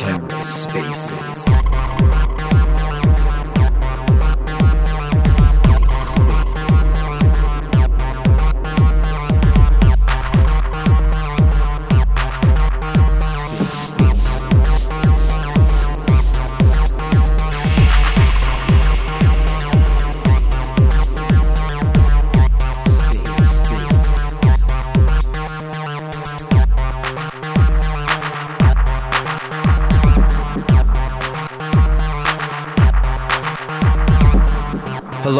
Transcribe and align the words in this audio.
Terra 0.00 0.42
Spaces. 0.42 1.59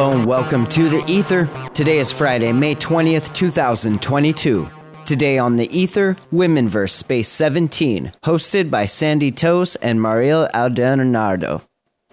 Hello 0.01 0.17
and 0.17 0.25
welcome 0.25 0.67
to 0.69 0.89
the 0.89 1.05
Ether. 1.07 1.47
Today 1.75 1.99
is 1.99 2.11
Friday, 2.11 2.53
May 2.53 2.75
20th, 2.75 3.35
2022. 3.35 4.67
Today 5.05 5.37
on 5.37 5.57
the 5.57 5.69
Ether, 5.79 6.17
Womenverse 6.33 6.93
Space 6.93 7.29
17, 7.29 8.11
hosted 8.25 8.71
by 8.71 8.87
Sandy 8.87 9.31
Toes 9.31 9.77
and 9.77 10.01
Mariela 10.01 10.75
Di 10.75 11.05
Nardo. 11.05 11.61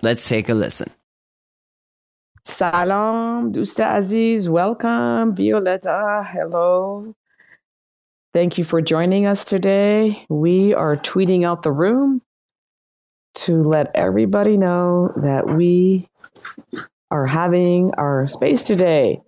Let's 0.01 0.27
take 0.27 0.49
a 0.49 0.53
listen. 0.53 0.91
Salam, 2.43 3.53
Dusta 3.53 3.95
Aziz. 3.95 4.49
Welcome, 4.49 5.33
Violetta. 5.33 6.27
Hello. 6.29 7.15
Thank 8.33 8.57
you 8.57 8.65
for 8.65 8.81
joining 8.81 9.25
us 9.25 9.45
today. 9.45 10.25
We 10.27 10.73
are 10.73 10.97
tweeting 10.97 11.45
out 11.45 11.63
the 11.63 11.71
room 11.71 12.21
to 13.35 13.63
let 13.63 13.91
everybody 13.95 14.57
know 14.57 15.13
that 15.23 15.47
we 15.47 16.09
are 17.11 17.25
having 17.25 17.93
our 17.97 18.27
space 18.27 18.63
today. 18.63 19.21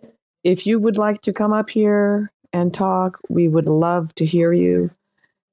If 0.44 0.66
you 0.66 0.80
would 0.80 0.98
like 0.98 1.22
to 1.22 1.34
come 1.34 1.54
up 1.54 1.70
here 1.70 2.32
and 2.54 2.74
talk, 2.74 3.20
we 3.30 3.48
would 3.48 3.70
love 3.70 4.14
to 4.16 4.26
hear 4.26 4.52
you 4.52 4.90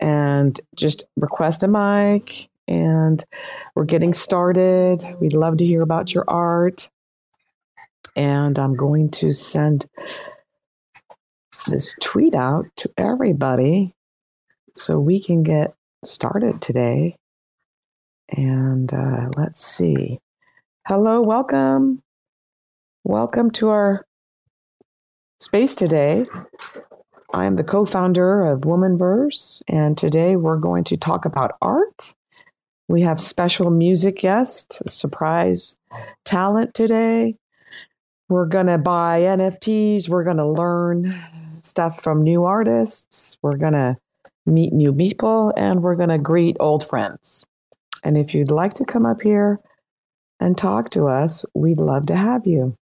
and 0.00 0.58
just 0.74 1.04
request 1.16 1.62
a 1.62 1.69
mic. 1.69 2.48
And 2.69 3.24
we're 3.74 3.84
getting 3.84 4.12
started. 4.12 5.04
We'd 5.20 5.34
love 5.34 5.58
to 5.58 5.64
hear 5.64 5.82
about 5.82 6.12
your 6.14 6.24
art. 6.27 6.91
And 8.16 8.58
I'm 8.58 8.74
going 8.74 9.10
to 9.10 9.32
send 9.32 9.86
this 11.69 11.94
tweet 12.00 12.34
out 12.34 12.66
to 12.77 12.91
everybody 12.97 13.94
so 14.74 14.98
we 14.98 15.22
can 15.22 15.42
get 15.42 15.74
started 16.04 16.60
today. 16.60 17.16
And 18.30 18.92
uh, 18.92 19.28
let's 19.36 19.64
see. 19.64 20.19
Hello, 20.86 21.22
welcome. 21.24 22.02
Welcome 23.08 23.52
to 23.52 23.68
our 23.68 24.04
space 25.38 25.76
today. 25.76 26.26
I 27.32 27.44
am 27.44 27.54
the 27.54 27.62
co 27.62 27.84
founder 27.84 28.44
of 28.44 28.62
Womanverse, 28.62 29.62
and 29.68 29.96
today 29.96 30.34
we're 30.34 30.56
going 30.56 30.82
to 30.82 30.96
talk 30.96 31.24
about 31.24 31.56
art. 31.62 32.16
We 32.88 33.02
have 33.02 33.22
special 33.22 33.70
music 33.70 34.18
guest, 34.18 34.82
surprise 34.88 35.78
talent 36.24 36.74
today. 36.74 37.36
We're 38.28 38.46
going 38.46 38.66
to 38.66 38.76
buy 38.76 39.20
NFTs. 39.20 40.08
We're 40.08 40.24
going 40.24 40.38
to 40.38 40.48
learn 40.48 41.16
stuff 41.62 42.02
from 42.02 42.24
new 42.24 42.42
artists. 42.42 43.38
We're 43.41 43.56
going 43.56 43.74
to 43.74 43.96
meet 44.46 44.72
new 44.72 44.92
people, 44.92 45.52
and 45.56 45.80
we're 45.80 45.94
going 45.94 46.08
to 46.08 46.18
greet 46.18 46.56
old 46.58 46.84
friends. 46.84 47.46
And 48.02 48.18
if 48.18 48.34
you'd 48.34 48.50
like 48.50 48.74
to 48.74 48.84
come 48.84 49.06
up 49.06 49.22
here 49.22 49.60
and 50.41 50.58
talk 50.58 50.91
to 50.91 51.06
us, 51.06 51.44
we'd 51.54 51.78
love 51.78 52.06
to 52.06 52.16
have 52.16 52.48
you. 52.48 52.76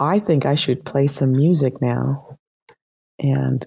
I 0.00 0.18
think 0.18 0.44
I 0.44 0.56
should 0.56 0.84
play 0.84 1.06
some 1.06 1.32
music 1.32 1.80
now 1.80 2.36
and 3.20 3.64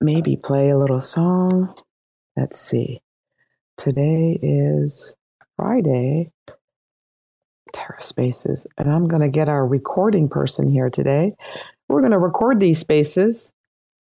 maybe 0.00 0.36
play 0.36 0.70
a 0.70 0.78
little 0.78 1.00
song. 1.00 1.74
Let's 2.36 2.58
see. 2.58 3.00
Today 3.76 4.38
is 4.40 5.14
Friday, 5.56 6.30
Terra 7.74 8.02
Spaces, 8.02 8.66
and 8.78 8.90
I'm 8.90 9.08
going 9.08 9.20
to 9.20 9.28
get 9.28 9.50
our 9.50 9.66
recording 9.66 10.28
person 10.28 10.68
here 10.68 10.88
today. 10.88 11.34
We're 11.88 12.00
going 12.00 12.12
to 12.12 12.18
record 12.18 12.58
these 12.58 12.78
spaces 12.78 13.52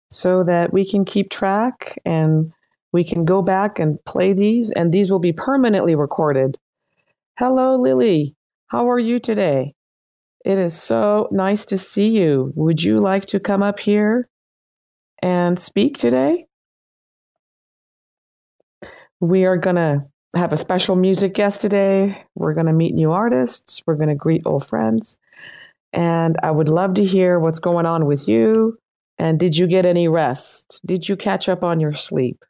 so 0.10 0.44
that 0.46 0.72
we 0.72 0.90
can 0.90 1.04
keep 1.04 1.30
track 1.30 2.00
and 2.06 2.54
we 2.94 3.04
can 3.04 3.26
go 3.26 3.42
back 3.42 3.80
and 3.80 4.04
play 4.06 4.32
these, 4.32 4.72
and 4.72 4.94
these 4.94 5.12
will 5.12 5.20
be 5.20 5.34
permanently 5.34 5.96
recorded. 5.96 6.58
Hello, 7.38 7.76
Lily. 7.76 8.34
How 8.68 8.90
are 8.90 9.00
you 9.00 9.20
today? 9.20 9.74
It 10.48 10.58
is 10.58 10.82
so 10.82 11.28
nice 11.30 11.66
to 11.66 11.78
see 11.78 12.08
you. 12.08 12.54
Would 12.56 12.82
you 12.82 13.02
like 13.02 13.26
to 13.26 13.38
come 13.38 13.62
up 13.62 13.80
here 13.80 14.30
and 15.22 15.60
speak 15.60 15.98
today? 15.98 16.46
We 19.20 19.44
are 19.44 19.58
going 19.58 19.76
to 19.76 20.06
have 20.38 20.54
a 20.54 20.58
special 20.58 20.96
music 20.96 21.34
guest 21.34 21.60
today. 21.60 22.24
We're 22.36 22.54
going 22.54 22.68
to 22.68 22.72
meet 22.72 22.96
new 22.96 23.12
artists. 23.12 23.82
We're 23.86 23.98
going 23.98 24.08
to 24.08 24.16
greet 24.16 24.44
old 24.46 24.66
friends. 24.66 25.20
And 25.92 26.38
I 26.42 26.52
would 26.52 26.70
love 26.70 26.94
to 26.94 27.04
hear 27.04 27.42
what's 27.42 27.60
going 27.60 27.86
on 27.86 28.06
with 28.06 28.26
you. 28.30 28.80
And 29.18 29.38
did 29.38 29.58
you 29.58 29.68
get 29.68 29.86
any 29.86 30.08
rest? 30.08 30.80
Did 30.86 31.10
you 31.10 31.18
catch 31.18 31.50
up 31.50 31.62
on 31.62 31.82
your 31.82 31.94
sleep? 31.94 32.46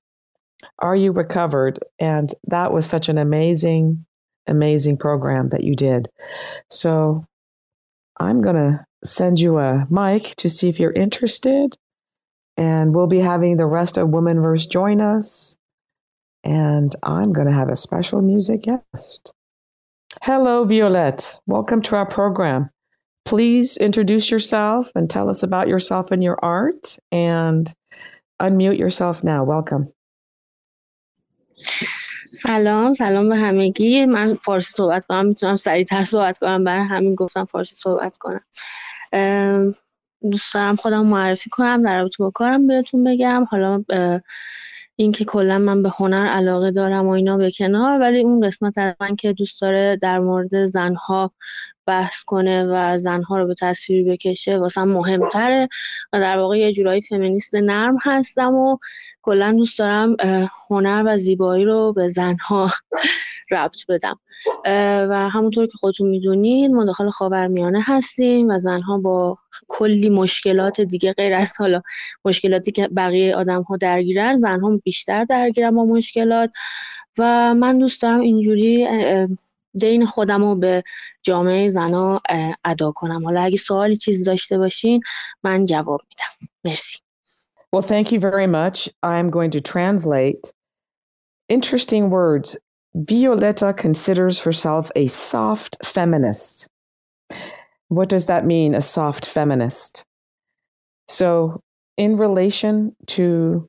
Are 0.78 0.96
you 0.96 1.12
recovered? 1.12 1.80
And 1.98 2.30
that 2.46 2.72
was 2.72 2.86
such 2.86 3.10
an 3.10 3.18
amazing, 3.18 4.06
amazing 4.46 4.98
program 4.98 5.50
that 5.50 5.64
you 5.64 5.76
did. 5.76 6.10
So 6.70 7.26
I'm 8.20 8.42
going 8.42 8.56
to 8.56 8.86
send 9.04 9.40
you 9.40 9.60
a 9.60 9.86
mic 9.90 10.36
to 10.38 10.50
see 10.50 10.70
if 10.70 10.80
you're 10.80 10.92
interested. 10.92 11.78
And 12.58 12.96
we'll 12.96 13.08
be 13.08 13.20
having 13.20 13.58
the 13.58 13.68
rest 13.68 13.98
of 13.98 14.10
Womanverse 14.10 14.70
join 14.70 15.02
us. 15.02 15.58
And 16.44 16.96
I'm 17.04 17.34
going 17.34 17.48
to 17.48 17.54
have 17.54 17.70
a 17.70 17.76
special 17.76 18.22
music 18.22 18.64
guest. 18.64 19.32
Hello, 20.24 20.64
Violette. 20.66 21.40
Welcome 21.46 21.82
to 21.84 21.96
our 21.96 22.08
program. 22.08 22.70
Please 23.26 23.78
introduce 23.78 24.32
yourself 24.32 24.92
and 24.96 25.10
tell 25.10 25.30
us 25.30 25.44
about 25.44 25.68
yourself 25.68 26.12
and 26.12 26.24
your 26.24 26.40
art. 26.44 26.98
And 27.12 27.72
unmute 28.42 28.80
yourself 28.80 29.24
now. 29.24 29.44
Welcome. 29.44 29.92
سلام 32.38 32.94
سلام 32.94 33.30
به 33.30 33.36
همگی. 33.36 34.06
من 34.06 34.34
فارسی 34.34 34.74
صحبت 34.74 35.06
کنم 35.06 35.26
می‌تونم 35.26 35.56
سریعتر 35.56 36.04
صحبت 36.04 36.38
کنم. 36.38 36.64
برای 36.64 36.84
همین 36.84 37.16
گفتم 37.16 37.46
فارسی 37.46 37.76
صحبت 37.76 38.18
کنم. 38.18 38.42
دوست 40.32 40.54
دارم 40.54 40.76
خودم 40.76 41.06
معرفی 41.06 41.50
کنم 41.50 41.84
در 41.84 41.98
رابطه 41.98 42.16
با 42.20 42.32
کارم 42.32 42.68
بهتون 42.68 43.04
بگم. 43.04 43.46
حالا 43.52 43.84
اینکه 44.96 45.26
کلا 45.26 45.60
من 45.60 45.84
به 45.84 45.90
هنر 46.00 46.28
علاقه 46.28 46.72
دارم 46.72 47.08
و 47.08 47.10
اینا 47.10 47.38
به 47.38 47.52
کنار 47.52 48.02
ولی 48.02 48.20
اون 48.20 48.40
قسمت 48.40 48.78
از 48.78 48.94
من 49.02 49.16
که 49.16 49.34
دوست 49.34 49.62
داره 49.62 49.98
در 50.02 50.20
مورد 50.20 50.66
زنها 50.66 51.32
بحث 51.88 52.24
کنه 52.24 52.66
و 52.70 52.98
زنها 52.98 53.38
رو 53.38 53.48
به 53.48 53.56
تصویر 53.60 54.06
بکشه 54.06 54.58
واسه 54.58 54.84
مهمتره 54.84 55.70
و 56.14 56.20
در 56.20 56.38
واقع 56.38 56.58
یه 56.58 56.74
جورایی 56.74 57.02
فمینیست 57.02 57.56
نرم 57.56 57.96
هستم 58.04 58.54
و 58.54 58.78
کلا 59.22 59.52
دوست 59.52 59.80
دارم 59.80 60.16
هنر 60.70 61.04
و 61.06 61.18
زیبایی 61.18 61.66
رو 61.66 61.94
به 61.94 62.08
زنها 62.08 62.72
ربط 63.52 63.86
بدم. 63.90 64.20
و 65.10 65.30
همونطور 65.30 65.66
که 65.66 65.78
خودتون 65.78 66.10
می‌دونید 66.10 66.72
ما 66.72 66.86
داخل 66.86 67.10
خاورمیانه 67.10 67.82
هستیم 67.86 68.50
و 68.50 68.58
زنها 68.58 68.98
با 68.98 69.38
کلی 69.68 70.10
مشکلات 70.10 70.82
دیگه 70.82 71.14
غیر 71.14 71.34
از 71.34 71.54
حالا 71.60 71.82
مشکلاتی 72.26 72.72
که 72.72 72.88
بقیه 72.88 73.36
آدم 73.36 73.62
ها 73.62 73.78
درگیرن 73.78 74.38
زنها 74.38 74.80
بیشتر 74.84 75.26
درگیرن 75.26 75.76
با 75.76 75.86
مشکلات. 75.86 76.52
و 77.18 77.54
من 77.54 77.80
دوست 77.80 78.02
دارم 78.02 78.20
اینجوری 78.20 78.88
دین 79.75 80.07
خودم 80.07 80.45
رو 80.45 80.55
به 80.55 80.83
جامعه 81.23 81.69
زنا 81.69 82.21
ادا 82.65 82.93
کنم 82.93 83.25
حالا 83.25 83.41
اگه 83.41 83.57
سوالی 83.57 83.97
چیز 83.97 84.25
داشته 84.25 84.59
باشین 84.59 85.01
من 85.43 85.65
جواب 85.65 86.01
میدم 86.09 86.51
مرسی 86.65 86.99
Well, 87.75 87.81
thank 87.81 88.13
you 88.13 88.21
very 88.21 88.47
much. 88.47 88.91
I'm 89.03 89.31
going 89.31 89.51
to 89.53 89.61
translate 89.61 90.53
interesting 91.49 92.11
words. 92.11 92.55
Violetta 92.95 93.73
considers 93.73 94.39
herself 94.39 94.91
a 94.95 95.07
soft 95.07 95.79
feminist. 95.83 96.69
What 97.89 98.11
does 98.11 98.27
that 98.27 98.45
mean, 98.45 98.75
a 98.75 98.83
soft 98.83 99.25
feminist? 99.25 100.05
So, 101.09 101.63
in 101.97 102.19
relation 102.19 102.95
to 103.09 103.69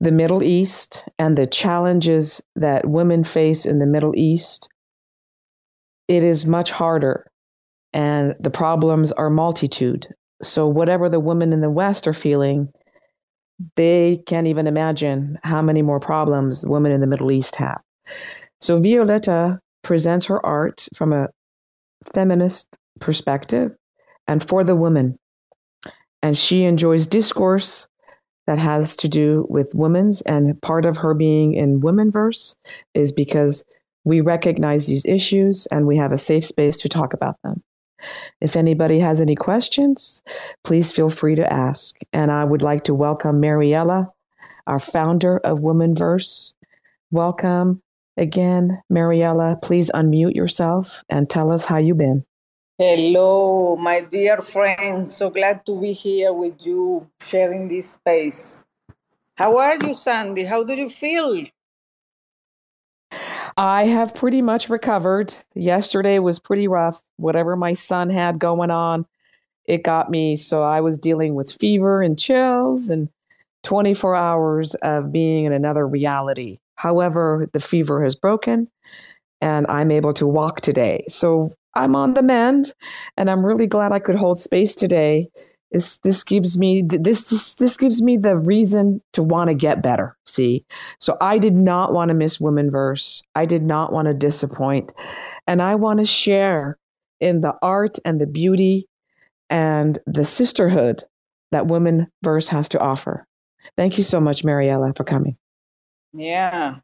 the 0.00 0.12
Middle 0.12 0.42
East 0.42 1.04
and 1.18 1.36
the 1.36 1.46
challenges 1.46 2.42
that 2.56 2.88
women 2.88 3.24
face 3.24 3.64
in 3.64 3.78
the 3.78 3.86
Middle 3.86 4.14
East, 4.16 4.68
it 6.09 6.23
is 6.25 6.45
much 6.45 6.71
harder 6.71 7.31
and 7.93 8.35
the 8.41 8.51
problems 8.51 9.13
are 9.13 9.29
multitude 9.29 10.07
So, 10.41 10.67
whatever 10.67 11.09
the 11.09 11.19
women 11.19 11.53
in 11.53 11.61
the 11.61 11.69
West 11.69 12.07
are 12.07 12.13
feeling, 12.13 12.69
they 13.75 14.23
can't 14.25 14.47
even 14.47 14.67
imagine 14.67 15.37
how 15.43 15.61
many 15.61 15.81
more 15.81 15.99
problems 15.99 16.65
women 16.65 16.93
in 16.93 17.01
the 17.01 17.07
Middle 17.07 17.31
East 17.31 17.57
have. 17.57 17.81
So, 18.61 18.81
Violetta 18.81 19.59
presents 19.83 20.25
her 20.27 20.45
art 20.45 20.87
from 20.95 21.13
a 21.13 21.27
feminist 22.13 22.77
perspective 23.01 23.71
and 24.27 24.41
for 24.47 24.63
the 24.63 24.75
woman. 24.75 25.19
And 26.23 26.37
she 26.37 26.63
enjoys 26.65 27.07
discourse 27.07 27.89
that 28.47 28.59
has 28.59 28.95
to 28.97 29.09
do 29.09 29.45
with 29.49 29.75
women's. 29.75 30.21
And 30.21 30.61
part 30.61 30.85
of 30.85 30.97
her 30.97 31.13
being 31.13 31.53
in 31.53 31.81
women 31.81 32.11
verse 32.11 32.55
is 32.93 33.11
because 33.11 33.63
we 34.03 34.21
recognize 34.21 34.87
these 34.87 35.05
issues 35.05 35.65
and 35.67 35.85
we 35.85 35.97
have 35.97 36.11
a 36.11 36.17
safe 36.17 36.45
space 36.45 36.77
to 36.81 36.89
talk 36.89 37.13
about 37.13 37.37
them. 37.43 37.63
If 38.41 38.55
anybody 38.55 38.99
has 38.99 39.19
any 39.19 39.35
questions, 39.35 40.23
please 40.63 40.91
feel 40.91 41.09
free 41.09 41.35
to 41.35 41.51
ask. 41.51 41.95
And 42.13 42.31
I 42.31 42.43
would 42.45 42.61
like 42.61 42.85
to 42.85 42.93
welcome 42.93 43.41
Mariela, 43.41 44.09
our 44.67 44.79
founder 44.79 45.37
of 45.39 45.59
Womenverse. 45.59 46.53
Welcome 47.11 47.81
again, 48.15 48.81
Mariela. 48.91 49.61
Please 49.61 49.91
unmute 49.93 50.35
yourself 50.35 51.03
and 51.09 51.29
tell 51.29 51.51
us 51.51 51.65
how 51.65 51.77
you've 51.77 51.97
been. 51.97 52.23
Hello, 52.77 53.75
my 53.75 54.01
dear 54.01 54.41
friends. 54.41 55.13
So 55.17 55.29
glad 55.29 55.65
to 55.65 55.79
be 55.81 55.91
here 55.91 56.31
with 56.31 56.65
you, 56.65 57.09
sharing 57.19 57.67
this 57.67 57.91
space. 57.91 58.63
How 59.35 59.57
are 59.57 59.75
you, 59.83 59.93
Sandy? 59.93 60.45
How 60.45 60.63
do 60.63 60.73
you 60.73 60.89
feel? 60.89 61.43
I 63.57 63.85
have 63.85 64.15
pretty 64.15 64.41
much 64.41 64.69
recovered. 64.69 65.33
Yesterday 65.55 66.19
was 66.19 66.39
pretty 66.39 66.67
rough. 66.67 67.01
Whatever 67.17 67.55
my 67.55 67.73
son 67.73 68.09
had 68.09 68.39
going 68.39 68.71
on, 68.71 69.05
it 69.65 69.83
got 69.83 70.09
me. 70.09 70.35
So 70.35 70.63
I 70.63 70.81
was 70.81 70.97
dealing 70.97 71.35
with 71.35 71.51
fever 71.51 72.01
and 72.01 72.17
chills 72.17 72.89
and 72.89 73.09
24 73.63 74.15
hours 74.15 74.75
of 74.75 75.11
being 75.11 75.45
in 75.45 75.53
another 75.53 75.87
reality. 75.87 76.59
However, 76.75 77.47
the 77.53 77.59
fever 77.59 78.03
has 78.03 78.15
broken 78.15 78.69
and 79.41 79.65
I'm 79.67 79.91
able 79.91 80.13
to 80.13 80.27
walk 80.27 80.61
today. 80.61 81.03
So 81.07 81.53
I'm 81.75 81.95
on 81.95 82.13
the 82.13 82.23
mend, 82.23 82.73
and 83.15 83.29
I'm 83.29 83.45
really 83.45 83.67
glad 83.67 83.91
I 83.91 83.99
could 83.99 84.15
hold 84.15 84.39
space 84.39 84.75
today. 84.75 85.29
This 85.71 85.97
this 85.97 86.23
gives 86.23 86.57
me 86.57 86.81
this 86.81 87.25
this 87.25 87.53
this 87.55 87.77
gives 87.77 88.01
me 88.01 88.17
the 88.17 88.37
reason 88.37 89.01
to 89.13 89.21
want 89.21 89.49
to 89.49 89.53
get 89.53 89.83
better. 89.83 90.17
See, 90.25 90.65
so 90.99 91.15
I 91.21 91.37
did 91.37 91.53
not 91.53 91.93
want 91.93 92.09
to 92.09 92.15
miss 92.15 92.39
Woman 92.39 92.71
Verse. 92.71 93.21
I 93.35 93.45
did 93.45 93.61
not 93.61 93.93
want 93.93 94.07
to 94.07 94.13
disappoint, 94.15 94.93
and 95.45 95.61
I 95.61 95.75
want 95.75 95.99
to 95.99 96.05
share 96.05 96.77
in 97.19 97.41
the 97.41 97.53
art 97.61 97.99
and 98.03 98.19
the 98.19 98.25
beauty 98.25 98.87
and 99.51 99.99
the 100.07 100.25
sisterhood 100.25 101.03
that 101.51 101.67
Woman 101.67 102.07
Verse 102.23 102.47
has 102.47 102.67
to 102.69 102.79
offer. 102.79 103.27
Thank 103.77 103.97
you 103.97 104.03
so 104.03 104.19
much, 104.19 104.43
Mariela, 104.43 104.97
for 104.97 105.03
coming. 105.03 105.37
Yeah, 106.13 106.77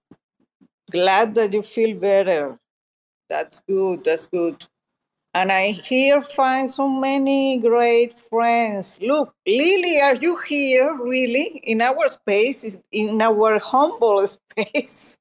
glad 0.92 1.34
that 1.36 1.54
you 1.54 1.64
feel 1.64 1.98
better. 1.98 2.60
That's 3.30 3.62
good. 3.62 4.04
That's 4.04 4.28
good. 4.28 4.68
And 5.36 5.52
I 5.52 5.72
here 5.72 6.22
find 6.22 6.70
so 6.70 6.88
many 6.88 7.58
great 7.58 8.18
friends. 8.18 8.98
Look, 9.02 9.36
Lily, 9.46 10.00
are 10.00 10.16
you 10.16 10.38
here 10.48 10.98
really 11.04 11.60
in 11.66 11.82
our 11.82 12.08
space, 12.08 12.80
in 12.94 13.22
our 13.22 13.60
humble 13.60 14.26
space? 14.38 15.18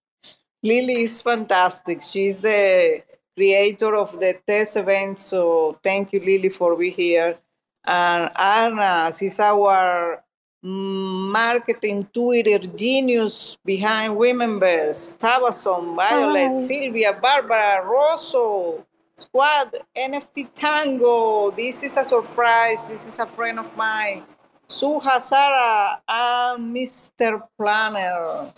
Lily 0.62 1.02
is 1.02 1.20
fantastic. 1.20 2.00
She's 2.00 2.42
the 2.42 3.02
creator 3.36 3.96
of 3.96 4.20
the 4.20 4.38
test 4.46 4.76
event. 4.76 5.18
So 5.18 5.80
thank 5.82 6.12
you, 6.12 6.20
Lily, 6.20 6.48
for 6.48 6.76
being 6.76 6.94
here. 6.94 7.36
And 7.84 8.30
Anna, 8.36 9.10
she's 9.10 9.40
our 9.40 10.22
marketing 10.62 12.04
Twitter 12.14 12.60
genius 12.60 13.58
behind 13.64 14.16
Women 14.16 14.60
Womenverse. 14.60 15.18
Tabasson, 15.18 15.96
Violet, 15.96 16.52
Hi. 16.54 16.66
Sylvia, 16.68 17.18
Barbara, 17.20 17.84
Rosso, 17.84 18.86
Squad, 19.16 19.74
NFT 19.96 20.48
Tango. 20.54 21.50
This 21.50 21.84
is 21.84 21.96
a 21.96 22.04
surprise. 22.04 22.88
This 22.88 23.06
is 23.06 23.18
a 23.20 23.26
friend 23.26 23.60
of 23.60 23.76
mine. 23.76 24.24
Suha 24.68 25.20
Sara 25.20 26.00
and 26.08 26.74
Mr. 26.74 27.40
Planner. 27.56 28.52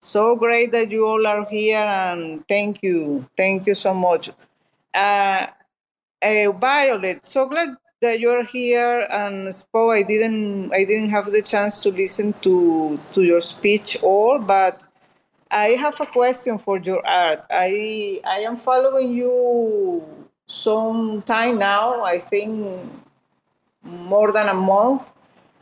So 0.00 0.36
great 0.36 0.70
that 0.72 0.92
you 0.92 1.04
all 1.04 1.26
are 1.26 1.44
here 1.46 1.78
and 1.78 2.46
thank 2.46 2.82
you. 2.82 3.26
Thank 3.36 3.66
you 3.66 3.74
so 3.74 3.92
much. 3.92 4.30
Uh, 4.94 5.46
uh, 6.22 6.52
Violet, 6.52 7.24
so 7.24 7.46
glad 7.46 7.70
that 8.00 8.20
you're 8.20 8.44
here 8.44 9.06
and. 9.10 9.52
I 9.74 10.02
didn't 10.02 10.72
I 10.72 10.84
didn't 10.84 11.10
have 11.10 11.26
the 11.26 11.42
chance 11.42 11.82
to 11.82 11.90
listen 11.90 12.32
to 12.42 12.98
to 13.14 13.22
your 13.22 13.40
speech 13.40 13.96
all, 14.02 14.38
but 14.38 14.80
I 15.50 15.68
have 15.80 15.98
a 16.00 16.06
question 16.06 16.58
for 16.58 16.78
your 16.78 17.04
art. 17.06 17.46
I 17.50 18.20
I 18.24 18.40
am 18.40 18.56
following 18.56 19.14
you 19.14 20.04
some 20.46 21.22
time 21.22 21.58
now. 21.58 22.02
I 22.04 22.18
think 22.18 22.90
more 23.82 24.32
than 24.32 24.48
a 24.48 24.54
month, 24.54 25.02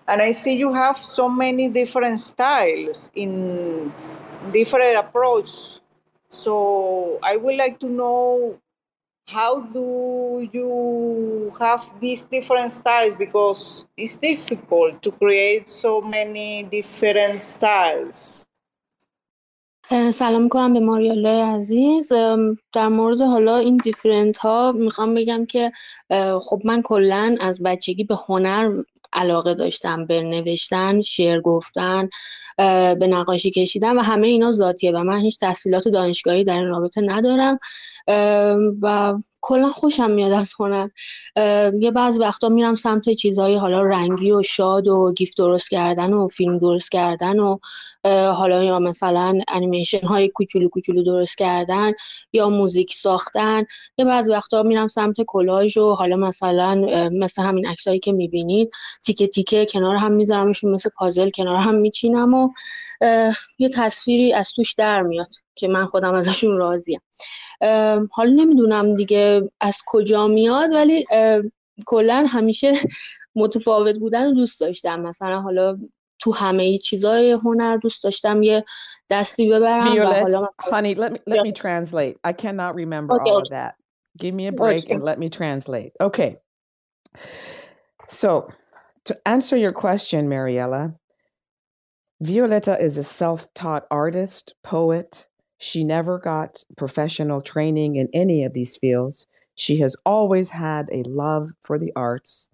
and 0.09 0.21
I 0.23 0.33
see 0.33 0.55
you 0.55 0.73
have 0.73 0.97
so 0.97 1.29
many 1.29 1.69
different 1.69 2.19
styles 2.19 3.11
in 3.15 3.93
different 4.53 4.99
approach. 4.99 5.51
So 6.29 7.19
I 7.23 7.37
would 7.37 7.57
like 7.57 7.79
to 7.81 7.89
know 7.89 8.61
how 9.29 9.63
do 9.63 10.49
you 10.53 11.53
have 11.61 11.83
these 12.01 12.27
different 12.27 12.73
styles 12.73 13.15
because 13.15 13.87
it's 13.97 14.17
difficult 14.17 15.03
to 15.03 15.13
create 15.13 15.69
so 15.69 16.01
many 16.01 16.65
different 16.65 17.41
styles 17.41 18.46
سلام 19.91 20.43
می‌کنم 20.43 20.73
به 20.73 20.81
ماریالا 20.81 21.55
عزیز. 21.55 22.13
در 22.73 22.89
مورد 22.89 23.21
حالا 23.21 23.57
این 23.57 23.77
دیفرنت 23.77 24.39
ها 24.39 24.73
می‌خوام 24.73 25.15
بگم 25.15 25.47
که 25.47 25.73
خب 26.43 26.61
من 26.65 26.83
کلا 26.83 27.37
از 27.41 27.63
بچگی 27.63 28.05
به 28.05 28.19
هنر 28.29 28.83
علاقه 29.13 29.55
داشتم 29.55 30.07
به 30.07 30.23
نوشتن 30.23 31.01
شعر 31.01 31.41
گفتن 31.41 32.09
به 32.99 33.07
نقاشی 33.11 33.51
کشیدن 33.51 33.97
و 33.97 34.01
همه 34.03 34.27
اینا 34.29 34.51
ذاتیه 34.51 34.93
و 34.93 35.05
من 35.05 35.21
هیچ 35.21 35.41
تحصیلات 35.41 35.89
دانشگاهی 35.89 36.45
در 36.45 36.59
این 36.59 36.69
رابطه 36.69 37.01
ندارم. 37.01 37.59
و 38.83 39.15
کلا 39.41 39.69
خوشم 39.69 40.11
میاد 40.11 40.33
از 40.33 40.53
هنر 40.61 40.89
یه 41.81 41.91
بعض 41.91 42.21
وقتا 42.21 42.49
میرم 42.49 42.75
سمت 42.75 43.11
چیزهای 43.11 43.55
حالا 43.55 43.83
رنگی 43.83 44.33
و 44.33 44.43
شاد 44.43 44.89
و 44.89 45.13
گیفت 45.17 45.37
درست 45.37 45.71
کردن 45.71 46.13
و 46.13 46.29
فیلم 46.29 46.59
درست 46.59 46.91
کردن 46.91 47.39
و 47.39 47.59
حالا 48.33 48.65
یا 48.65 48.79
مثلا 48.79 49.39
انیمیشن 49.49 50.07
های 50.07 50.29
کوچولو 50.29 50.69
کوچولو 50.69 51.03
درست 51.03 51.39
کردن 51.39 51.93
یا 52.33 52.49
موزیک 52.49 52.95
ساختن. 52.95 53.65
یه 53.99 54.05
بعض 54.05 54.31
وقتا 54.31 54.63
میرم 54.63 54.87
سمت 54.87 55.17
کلاژ 55.27 55.77
و 55.77 55.95
حالا 55.95 56.17
مثلا 56.17 56.75
مثل 57.13 57.43
همین 57.43 57.67
عکسایی 57.67 57.99
که 57.99 58.13
می‌بینید 58.13 58.71
تیکه 59.05 59.27
تیکه 59.27 59.67
کنار 59.67 59.97
هم 59.97 60.13
میذارمشون 60.13 60.71
مثل 60.71 60.91
پازل 60.99 61.29
کنار 61.31 61.57
هم 61.57 61.75
میچینم 61.75 62.35
و 62.35 62.49
یه 63.59 63.69
تصویری 63.75 64.33
از 64.33 64.53
توش 64.57 64.75
در 64.75 65.03
میاد 65.03 65.27
که 65.55 65.69
من 65.69 65.87
خودم 65.87 66.15
ازشون 66.15 66.57
راضیم 66.57 67.01
حالا 68.13 68.31
نمی‌دونم 68.37 68.95
دیگه 68.95 69.51
از 69.61 69.79
کجا 69.87 70.27
میاد 70.27 70.73
ولی 70.73 71.07
کلا 71.87 72.27
همیشه 72.29 72.73
متفاوت 73.37 73.99
بودن 73.99 74.25
رو 74.25 74.33
دوست 74.33 74.61
داشتم 74.61 75.01
مثلا 75.01 75.41
حالا 75.41 75.77
تو 76.19 76.33
همه 76.33 76.79
چیزای 76.79 77.33
هنر 77.33 77.77
دوست 77.77 78.05
داشتم 78.05 78.43
یه 78.43 78.65
دستی 79.11 79.51
ببرم 79.51 79.95
Violet, 79.95 79.99
و 79.99 80.21
حالا 80.21 80.49
honey, 80.61 80.95
let 80.95 81.13
me, 81.13 81.19
let 81.27 81.43
me 81.43 81.53
translate. 81.53 82.17
I 82.25 82.33
cannot 82.33 82.75
remember 82.75 83.15
okay. 83.15 83.31
all 83.31 83.39
of 83.39 83.49
that. 83.51 83.75
Give 84.19 84.35
me 84.35 84.47
a 84.47 84.53
break 84.53 84.79
okay. 84.79 84.95
and 84.95 85.03
let 85.03 85.19
me 85.19 85.29
translate. 85.29 85.93
Okay. 86.01 86.37
So, 88.09 88.49
to 89.05 89.13
answer 89.27 89.57
your 89.57 89.73
question, 89.73 90.29
Mariella, 90.29 90.95
Violeta 92.23 92.81
is 92.81 92.97
a 92.97 93.05
self 93.05 93.53
taught 93.53 93.87
artist, 93.91 94.55
poet, 94.63 95.27
she 95.59 95.85
never 95.85 96.19
got 96.19 96.65
professional 96.77 97.41
training 97.41 97.97
in 97.97 98.09
any 98.13 98.45
of 98.45 98.53
these 98.53 98.77
fields. 98.77 99.27
She 99.55 99.79
has 99.79 99.97
always 100.05 100.51
had 100.51 100.89
a 100.93 101.03
love 101.09 101.51
for 101.63 101.79
the 101.79 101.93
arts. 101.97 102.51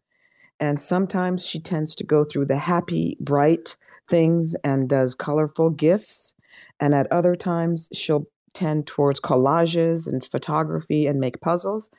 And 0.60 0.78
sometimes 0.80 1.44
she 1.44 1.58
tends 1.58 1.96
to 1.96 2.04
go 2.04 2.22
through 2.22 2.46
the 2.46 2.58
happy, 2.58 3.16
bright 3.20 3.76
things 4.08 4.54
and 4.62 4.88
does 4.88 5.14
colorful 5.14 5.70
gifts. 5.70 6.34
And 6.78 6.94
at 6.94 7.10
other 7.10 7.34
times, 7.34 7.88
she'll 7.92 8.26
tend 8.54 8.86
towards 8.86 9.18
collages 9.18 10.06
and 10.06 10.24
photography 10.24 11.06
and 11.06 11.18
make 11.18 11.40
puzzles. 11.40 11.90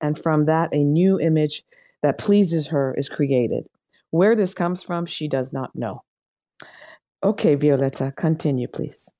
And 0.00 0.18
from 0.18 0.44
that, 0.44 0.72
a 0.72 0.84
new 0.84 1.18
image 1.18 1.64
that 2.02 2.18
pleases 2.18 2.68
her 2.68 2.94
is 2.96 3.08
created. 3.08 3.66
Where 4.10 4.36
this 4.36 4.54
comes 4.54 4.82
from, 4.82 5.06
she 5.06 5.26
does 5.26 5.52
not 5.52 5.74
know. 5.74 6.02
Okay, 7.24 7.54
Violetta, 7.56 8.10
continue, 8.22 8.66
please. 8.66 9.12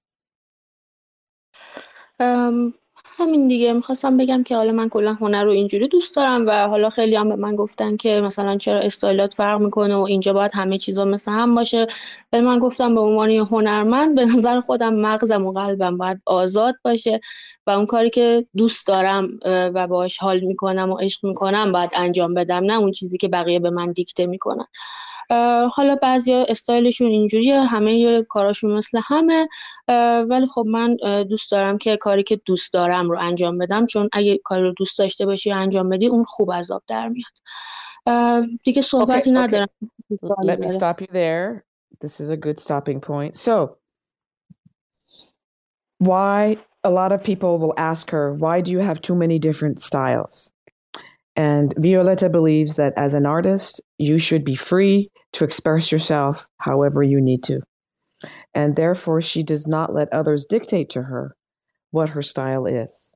همین 3.18 3.48
دیگه. 3.48 3.72
می‌خواستم 3.72 4.16
بگم 4.16 4.42
که 4.42 4.56
حالا 4.56 4.72
من 4.72 4.88
کلا 4.88 5.12
هنر 5.12 5.44
رو 5.44 5.50
اینجوری 5.50 5.88
دوست 5.88 6.16
دارم 6.16 6.46
و 6.46 6.68
حالا 6.68 6.90
خیلی 6.90 7.16
هم 7.16 7.28
به 7.28 7.36
من 7.36 7.56
گفتن 7.56 7.96
که 7.96 8.20
مثلا 8.20 8.56
چرا 8.56 8.80
استایلات 8.80 9.34
فرق 9.34 9.60
می‌کنه 9.60 9.96
و 9.96 10.00
اینجا 10.00 10.32
باید 10.32 10.50
همه 10.54 10.78
چیزا 10.78 11.04
مثل 11.04 11.32
هم 11.32 11.54
باشه. 11.54 11.86
ولی 12.32 12.42
من 12.42 12.58
گفتم 12.58 12.94
به 12.94 13.00
عنوان 13.00 13.30
هنرمند 13.30 14.14
به 14.14 14.24
نظر 14.24 14.60
خودم 14.60 14.94
مغزم 14.94 15.46
و 15.46 15.52
قلبم 15.52 15.96
باید 15.96 16.22
آزاد 16.26 16.74
باشه 16.84 17.20
و 17.66 17.70
اون 17.70 17.86
کاری 17.86 18.10
که 18.10 18.46
دوست 18.56 18.86
دارم 18.86 19.28
و 19.44 19.86
باش 19.86 20.18
حال 20.18 20.40
می‌کنم 20.40 20.90
و 20.90 20.96
عشق 20.96 21.26
می‌کنم 21.26 21.72
باید 21.72 21.90
انجام 21.96 22.34
بدم 22.34 22.64
نه 22.64 22.78
اون 22.78 22.90
چیزی 22.90 23.18
که 23.18 23.28
بقیه 23.28 23.58
به 23.58 23.70
من 23.70 23.92
دیکته 23.92 24.26
می‌کنن. 24.26 24.66
حالا 25.72 25.96
بعضی 26.02 26.32
استایلشون 26.32 27.06
اینجوریه 27.06 27.60
همه 27.60 28.22
کاراشون 28.30 28.72
مثل 28.72 29.00
همه 29.04 29.48
ولی 30.28 30.46
خب 30.46 30.64
من 30.66 30.96
دوست 31.30 31.50
دارم 31.50 31.78
که 31.78 31.96
کاری 31.96 32.22
که 32.22 32.40
دوست 32.44 32.72
دارم 32.72 33.10
رو 33.10 33.18
انجام 33.20 33.58
بدم 33.58 33.86
چون 33.86 34.08
اگه 34.12 34.40
کاری 34.44 34.62
رو 34.62 34.72
دوست 34.72 34.98
داشته 34.98 35.26
باشی 35.26 35.52
و 35.52 35.56
انجام 35.56 35.88
بدی 35.88 36.06
اون 36.06 36.24
خوب 36.24 36.50
از 36.50 36.70
آب 36.70 36.82
در 36.86 37.08
میاد 37.08 37.32
دیگه 38.64 38.82
صحبتی 38.82 39.30
okay, 39.30 39.34
ندارم 39.34 39.68
okay. 40.14 40.44
Let 40.44 40.60
me 40.60 40.68
stop 40.68 41.00
you 41.00 41.06
there. 41.12 41.64
This 42.00 42.20
is 42.20 42.28
a 42.30 42.36
good 42.36 42.58
stopping 42.58 43.00
point. 43.00 43.36
So, 43.36 43.76
why 45.98 46.56
a 46.84 46.90
lot 46.90 47.12
of 47.12 47.22
people 47.22 47.58
will 47.58 47.74
ask 47.76 48.10
her, 48.10 48.34
why 48.34 48.60
do 48.60 48.72
you 48.72 48.80
have 48.80 49.00
too 49.00 49.14
many 49.14 49.38
different 49.38 49.78
styles? 49.78 50.52
And 51.36 51.74
Violetta 51.78 52.28
believes 52.28 52.76
that 52.76 52.92
as 52.96 53.14
an 53.14 53.26
artist, 53.26 53.80
you 53.98 54.18
should 54.18 54.44
be 54.44 54.54
free 54.54 55.10
to 55.32 55.44
express 55.44 55.90
yourself 55.90 56.46
however 56.58 57.02
you 57.02 57.20
need 57.20 57.42
to. 57.44 57.60
And 58.54 58.76
therefore, 58.76 59.20
she 59.22 59.42
does 59.42 59.66
not 59.66 59.94
let 59.94 60.12
others 60.12 60.44
dictate 60.44 60.90
to 60.90 61.02
her 61.02 61.34
what 61.90 62.10
her 62.10 62.22
style 62.22 62.66
is. 62.66 63.14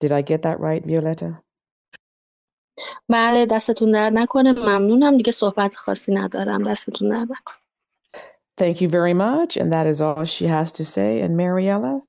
Did 0.00 0.12
I 0.12 0.22
get 0.22 0.42
that 0.42 0.60
right, 0.60 0.84
Violetta? 0.84 1.40
بله 3.08 3.46
دستتون 3.46 3.96
نکنه 3.96 4.52
ممنونم 4.52 5.16
دیگه 5.16 5.32
صحبت 5.32 5.76
خاصی 5.76 6.14
ندارم 6.14 6.62
دستتون 6.62 7.12
نکنه 7.12 7.36
Thank 8.56 8.80
you 8.80 8.88
very 8.88 9.14
much 9.14 9.56
and 9.56 9.72
that 9.72 9.86
is 9.86 10.00
all 10.00 10.24
she 10.24 10.46
has 10.46 10.72
to 10.72 10.84
say 10.84 11.20
and 11.20 11.36
Mariela 11.36 12.02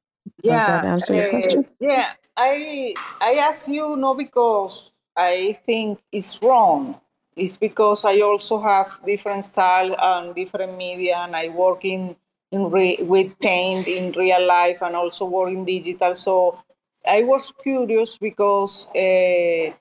Yeah. 0.43 0.57
Does 0.57 0.67
that 0.67 0.85
answer 0.85 1.13
your 1.13 1.29
question? 1.29 1.65
Yeah. 1.79 2.13
I 2.37 2.93
I 3.21 3.33
ask 3.35 3.67
you 3.67 3.95
no 3.95 4.13
because 4.13 4.91
I 5.15 5.57
think 5.65 5.99
it's 6.11 6.41
wrong. 6.41 6.99
It's 7.35 7.57
because 7.57 8.05
I 8.05 8.19
also 8.21 8.59
have 8.59 8.99
different 9.05 9.43
style 9.43 9.95
and 9.99 10.35
different 10.35 10.77
media, 10.77 11.17
and 11.17 11.35
I 11.35 11.49
work 11.49 11.83
in, 11.83 12.15
in 12.51 12.71
re, 12.71 12.97
with 13.01 13.37
paint 13.39 13.87
in 13.87 14.11
real 14.13 14.45
life 14.45 14.81
and 14.81 14.95
also 14.95 15.25
work 15.25 15.49
in 15.49 15.65
digital. 15.65 16.15
So 16.15 16.57
I 17.05 17.23
was 17.23 17.51
curious 17.61 18.17
because 18.17 18.87
uh, 18.95 19.71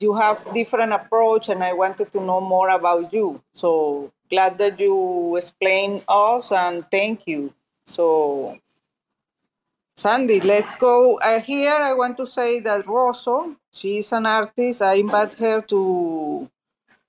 you 0.00 0.14
have 0.14 0.42
different 0.54 0.92
approach, 0.92 1.48
and 1.48 1.62
I 1.62 1.72
wanted 1.72 2.12
to 2.12 2.20
know 2.20 2.40
more 2.40 2.68
about 2.68 3.12
you. 3.12 3.40
So 3.54 4.12
glad 4.30 4.58
that 4.58 4.78
you 4.80 5.36
explain 5.36 6.02
us, 6.08 6.52
and 6.52 6.84
thank 6.90 7.26
you. 7.26 7.52
So 7.86 8.58
Sandy, 9.96 10.40
let's 10.40 10.74
go. 10.74 11.18
Uh, 11.18 11.40
here 11.40 11.72
I 11.74 11.94
want 11.94 12.16
to 12.16 12.26
say 12.26 12.58
that 12.60 12.86
Rosso, 12.86 13.54
she's 13.72 14.12
an 14.12 14.26
artist. 14.26 14.82
I 14.82 14.94
invite 14.94 15.34
her 15.36 15.60
to 15.62 16.50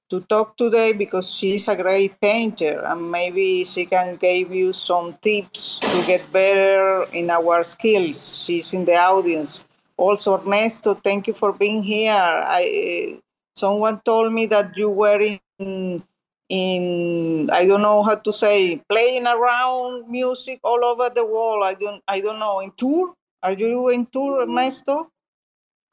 to 0.10 0.22
talk 0.22 0.56
today 0.56 0.94
because 0.94 1.32
she's 1.34 1.68
a 1.68 1.76
great 1.76 2.20
painter 2.22 2.80
and 2.86 3.12
maybe 3.12 3.64
she 3.66 3.88
can 3.88 4.16
give 4.18 4.54
you 4.54 4.72
some 4.72 5.18
tips 5.22 5.80
to 5.80 6.04
get 6.06 6.32
better 6.32 7.04
in 7.12 7.32
our 7.32 7.64
skills. 7.64 8.44
She's 8.44 8.72
in 8.74 8.86
the 8.86 8.96
audience. 8.96 9.66
Also, 9.98 10.38
Ernesto, 10.38 10.94
thank 10.94 11.26
you 11.26 11.34
for 11.34 11.54
being 11.54 11.82
here. 11.82 12.14
I, 12.14 13.16
uh, 13.16 13.20
someone 13.56 14.00
told 14.06 14.32
me 14.32 14.46
that 14.48 14.78
you 14.78 14.92
were 14.92 15.20
in 15.20 16.04
in 16.50 17.50
I 17.52 17.66
don't 17.66 17.82
know 17.82 18.04
how 18.04 18.16
to 18.16 18.34
say 18.34 18.82
playing 18.90 19.26
around 19.26 20.10
music 20.10 20.60
all 20.64 20.84
over 20.84 21.10
the 21.10 21.26
world. 21.26 21.64
I 21.66 21.74
don't 21.74 22.04
I 22.08 22.22
don't 22.22 22.40
know 22.40 22.60
in 22.60 22.72
tour. 22.78 23.14
Are 23.44 23.54
you 23.54 23.90
in 23.90 24.06
tour, 24.08 24.42
mm-hmm. 24.42 24.52
Ernesto? 24.52 25.12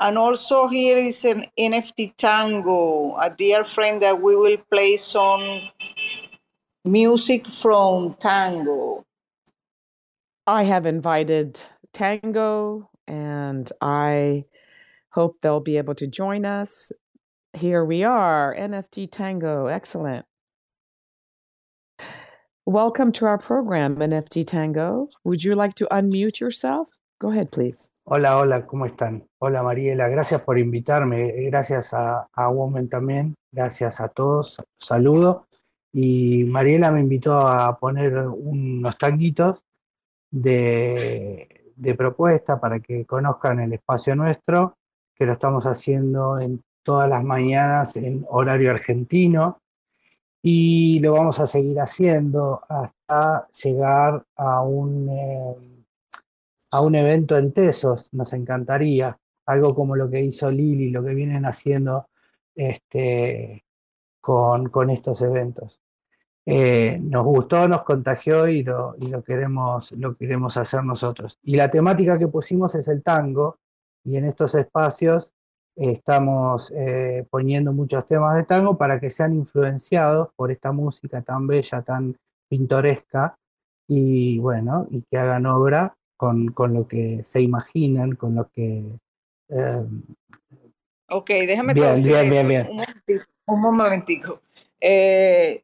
And 0.01 0.19
also 0.19 0.67
here 0.69 0.97
is 0.97 1.25
an 1.25 1.45
NFT 1.59 2.17
tango, 2.17 3.17
a 3.17 3.31
dear 3.31 3.63
friend 3.63 4.03
that 4.03 4.21
we 4.21 4.35
will 4.37 4.57
play 4.71 4.97
some 4.97 5.69
music 6.85 7.47
from 7.47 8.15
tango. 8.15 9.05
I 10.47 10.65
have 10.65 10.87
invited 10.87 11.63
tango 11.93 12.91
and 13.07 13.71
I 13.81 14.45
hope 15.11 15.37
they'll 15.41 15.61
be 15.61 15.77
able 15.77 15.95
to 15.97 16.07
join 16.07 16.45
us. 16.45 16.91
Here 17.53 17.85
we 17.85 18.03
are, 18.03 18.57
NFT 18.59 19.11
Tango. 19.11 19.67
Excellent. 19.67 20.25
Welcome 22.66 23.11
to 23.14 23.26
our 23.26 23.38
program, 23.38 23.97
NFT 23.97 24.47
Tango. 24.47 25.09
Would 25.25 25.42
you 25.42 25.57
like 25.57 25.75
to 25.75 25.88
unmute 25.90 26.38
yourself? 26.38 26.87
Go 27.19 27.33
ahead, 27.33 27.50
please. 27.50 27.90
Hola, 28.04 28.38
hola, 28.38 28.66
¿cómo 28.69 28.87
están? 28.87 29.26
Hola 29.40 29.64
Mariela, 29.64 30.09
gracias 30.09 30.42
por 30.42 30.59
invitarme, 30.59 31.33
gracias 31.50 31.92
a, 31.92 32.28
a 32.33 32.49
Woman 32.50 32.88
también, 32.88 33.35
gracias 33.50 34.00
a 34.00 34.07
todos, 34.07 34.62
saludo. 34.78 35.49
Y 35.92 36.45
Mariela 36.45 36.92
me 36.92 37.00
invitó 37.00 37.49
a 37.49 37.76
poner 37.78 38.16
unos 38.28 38.97
tanguitos 38.97 39.59
de, 40.31 41.73
de 41.75 41.95
propuesta 41.97 42.61
para 42.61 42.78
que 42.78 43.04
conozcan 43.07 43.59
el 43.59 43.73
espacio 43.73 44.14
nuestro, 44.14 44.76
que 45.16 45.26
lo 45.26 45.33
estamos 45.33 45.66
haciendo 45.66 46.38
en 46.38 46.62
todas 46.85 47.09
las 47.09 47.25
mañanas 47.25 47.97
en 47.97 48.25
horario 48.28 48.71
argentino, 48.71 49.62
y 50.43 50.99
lo 50.99 51.13
vamos 51.13 51.39
a 51.39 51.47
seguir 51.47 51.81
haciendo 51.81 52.63
hasta 52.69 53.49
llegar 53.63 54.25
a 54.37 54.63
un, 54.63 55.09
eh, 55.09 55.85
a 56.73 56.81
un 56.81 56.95
evento 56.97 57.39
en 57.39 57.53
Tesos, 57.53 58.13
nos 58.13 58.33
encantaría, 58.33 59.17
algo 59.47 59.75
como 59.75 59.95
lo 59.95 60.11
que 60.11 60.21
hizo 60.21 60.51
Lili, 60.51 60.91
lo 60.91 61.05
que 61.05 61.15
vienen 61.15 61.47
haciendo 61.47 62.09
este, 62.57 63.65
con, 64.21 64.69
con 64.69 64.91
estos 64.91 65.23
eventos. 65.23 65.81
Eh, 66.45 66.99
nos 67.01 67.25
gustó, 67.25 67.69
nos 67.69 67.85
contagió 67.85 68.49
y, 68.49 68.65
lo, 68.65 68.97
y 68.99 69.07
lo, 69.07 69.23
queremos, 69.23 69.93
lo 69.93 70.17
queremos 70.17 70.57
hacer 70.57 70.83
nosotros. 70.83 71.39
Y 71.45 71.55
la 71.55 71.71
temática 71.71 72.19
que 72.19 72.27
pusimos 72.27 72.75
es 72.75 72.89
el 72.89 73.03
tango, 73.03 73.59
y 74.05 74.17
en 74.17 74.25
estos 74.25 74.57
espacios 74.57 75.35
estamos 75.76 76.73
eh, 76.76 77.26
poniendo 77.31 77.73
muchos 77.73 78.07
temas 78.07 78.37
de 78.37 78.45
tango 78.45 78.76
para 78.76 79.00
que 79.00 79.11
sean 79.11 79.35
influenciados 79.35 80.29
por 80.37 80.50
esta 80.50 80.73
música 80.73 81.23
tan 81.23 81.47
bella, 81.47 81.83
tan 81.83 82.17
pintoresca, 82.49 83.38
y 83.88 84.38
bueno, 84.38 84.87
y 84.91 85.02
que 85.02 85.19
hagan 85.19 85.47
obra 85.47 85.95
con, 86.17 86.49
con 86.49 86.75
lo 86.75 86.87
que 86.87 87.23
se 87.25 87.41
imaginan, 87.41 88.12
con 88.12 88.35
lo 88.35 88.49
que... 88.50 88.85
Eh, 89.49 89.85
ok, 91.09 91.29
déjame 91.29 91.75
bien, 91.75 92.02
bien, 92.02 92.31
bien, 92.31 92.49
bien. 92.49 92.67
Un 92.69 92.76
momentico. 92.76 93.25
Un 93.47 93.61
momentico. 93.61 94.43
Eh, 94.81 95.62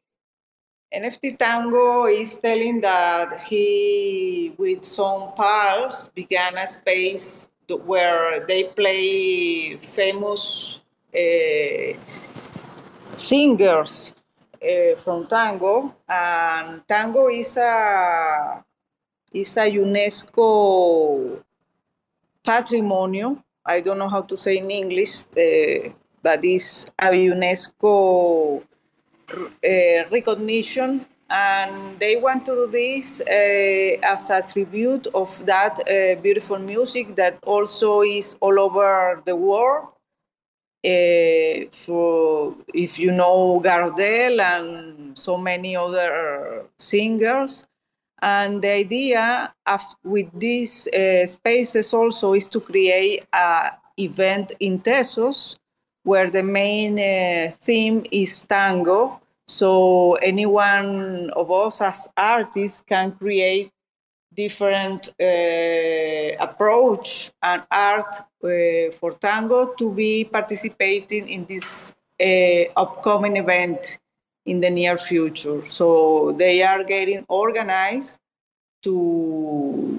NFT 0.91 1.37
Tango 1.37 2.07
is 2.07 2.39
telling 2.41 2.81
that 2.81 3.39
he, 3.49 4.53
with 4.57 4.83
some 4.83 5.33
pals, 5.35 6.11
began 6.15 6.57
a 6.57 6.65
space 6.65 7.49
where 7.69 8.45
they 8.45 8.63
play 8.63 9.77
famous 9.77 10.79
uh, 11.15 11.93
singers 13.15 14.13
uh, 14.61 14.95
from 14.99 15.27
tango, 15.27 15.95
and 16.07 16.81
tango 16.87 17.29
is 17.29 17.57
a 17.57 18.63
is 19.33 19.57
a 19.57 19.69
UNESCO 19.69 21.41
patrimonio. 22.43 23.41
I 23.65 23.81
don't 23.81 23.97
know 23.99 24.09
how 24.09 24.21
to 24.23 24.35
say 24.37 24.57
in 24.57 24.71
English, 24.71 25.21
uh, 25.37 25.89
but 26.23 26.43
it's 26.43 26.85
a 26.97 27.09
UNESCO 27.11 28.63
uh, 29.31 30.09
recognition 30.11 31.05
and 31.29 31.99
they 31.99 32.15
want 32.15 32.45
to 32.45 32.55
do 32.55 32.67
this 32.71 33.21
uh, 33.21 33.99
as 34.03 34.29
a 34.29 34.41
tribute 34.41 35.07
of 35.13 35.45
that 35.45 35.79
uh, 35.87 36.19
beautiful 36.21 36.57
music 36.57 37.15
that 37.15 37.37
also 37.45 38.01
is 38.01 38.35
all 38.39 38.59
over 38.59 39.21
the 39.25 39.35
world. 39.35 39.89
Uh, 40.85 41.69
for 41.71 42.55
if 42.73 42.97
you 42.97 43.11
know 43.11 43.59
Gardel 43.59 44.39
and 44.39 45.17
so 45.17 45.37
many 45.37 45.75
other 45.75 46.65
singers, 46.77 47.67
and 48.21 48.61
the 48.61 48.71
idea 48.71 49.53
of 49.65 49.81
with 50.03 50.27
these 50.39 50.87
uh, 50.87 51.25
spaces 51.25 51.93
also 51.93 52.33
is 52.33 52.47
to 52.47 52.61
create 52.61 53.25
an 53.33 53.71
event 53.97 54.53
in 54.61 54.79
Tezos 54.79 55.57
where 56.03 56.29
the 56.29 56.43
main 56.43 56.97
uh, 56.97 57.51
theme 57.61 58.03
is 58.11 58.45
tango 58.45 59.19
so 59.49 60.13
anyone 60.21 61.31
of 61.31 61.49
us 61.49 61.81
as 61.81 62.07
artists 62.15 62.81
can 62.81 63.13
create 63.13 63.71
different 64.31 65.09
uh, 65.19 66.37
approach 66.39 67.31
and 67.41 67.63
art 67.71 68.13
uh, 68.43 68.91
for 68.91 69.13
tango 69.19 69.73
to 69.73 69.91
be 69.91 70.23
participating 70.23 71.27
in 71.27 71.45
this 71.45 71.95
uh, 72.21 72.63
upcoming 72.77 73.37
event 73.37 73.97
in 74.45 74.59
the 74.59 74.69
near 74.69 74.99
future. 74.99 75.65
So 75.65 76.31
they 76.37 76.61
are 76.61 76.83
getting 76.83 77.25
organized 77.27 78.19
to 78.83 79.97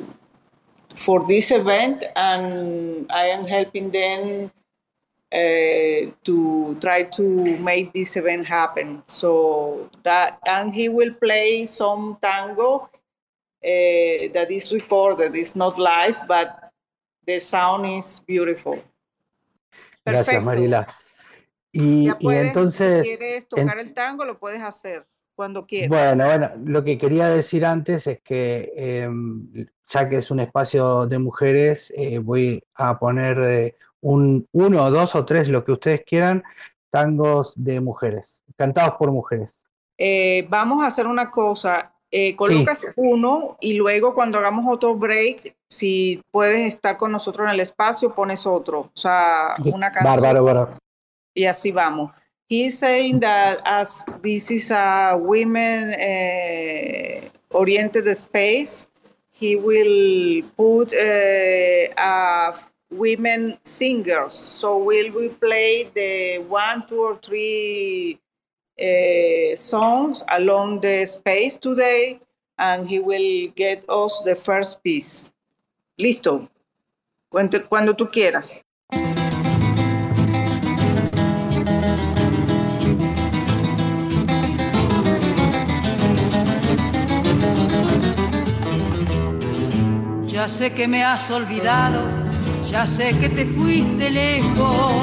for 0.94 1.26
this 1.26 1.50
event, 1.50 2.04
and 2.14 3.10
I 3.10 3.24
am 3.24 3.46
helping 3.46 3.90
them 3.90 4.52
uh, 5.32 6.10
to 6.24 6.76
try 6.80 7.04
to 7.04 7.58
make 7.58 7.92
this 7.92 8.16
event 8.16 8.46
happen. 8.46 9.02
So 9.06 9.90
that 10.02 10.38
and 10.46 10.74
he 10.74 10.88
will 10.88 11.14
play 11.14 11.66
some 11.66 12.18
tango 12.20 12.88
uh, 13.62 14.32
that 14.32 14.48
is 14.50 14.72
recorded. 14.72 15.34
It's 15.34 15.54
not 15.54 15.78
live, 15.78 16.18
but 16.26 16.72
the 17.26 17.40
sound 17.40 17.86
is 17.86 18.20
beautiful. 18.26 18.82
Gracias, 20.04 20.42
Marila. 20.42 20.86
Y, 21.72 22.06
ya 22.06 22.18
puedes, 22.18 22.44
y 22.44 22.48
entonces, 22.48 23.02
si 23.02 23.16
quieres 23.16 23.46
tocar 23.46 23.78
en, 23.78 23.88
el 23.88 23.94
tango, 23.94 24.24
lo 24.24 24.38
puedes 24.38 24.60
hacer 24.60 25.06
cuando 25.36 25.66
quieras. 25.66 25.88
Bueno, 25.88 26.26
bueno, 26.26 26.50
lo 26.64 26.82
que 26.82 26.98
quería 26.98 27.28
decir 27.28 27.64
antes 27.64 28.08
es 28.08 28.20
que 28.20 28.72
eh, 28.76 29.08
ya 29.86 30.08
que 30.08 30.16
es 30.16 30.30
un 30.30 30.40
espacio 30.40 31.06
de 31.06 31.18
mujeres, 31.18 31.92
eh, 31.96 32.18
voy 32.18 32.62
a 32.74 32.98
poner 32.98 33.38
eh, 33.40 33.76
un 34.00 34.46
uno, 34.52 34.90
dos 34.90 35.14
o 35.14 35.24
tres, 35.24 35.48
lo 35.48 35.64
que 35.64 35.72
ustedes 35.72 36.02
quieran, 36.04 36.42
tangos 36.90 37.54
de 37.56 37.80
mujeres, 37.80 38.42
cantados 38.56 38.94
por 38.98 39.12
mujeres. 39.12 39.52
Eh, 39.98 40.46
vamos 40.48 40.82
a 40.82 40.88
hacer 40.88 41.06
una 41.06 41.30
cosa. 41.30 41.92
Eh, 42.12 42.34
colocas 42.34 42.80
sí. 42.80 42.86
uno 42.96 43.56
y 43.60 43.74
luego 43.74 44.14
cuando 44.14 44.38
hagamos 44.38 44.64
otro 44.68 44.96
break, 44.96 45.54
si 45.68 46.20
puedes 46.32 46.66
estar 46.66 46.96
con 46.96 47.12
nosotros 47.12 47.46
en 47.46 47.54
el 47.54 47.60
espacio, 47.60 48.12
pones 48.12 48.46
otro. 48.46 48.80
O 48.80 48.90
sea, 48.94 49.54
una 49.64 49.92
canción. 49.92 50.14
Bárbaro, 50.14 50.42
bárbaro. 50.42 50.78
Y 51.34 51.44
así 51.44 51.70
vamos. 51.70 52.10
He's 52.48 52.80
saying 52.80 53.20
that 53.20 53.60
as 53.64 54.04
this 54.22 54.50
is 54.50 54.72
a 54.72 55.16
women 55.16 55.94
uh, 55.94 57.56
oriented 57.56 58.08
space, 58.08 58.88
he 59.30 59.54
will 59.54 60.42
put 60.56 60.92
uh, 60.92 61.94
a 61.96 62.54
women 62.90 63.58
singers. 63.62 64.34
So 64.34 64.78
will 64.78 65.10
we 65.12 65.28
play 65.28 65.90
the 65.94 66.38
one, 66.48 66.86
two, 66.86 67.00
or 67.00 67.16
three 67.16 68.18
uh, 68.80 69.56
songs 69.56 70.24
along 70.28 70.80
the 70.80 71.04
space 71.06 71.56
today, 71.56 72.20
and 72.58 72.88
he 72.88 72.98
will 72.98 73.48
get 73.54 73.84
us 73.88 74.22
the 74.24 74.34
first 74.34 74.82
piece. 74.82 75.32
Listo. 75.98 76.48
Cuando, 77.30 77.64
cuando 77.68 77.94
tú 77.94 78.10
quieras. 78.10 78.64
Ya 90.26 90.48
sé 90.48 90.72
que 90.72 90.88
me 90.88 91.04
has 91.04 91.30
olvidado, 91.30 92.19
ya 92.70 92.86
sé 92.86 93.18
que 93.18 93.28
te 93.28 93.44
fuiste 93.46 94.10
lejos, 94.10 95.02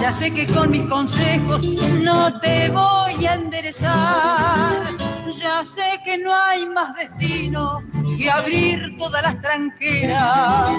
ya 0.00 0.10
sé 0.10 0.32
que 0.32 0.46
con 0.46 0.70
mis 0.70 0.84
consejos 0.86 1.66
no 2.02 2.40
te 2.40 2.70
voy 2.70 3.26
a 3.26 3.34
enderezar, 3.34 4.96
ya 5.36 5.62
sé 5.64 6.00
que 6.04 6.16
no 6.16 6.34
hay 6.34 6.66
más 6.66 6.94
destino 6.96 7.82
que 8.16 8.30
abrir 8.30 8.96
todas 8.98 9.22
las 9.22 9.40
tranqueras 9.42 10.72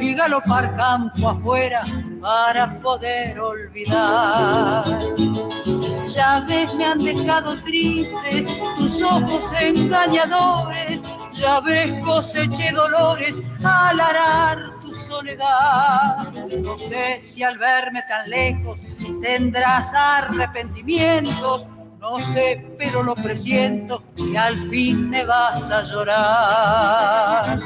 y 0.00 0.14
galopar 0.14 0.76
campo 0.76 1.30
afuera 1.30 1.82
para 2.20 2.78
poder 2.80 3.40
olvidar. 3.40 4.84
Ya 6.06 6.44
ves, 6.48 6.72
me 6.74 6.84
han 6.84 7.02
dejado 7.02 7.60
triste 7.62 8.46
tus 8.76 9.02
ojos 9.02 9.50
engañadores 9.60 11.00
ya 11.32 11.60
ves 11.60 11.92
coseché 12.04 12.72
dolores 12.72 13.36
al 13.62 14.00
arar 14.00 14.75
soledad. 15.06 16.32
No 16.62 16.76
sé 16.76 17.22
si 17.22 17.42
al 17.42 17.58
verme 17.58 18.02
tan 18.08 18.28
lejos 18.28 18.80
tendrás 19.22 19.92
arrepentimientos, 19.94 21.68
no 22.00 22.20
sé, 22.20 22.66
pero 22.78 23.02
lo 23.02 23.14
presiento 23.14 24.02
que 24.16 24.36
al 24.36 24.68
fin 24.70 25.10
me 25.10 25.24
vas 25.24 25.70
a 25.70 25.82
llorar. 25.82 27.60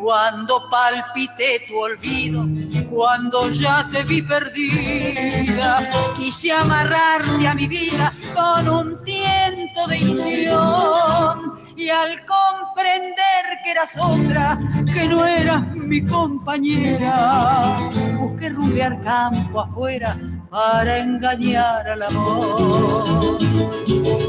Cuando 0.00 0.68
palpité 0.70 1.66
tu 1.68 1.78
olvido, 1.78 2.46
cuando 2.88 3.50
ya 3.50 3.86
te 3.92 4.02
vi 4.02 4.22
perdida, 4.22 5.90
quise 6.16 6.50
amarrarte 6.52 7.46
a 7.46 7.54
mi 7.54 7.68
vida 7.68 8.10
con 8.34 8.66
un 8.66 9.04
tiento 9.04 9.86
de 9.88 9.98
ilusión. 9.98 11.60
Y 11.76 11.90
al 11.90 12.24
comprender 12.24 13.44
que 13.62 13.70
eras 13.72 13.94
otra, 13.98 14.58
que 14.92 15.06
no 15.06 15.26
eras 15.26 15.70
mi 15.74 16.02
compañera, 16.02 17.90
busqué 18.18 18.48
rumbear 18.48 19.02
campo 19.02 19.60
afuera 19.60 20.16
para 20.50 20.98
engañar 20.98 21.88
al 21.88 22.02
amor. 22.02 23.38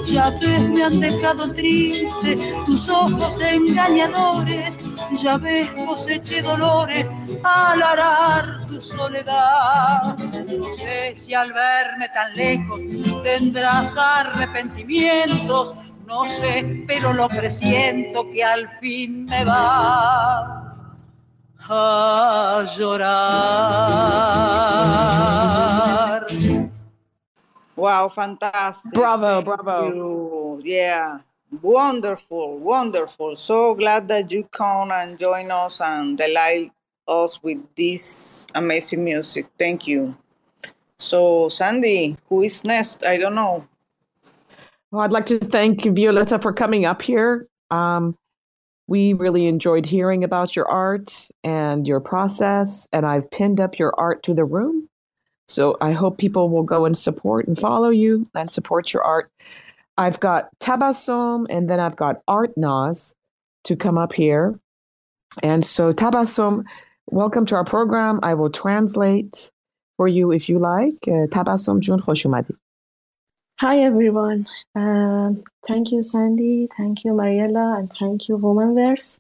Ya 0.05 0.29
ves, 0.29 0.61
me 0.69 0.83
han 0.83 0.99
dejado 0.99 1.51
triste 1.53 2.37
tus 2.65 2.87
ojos 2.89 3.39
engañadores, 3.41 4.77
ya 5.21 5.37
ves, 5.37 5.71
coseché 5.87 6.41
dolores 6.41 7.09
al 7.43 7.81
arar 7.81 8.67
tu 8.67 8.79
soledad. 8.81 10.17
No 10.17 10.71
sé 10.71 11.13
si 11.15 11.33
al 11.33 11.51
verme 11.53 12.07
tan 12.09 12.33
lejos 12.35 12.79
tendrás 13.23 13.97
arrepentimientos, 13.97 15.75
no 16.05 16.27
sé, 16.27 16.83
pero 16.87 17.13
lo 17.13 17.27
presiento 17.29 18.29
que 18.29 18.43
al 18.43 18.69
fin 18.79 19.25
me 19.25 19.43
vas 19.45 20.83
a 21.69 22.65
llorar. 22.77 24.51
Wow, 27.81 28.09
fantastic. 28.09 28.93
Bravo, 28.93 29.41
Thank 29.41 29.45
bravo. 29.45 29.91
you. 29.91 30.61
Yeah, 30.63 31.17
wonderful, 31.63 32.59
wonderful. 32.59 33.35
So 33.35 33.73
glad 33.73 34.07
that 34.07 34.31
you 34.31 34.43
come 34.51 34.91
and 34.91 35.17
join 35.17 35.49
us 35.49 35.81
and 35.81 36.15
delight 36.15 36.71
us 37.07 37.41
with 37.41 37.57
this 37.75 38.45
amazing 38.53 39.03
music. 39.03 39.47
Thank 39.57 39.87
you. 39.87 40.15
So, 40.99 41.49
Sandy, 41.49 42.15
who 42.29 42.43
is 42.43 42.63
next? 42.63 43.03
I 43.03 43.17
don't 43.17 43.33
know. 43.33 43.65
Well, 44.91 45.01
I'd 45.01 45.11
like 45.11 45.25
to 45.25 45.39
thank 45.39 45.81
Violetta 45.83 46.37
for 46.37 46.53
coming 46.53 46.85
up 46.85 47.01
here. 47.01 47.47
Um, 47.71 48.15
we 48.85 49.13
really 49.13 49.47
enjoyed 49.47 49.87
hearing 49.87 50.23
about 50.23 50.55
your 50.55 50.69
art 50.69 51.27
and 51.43 51.87
your 51.87 51.99
process, 51.99 52.87
and 52.93 53.07
I've 53.07 53.31
pinned 53.31 53.59
up 53.59 53.79
your 53.79 53.99
art 53.99 54.21
to 54.23 54.35
the 54.35 54.45
room. 54.45 54.87
So 55.51 55.77
I 55.81 55.91
hope 55.91 56.17
people 56.17 56.49
will 56.49 56.63
go 56.63 56.85
and 56.85 56.97
support 56.97 57.45
and 57.47 57.59
follow 57.59 57.89
you 57.89 58.27
and 58.33 58.49
support 58.49 58.93
your 58.93 59.03
art. 59.03 59.29
I've 59.97 60.19
got 60.19 60.49
Tabassum 60.59 61.45
and 61.49 61.69
then 61.69 61.79
I've 61.79 61.97
got 61.97 62.21
Art 62.27 62.55
Nas 62.55 63.13
to 63.65 63.75
come 63.75 63.97
up 63.97 64.13
here. 64.13 64.57
And 65.43 65.65
so, 65.65 65.91
Tabassum, 65.91 66.63
welcome 67.07 67.45
to 67.47 67.55
our 67.55 67.65
program. 67.65 68.21
I 68.23 68.33
will 68.33 68.49
translate 68.49 69.51
for 69.97 70.07
you 70.07 70.31
if 70.31 70.47
you 70.47 70.57
like. 70.57 70.99
Uh, 71.05 71.27
Tabasom, 71.27 71.81
Jun 71.81 71.99
Hoshumadi. 71.99 72.55
Hi, 73.59 73.79
everyone. 73.79 74.47
Uh, 74.73 75.31
thank 75.67 75.91
you, 75.91 76.01
Sandy. 76.01 76.69
Thank 76.77 77.03
you, 77.03 77.11
Mariela. 77.11 77.77
And 77.77 77.91
thank 77.91 78.29
you, 78.29 78.37
Womanverse. 78.37 79.19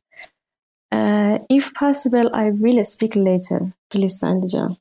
Uh, 0.91 1.39
if 1.49 1.73
possible, 1.73 2.33
I 2.33 2.51
will 2.51 2.83
speak 2.85 3.17
later. 3.17 3.73
Please, 3.89 4.19
Sandy 4.19 4.47
John. 4.47 4.77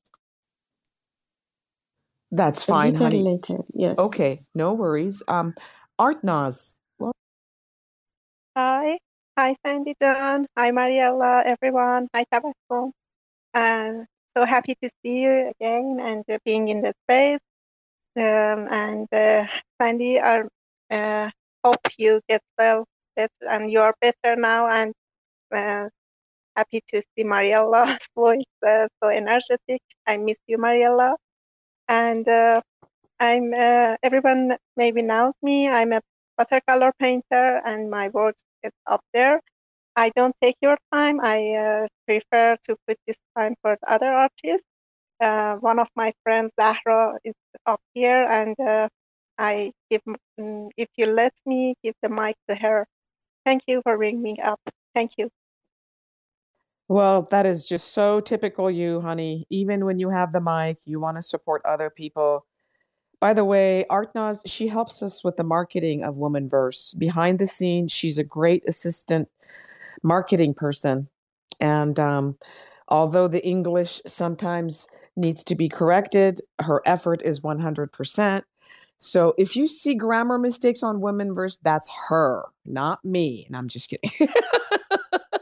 That's 2.32 2.62
A 2.62 2.66
fine, 2.66 2.90
little 2.92 3.06
honey. 3.06 3.22
later. 3.24 3.58
Yes. 3.74 3.98
Okay, 3.98 4.36
no 4.54 4.74
worries. 4.74 5.22
Um, 5.28 5.54
Art 5.98 6.22
Naz, 6.24 6.76
well, 6.98 7.12
Hi, 8.56 8.98
hi 9.38 9.56
Sandy 9.66 9.94
John, 10.00 10.46
hi 10.58 10.70
Mariela, 10.72 11.42
everyone, 11.46 12.08
hi 12.14 12.24
Tabasco. 12.32 12.92
Uh, 13.54 14.04
so 14.36 14.44
happy 14.44 14.76
to 14.82 14.90
see 15.02 15.22
you 15.22 15.50
again 15.50 15.98
and 16.00 16.24
uh, 16.30 16.38
being 16.44 16.68
in 16.68 16.82
the 16.82 16.94
space. 17.04 17.40
Um, 18.16 18.68
and 18.70 19.08
uh, 19.12 19.46
Sandy, 19.80 20.20
I 20.20 20.42
uh, 20.90 21.30
hope 21.64 21.80
you 21.98 22.20
get 22.28 22.42
well, 22.58 22.86
better, 23.16 23.32
and 23.50 23.70
you're 23.70 23.94
better 24.00 24.36
now. 24.36 24.68
And 24.68 24.92
uh, 25.54 25.88
happy 26.56 26.82
to 26.94 27.02
see 27.16 27.24
Mariela's 27.24 28.06
voice 28.16 28.44
uh, 28.66 28.88
so 29.02 29.10
energetic. 29.10 29.82
I 30.06 30.18
miss 30.18 30.38
you, 30.46 30.58
Mariela. 30.58 31.14
And 31.90 32.28
uh, 32.28 32.62
I'm 33.20 33.54
uh, 33.54 33.96
everyone 34.02 34.56
maybe 34.76 35.02
knows 35.02 35.34
me. 35.42 35.68
I'm 35.68 35.92
a 35.92 36.02
watercolor 36.38 36.92
painter, 37.00 37.62
and 37.66 37.90
my 37.90 38.08
work 38.10 38.36
is 38.64 38.72
up 38.86 39.02
there. 39.14 39.40
I 39.96 40.10
don't 40.16 40.36
take 40.42 40.56
your 40.62 40.78
time. 40.94 41.20
I 41.22 41.52
uh, 41.54 41.88
prefer 42.06 42.56
to 42.64 42.76
put 42.88 42.98
this 43.06 43.18
time 43.38 43.56
for 43.62 43.76
the 43.82 43.92
other 43.92 44.12
artists. 44.12 44.66
Uh, 45.20 45.56
one 45.56 45.78
of 45.80 45.88
my 45.96 46.12
friends, 46.24 46.52
Zahra, 46.60 47.18
is 47.24 47.34
up 47.66 47.80
here, 47.94 48.24
and 48.30 48.56
uh, 48.60 48.88
I 49.38 49.72
give, 49.90 50.02
mm, 50.40 50.70
if 50.78 50.88
you 50.96 51.06
let 51.06 51.34
me, 51.46 51.76
give 51.84 51.94
the 52.02 52.10
mic 52.10 52.36
to 52.50 52.56
her. 52.56 52.86
Thank 53.46 53.64
you 53.68 53.82
for 53.82 53.96
bringing 53.98 54.22
me 54.22 54.38
up. 54.42 54.60
Thank 54.94 55.12
you. 55.18 55.30
Well, 56.90 57.22
that 57.30 57.46
is 57.46 57.64
just 57.66 57.92
so 57.92 58.18
typical 58.18 58.68
you, 58.68 59.00
honey. 59.00 59.46
Even 59.48 59.84
when 59.84 60.00
you 60.00 60.10
have 60.10 60.32
the 60.32 60.40
mic, 60.40 60.78
you 60.86 60.98
want 60.98 61.18
to 61.18 61.22
support 61.22 61.62
other 61.64 61.88
people. 61.88 62.44
By 63.20 63.32
the 63.32 63.44
way, 63.44 63.86
Artnaz, 63.88 64.42
she 64.46 64.66
helps 64.66 65.00
us 65.00 65.22
with 65.22 65.36
the 65.36 65.44
marketing 65.44 66.02
of 66.02 66.16
Womanverse. 66.16 66.98
Behind 66.98 67.38
the 67.38 67.46
scenes, 67.46 67.92
she's 67.92 68.18
a 68.18 68.24
great 68.24 68.64
assistant 68.66 69.28
marketing 70.02 70.52
person. 70.52 71.08
And 71.60 72.00
um, 72.00 72.36
although 72.88 73.28
the 73.28 73.46
English 73.46 74.02
sometimes 74.08 74.88
needs 75.16 75.44
to 75.44 75.54
be 75.54 75.68
corrected, 75.68 76.40
her 76.60 76.82
effort 76.86 77.22
is 77.24 77.40
100%. 77.40 78.42
So 78.98 79.34
if 79.38 79.54
you 79.54 79.68
see 79.68 79.94
grammar 79.94 80.38
mistakes 80.38 80.82
on 80.82 81.00
Womanverse, 81.00 81.58
that's 81.62 81.88
her, 82.08 82.46
not 82.66 83.04
me. 83.04 83.44
And 83.46 83.56
I'm 83.56 83.68
just 83.68 83.90
kidding. 83.90 84.10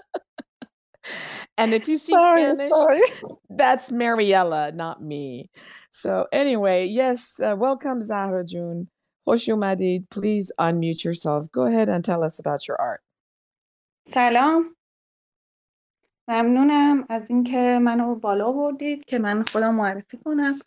And 1.59 1.75
if 1.75 1.89
you 1.89 1.99
see 1.99 2.13
sorry, 2.13 2.55
Spanish, 2.55 2.73
sorry. 2.73 3.03
that's 3.51 3.91
Mariela, 3.91 4.73
not 4.75 5.03
me. 5.03 5.51
So 5.91 6.27
anyway, 6.33 6.87
yes, 6.87 7.41
uh, 7.41 7.57
welcome 7.59 8.01
Zahra 8.01 8.45
June. 8.45 8.89
Hoş 9.27 9.49
Madid, 9.49 10.09
Please 10.09 10.53
unmute 10.59 11.05
yourself. 11.05 11.51
Go 11.53 11.67
ahead 11.67 11.89
and 11.89 12.05
tell 12.05 12.23
us 12.23 12.39
about 12.39 12.67
your 12.69 12.81
art. 12.81 13.03
سلام 14.07 14.77
ممنونم 16.29 17.05
از 17.09 17.31
اینکه 17.31 17.79
منو 17.83 18.15
بالا 18.15 18.53
بردید 18.53 19.05
که 19.05 19.19
من 19.19 19.43
خودم 19.43 19.75
معرفی 19.75 20.17
کنم 20.17 20.59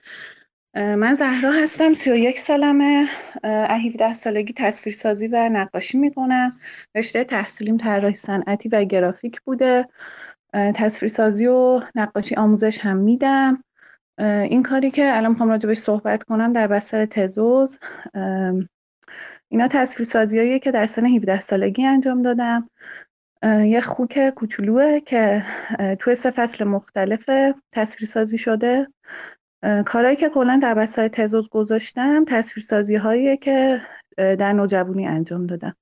من 0.75 1.13
زهرا 1.13 1.51
هستم 1.51 1.93
31 1.93 2.39
سالمه 2.39 3.05
17 3.43 4.13
سالگی 4.13 4.53
تصویرسازی 4.53 5.27
و 5.27 5.49
نقاشی 5.49 5.97
میکنم 5.97 6.51
رشته 6.95 7.23
تحصیلیم 7.23 7.77
طراحی 7.77 8.13
صنعتی 8.13 8.69
و 8.69 8.83
گرافیک 8.83 9.41
بوده 9.41 9.87
تصویرسازی 10.53 11.47
و 11.47 11.81
نقاشی 11.95 12.35
آموزش 12.35 12.79
هم 12.79 12.97
میدم. 12.97 13.63
این 14.19 14.63
کاری 14.63 14.91
که 14.91 15.17
الان 15.17 15.31
می‌خوام 15.31 15.49
راجبش 15.49 15.77
صحبت 15.77 16.23
کنم 16.23 16.53
در 16.53 16.67
بستر 16.67 17.05
تزوز. 17.05 17.79
اینا 19.49 19.67
تصویرسازیاییه 19.69 20.59
که 20.59 20.71
در 20.71 20.85
سن 20.85 21.05
17 21.05 21.39
سالگی 21.39 21.85
انجام 21.85 22.21
دادم. 22.21 22.69
یه 23.43 23.81
خوک 23.81 24.29
کوچولوه 24.29 24.99
که 24.99 25.43
توی 25.99 26.15
سه 26.15 26.31
فصل 26.31 26.63
مختلف 26.63 27.29
تصویرسازی 27.71 28.37
شده. 28.37 28.87
کارهایی 29.85 30.15
که 30.15 30.29
کلا 30.29 30.59
در 30.61 30.73
بستر 30.73 31.07
تزوز 31.07 31.49
گذاشتم 31.49 32.25
تصویرسازی 32.27 32.95
هاییه 32.95 33.37
که 33.37 33.81
در 34.17 34.53
نوجوانی 34.53 35.07
انجام 35.07 35.45
دادم. 35.45 35.75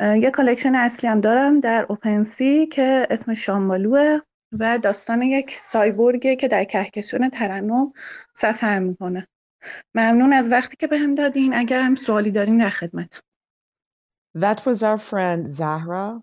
یه 0.00 0.30
کالکشن 0.30 0.74
اصلی 0.74 1.08
هم 1.10 1.20
دارم 1.20 1.60
در 1.60 1.86
اوپنسی 1.88 2.66
که 2.66 3.06
اسم 3.10 3.34
شامبالوه 3.34 4.18
و 4.52 4.78
داستان 4.78 5.22
یک 5.22 5.50
سایبورگه 5.50 6.36
که 6.36 6.48
در 6.48 6.64
کهکشان 6.64 7.30
ترنم 7.30 7.92
سفر 8.32 8.78
می‌کنه 8.78 9.28
ممنون 9.94 10.32
از 10.32 10.50
وقتی 10.50 10.76
که 10.76 10.86
بهم 10.86 11.14
دادین 11.14 11.54
اگر 11.54 11.80
هم 11.80 11.94
سوالی 11.94 12.30
دارین 12.30 12.58
در 12.58 12.70
خدمت 12.70 13.22
That 14.38 14.64
was 14.64 14.82
our 14.84 14.98
friend 14.98 15.50
Zahra. 15.50 16.22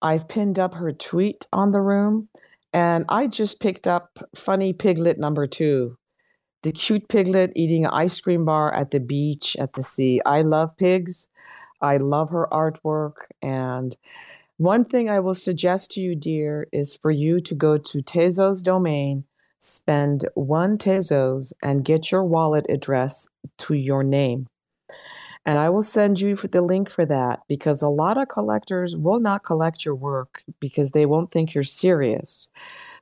I've 0.00 0.26
pinned 0.26 0.58
up 0.58 0.74
her 0.74 0.90
tweet 0.90 1.46
on 1.52 1.70
the 1.70 1.82
room, 1.82 2.28
and 2.72 3.04
I 3.08 3.26
just 3.26 3.60
picked 3.60 3.86
up 3.86 4.08
funny 4.34 4.72
piglet 4.72 5.18
number 5.18 5.46
two. 5.46 5.98
The 6.62 6.72
cute 6.72 7.06
piglet 7.08 7.52
eating 7.54 7.84
an 7.84 7.92
ice 7.92 8.18
cream 8.20 8.44
bar 8.46 8.72
at 8.72 8.90
the 8.90 9.00
beach 9.00 9.54
at 9.64 9.74
the 9.74 9.82
sea. 9.82 10.20
I 10.24 10.40
love 10.42 10.76
pigs. 10.78 11.28
I 11.82 11.98
love 11.98 12.30
her 12.30 12.48
artwork. 12.50 13.14
And 13.42 13.96
one 14.56 14.84
thing 14.84 15.10
I 15.10 15.20
will 15.20 15.34
suggest 15.34 15.90
to 15.92 16.00
you, 16.00 16.14
dear, 16.14 16.68
is 16.72 16.96
for 16.96 17.10
you 17.10 17.40
to 17.40 17.54
go 17.54 17.76
to 17.76 18.02
Tezos 18.02 18.62
domain, 18.62 19.24
spend 19.58 20.28
one 20.34 20.78
Tezos, 20.78 21.52
and 21.62 21.84
get 21.84 22.10
your 22.10 22.24
wallet 22.24 22.66
address 22.68 23.28
to 23.58 23.74
your 23.74 24.02
name. 24.02 24.46
And 25.44 25.58
I 25.58 25.70
will 25.70 25.82
send 25.82 26.20
you 26.20 26.36
the 26.36 26.62
link 26.62 26.88
for 26.88 27.04
that 27.06 27.40
because 27.48 27.82
a 27.82 27.88
lot 27.88 28.16
of 28.16 28.28
collectors 28.28 28.94
will 28.96 29.18
not 29.18 29.44
collect 29.44 29.84
your 29.84 29.96
work 29.96 30.42
because 30.60 30.92
they 30.92 31.04
won't 31.04 31.32
think 31.32 31.52
you're 31.52 31.64
serious. 31.64 32.48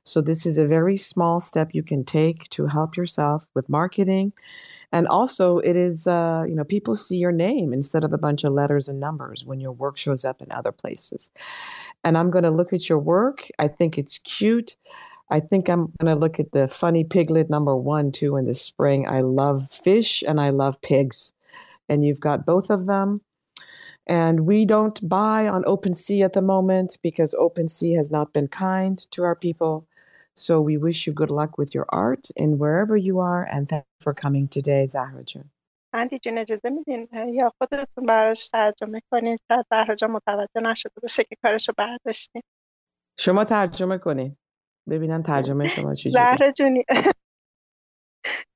So, 0.03 0.21
this 0.21 0.47
is 0.47 0.57
a 0.57 0.65
very 0.65 0.97
small 0.97 1.39
step 1.39 1.69
you 1.73 1.83
can 1.83 2.03
take 2.03 2.49
to 2.49 2.65
help 2.65 2.97
yourself 2.97 3.45
with 3.53 3.69
marketing. 3.69 4.33
And 4.91 5.07
also, 5.07 5.59
it 5.59 5.75
is, 5.75 6.05
uh, 6.05 6.43
you 6.47 6.55
know, 6.55 6.63
people 6.63 6.95
see 6.95 7.17
your 7.17 7.31
name 7.31 7.71
instead 7.71 8.03
of 8.03 8.11
a 8.11 8.17
bunch 8.17 8.43
of 8.43 8.53
letters 8.53 8.89
and 8.89 8.99
numbers 8.99 9.45
when 9.45 9.59
your 9.59 9.71
work 9.71 9.97
shows 9.97 10.25
up 10.25 10.41
in 10.41 10.51
other 10.51 10.71
places. 10.71 11.31
And 12.03 12.17
I'm 12.17 12.29
going 12.29 12.43
to 12.43 12.51
look 12.51 12.73
at 12.73 12.89
your 12.89 12.99
work. 12.99 13.47
I 13.57 13.67
think 13.67 13.97
it's 13.97 14.17
cute. 14.17 14.75
I 15.29 15.39
think 15.39 15.69
I'm 15.69 15.93
going 15.99 16.13
to 16.13 16.19
look 16.19 16.39
at 16.39 16.51
the 16.51 16.67
funny 16.67 17.05
piglet 17.05 17.49
number 17.49 17.75
one 17.75 18.11
too 18.11 18.35
in 18.35 18.45
the 18.45 18.55
spring. 18.55 19.07
I 19.07 19.21
love 19.21 19.71
fish 19.71 20.23
and 20.27 20.41
I 20.41 20.49
love 20.49 20.81
pigs 20.81 21.31
and 21.87 22.03
you've 22.03 22.19
got 22.19 22.45
both 22.45 22.69
of 22.69 22.85
them. 22.85 23.21
And 24.07 24.41
we 24.41 24.65
don't 24.65 25.07
buy 25.07 25.47
on 25.47 25.63
OpenSea 25.63 26.25
at 26.25 26.33
the 26.33 26.41
moment 26.41 26.97
because 27.01 27.33
OpenSea 27.39 27.95
has 27.95 28.11
not 28.11 28.33
been 28.33 28.49
kind 28.49 28.97
to 29.11 29.23
our 29.23 29.35
people. 29.35 29.87
So 30.34 30.60
we 30.60 30.76
wish 30.76 31.06
you 31.06 31.12
good 31.14 31.30
luck 31.30 31.58
with 31.58 31.74
your 31.74 31.86
art 31.88 32.24
in 32.36 32.58
wherever 32.58 32.96
you 32.96 33.20
are. 33.20 33.42
And 33.54 33.68
thank 33.68 33.84
you 33.84 34.02
for 34.06 34.14
coming 34.14 34.48
today, 34.48 34.86
Zahra 34.86 35.24
June. 35.24 35.50
اندی 35.94 36.18
جون 36.18 36.38
اجازه 36.38 36.70
میدین 36.70 37.08
یا 37.34 37.52
خودتون 37.58 38.06
براش 38.06 38.48
ترجمه 38.48 39.02
کنین 39.10 39.38
شاید 39.48 39.66
زهرا 39.70 39.94
جان 39.94 40.10
متوجه 40.10 40.60
نشده 40.60 40.92
باشه 41.02 41.24
که 41.24 41.36
کارشو 41.42 41.72
برداشتین 41.76 42.42
شما 43.18 43.44
ترجمه 43.44 43.98
کنین 43.98 44.36
ببینم 44.88 45.22
ترجمه 45.22 45.68
شما 45.68 45.94
چجوری 45.94 46.12
زهرا 46.14 46.50
جونی 46.50 46.84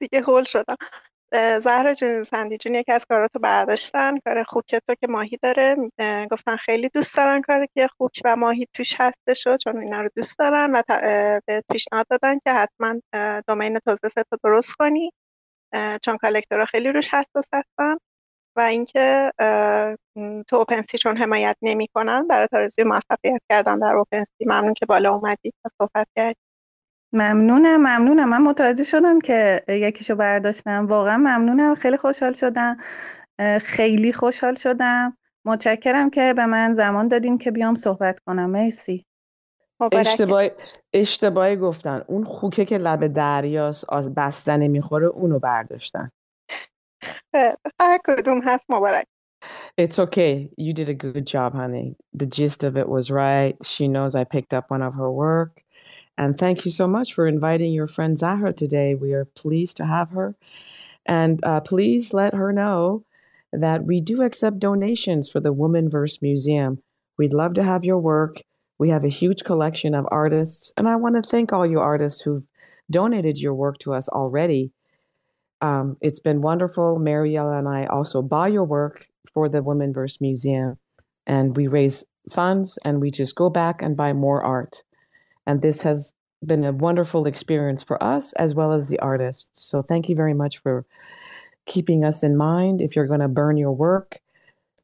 دیگه 0.00 0.20
هول 0.20 0.44
شدم 0.44 0.76
اه، 0.80 0.88
زهرا 1.33 1.93
جون 1.93 2.23
سندی 2.23 2.57
جون 2.57 2.75
یکی 2.75 2.91
از 2.91 3.05
کاراتو 3.09 3.39
برداشتن 3.39 4.19
کار 4.19 4.43
خوکتو 4.43 4.95
که 5.01 5.07
ماهی 5.07 5.37
داره. 5.43 5.75
گفتن 6.31 6.55
خیلی 6.55 6.89
دوست 6.89 7.17
دارن 7.17 7.41
کاری 7.41 7.67
که 7.75 7.87
خوک 7.87 8.21
و 8.25 8.35
ماهی 8.35 8.67
توش 8.73 8.95
هستشو 8.99 9.57
چون 9.57 9.77
اینا 9.77 10.01
رو 10.01 10.09
دوست 10.15 10.39
دارن 10.39 10.71
و 10.75 10.81
به 11.47 11.63
پیشنهاد 11.71 12.05
دادن 12.09 12.39
که 12.39 12.51
حتما 12.51 12.95
اه، 13.13 13.41
دومین 13.47 13.79
توزیع 13.79 14.09
تو 14.31 14.37
درست 14.43 14.73
کنی. 14.73 15.11
چون 16.03 16.17
کالکتورها 16.17 16.65
خیلی 16.65 16.89
روش 16.91 17.13
حساس 17.13 17.49
هستن 17.53 17.97
و 18.57 18.61
اینکه 18.61 19.31
تو 20.47 20.55
اوپنسی 20.55 20.97
چون 20.97 21.17
حمایت 21.17 21.57
نمی‌کنن 21.61 22.27
برای 22.27 22.47
آرزوی 22.53 22.85
موفقیت 22.85 23.41
کردن 23.49 23.79
در 23.79 23.95
اوپنسی 23.95 24.45
ممنون 24.45 24.73
که 24.73 24.85
بالا 24.85 25.15
اومدی 25.15 25.53
و 25.65 25.69
صحبت 25.81 26.07
کردی. 26.17 26.39
ممنونم 27.15 27.77
ممنونم. 27.77 28.29
من 28.29 28.41
متوجه 28.41 28.83
شدم 28.83 29.19
که 29.19 29.63
یکیشو 29.67 30.15
برداشتم. 30.15 30.85
واقعا 30.85 31.17
ممنونم. 31.17 31.75
خیلی 31.75 31.97
خوشحال 31.97 32.33
شدم. 32.33 32.77
خیلی 33.61 34.13
خوشحال 34.13 34.55
شدم. 34.55 35.17
متشکرم 35.45 36.09
که 36.09 36.33
به 36.33 36.45
من 36.45 36.73
زمان 36.73 37.07
دادین 37.07 37.37
که 37.37 37.51
بیام 37.51 37.75
صحبت 37.75 38.19
کنم. 38.19 38.49
مرسی. 38.49 39.05
مبارک 39.79 40.51
اشتباهی 40.93 41.55
گفتن. 41.55 42.01
اون 42.07 42.23
خوکه 42.23 42.65
که 42.65 42.77
لب 42.77 43.07
دریاست 43.07 43.93
از 43.93 44.15
بستنی 44.15 44.67
می‌خوره 44.67 45.07
اونو 45.07 45.39
برداشتن. 45.39 46.11
هر 47.79 47.99
کدوم 48.07 48.41
هست. 48.43 48.65
مبارک. 48.69 49.05
It's 49.81 49.99
okay. 49.99 50.49
You 50.57 50.73
did 50.73 50.89
a 50.89 50.93
good 50.93 51.25
job, 51.25 51.53
honey. 51.53 51.95
The 52.21 52.25
gist 52.25 52.63
of 52.63 52.77
it 52.77 52.87
was 52.89 53.11
right. 53.11 53.55
She 53.71 53.87
knows 53.87 54.15
I 54.15 54.23
picked 54.23 54.53
up 54.57 54.65
one 54.69 54.81
of 54.81 54.93
her 55.01 55.11
work. 55.11 55.51
And 56.17 56.37
thank 56.37 56.65
you 56.65 56.71
so 56.71 56.87
much 56.87 57.13
for 57.13 57.27
inviting 57.27 57.73
your 57.73 57.87
friend 57.87 58.17
Zahra 58.17 58.53
today. 58.53 58.95
We 58.95 59.13
are 59.13 59.25
pleased 59.25 59.77
to 59.77 59.85
have 59.85 60.11
her. 60.11 60.35
And 61.05 61.43
uh, 61.43 61.59
please 61.59 62.13
let 62.13 62.33
her 62.33 62.51
know 62.51 63.03
that 63.51 63.83
we 63.83 64.01
do 64.01 64.21
accept 64.21 64.59
donations 64.59 65.29
for 65.29 65.39
the 65.39 65.53
Womanverse 65.53 66.21
Museum. 66.21 66.81
We'd 67.17 67.33
love 67.33 67.53
to 67.55 67.63
have 67.63 67.83
your 67.83 67.99
work. 67.99 68.41
We 68.77 68.89
have 68.89 69.03
a 69.03 69.09
huge 69.09 69.43
collection 69.43 69.93
of 69.93 70.07
artists. 70.11 70.73
And 70.77 70.87
I 70.87 70.95
want 70.95 71.15
to 71.15 71.21
thank 71.21 71.53
all 71.53 71.65
you 71.65 71.79
artists 71.79 72.21
who've 72.21 72.43
donated 72.91 73.37
your 73.37 73.53
work 73.53 73.77
to 73.79 73.93
us 73.93 74.09
already. 74.09 74.71
Um, 75.61 75.97
it's 76.01 76.19
been 76.19 76.41
wonderful. 76.41 76.99
Mariela 76.99 77.57
and 77.59 77.67
I 77.67 77.85
also 77.85 78.21
buy 78.21 78.49
your 78.49 78.65
work 78.65 79.07
for 79.33 79.49
the 79.49 79.59
Womenverse 79.59 80.21
Museum, 80.21 80.77
and 81.25 81.55
we 81.55 81.67
raise 81.67 82.05
funds 82.31 82.77
and 82.85 83.01
we 83.01 83.11
just 83.11 83.35
go 83.35 83.49
back 83.49 83.81
and 83.81 83.95
buy 83.97 84.13
more 84.13 84.43
art. 84.43 84.83
And 85.45 85.61
this 85.61 85.81
has 85.81 86.13
been 86.45 86.63
a 86.63 86.71
wonderful 86.71 87.25
experience 87.25 87.83
for 87.83 88.01
us 88.03 88.33
as 88.33 88.53
well 88.53 88.71
as 88.71 88.87
the 88.87 88.99
artists. 88.99 89.61
So 89.61 89.81
thank 89.81 90.09
you 90.09 90.15
very 90.15 90.33
much 90.33 90.59
for 90.59 90.85
keeping 91.65 92.03
us 92.03 92.23
in 92.23 92.37
mind. 92.37 92.81
If 92.81 92.95
you're 92.95 93.07
going 93.07 93.21
to 93.21 93.27
burn 93.27 93.57
your 93.57 93.71
work, 93.71 94.19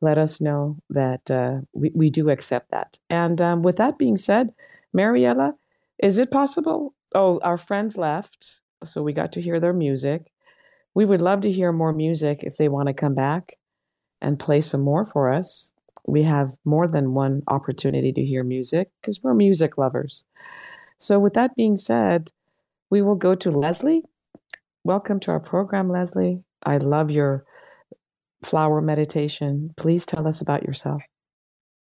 let 0.01 0.17
us 0.17 0.41
know 0.41 0.77
that 0.89 1.29
uh, 1.29 1.59
we, 1.73 1.91
we 1.95 2.09
do 2.09 2.29
accept 2.29 2.71
that. 2.71 2.97
And 3.09 3.39
um, 3.39 3.61
with 3.61 3.77
that 3.77 3.97
being 3.97 4.17
said, 4.17 4.53
Mariela, 4.95 5.53
is 5.99 6.17
it 6.17 6.31
possible? 6.31 6.93
Oh, 7.13 7.39
our 7.43 7.57
friends 7.57 7.97
left, 7.97 8.61
so 8.83 9.03
we 9.03 9.13
got 9.13 9.31
to 9.33 9.41
hear 9.41 9.59
their 9.59 9.73
music. 9.73 10.31
We 10.95 11.05
would 11.05 11.21
love 11.21 11.41
to 11.41 11.51
hear 11.51 11.71
more 11.71 11.93
music 11.93 12.39
if 12.43 12.57
they 12.57 12.67
want 12.67 12.87
to 12.87 12.93
come 12.93 13.13
back 13.13 13.57
and 14.21 14.39
play 14.39 14.61
some 14.61 14.81
more 14.81 15.05
for 15.05 15.31
us. 15.31 15.73
We 16.07 16.23
have 16.23 16.51
more 16.65 16.87
than 16.87 17.13
one 17.13 17.43
opportunity 17.47 18.11
to 18.13 18.25
hear 18.25 18.43
music 18.43 18.89
because 19.01 19.21
we're 19.21 19.33
music 19.33 19.77
lovers. 19.77 20.25
So, 20.97 21.19
with 21.19 21.33
that 21.33 21.55
being 21.55 21.77
said, 21.77 22.31
we 22.89 23.01
will 23.01 23.15
go 23.15 23.35
to 23.35 23.51
Leslie. 23.51 24.03
Welcome 24.83 25.19
to 25.21 25.31
our 25.31 25.39
program, 25.39 25.89
Leslie. 25.89 26.43
I 26.63 26.77
love 26.77 27.11
your 27.11 27.45
flower 28.43 28.81
meditation. 28.81 29.73
Please 29.77 30.05
tell 30.05 30.27
us 30.27 30.41
about 30.41 30.63
yourself. 30.63 31.01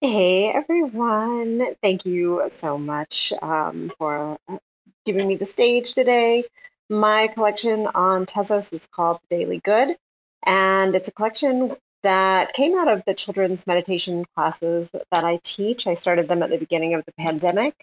Hey 0.02 0.50
everyone, 0.50 1.74
thank 1.82 2.06
you 2.06 2.44
so 2.48 2.78
much 2.78 3.34
um, 3.42 3.92
for 3.98 4.38
uh, 4.48 4.56
giving 5.04 5.28
me 5.28 5.36
the 5.36 5.44
stage 5.44 5.92
today. 5.92 6.44
My 6.88 7.26
collection 7.28 7.86
on 7.86 8.24
Tezos 8.24 8.72
is 8.72 8.86
called 8.86 9.20
Daily 9.28 9.60
Good, 9.62 9.96
and 10.42 10.94
it's 10.94 11.08
a 11.08 11.12
collection 11.12 11.76
that 12.02 12.52
came 12.52 12.76
out 12.78 12.88
of 12.88 13.02
the 13.06 13.14
children's 13.14 13.66
meditation 13.66 14.24
classes 14.34 14.90
that 14.92 15.24
I 15.24 15.40
teach. 15.42 15.86
I 15.86 15.94
started 15.94 16.28
them 16.28 16.42
at 16.42 16.50
the 16.50 16.58
beginning 16.58 16.94
of 16.94 17.04
the 17.04 17.12
pandemic. 17.12 17.74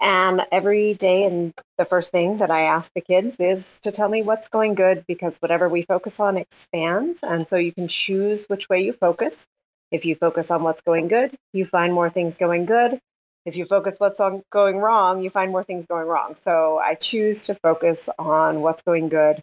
And 0.00 0.42
every 0.52 0.94
day, 0.94 1.24
and 1.24 1.54
the 1.78 1.84
first 1.84 2.10
thing 2.10 2.38
that 2.38 2.50
I 2.50 2.62
ask 2.62 2.92
the 2.92 3.00
kids 3.00 3.36
is 3.38 3.78
to 3.84 3.90
tell 3.90 4.08
me 4.08 4.22
what's 4.22 4.48
going 4.48 4.74
good 4.74 5.04
because 5.06 5.38
whatever 5.38 5.68
we 5.68 5.82
focus 5.82 6.20
on 6.20 6.36
expands. 6.36 7.22
And 7.22 7.48
so 7.48 7.56
you 7.56 7.72
can 7.72 7.88
choose 7.88 8.46
which 8.46 8.68
way 8.68 8.82
you 8.82 8.92
focus. 8.92 9.46
If 9.90 10.04
you 10.04 10.14
focus 10.14 10.50
on 10.50 10.62
what's 10.62 10.82
going 10.82 11.08
good, 11.08 11.34
you 11.52 11.64
find 11.64 11.94
more 11.94 12.10
things 12.10 12.36
going 12.36 12.66
good. 12.66 12.98
If 13.46 13.56
you 13.56 13.66
focus 13.66 13.96
what's 13.98 14.20
on 14.20 14.42
going 14.50 14.78
wrong, 14.78 15.22
you 15.22 15.30
find 15.30 15.52
more 15.52 15.62
things 15.62 15.86
going 15.86 16.06
wrong. 16.06 16.34
So 16.34 16.78
I 16.78 16.96
choose 16.96 17.46
to 17.46 17.54
focus 17.54 18.08
on 18.18 18.60
what's 18.60 18.82
going 18.82 19.08
good 19.08 19.42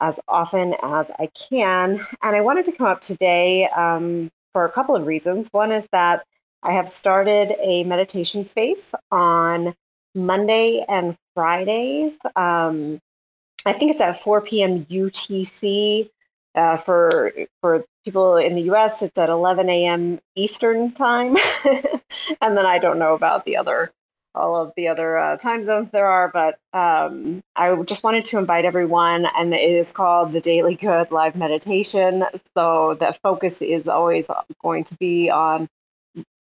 as 0.00 0.18
often 0.28 0.74
as 0.82 1.10
I 1.18 1.28
can. 1.28 2.00
And 2.22 2.36
I 2.36 2.40
wanted 2.40 2.66
to 2.66 2.72
come 2.72 2.86
up 2.86 3.00
today 3.00 3.68
um, 3.68 4.30
for 4.52 4.64
a 4.64 4.72
couple 4.72 4.96
of 4.96 5.06
reasons. 5.06 5.48
One 5.52 5.72
is 5.72 5.88
that 5.92 6.24
I 6.62 6.72
have 6.72 6.88
started 6.88 7.54
a 7.60 7.84
meditation 7.84 8.46
space 8.46 8.94
on 9.10 9.74
Monday 10.14 10.84
and 10.88 11.16
Fridays. 11.34 12.18
Um, 12.36 13.00
I 13.64 13.72
think 13.72 13.92
it's 13.92 14.00
at 14.00 14.20
4 14.20 14.40
p.m. 14.42 14.84
UTC. 14.86 16.10
Uh, 16.52 16.76
for 16.76 17.32
for 17.60 17.84
people 18.04 18.36
in 18.36 18.56
the 18.56 18.62
U.S., 18.62 19.02
it's 19.02 19.16
at 19.18 19.28
11 19.28 19.70
a.m. 19.70 20.18
Eastern 20.34 20.90
time, 20.90 21.36
and 22.40 22.56
then 22.56 22.66
I 22.66 22.80
don't 22.80 22.98
know 22.98 23.14
about 23.14 23.44
the 23.44 23.56
other 23.56 23.92
all 24.34 24.56
of 24.56 24.72
the 24.76 24.88
other 24.88 25.18
uh, 25.18 25.36
time 25.36 25.64
zones 25.64 25.90
there 25.90 26.06
are. 26.06 26.28
But 26.28 26.58
um, 26.72 27.42
I 27.56 27.74
just 27.82 28.04
wanted 28.04 28.24
to 28.26 28.38
invite 28.38 28.64
everyone, 28.64 29.26
and 29.36 29.52
it 29.54 29.60
is 29.60 29.92
called 29.92 30.32
the 30.32 30.40
Daily 30.40 30.74
Good 30.74 31.10
Live 31.10 31.36
Meditation. 31.36 32.24
So 32.54 32.94
the 32.94 33.16
focus 33.22 33.62
is 33.62 33.88
always 33.88 34.28
going 34.62 34.84
to 34.84 34.96
be 34.96 35.30
on 35.30 35.68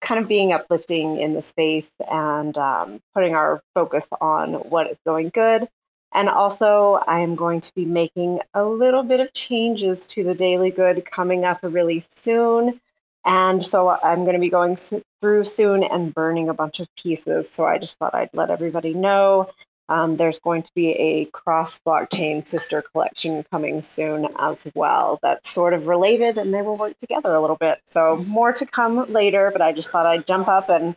kind 0.02 0.19
of 0.19 0.28
being 0.28 0.52
uplifting 0.52 1.19
in 1.19 1.34
the 1.34 1.41
space 1.41 1.91
and 2.10 2.58
um, 2.58 2.99
putting 3.13 3.36
our 3.36 3.62
focus 3.75 4.08
on 4.19 4.54
what 4.54 4.89
is 4.89 4.97
going 5.06 5.30
good 5.30 5.67
and 6.12 6.28
also, 6.28 7.04
I 7.08 7.19
am 7.19 7.36
going 7.36 7.62
to 7.62 7.75
be 7.75 7.86
making 7.86 8.39
a 8.54 8.65
little 8.65 9.04
bit 9.04 9.19
of 9.19 9.32
changes 9.34 10.08
to 10.08 10.23
the 10.23 10.34
Daily 10.34 10.71
Good 10.71 11.06
coming 11.06 11.45
up 11.45 11.60
really 11.62 11.99
soon. 11.99 12.80
And 13.29 13.63
so 13.63 13.89
I'm 13.89 14.23
going 14.23 14.33
to 14.33 14.39
be 14.39 14.49
going 14.49 14.75
through 15.21 15.43
soon 15.43 15.83
and 15.83 16.11
burning 16.11 16.49
a 16.49 16.53
bunch 16.55 16.79
of 16.79 16.87
pieces. 16.95 17.47
So 17.47 17.63
I 17.63 17.77
just 17.77 17.99
thought 17.99 18.15
I'd 18.15 18.31
let 18.33 18.49
everybody 18.49 18.95
know. 18.95 19.51
Um, 19.87 20.17
there's 20.17 20.39
going 20.39 20.63
to 20.63 20.71
be 20.73 20.89
a 20.93 21.25
cross 21.25 21.79
blockchain 21.79 22.47
sister 22.47 22.83
collection 22.91 23.43
coming 23.51 23.83
soon 23.83 24.27
as 24.39 24.67
well 24.73 25.19
that's 25.21 25.51
sort 25.51 25.73
of 25.73 25.85
related 25.85 26.39
and 26.39 26.51
they 26.51 26.63
will 26.63 26.75
work 26.75 26.97
together 26.97 27.35
a 27.35 27.39
little 27.39 27.55
bit. 27.55 27.79
So 27.85 28.17
more 28.27 28.51
to 28.51 28.65
come 28.65 29.05
later, 29.13 29.51
but 29.51 29.61
I 29.61 29.73
just 29.73 29.91
thought 29.91 30.07
I'd 30.07 30.25
jump 30.25 30.47
up 30.47 30.69
and 30.69 30.95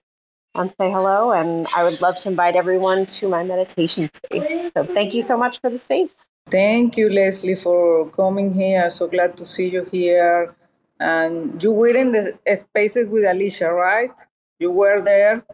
and 0.54 0.72
say 0.80 0.90
hello. 0.90 1.32
And 1.32 1.66
I 1.76 1.84
would 1.84 2.00
love 2.00 2.16
to 2.16 2.30
invite 2.30 2.56
everyone 2.56 3.04
to 3.06 3.28
my 3.28 3.44
meditation 3.44 4.08
space. 4.14 4.72
So 4.72 4.84
thank 4.84 5.12
you 5.12 5.20
so 5.20 5.36
much 5.36 5.60
for 5.60 5.68
the 5.68 5.78
space. 5.78 6.26
Thank 6.46 6.96
you, 6.96 7.10
Leslie, 7.10 7.54
for 7.54 8.08
coming 8.10 8.52
here. 8.52 8.88
So 8.88 9.06
glad 9.06 9.36
to 9.36 9.44
see 9.44 9.68
you 9.68 9.84
here. 9.84 10.54
And 11.02 11.60
you 11.62 11.72
were 11.72 11.96
in 11.96 12.12
the 12.12 12.38
spaces 12.54 13.08
with 13.08 13.24
Alicia, 13.24 13.72
right? 13.72 14.14
You 14.60 14.70
were 14.70 15.00
there 15.02 15.44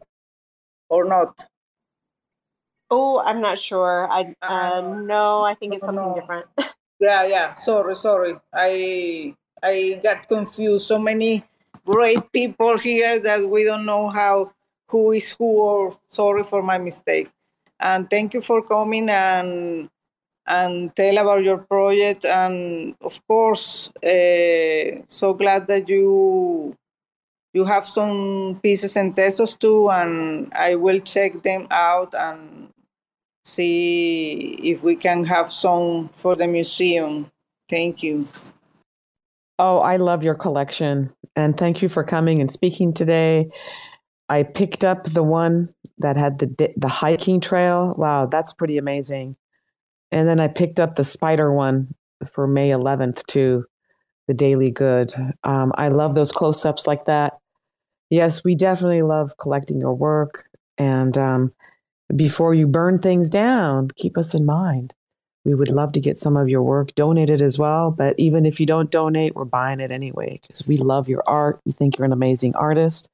or 0.91 1.05
not? 1.05 1.49
Oh, 2.91 3.23
I'm 3.25 3.41
not 3.41 3.59
sure. 3.59 4.09
I 4.11 4.35
uh, 4.43 4.81
no, 5.01 5.43
I 5.43 5.55
think 5.55 5.75
it's 5.75 5.85
something 5.85 6.15
different. 6.15 6.47
yeah, 7.01 7.25
yeah. 7.25 7.55
Sorry, 7.55 7.97
sorry. 7.97 8.37
I 8.53 9.35
I 9.63 10.01
got 10.03 10.29
confused. 10.29 10.87
So 10.87 10.99
many 10.99 11.45
great 11.87 12.31
people 12.33 12.77
here 12.77 13.19
that 13.21 13.49
we 13.49 13.65
don't 13.65 13.87
know 13.87 14.09
how 14.09 14.53
who 14.89 15.13
is 15.13 15.33
who 15.33 15.61
or 15.61 15.97
sorry 16.11 16.43
for 16.43 16.63
my 16.63 16.77
mistake 16.77 17.31
and 17.81 18.11
thank 18.11 18.35
you 18.35 18.41
for 18.41 18.63
coming 18.63 19.09
and 19.09 19.89
and 20.49 20.95
tell 20.97 21.19
about 21.19 21.45
your 21.45 21.59
project 21.59 22.25
and 22.25 22.95
of 23.03 23.21
course 23.27 23.91
uh, 24.05 25.03
so 25.07 25.35
glad 25.35 25.67
that 25.67 25.89
you 25.89 26.75
you 27.55 27.65
have 27.65 27.87
some 27.87 28.59
pieces 28.63 28.97
in 28.97 29.13
Tezos 29.15 29.59
too 29.59 29.91
and 29.91 30.53
i 30.55 30.75
will 30.75 31.01
check 31.01 31.43
them 31.43 31.67
out 31.71 32.15
and 32.15 32.69
see 33.45 34.59
if 34.63 34.83
we 34.83 34.97
can 34.97 35.25
have 35.25 35.53
some 35.53 36.09
for 36.09 36.37
the 36.37 36.47
museum 36.47 37.31
thank 37.69 38.03
you 38.03 38.27
oh 39.59 39.79
i 39.81 39.97
love 39.97 40.23
your 40.23 40.35
collection 40.35 41.13
and 41.37 41.57
thank 41.57 41.83
you 41.83 41.89
for 41.89 42.03
coming 42.03 42.41
and 42.41 42.51
speaking 42.51 42.93
today 42.93 43.49
I 44.29 44.43
picked 44.43 44.85
up 44.85 45.05
the 45.05 45.23
one 45.23 45.71
that 45.99 46.17
had 46.17 46.39
the 46.39 46.73
the 46.77 46.89
hiking 46.89 47.41
trail. 47.41 47.95
Wow, 47.97 48.27
that's 48.27 48.53
pretty 48.53 48.79
amazing. 48.79 49.37
And 50.11 50.29
then 50.29 50.41
I 50.41 50.49
picked 50.49 50.81
up 50.81 50.95
the 50.95 51.05
spider 51.05 51.53
one 51.53 51.95
for 52.33 52.47
May 52.47 52.71
11th 52.71 53.25
to 53.27 53.65
the 54.27 54.35
Daily 54.35 54.71
Good. 54.71 55.13
Um, 55.45 55.73
I 55.77 55.89
love 55.89 56.15
those 56.15 56.33
close 56.33 56.65
ups 56.65 56.87
like 56.87 57.05
that. 57.07 57.39
Yes, 58.11 58.45
we 58.45 58.55
definitely 58.55 59.03
love 59.03 59.37
collecting 59.39 59.79
your 59.79 59.95
work. 59.95 60.47
And 60.79 61.17
um, 61.19 61.53
before 62.15 62.55
you 62.55 62.67
burn 62.67 62.99
things 62.99 63.29
down, 63.31 63.91
keep 63.97 64.17
us 64.17 64.35
in 64.35 64.47
mind. 64.47 64.95
We 65.45 65.55
would 65.55 65.71
love 65.71 65.93
to 65.93 66.01
get 66.01 66.19
some 66.19 66.37
of 66.37 66.49
your 66.49 66.63
work 66.63 66.95
donated 66.95 67.41
as 67.41 67.59
well. 67.59 67.91
But 67.91 68.15
even 68.19 68.45
if 68.45 68.61
you 68.61 68.67
don't 68.67 68.91
donate, 68.91 69.35
we're 69.35 69.45
buying 69.45 69.81
it 69.81 69.91
anyway 69.91 70.41
because 70.43 70.67
we 70.67 70.77
love 70.77 71.09
your 71.09 71.23
art. 71.27 71.61
We 71.65 71.73
think 71.73 71.97
you're 71.97 72.05
an 72.05 72.13
amazing 72.13 72.55
artist. 72.57 73.09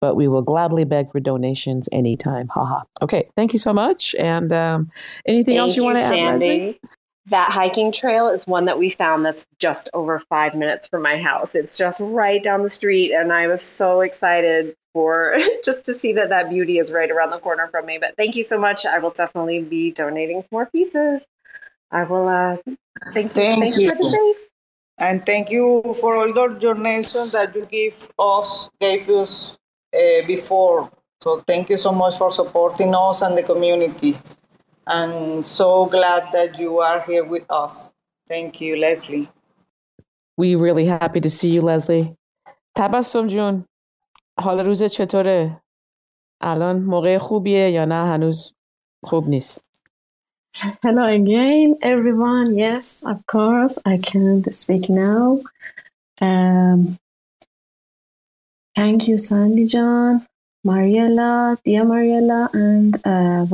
But 0.00 0.14
we 0.14 0.28
will 0.28 0.42
gladly 0.42 0.84
beg 0.84 1.10
for 1.10 1.20
donations 1.20 1.88
anytime. 1.90 2.48
Haha. 2.48 2.82
Okay. 3.02 3.28
Thank 3.36 3.52
you 3.52 3.58
so 3.58 3.72
much. 3.72 4.14
And 4.14 4.52
um, 4.52 4.90
anything 5.26 5.56
thank 5.56 5.58
else 5.58 5.76
you, 5.76 5.82
you 5.82 5.86
want 5.86 5.98
to 5.98 6.04
add, 6.04 6.40
Leslie? 6.40 6.80
That 7.26 7.50
hiking 7.50 7.92
trail 7.92 8.28
is 8.28 8.46
one 8.46 8.64
that 8.64 8.78
we 8.78 8.88
found 8.88 9.26
that's 9.26 9.44
just 9.58 9.90
over 9.92 10.18
five 10.18 10.54
minutes 10.54 10.88
from 10.88 11.02
my 11.02 11.18
house. 11.20 11.54
It's 11.54 11.76
just 11.76 12.00
right 12.00 12.42
down 12.42 12.62
the 12.62 12.70
street. 12.70 13.12
And 13.12 13.32
I 13.32 13.48
was 13.48 13.60
so 13.60 14.00
excited 14.00 14.74
for 14.94 15.34
just 15.64 15.84
to 15.86 15.94
see 15.94 16.12
that 16.14 16.30
that 16.30 16.48
beauty 16.48 16.78
is 16.78 16.90
right 16.90 17.10
around 17.10 17.30
the 17.30 17.38
corner 17.38 17.68
from 17.68 17.84
me. 17.84 17.98
But 17.98 18.16
thank 18.16 18.34
you 18.34 18.44
so 18.44 18.58
much. 18.58 18.86
I 18.86 18.98
will 18.98 19.10
definitely 19.10 19.60
be 19.60 19.90
donating 19.90 20.40
some 20.40 20.48
more 20.52 20.66
pieces. 20.66 21.26
I 21.91 22.03
will 22.03 22.27
uh, 22.27 22.57
thank 23.13 23.35
you. 23.35 23.43
Thank 23.43 23.77
you. 23.77 23.89
For 23.89 23.95
the 23.95 24.03
space. 24.03 24.49
And 24.97 25.25
thank 25.25 25.49
you 25.49 25.95
for 25.99 26.15
all 26.15 26.31
the 26.33 26.55
donations 26.59 27.31
that 27.31 27.55
you 27.55 27.65
give 27.65 28.09
us, 28.19 28.69
gave 28.79 29.09
us 29.09 29.57
uh, 29.93 30.25
before. 30.27 30.89
So 31.21 31.43
thank 31.47 31.69
you 31.69 31.77
so 31.77 31.91
much 31.91 32.17
for 32.17 32.31
supporting 32.31 32.93
us 32.95 33.21
and 33.21 33.37
the 33.37 33.43
community. 33.43 34.17
And 34.85 35.45
so 35.45 35.85
glad 35.85 36.31
that 36.33 36.59
you 36.59 36.79
are 36.79 37.01
here 37.01 37.23
with 37.23 37.45
us. 37.49 37.93
Thank 38.27 38.61
you, 38.61 38.75
Leslie. 38.75 39.29
We 40.37 40.55
really 40.55 40.85
happy 40.85 41.21
to 41.21 41.29
see 41.29 41.49
you, 41.49 41.61
Leslie. 41.61 42.15
تبسم 42.75 43.27
جون 43.27 43.65
حال 44.39 44.59
روز 44.59 44.83
چطوره؟ 44.83 45.61
الان 46.41 46.83
موقع 46.83 47.17
خوبیه 47.17 47.69
یا 47.69 47.85
نه 47.85 47.95
هنوز 47.95 48.53
خوب 49.05 49.29
نیست؟ 49.29 49.66
Hello 50.82 51.06
again, 51.06 51.76
everyone. 51.82 52.58
Yes, 52.58 53.04
of 53.06 53.24
course, 53.26 53.78
I 53.86 53.98
can 53.98 54.42
speak 54.52 54.88
now. 54.90 55.40
Um, 56.20 56.98
thank 58.74 59.06
you, 59.06 59.18
Sandy 59.18 59.66
John. 59.66 60.26
Mariela, 60.66 61.62
Dia 61.62 61.82
Mariela, 61.82 62.52
and 62.52 62.96
uh. 63.06 63.46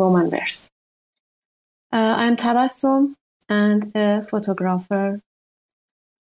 Uh, 1.92 2.14
I'm 2.22 2.36
Tabassum 2.38 3.14
and 3.50 3.92
a 3.94 4.22
photographer. 4.22 5.20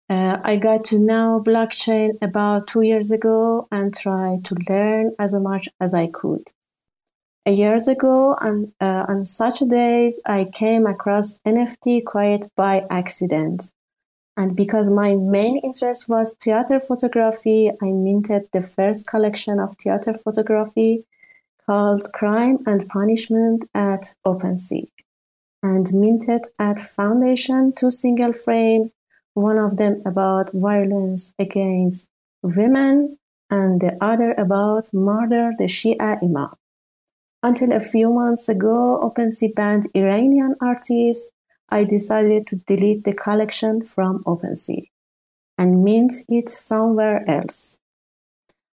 Uh, 0.09 0.37
I 0.41 0.55
got 0.55 0.85
to 0.85 0.99
know 0.99 1.43
blockchain 1.45 2.17
about 2.21 2.67
two 2.67 2.81
years 2.83 3.11
ago 3.11 3.67
and 3.69 3.93
tried 3.93 4.45
to 4.45 4.55
learn 4.69 5.13
as 5.19 5.33
much 5.35 5.67
as 5.81 5.93
I 5.93 6.07
could. 6.07 6.43
A 7.45 7.51
years 7.51 7.87
ago, 7.87 8.37
on, 8.41 8.71
uh, 8.79 9.05
on 9.07 9.25
Saturdays, 9.25 10.21
I 10.25 10.45
came 10.53 10.85
across 10.85 11.39
NFT 11.47 12.05
quite 12.05 12.45
by 12.55 12.85
accident. 12.89 13.71
And 14.37 14.55
because 14.55 14.89
my 14.89 15.15
main 15.15 15.57
interest 15.57 16.07
was 16.07 16.35
theater 16.35 16.79
photography, 16.79 17.71
I 17.81 17.91
minted 17.91 18.47
the 18.53 18.61
first 18.61 19.07
collection 19.07 19.59
of 19.59 19.75
theater 19.77 20.13
photography 20.13 21.05
called 21.65 22.11
Crime 22.13 22.59
and 22.65 22.87
Punishment 22.87 23.65
at 23.73 24.13
OpenSea 24.25 24.87
and 25.61 25.91
minted 25.93 26.45
at 26.57 26.79
Foundation 26.79 27.73
two 27.73 27.89
single 27.89 28.33
frames, 28.33 28.93
one 29.33 29.57
of 29.57 29.77
them 29.77 30.01
about 30.05 30.51
violence 30.53 31.33
against 31.37 32.09
women 32.41 33.17
and 33.49 33.81
the 33.81 33.97
other 34.03 34.33
about 34.33 34.93
murder 34.93 35.51
the 35.57 35.65
Shia 35.65 36.23
Imam. 36.23 36.53
Until 37.41 37.71
a 37.71 37.79
few 37.79 38.11
months 38.11 38.49
ago, 38.49 38.99
OpenSea 39.01 39.55
banned 39.55 39.87
Iranian 39.95 40.55
artists 40.61 41.29
I 41.69 41.83
decided 41.83 42.47
to 42.47 42.55
delete 42.55 43.03
the 43.03 43.13
collection 43.13 43.83
from 43.83 44.23
OpenSea 44.23 44.89
and 45.57 45.83
mint 45.83 46.13
it 46.27 46.49
somewhere 46.49 47.29
else. 47.29 47.77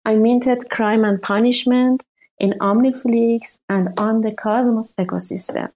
I 0.05 0.15
minted 0.15 0.71
Crime 0.71 1.05
and 1.05 1.21
Punishment 1.21 2.03
in 2.39 2.53
OmniFlix 2.61 3.59
and 3.69 3.89
on 3.99 4.21
the 4.21 4.33
Cosmos 4.33 4.95
ecosystem 4.95 5.71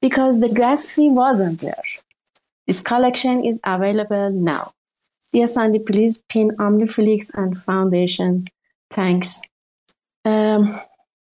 because 0.00 0.40
the 0.40 0.48
gas 0.48 0.90
fee 0.92 1.10
wasn't 1.10 1.60
there. 1.60 1.82
This 2.66 2.80
collection 2.80 3.44
is 3.44 3.60
available 3.64 4.30
now. 4.30 4.72
Dear 5.32 5.46
Sandy, 5.46 5.78
please 5.78 6.22
pin 6.28 6.50
OmniFlix 6.56 7.30
and 7.34 7.56
Foundation. 7.56 8.48
Thanks. 8.90 9.40
Um, 10.24 10.80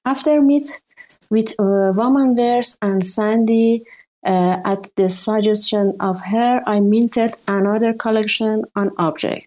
after 0.05 0.41
meet 0.41 0.81
with 1.31 1.53
uh, 1.59 1.93
WOMENverse 1.95 2.79
and 2.83 3.07
Sandy, 3.07 3.85
uh, 4.25 4.59
at 4.65 4.89
the 4.97 5.09
suggestion 5.09 5.97
of 6.01 6.21
her, 6.21 6.63
I 6.67 6.81
minted 6.81 7.33
another 7.49 7.93
collection 7.93 8.65
on 8.77 8.91
objkt 8.91 9.47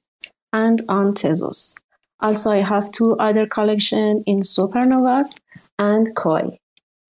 and 0.52 0.82
on 0.90 1.14
Tezos. 1.14 1.76
Also, 2.20 2.52
I 2.52 2.62
have 2.62 2.92
two 2.92 3.16
other 3.18 3.46
collections 3.46 4.24
in 4.26 4.42
Supernovas 4.42 5.40
and 5.80 6.14
Koi 6.16 6.60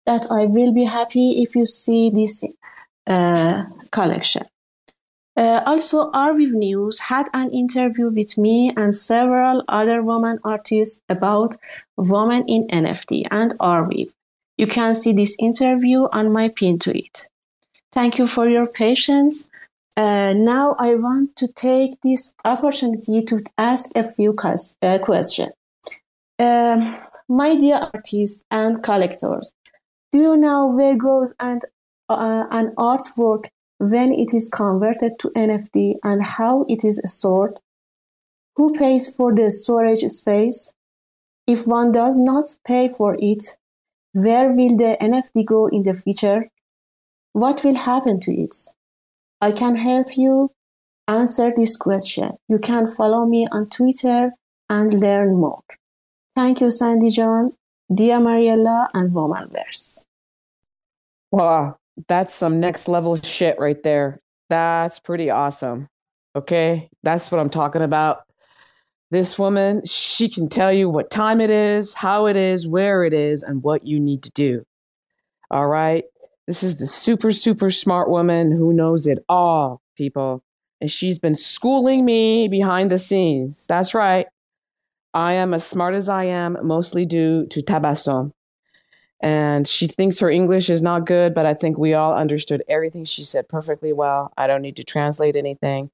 that 0.06 0.28
I 0.32 0.46
will 0.46 0.74
be 0.74 0.84
happy 0.84 1.44
if 1.44 1.56
you 1.56 1.66
see 1.66 2.10
this 2.10 2.44
uh, 3.08 3.66
collection. 3.92 4.44
Uh, 5.38 5.62
also, 5.66 6.12
Arviv 6.12 6.52
News 6.52 6.98
had 7.00 7.28
an 7.34 7.52
interview 7.52 8.10
with 8.10 8.38
me 8.38 8.72
and 8.78 8.96
several 8.96 9.64
other 9.68 10.02
women 10.02 10.40
artists 10.46 11.02
about 11.10 11.58
women 11.98 12.46
in 12.48 12.68
NFT 12.68 13.28
and 13.32 13.52
Arviv. 13.60 14.12
You 14.58 14.68
can 14.68 14.96
see 14.96 15.12
this 15.12 15.36
interview 15.38 16.08
on 16.14 16.32
my 16.32 16.48
pin 16.48 16.80
tweet. 16.80 17.28
Thank 17.92 18.18
you 18.18 18.28
for 18.28 18.48
your 18.48 18.68
patience. 18.68 19.50
Uh, 19.98 20.34
now 20.34 20.76
I 20.80 20.96
want 20.96 21.36
to 21.38 21.48
take 21.48 22.00
this 22.02 22.34
opportunity 22.46 23.22
to 23.24 23.44
ask 23.58 23.90
a 23.96 24.08
few 24.08 24.36
uh, 24.42 24.98
questions. 25.00 25.54
Um, 26.40 26.98
my 27.28 27.56
dear 27.56 27.90
artists 27.94 28.44
and 28.52 28.84
collectors, 28.84 29.54
do 30.12 30.20
you 30.20 30.38
know 30.38 30.68
where 30.68 30.96
goes 30.96 31.34
and, 31.40 31.62
uh, 32.10 32.46
an 32.52 32.74
artwork 32.78 33.46
when 33.78 34.14
it 34.14 34.34
is 34.34 34.50
converted 34.50 35.20
to 35.20 35.30
NFT 35.30 35.96
and 36.04 36.26
how 36.26 36.66
it 36.70 36.84
is 36.84 37.02
stored? 37.06 37.60
Who 38.56 38.74
pays 38.74 39.14
for 39.14 39.34
the 39.34 39.50
storage 39.50 40.04
space? 40.04 40.74
If 41.48 41.68
one 41.68 41.92
does 41.92 42.18
not 42.18 42.58
pay 42.66 42.88
for 42.88 43.18
it, 43.20 43.58
where 44.14 44.50
will 44.52 44.78
the 44.78 44.98
NFT 45.02 45.46
go 45.46 45.68
in 45.68 45.84
the 45.84 45.94
future? 45.94 46.50
What 47.34 47.64
will 47.64 47.76
happen 47.76 48.20
to 48.22 48.32
it? 48.32 48.56
I 49.42 49.52
can 49.52 49.76
help 49.76 50.18
you 50.18 50.52
answer 51.08 51.52
this 51.56 51.76
question. 51.76 52.32
You 52.48 52.60
can 52.60 52.88
follow 52.88 53.26
me 53.26 53.48
on 53.52 53.70
Twitter 53.70 54.32
and 54.70 54.94
learn 54.94 55.36
more. 55.36 55.62
Thank 56.36 56.62
you, 56.62 56.70
Sandy 56.70 57.10
John, 57.10 57.52
Dia 57.94 58.20
Mariela, 58.20 58.90
and 58.94 59.12
WOMENverse. 59.12 60.06
Wow, 61.32 61.78
that's 62.08 62.34
some 62.34 62.60
next 62.60 62.88
level 62.88 63.16
shit 63.22 63.60
right 63.60 63.82
there. 63.84 64.22
That's 64.50 65.00
pretty 65.00 65.30
awesome. 65.30 65.88
Okay, 66.36 66.90
that's 67.04 67.32
what 67.32 67.40
I'm 67.40 67.50
talking 67.50 67.82
about. 67.82 68.24
This 69.12 69.40
woman, 69.40 69.86
she 69.86 70.28
can 70.28 70.50
tell 70.50 70.74
you 70.74 70.90
what 70.90 71.10
time 71.10 71.40
it 71.40 71.50
is, 71.50 71.94
how 71.94 72.26
it 72.26 72.36
is, 72.36 72.68
where 72.68 73.04
it 73.04 73.14
is, 73.14 73.44
and 73.44 73.64
what 73.64 73.86
you 73.86 74.00
need 74.00 74.24
to 74.24 74.32
do. 74.32 74.66
All 75.52 75.68
right. 75.68 76.04
This 76.48 76.64
is 76.64 76.78
the 76.78 76.88
super, 76.88 77.32
super 77.32 77.70
smart 77.70 78.10
woman 78.10 78.52
who 78.52 78.74
knows 78.74 79.08
it 79.08 79.20
all, 79.30 79.82
people. 79.96 80.44
And 80.82 80.92
she's 80.92 81.18
been 81.18 81.36
schooling 81.36 82.04
me 82.04 82.48
behind 82.48 82.92
the 82.92 82.98
scenes. 82.98 83.66
That's 83.68 83.94
right. 83.94 84.28
I 85.14 85.34
am 85.34 85.54
as 85.54 85.66
smart 85.66 85.96
as 85.96 86.10
I 86.10 86.26
am, 86.26 86.58
mostly 86.62 87.06
due 87.06 87.48
to 87.48 87.62
Tabassum. 87.62 88.32
And 89.26 89.68
she 89.68 89.88
thinks 89.88 90.20
her 90.20 90.30
English 90.30 90.70
is 90.70 90.82
not 90.82 91.08
good, 91.08 91.34
but 91.34 91.48
I 91.48 91.56
think 91.56 91.78
we 91.78 91.96
all 91.96 92.14
understood 92.14 92.64
everything 92.70 93.06
she 93.06 93.24
said 93.24 93.50
perfectly 93.50 93.92
well. 93.92 94.32
I 94.38 94.46
don't 94.46 94.62
need 94.62 94.76
to 94.76 94.84
translate 94.84 95.36
anything. 95.36 95.90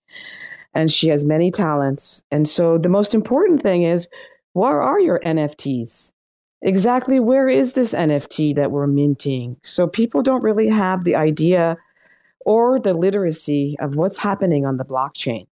And 0.74 0.92
she 0.92 1.08
has 1.08 1.26
many 1.26 1.50
talents. 1.50 2.24
And 2.30 2.48
so 2.48 2.78
the 2.78 2.90
most 2.90 3.16
important 3.16 3.62
thing 3.62 3.84
is 3.84 4.10
where 4.54 4.82
are 4.82 5.00
your 5.00 5.22
NFTs? 5.22 6.12
exactly 6.62 7.20
where 7.20 7.50
is 7.50 7.74
this 7.74 7.94
NFT 7.94 8.56
that 8.56 8.72
we're 8.72 8.88
minting? 8.88 9.58
So 9.64 9.88
people 9.88 10.22
don't 10.22 10.44
really 10.44 10.70
have 10.70 11.04
the 11.04 11.16
idea 11.16 11.78
or 12.46 12.80
the 12.80 12.94
literacy 12.94 13.76
of 13.80 13.96
what's 13.96 14.18
happening 14.18 14.66
on 14.66 14.78
the 14.78 14.86
blockchain. 14.86 15.48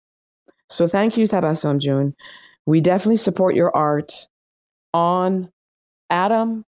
So 0.68 0.86
thank 0.86 1.16
you, 1.16 1.26
Tabassum 1.26 1.78
June. 1.78 2.14
We 2.66 2.80
definitely 2.80 3.18
support 3.18 3.54
your 3.54 3.74
art 3.76 4.28
on 4.92 5.50
Atom, 6.10 6.64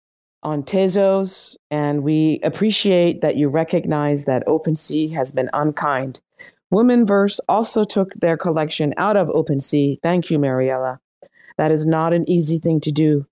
on 0.43 0.63
Tezos, 0.63 1.55
and 1.71 2.03
we 2.03 2.39
appreciate 2.43 3.21
that 3.21 3.35
you 3.35 3.49
recognize 3.49 4.25
that 4.25 4.45
OpenSea 4.47 5.13
has 5.13 5.31
been 5.31 5.49
unkind. 5.53 6.19
WOMENverse 6.73 7.39
also 7.47 7.83
took 7.83 8.13
their 8.15 8.37
collection 8.37 8.93
out 8.97 9.15
of 9.15 9.27
OpenSea. 9.27 9.99
Thank 10.01 10.29
you, 10.29 10.39
Mariela. 10.39 10.97
That 11.57 11.71
is 11.71 11.85
not 11.85 12.13
an 12.13 12.27
easy 12.29 12.57
thing 12.57 12.79
to 12.81 12.91
do 12.91 13.25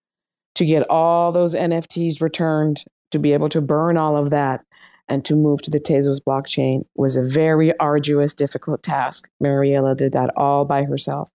to 0.56 0.66
get 0.66 0.90
all 0.90 1.32
those 1.32 1.56
NFTs 1.56 2.22
returned, 2.22 2.84
to 3.12 3.20
be 3.20 3.34
able 3.34 3.50
to 3.50 3.62
burn 3.62 3.98
all 3.98 4.18
of 4.18 4.30
that, 4.30 4.64
and 5.08 5.26
to 5.26 5.36
move 5.36 5.62
to 5.64 5.72
the 5.72 5.80
Tezos 5.80 6.22
blockchain 6.22 6.86
was 6.96 7.16
a 7.16 7.24
very 7.24 7.78
arduous, 7.80 8.34
difficult 8.34 8.84
task. 8.84 9.30
Mariela 9.44 9.96
did 9.96 10.14
that 10.14 10.32
all 10.38 10.66
by 10.66 10.84
herself. 10.84 11.30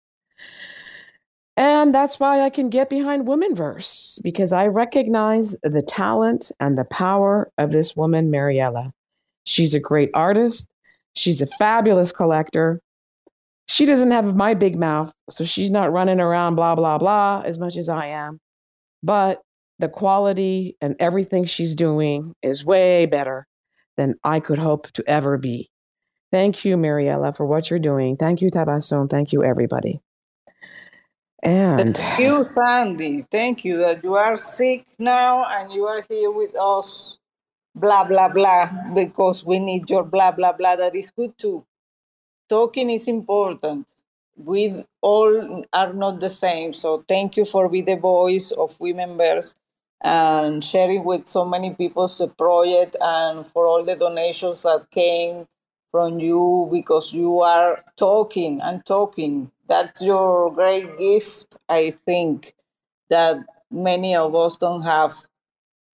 And 1.57 1.95
that's 1.95 2.19
why 2.19 2.41
I 2.41 2.51
can 2.51 2.69
get 2.69 2.91
behind 2.91 3.27
WOMENverse, 3.27 4.21
because 4.23 4.53
I 4.53 4.67
recognize 4.67 5.55
the 5.63 5.83
talent 5.83 6.51
and 6.59 6.77
the 6.77 6.85
power 6.85 7.53
of 7.59 7.71
this 7.71 7.95
woman, 7.95 8.31
Mariela. 8.31 8.91
She's 9.45 9.75
a 9.75 9.81
great 9.81 10.11
artist. 10.15 10.69
She's 11.15 11.41
a 11.41 11.47
fabulous 11.47 12.11
collector. 12.11 12.81
She 13.69 13.87
doesn't 13.87 14.11
have 14.11 14.35
my 14.35 14.55
big 14.55 14.77
mouth, 14.77 15.13
so 15.31 15.45
she's 15.45 15.71
not 15.71 15.93
running 15.93 16.19
around 16.19 16.57
blah, 16.57 16.75
blah, 16.75 16.99
blah 16.99 17.43
as 17.47 17.59
much 17.61 17.77
as 17.77 17.89
I 17.89 18.07
am. 18.09 18.41
But 19.03 19.41
the 19.79 19.89
quality 19.89 20.77
and 20.81 20.97
everything 20.99 21.45
she's 21.45 21.75
doing 21.77 22.35
is 22.43 22.65
way 22.65 23.07
better 23.07 23.47
than 23.97 24.17
I 24.25 24.41
could 24.41 24.59
hope 24.59 24.91
to 24.93 25.05
ever 25.09 25.39
be. 25.39 25.71
Thank 26.33 26.65
you, 26.65 26.77
Mariela, 26.77 27.37
for 27.37 27.47
what 27.47 27.71
you're 27.71 27.79
doing. 27.79 28.17
Thank 28.17 28.43
you, 28.43 28.51
Tabassum. 28.51 29.09
Thank 29.09 29.33
you, 29.33 29.45
everybody. 29.45 30.01
And 31.45 31.97
thank 31.97 32.19
you, 32.19 32.45
Sandy. 32.51 33.27
Thank 33.31 33.65
you 33.65 33.79
that 33.79 34.05
you 34.05 34.15
are 34.15 34.37
sick 34.37 34.87
now 34.99 35.45
and 35.47 35.73
you 35.73 35.87
are 35.87 36.05
here 36.09 36.31
with 36.31 36.57
us. 36.59 37.19
Blah 37.77 38.05
blah 38.05 38.29
blah, 38.29 38.71
because 38.95 39.45
we 39.47 39.59
need 39.61 39.91
your 39.91 40.05
blah 40.05 40.33
blah 40.33 40.53
blah. 40.53 40.77
That 40.77 40.97
is 40.97 41.11
good 41.11 41.39
too. 41.39 41.65
Talking 42.49 42.91
is 42.91 43.09
important 43.09 43.87
we 44.37 44.85
all 45.03 45.65
are 45.73 45.93
not 45.93 46.21
the 46.21 46.31
same. 46.31 46.73
So 46.73 47.05
thank 47.09 47.37
you 47.37 47.45
for 47.45 47.69
being 47.69 47.87
the 47.87 47.97
voice 47.97 48.53
of 48.53 48.79
WOMENverse 48.79 49.55
and 50.03 50.65
sharing 50.65 51.05
with 51.05 51.27
so 51.29 51.45
many 51.45 51.75
people 51.75 52.09
the 52.09 52.29
project 52.29 52.97
and 53.01 53.47
for 53.47 53.67
all 53.67 53.85
the 53.85 53.97
donations 53.97 54.63
that 54.63 54.87
came 54.93 55.47
from 55.93 56.21
you 56.21 56.69
because 56.73 57.13
you 57.13 57.41
are 57.41 57.85
talking 57.97 58.61
and 58.63 58.85
talking. 58.87 59.51
That's 59.69 60.03
your 60.03 60.53
great 60.53 60.99
gift, 60.99 61.59
I 61.69 61.93
think, 62.07 62.55
that 63.11 63.39
many 63.71 64.15
of 64.17 64.35
us 64.35 64.57
don't 64.57 64.83
have, 64.83 65.15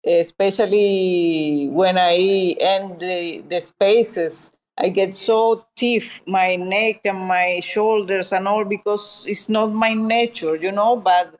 especially 0.06 1.68
when 1.70 1.98
I 1.98 2.56
end 2.60 3.00
the, 3.00 3.44
the 3.48 3.60
spaces. 3.60 4.52
I 4.78 4.90
get 4.90 5.14
so 5.14 5.66
stiff, 5.76 6.22
my 6.26 6.56
neck 6.56 7.00
and 7.04 7.18
my 7.18 7.60
shoulders 7.60 8.32
and 8.32 8.48
all 8.48 8.64
because 8.64 9.26
it's 9.28 9.48
not 9.48 9.72
my 9.72 9.94
nature, 9.94 10.56
you 10.56 10.70
know. 10.72 10.96
But 10.96 11.34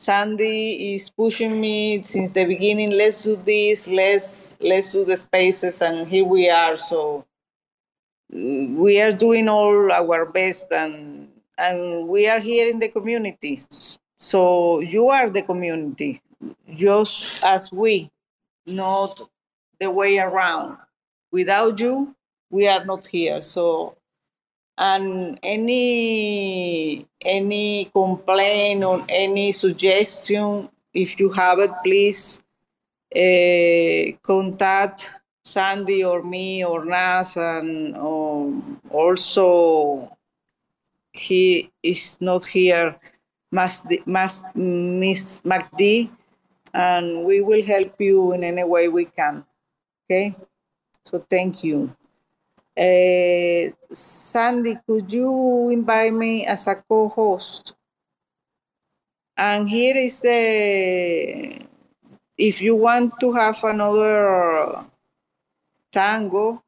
Sandy 0.00 0.94
is 0.94 1.10
pushing 1.10 1.60
me 1.60 2.02
since 2.02 2.32
the 2.32 2.44
beginning. 2.44 2.90
Let's 2.90 3.22
do 3.22 3.36
this. 3.36 3.86
Let's 3.88 4.58
let's 4.60 4.90
do 4.90 5.04
the 5.04 5.16
spaces, 5.16 5.80
and 5.80 6.08
here 6.08 6.24
we 6.24 6.50
are. 6.50 6.76
So 6.76 7.24
we 8.32 9.00
are 9.00 9.12
doing 9.12 9.48
all 9.48 9.92
our 9.92 10.26
best, 10.26 10.66
and 10.72 11.21
and 11.62 12.08
we 12.08 12.28
are 12.28 12.40
here 12.40 12.68
in 12.68 12.78
the 12.80 12.88
community. 12.88 13.62
So 14.18 14.80
you 14.80 15.08
are 15.08 15.30
the 15.30 15.42
community, 15.42 16.20
just 16.74 17.36
as 17.42 17.70
we, 17.72 18.10
not 18.66 19.20
the 19.80 19.90
way 19.90 20.18
around. 20.18 20.76
Without 21.30 21.78
you, 21.78 22.14
we 22.50 22.66
are 22.66 22.84
not 22.84 23.06
here. 23.06 23.40
So 23.40 23.96
and 24.78 25.38
any 25.42 27.06
any 27.24 27.90
complaint 27.92 28.82
or 28.82 29.04
any 29.08 29.52
suggestion 29.52 30.68
if 30.94 31.20
you 31.20 31.28
have 31.30 31.58
it 31.58 31.70
please 31.84 32.42
uh, 33.14 34.16
contact 34.22 35.10
sandy 35.44 36.02
or 36.02 36.22
me 36.22 36.64
or 36.64 36.84
nas 36.84 37.36
and 37.36 37.94
um, 37.96 38.80
also 38.90 40.16
he 41.12 41.70
is 41.82 42.16
not 42.20 42.44
here 42.44 42.96
Mas, 43.50 43.82
miss 44.54 45.40
mcd 45.44 46.10
and 46.72 47.24
we 47.24 47.42
will 47.42 47.62
help 47.62 48.00
you 48.00 48.32
in 48.32 48.44
any 48.44 48.64
way 48.64 48.88
we 48.88 49.04
can 49.04 49.44
okay 50.04 50.34
so 51.04 51.18
thank 51.18 51.62
you 51.62 51.94
uh, 52.76 53.68
Sandy, 53.90 54.78
could 54.86 55.12
you 55.12 55.68
invite 55.68 56.14
me 56.14 56.46
as 56.46 56.66
a 56.66 56.76
co-host? 56.76 57.74
And 59.36 59.68
here 59.68 59.96
is 59.96 60.20
the, 60.20 61.60
if 62.38 62.62
you 62.62 62.74
want 62.74 63.20
to 63.20 63.32
have 63.32 63.62
another 63.64 64.86
tango, 65.92 66.62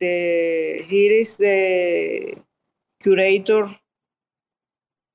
the 0.00 0.84
here 0.88 1.12
is 1.12 1.36
the 1.36 2.36
curator, 3.00 3.74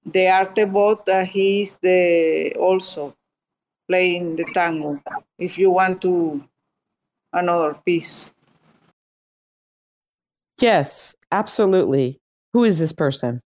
the 0.06 0.28
arte 0.28 0.66
bot, 0.66 1.08
uh, 1.10 1.26
he 1.26 1.62
is 1.64 1.78
the 1.82 2.56
also 2.60 3.16
playing 3.88 4.36
the 4.36 4.46
tango. 4.54 5.00
If 5.38 5.58
you 5.58 5.70
want 5.72 6.02
to 6.02 6.44
another 7.34 7.76
piece. 7.86 8.32
Yes, 10.60 11.16
absolutely. 11.32 12.20
Who 12.54 12.64
is 12.64 12.80
this 12.80 12.94
person? 12.94 13.42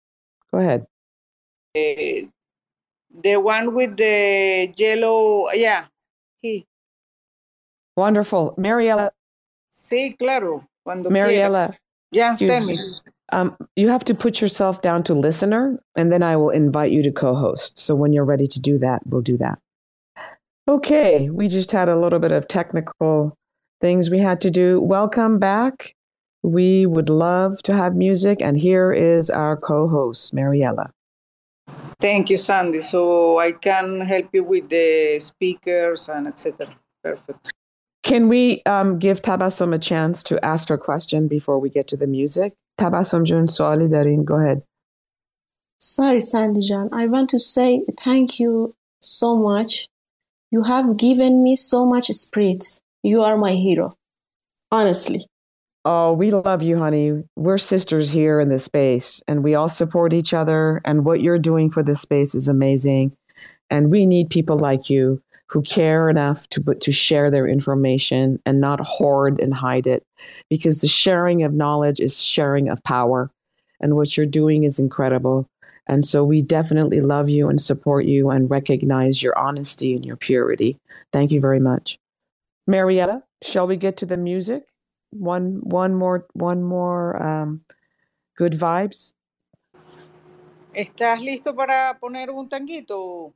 Go 0.52 0.58
ahead. 0.58 0.86
Uh, 1.76 2.26
the 3.22 3.36
one 3.36 3.74
with 3.74 3.96
the 3.96 4.72
yellow, 4.76 5.50
yeah, 5.52 5.86
he. 6.40 6.66
Wonderful. 7.96 8.54
Mariela. 8.58 9.10
Sí, 9.70 10.16
claro. 10.18 10.66
Cuando 10.82 11.10
Mariela. 11.10 11.68
quiera. 11.68 11.78
Yeah, 12.10 12.32
excuse 12.32 12.50
tell 12.50 12.66
me. 12.66 12.76
me. 12.76 12.94
Um, 13.32 13.56
you 13.76 13.88
have 13.88 14.04
to 14.04 14.14
put 14.14 14.40
yourself 14.40 14.82
down 14.82 15.02
to 15.04 15.14
listener, 15.14 15.78
and 15.96 16.12
then 16.12 16.22
I 16.22 16.36
will 16.36 16.50
invite 16.50 16.92
you 16.92 17.02
to 17.02 17.10
co 17.10 17.34
host. 17.34 17.78
So 17.78 17.94
when 17.94 18.12
you're 18.12 18.24
ready 18.24 18.46
to 18.46 18.60
do 18.60 18.78
that, 18.78 19.00
we'll 19.06 19.22
do 19.22 19.36
that. 19.38 19.58
Okay, 20.68 21.30
we 21.30 21.48
just 21.48 21.72
had 21.72 21.88
a 21.88 21.98
little 21.98 22.18
bit 22.18 22.32
of 22.32 22.48
technical 22.48 23.36
things 23.80 24.10
we 24.10 24.18
had 24.18 24.40
to 24.42 24.50
do. 24.50 24.80
Welcome 24.80 25.38
back. 25.38 25.94
We 26.42 26.86
would 26.86 27.08
love 27.08 27.62
to 27.62 27.74
have 27.74 27.94
music, 27.94 28.40
and 28.40 28.56
here 28.56 28.92
is 28.92 29.30
our 29.30 29.56
co 29.56 29.88
host, 29.88 30.34
Mariela. 30.34 30.90
Thank 32.00 32.28
you, 32.28 32.36
Sandy. 32.36 32.80
So 32.80 33.38
I 33.38 33.52
can 33.52 34.02
help 34.02 34.28
you 34.32 34.44
with 34.44 34.68
the 34.68 35.18
speakers 35.20 36.08
and 36.08 36.26
etc. 36.26 36.68
Perfect. 37.02 37.52
Can 38.02 38.28
we 38.28 38.62
um, 38.66 38.98
give 38.98 39.22
Tabassum 39.22 39.74
a 39.74 39.78
chance 39.78 40.22
to 40.24 40.44
ask 40.44 40.68
her 40.68 40.76
question 40.76 41.26
before 41.26 41.58
we 41.58 41.70
get 41.70 41.88
to 41.88 41.96
the 41.96 42.06
music? 42.06 42.52
Tabassum 42.78 43.24
Jun 43.24 43.46
Suali 43.46 43.90
Darin, 43.90 44.24
go 44.24 44.34
ahead. 44.34 44.62
Sorry, 45.78 46.20
Sandy 46.20 46.62
John. 46.62 46.88
I 46.92 47.06
want 47.06 47.30
to 47.30 47.38
say 47.38 47.84
thank 47.98 48.40
you 48.40 48.74
so 49.00 49.36
much. 49.36 49.88
You 50.50 50.62
have 50.62 50.96
given 50.96 51.42
me 51.42 51.56
so 51.56 51.84
much 51.84 52.06
spirit. 52.06 52.80
You 53.02 53.22
are 53.22 53.36
my 53.36 53.52
hero. 53.52 53.96
Honestly. 54.70 55.26
Oh, 55.84 56.14
we 56.14 56.30
love 56.30 56.62
you, 56.62 56.78
honey. 56.78 57.22
We're 57.36 57.58
sisters 57.58 58.10
here 58.10 58.40
in 58.40 58.48
this 58.48 58.64
space, 58.64 59.22
and 59.28 59.44
we 59.44 59.54
all 59.54 59.68
support 59.68 60.14
each 60.14 60.32
other. 60.32 60.80
And 60.86 61.04
what 61.04 61.20
you're 61.20 61.38
doing 61.38 61.70
for 61.70 61.82
this 61.82 62.00
space 62.00 62.34
is 62.34 62.48
amazing. 62.48 63.14
And 63.68 63.90
we 63.90 64.06
need 64.06 64.30
people 64.30 64.58
like 64.58 64.88
you 64.88 65.22
who 65.46 65.60
care 65.62 66.08
enough 66.08 66.48
to 66.48 66.62
to 66.62 66.92
share 66.92 67.30
their 67.30 67.46
information 67.46 68.40
and 68.46 68.60
not 68.60 68.80
hoard 68.80 69.38
and 69.38 69.52
hide 69.52 69.86
it, 69.86 70.02
because 70.50 70.80
the 70.80 70.88
sharing 70.88 71.42
of 71.42 71.52
knowledge 71.52 72.00
is 72.00 72.20
sharing 72.20 72.68
of 72.68 72.82
power, 72.84 73.30
and 73.80 73.96
what 73.96 74.16
you're 74.16 74.26
doing 74.26 74.64
is 74.64 74.78
incredible. 74.78 75.48
And 75.86 76.04
so 76.04 76.24
we 76.24 76.40
definitely 76.40 77.00
love 77.00 77.28
you 77.28 77.48
and 77.48 77.60
support 77.60 78.06
you 78.06 78.30
and 78.30 78.50
recognize 78.50 79.22
your 79.22 79.38
honesty 79.38 79.94
and 79.94 80.04
your 80.04 80.16
purity. 80.16 80.78
Thank 81.12 81.30
you 81.30 81.40
very 81.40 81.60
much, 81.60 81.98
Marietta. 82.66 83.22
Shall 83.42 83.66
we 83.66 83.76
get 83.76 83.98
to 83.98 84.06
the 84.06 84.16
music? 84.16 84.64
one 85.14 85.60
one 85.62 85.94
more 85.94 86.26
one 86.34 86.62
more 86.62 87.22
um, 87.22 87.60
good 88.36 88.52
vibes. 88.52 89.14
¿Estás 90.74 91.20
listo 91.20 91.54
para 91.54 91.96
poner 92.00 92.30
un 92.30 92.48
tanguito? 92.48 93.32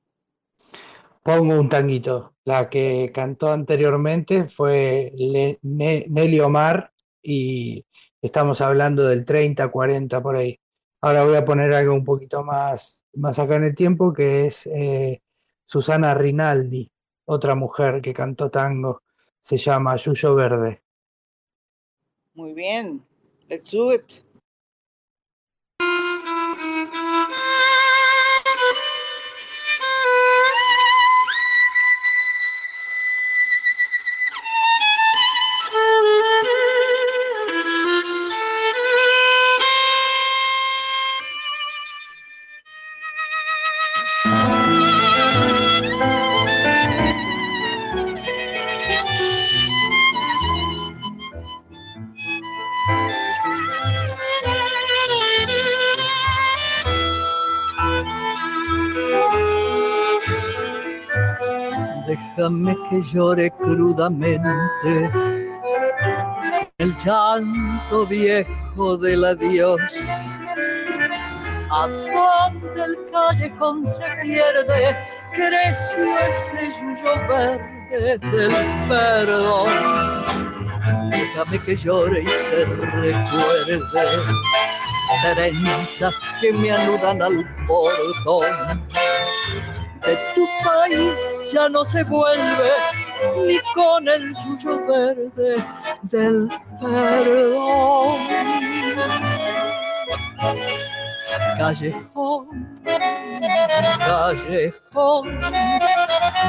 Pongo 1.28 1.60
un 1.60 1.68
tanguito. 1.68 2.36
La 2.44 2.70
que 2.70 3.10
cantó 3.12 3.50
anteriormente 3.50 4.48
fue 4.48 5.12
Le- 5.14 5.58
Ne- 5.60 6.06
Nelly 6.08 6.40
Omar 6.40 6.90
y 7.22 7.84
estamos 8.22 8.62
hablando 8.62 9.06
del 9.06 9.26
30, 9.26 9.68
40 9.68 10.22
por 10.22 10.36
ahí. 10.36 10.58
Ahora 11.02 11.24
voy 11.24 11.36
a 11.36 11.44
poner 11.44 11.74
algo 11.74 11.92
un 11.92 12.02
poquito 12.02 12.42
más, 12.42 13.04
más 13.12 13.38
acá 13.38 13.56
en 13.56 13.64
el 13.64 13.74
tiempo 13.74 14.10
que 14.14 14.46
es 14.46 14.66
eh, 14.72 15.20
Susana 15.66 16.14
Rinaldi, 16.14 16.90
otra 17.26 17.54
mujer 17.54 18.00
que 18.00 18.14
cantó 18.14 18.50
tango. 18.50 19.02
Se 19.42 19.58
llama 19.58 19.96
Yuyo 19.96 20.34
Verde. 20.34 20.82
Muy 22.32 22.54
bien. 22.54 23.04
Let's 23.50 23.70
do 23.70 23.92
it. 23.92 24.24
Que 62.88 63.02
llore 63.02 63.50
crudamente 63.50 64.48
el 66.78 66.96
llanto 67.04 68.06
viejo 68.06 68.96
del 68.96 69.24
adiós. 69.24 69.80
A 71.70 71.86
donde 71.86 72.82
el 72.82 72.96
callejón 73.12 73.86
se 73.86 74.06
pierde, 74.22 74.96
creció 75.34 76.18
ese 76.18 76.70
yuyo 76.80 77.28
verde 77.28 78.18
del 78.18 78.54
perdón. 78.88 79.68
Déjame 81.10 81.58
que 81.64 81.76
llore 81.76 82.22
y 82.22 82.24
te 82.24 82.64
recuerde 82.64 83.80
trenzas 85.34 86.14
que 86.40 86.52
me 86.52 86.70
anudan 86.70 87.20
al 87.22 87.44
portón 87.66 88.86
de 90.04 90.16
tu 90.34 90.46
país 90.64 91.37
ya 91.52 91.68
no 91.68 91.84
se 91.84 92.02
vuelve 92.04 92.72
ni 93.46 93.58
con 93.74 94.08
el 94.08 94.34
yuyo 94.44 94.86
verde 94.86 95.64
del 96.02 96.48
perdón. 96.80 98.18
callejón, 101.58 102.80
callejón, 103.98 105.40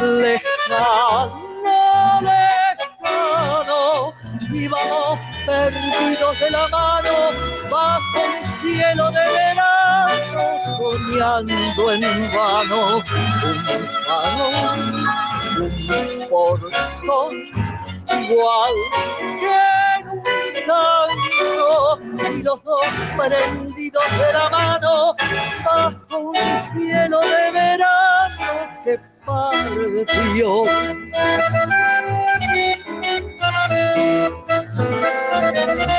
lejano, 0.01 1.41
lejano, 2.21 2.68
y 4.51 4.67
vamos 4.67 5.19
perdidos 5.45 6.39
de 6.39 6.49
la 6.49 6.67
mano 6.69 7.09
bajo 7.69 8.19
el 8.19 8.45
cielo 8.59 9.11
de 9.11 9.19
verano, 9.19 10.59
soñando 10.77 11.91
en 11.93 12.01
vano, 12.33 12.97
un 12.97 13.59
vano, 14.07 14.49
un 15.59 16.29
portón, 16.29 17.33
igual 18.23 18.73
que 19.39 19.59
en 19.99 20.07
un 20.09 20.23
tango, 20.67 22.31
y 22.31 22.43
los 22.43 22.63
dos 22.63 22.87
prendidos 23.17 24.03
de 24.17 24.33
la 24.33 24.49
mano 24.49 25.15
bajo 25.63 26.17
un 26.17 26.35
cielo 26.71 27.19
de 27.19 27.51
verano 27.51 28.77
que 28.83 28.99
partió. 29.25 30.65
Thank 34.79 35.89
you. 35.89 35.98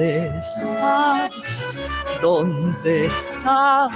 ¿Dónde 0.00 0.32
estás? 0.40 1.76
¿Dónde 2.22 3.06
estás? 3.06 3.92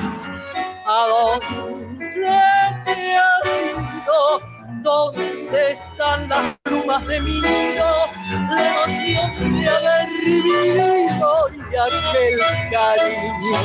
¿A 0.86 1.06
dónde 1.08 2.30
te 2.84 3.16
has 3.16 3.46
ido? 3.46 4.40
¿Dónde 4.82 5.72
están 5.72 6.28
las 6.28 6.54
plumas 6.64 7.06
de 7.06 7.20
mi 7.22 7.40
nido? 7.40 7.86
La 8.50 8.84
emoción 8.84 9.54
de 9.54 9.66
haber 9.66 10.08
vivido 10.22 11.48
y 11.48 11.74
aquel 11.74 12.38
cariño. 12.70 13.60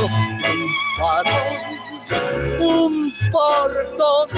Un 0.48 0.72
farol, 0.96 1.58
un 2.62 3.14
portón 3.34 4.30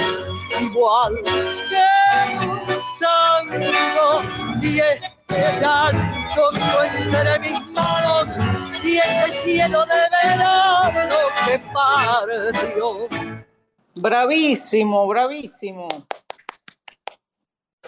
igual 0.60 1.14
que 1.70 1.86
un 2.48 2.60
tango 2.98 4.22
y 4.60 4.80
este 4.80 5.21
llanto 5.60 6.50
entre 6.84 7.38
mis 7.40 7.66
manos 7.70 8.30
y 8.84 8.98
ese 8.98 9.32
cielo 9.42 9.84
de 9.86 10.26
verano 10.26 11.14
que 11.46 11.58
partió. 11.72 13.08
Bravissimo, 13.94 15.06
bravissimo. 15.06 15.88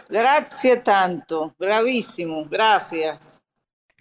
Grazie 0.09 0.77
tanto, 0.79 1.55
bravissimo, 1.59 2.47
gracias. 2.49 3.45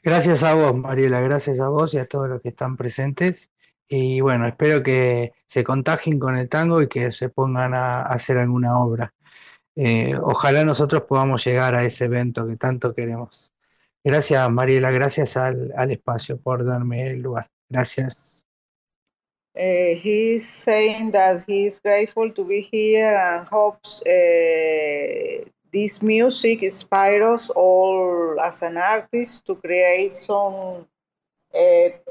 Gracias 0.03 0.43
a 0.43 0.53
vos, 0.53 0.75
Mariela, 0.75 1.21
gracias 1.21 1.59
a 1.59 1.69
vos 1.69 1.93
y 1.93 1.97
a 1.97 2.05
todos 2.05 2.27
los 2.27 2.41
que 2.41 2.49
están 2.49 2.75
presentes. 2.75 3.51
Y 3.87 4.21
bueno, 4.21 4.47
espero 4.47 4.83
que 4.83 5.31
se 5.45 5.63
contagien 5.63 6.19
con 6.19 6.37
el 6.37 6.49
tango 6.49 6.81
y 6.81 6.87
que 6.87 7.11
se 7.11 7.29
pongan 7.29 7.73
a 7.73 8.01
hacer 8.03 8.37
alguna 8.37 8.77
obra. 8.79 9.13
Eh, 9.75 10.15
ojalá 10.21 10.63
nosotros 10.63 11.03
podamos 11.03 11.43
llegar 11.43 11.73
a 11.73 11.83
ese 11.83 12.05
evento 12.05 12.47
que 12.47 12.57
tanto 12.57 12.93
queremos. 12.93 13.53
Gracias, 14.03 14.49
Mariela, 14.51 14.91
gracias 14.91 15.37
al, 15.37 15.71
espacio 15.89 16.37
por 16.39 16.65
darme 16.65 17.07
el 17.07 17.21
lugar. 17.21 17.49
Gracias. 17.69 18.45
Uh, 19.55 19.95
he's 20.01 20.43
saying 20.47 21.11
that 21.11 21.43
he's 21.47 21.79
grateful 21.79 22.31
to 22.33 22.43
be 22.43 22.61
here 22.71 23.15
and 23.15 23.47
hopes 23.47 24.01
uh, 24.01 25.45
this 25.71 26.01
music 26.01 26.63
inspires 26.63 27.51
all 27.55 28.35
as 28.41 28.63
an 28.63 28.77
artist 28.77 29.45
to 29.45 29.55
create 29.55 30.15
some 30.15 30.87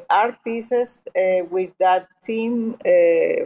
art 0.08 0.36
pieces 0.44 1.04
with 1.50 1.72
that 1.78 2.06
theme 2.22 2.76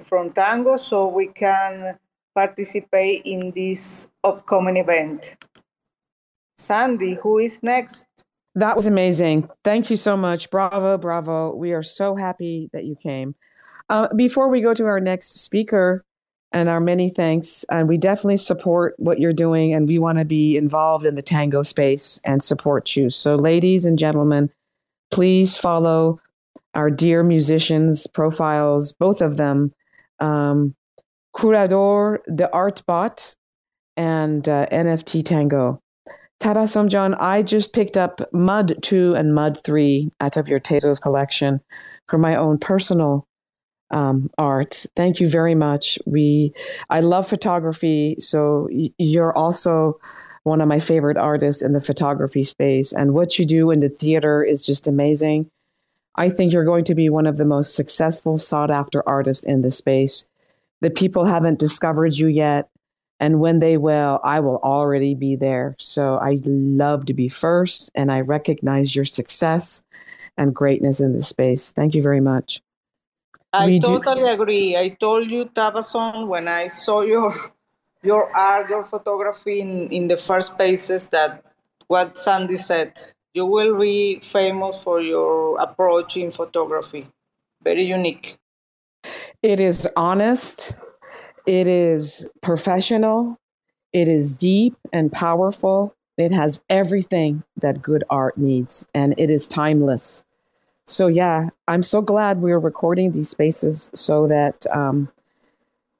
from 0.04 0.30
tango 0.30 0.76
so 0.76 1.08
we 1.08 1.28
can 1.28 1.98
participate 2.36 3.22
in 3.24 3.50
this 3.56 4.06
upcoming 4.22 4.76
event. 4.76 5.38
Sandy, 6.58 7.14
who 7.14 7.38
is 7.38 7.62
next? 7.62 8.04
That 8.54 8.76
was 8.76 8.86
amazing. 8.86 9.48
Thank 9.64 9.90
you 9.90 9.96
so 9.96 10.16
much. 10.16 10.50
Bravo, 10.50 10.96
bravo. 10.98 11.54
We 11.54 11.72
are 11.72 11.82
so 11.82 12.14
happy 12.14 12.70
that 12.72 12.84
you 12.84 12.94
came. 12.96 13.34
Uh, 13.88 14.08
before 14.14 14.48
we 14.48 14.60
go 14.60 14.74
to 14.74 14.84
our 14.84 15.00
next 15.00 15.40
speaker 15.40 16.04
and 16.52 16.68
our 16.68 16.80
many 16.80 17.08
thanks, 17.08 17.64
and 17.70 17.88
we 17.88 17.96
definitely 17.96 18.36
support 18.36 18.94
what 18.98 19.18
you're 19.18 19.32
doing, 19.32 19.74
and 19.74 19.88
we 19.88 19.98
want 19.98 20.18
to 20.18 20.24
be 20.24 20.56
involved 20.56 21.04
in 21.04 21.14
the 21.14 21.22
tango 21.22 21.62
space 21.62 22.20
and 22.24 22.42
support 22.42 22.96
you. 22.96 23.10
So, 23.10 23.34
ladies 23.36 23.84
and 23.84 23.98
gentlemen, 23.98 24.50
please 25.10 25.56
follow 25.56 26.20
our 26.74 26.90
dear 26.90 27.22
musicians' 27.22 28.06
profiles, 28.06 28.92
both 28.92 29.20
of 29.20 29.36
them. 29.38 29.72
Um, 30.20 30.74
Curador, 31.36 32.18
the 32.26 32.50
Art 32.52 32.82
Bot, 32.86 33.36
and 33.96 34.48
uh, 34.48 34.66
NFT 34.72 35.24
Tango. 35.24 35.80
Tabassum 36.40 36.88
John, 36.88 37.14
I 37.14 37.42
just 37.42 37.72
picked 37.72 37.96
up 37.96 38.20
Mud 38.32 38.76
2 38.82 39.14
and 39.14 39.34
Mud 39.34 39.58
3 39.62 40.10
out 40.20 40.36
of 40.36 40.48
your 40.48 40.60
Tezos 40.60 41.00
collection 41.00 41.60
for 42.08 42.18
my 42.18 42.36
own 42.36 42.58
personal 42.58 43.26
um, 43.90 44.30
art. 44.38 44.84
Thank 44.96 45.20
you 45.20 45.30
very 45.30 45.54
much. 45.54 45.98
We, 46.06 46.52
I 46.90 47.00
love 47.00 47.28
photography, 47.28 48.16
so 48.18 48.68
you're 48.98 49.36
also 49.36 49.98
one 50.44 50.60
of 50.60 50.68
my 50.68 50.78
favorite 50.78 51.16
artists 51.16 51.62
in 51.62 51.72
the 51.72 51.80
photography 51.80 52.42
space. 52.42 52.92
And 52.92 53.14
what 53.14 53.38
you 53.38 53.44
do 53.44 53.70
in 53.70 53.80
the 53.80 53.88
theater 53.88 54.42
is 54.42 54.64
just 54.64 54.86
amazing. 54.86 55.50
I 56.16 56.28
think 56.28 56.52
you're 56.52 56.64
going 56.64 56.84
to 56.84 56.94
be 56.94 57.10
one 57.10 57.26
of 57.26 57.36
the 57.36 57.44
most 57.44 57.74
successful, 57.74 58.38
sought 58.38 58.70
after 58.70 59.06
artists 59.08 59.44
in 59.44 59.62
the 59.62 59.70
space. 59.70 60.28
The 60.80 60.90
people 60.90 61.24
haven't 61.24 61.58
discovered 61.58 62.14
you 62.14 62.26
yet. 62.26 62.68
And 63.18 63.40
when 63.40 63.60
they 63.60 63.78
will, 63.78 64.20
I 64.24 64.40
will 64.40 64.58
already 64.62 65.14
be 65.14 65.36
there. 65.36 65.74
So 65.78 66.18
I 66.18 66.38
love 66.44 67.06
to 67.06 67.14
be 67.14 67.28
first, 67.30 67.90
and 67.94 68.12
I 68.12 68.20
recognize 68.20 68.94
your 68.94 69.06
success 69.06 69.84
and 70.36 70.54
greatness 70.54 71.00
in 71.00 71.14
this 71.14 71.28
space. 71.28 71.72
Thank 71.72 71.94
you 71.94 72.02
very 72.02 72.20
much. 72.20 72.60
I 73.54 73.66
We 73.66 73.78
do- 73.78 74.00
totally 74.02 74.28
agree. 74.28 74.76
I 74.76 74.90
told 74.90 75.30
you, 75.30 75.46
Tabassum, 75.46 76.28
when 76.28 76.46
I 76.46 76.68
saw 76.68 77.00
your 77.00 77.32
your 78.02 78.30
art, 78.36 78.68
your 78.68 78.84
photography 78.84 79.60
in, 79.60 79.88
in 79.90 80.08
the 80.08 80.16
first 80.16 80.52
spaces 80.52 81.08
that 81.08 81.42
what 81.88 82.16
Sandy 82.16 82.56
said. 82.56 82.92
You 83.34 83.46
will 83.46 83.76
be 83.78 84.20
famous 84.20 84.82
for 84.82 85.00
your 85.00 85.58
approach 85.60 86.16
in 86.16 86.30
photography. 86.30 87.06
Very 87.62 87.82
unique. 87.82 88.38
It 89.42 89.60
is 89.60 89.86
honest, 89.96 90.74
it 91.46 91.66
is 91.66 92.26
professional, 92.42 93.38
it 93.92 94.08
is 94.08 94.36
deep 94.36 94.74
and 94.92 95.10
powerful. 95.10 95.94
It 96.18 96.32
has 96.32 96.62
everything 96.70 97.42
that 97.58 97.82
good 97.82 98.02
art 98.08 98.38
needs, 98.38 98.86
and 98.94 99.14
it 99.18 99.30
is 99.30 99.46
timeless. 99.46 100.24
So, 100.86 101.08
yeah, 101.08 101.48
I'm 101.68 101.82
so 101.82 102.00
glad 102.00 102.40
we're 102.40 102.58
recording 102.58 103.10
these 103.10 103.30
spaces 103.30 103.90
so 103.94 104.26
that 104.28 104.66
um, 104.74 105.08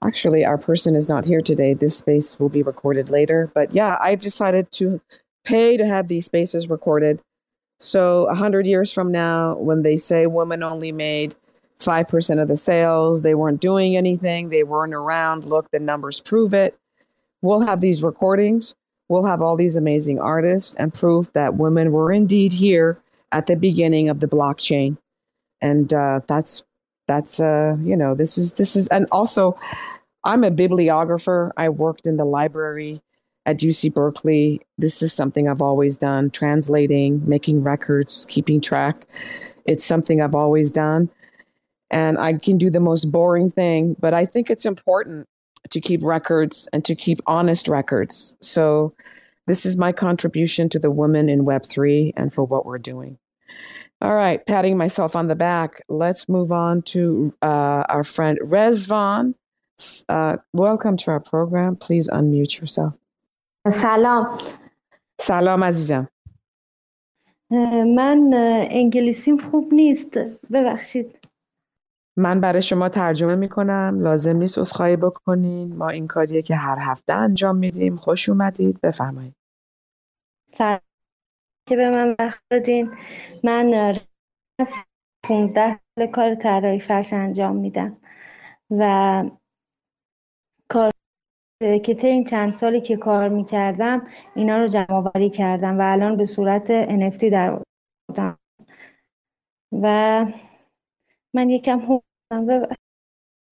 actually 0.04 0.44
our 0.44 0.59
person 0.59 0.94
is 0.94 1.09
not 1.09 1.26
here 1.26 1.40
today. 1.40 1.74
This 1.74 1.98
space 1.98 2.38
will 2.38 2.48
be 2.48 2.62
recorded 2.62 3.11
later. 3.11 3.50
But 3.52 3.74
yeah, 3.74 3.98
I've 4.00 4.20
decided 4.20 4.70
to 4.72 5.00
pay 5.44 5.76
to 5.76 5.86
have 5.86 6.09
these 6.09 6.26
spaces 6.26 6.68
recorded. 6.68 7.20
So, 7.78 8.26
a 8.26 8.34
hundred 8.34 8.66
years 8.66 8.92
from 8.92 9.12
now, 9.12 9.57
when 9.57 9.82
they 9.82 9.96
say 9.96 10.26
women 10.26 10.62
only 10.62 10.92
made 10.92 11.34
5% 11.81 12.41
of 12.41 12.49
the 12.49 12.57
sales. 12.57 13.22
They 13.22 13.35
weren't 13.35 13.61
doing 13.61 13.97
anything. 13.97 14.49
They 14.49 14.62
weren't 14.62 14.95
around. 14.95 15.45
Look, 15.45 15.70
the 15.70 15.79
numbers 15.79 16.20
prove 16.20 16.55
it. 16.55 16.79
We'll 17.43 17.61
have 17.61 17.81
these 17.81 18.03
recordings. 18.03 18.74
We'll 19.09 19.24
have 19.24 19.41
all 19.41 19.57
these 19.57 19.77
amazing 19.77 20.18
artists 20.18 20.74
and 20.77 20.93
proof 20.93 21.33
that 21.33 21.55
women 21.55 21.93
were 21.93 22.11
indeed 22.11 22.53
here 22.53 23.01
at 23.33 23.47
the 23.47 23.57
beginning 23.57 24.09
of 24.09 24.20
the 24.20 24.27
blockchain. 24.27 24.97
And 25.61 25.93
uh, 25.93 26.20
that's, 26.27 26.64
that's, 27.07 27.39
uh, 27.39 27.77
you 27.83 27.97
know, 27.97 28.14
this 28.14 28.37
is, 28.37 28.55
this 28.55 28.74
is, 28.74 28.89
and 28.89 29.07
also 29.12 29.59
I'm 30.24 30.43
a 30.43 30.51
bibliographer. 30.51 31.53
I 31.57 31.68
worked 31.68 32.07
in 32.07 32.16
the 32.16 32.24
library 32.24 33.01
at 33.47 33.59
UC 33.59 33.95
Berkeley, 33.95 34.61
this 34.77 35.01
is 35.01 35.12
something 35.12 35.49
I've 35.49 35.62
always 35.62 35.97
done 35.97 36.31
translating, 36.31 37.27
making 37.27 37.62
records, 37.62 38.27
keeping 38.29 38.61
track. 38.61 39.07
It's 39.64 39.85
something 39.85 40.20
I've 40.20 40.35
always 40.35 40.72
done 40.72 41.09
And 41.89 42.17
I 42.17 42.34
can 42.38 42.57
do 42.57 42.69
the 42.69 42.80
most 42.80 43.11
boring 43.11 43.51
thing, 43.51 43.95
but 43.99 44.13
I 44.13 44.26
think 44.26 44.49
it's 44.49 44.65
important 44.65 45.28
to 45.69 45.82
keep 45.82 46.03
records 46.03 46.67
and 46.74 46.86
to 46.86 46.95
keep 46.95 47.22
honest 47.28 47.67
records. 47.67 48.38
So, 48.41 48.93
this 49.47 49.65
is 49.65 49.76
my 49.76 49.91
contribution 49.91 50.69
to 50.69 50.80
the 50.80 50.91
women 50.91 51.28
in 51.28 51.45
Web3 51.45 52.13
and 52.15 52.32
for 52.32 52.43
what 52.43 52.65
we're 52.65 52.78
doing. 52.78 53.17
All 54.01 54.13
right, 54.13 54.45
patting 54.45 54.78
myself 54.78 55.15
on 55.15 55.28
the 55.28 55.36
back. 55.36 55.82
Let's 55.89 56.30
move 56.30 56.51
on 56.51 56.84
to 56.84 57.34
uh, 57.41 57.84
our 57.89 58.03
friend 58.03 58.39
Rezvan. 58.41 59.34
Uh, 60.07 60.38
welcome 60.53 60.95
to 60.97 61.11
our 61.11 61.19
program. 61.19 61.76
Please 61.76 62.07
unmute 62.09 62.59
yourself. 62.59 62.97
سلام 63.69 64.38
سلام 65.22 65.63
عزیزم 65.63 66.07
من 67.95 68.32
انگلیسیم 68.72 69.38
خوب 69.38 69.74
نیست 69.74 70.17
ببخشید 70.51 71.17
من 72.18 72.40
برای 72.40 72.62
شما 72.62 72.88
ترجمه 72.88 73.34
می 73.34 73.48
کنم 73.48 74.00
لازم 74.00 74.36
نیست 74.36 74.58
عذرخواهی 74.58 74.96
بکنین. 74.96 75.76
ما 75.76 75.88
این 75.88 76.06
کاریه 76.06 76.42
که 76.42 76.56
هر 76.56 76.78
هفته 76.80 77.14
انجام 77.14 77.56
میدیم. 77.56 77.96
خوش 77.96 78.28
اومدید. 78.28 78.80
بفرمایید. 78.80 79.34
سلام. 80.48 80.80
که 81.68 81.76
به 81.76 81.90
من 81.90 82.16
وقت 82.18 82.42
دادین. 82.50 82.96
من 83.44 83.94
15 85.24 85.80
سال 85.98 86.06
کار 86.06 86.34
طراحی 86.34 86.80
فرش 86.80 87.12
انجام 87.12 87.56
میدم 87.56 87.96
و 88.70 89.24
کار 90.68 90.90
که 91.60 91.94
طی 91.94 92.06
این 92.06 92.24
چند 92.24 92.52
سالی 92.52 92.80
که 92.80 92.96
کار 92.96 93.28
می‌کردم 93.28 94.06
اینا 94.34 94.58
رو 94.58 94.66
جمع 94.66 94.92
آوری 94.92 95.30
کردم 95.30 95.78
و 95.78 95.82
الان 95.82 96.16
به 96.16 96.24
صورت 96.24 96.86
NFT 96.86 97.24
در 97.24 97.62
و 99.72 100.26
من 101.37 101.51
یکم 101.51 102.01
هم 102.32 102.68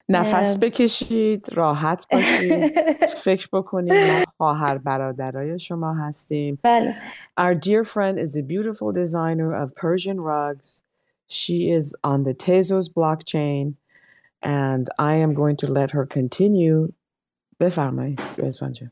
نفس 0.09 0.59
بکشید 0.61 1.47
راحت 1.53 2.07
باشید. 2.13 2.79
فکر 3.25 3.49
بکنید 3.53 3.95
ما 3.95 4.25
خواهر 4.37 4.79
برادرای 4.79 5.59
شما 5.59 5.95
هستیم. 5.95 6.59
بله. 6.63 6.95
Our 7.41 7.55
dear 7.55 7.85
friend 7.85 8.19
is 8.19 8.37
a 8.37 8.43
beautiful 8.43 8.93
designer 8.93 9.55
of 9.63 9.75
Persian 9.75 10.21
rugs. 10.21 10.83
She 11.29 11.71
is 11.79 11.95
on 12.05 12.25
the 12.25 12.35
Tezos 12.45 12.89
blockchain 12.99 13.75
and 14.43 14.87
I 14.99 15.15
am 15.25 15.33
going 15.35 15.57
to 15.57 15.67
let 15.67 15.91
her 15.91 16.07
continue. 16.07 16.93
بفرمایید 17.61 18.21
رزوان 18.39 18.73
جان. 18.73 18.91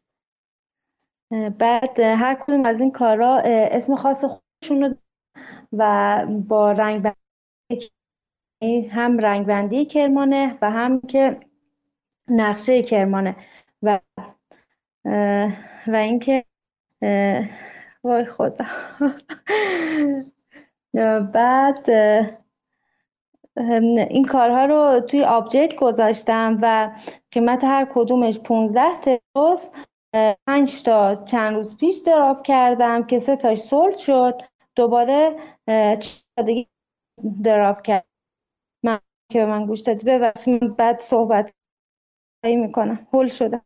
بعد 1.59 2.01
هر 2.01 2.35
کدوم 2.35 2.65
از 2.65 2.81
این 2.81 2.91
کارا 2.91 3.43
اسم 3.45 3.97
خاص 3.97 4.25
خودشون 4.25 4.83
رو 4.83 4.95
و 5.73 6.27
با 6.49 6.73
رنگ 6.73 7.13
هم 8.91 9.19
رنگ 9.19 9.47
بندی 9.47 9.85
کرمانه 9.85 10.59
و 10.63 10.71
هم 10.71 11.01
که 11.01 11.41
نقشه 12.29 12.83
کرمانه. 12.83 13.37
و 13.83 13.99
و 15.87 15.97
اینکه 15.97 16.45
وای 18.05 18.25
خدا. 18.25 18.65
بعد 21.35 21.91
این 24.11 24.25
کارها 24.25 24.65
رو 24.65 25.01
توی 25.01 25.25
آبجکت 25.25 25.77
گذاشتم 25.77 26.59
و 26.63 26.91
قیمت 27.31 27.65
هر 27.65 27.89
کدومش 27.95 28.39
15 28.39 28.83
تروس 29.01 29.69
پنج 30.47 30.83
تا 30.83 31.15
چند 31.15 31.55
روز 31.55 31.77
پیش 31.77 31.99
دراب 31.99 32.43
کردم 32.43 33.05
که 33.05 33.19
سه 33.19 33.37
تاش 33.37 33.59
سولد 33.59 33.97
شد. 33.97 34.43
دوباره 34.77 35.37
دراب 37.43 37.83
کرد 37.83 38.05
من 38.05 38.12
که 39.33 39.39
به 39.39 39.47
من 39.47 39.67
گوش 39.67 39.81
دادی 39.81 40.05
ببخش 40.05 40.49
من 40.49 40.59
بعد 40.59 41.01
صحبت 41.01 41.53
می‌کنم 42.45 43.07
هول 43.13 43.29
شدم 43.29 43.63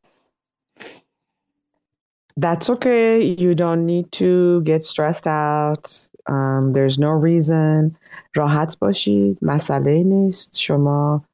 That's 2.41 2.69
okay. 2.69 3.35
You 3.45 3.55
don't 3.55 3.87
need 3.87 4.12
to 4.23 4.61
get 4.71 4.85
stressed 4.85 5.27
out. 5.27 5.85
Um, 6.29 6.73
there's 6.75 6.99
no 6.99 7.12
reason. 7.29 7.97
راحت 8.35 8.79
باشید. 8.79 9.39
مسئله 9.43 10.03
نیست. 10.05 10.57
شما 10.57 11.25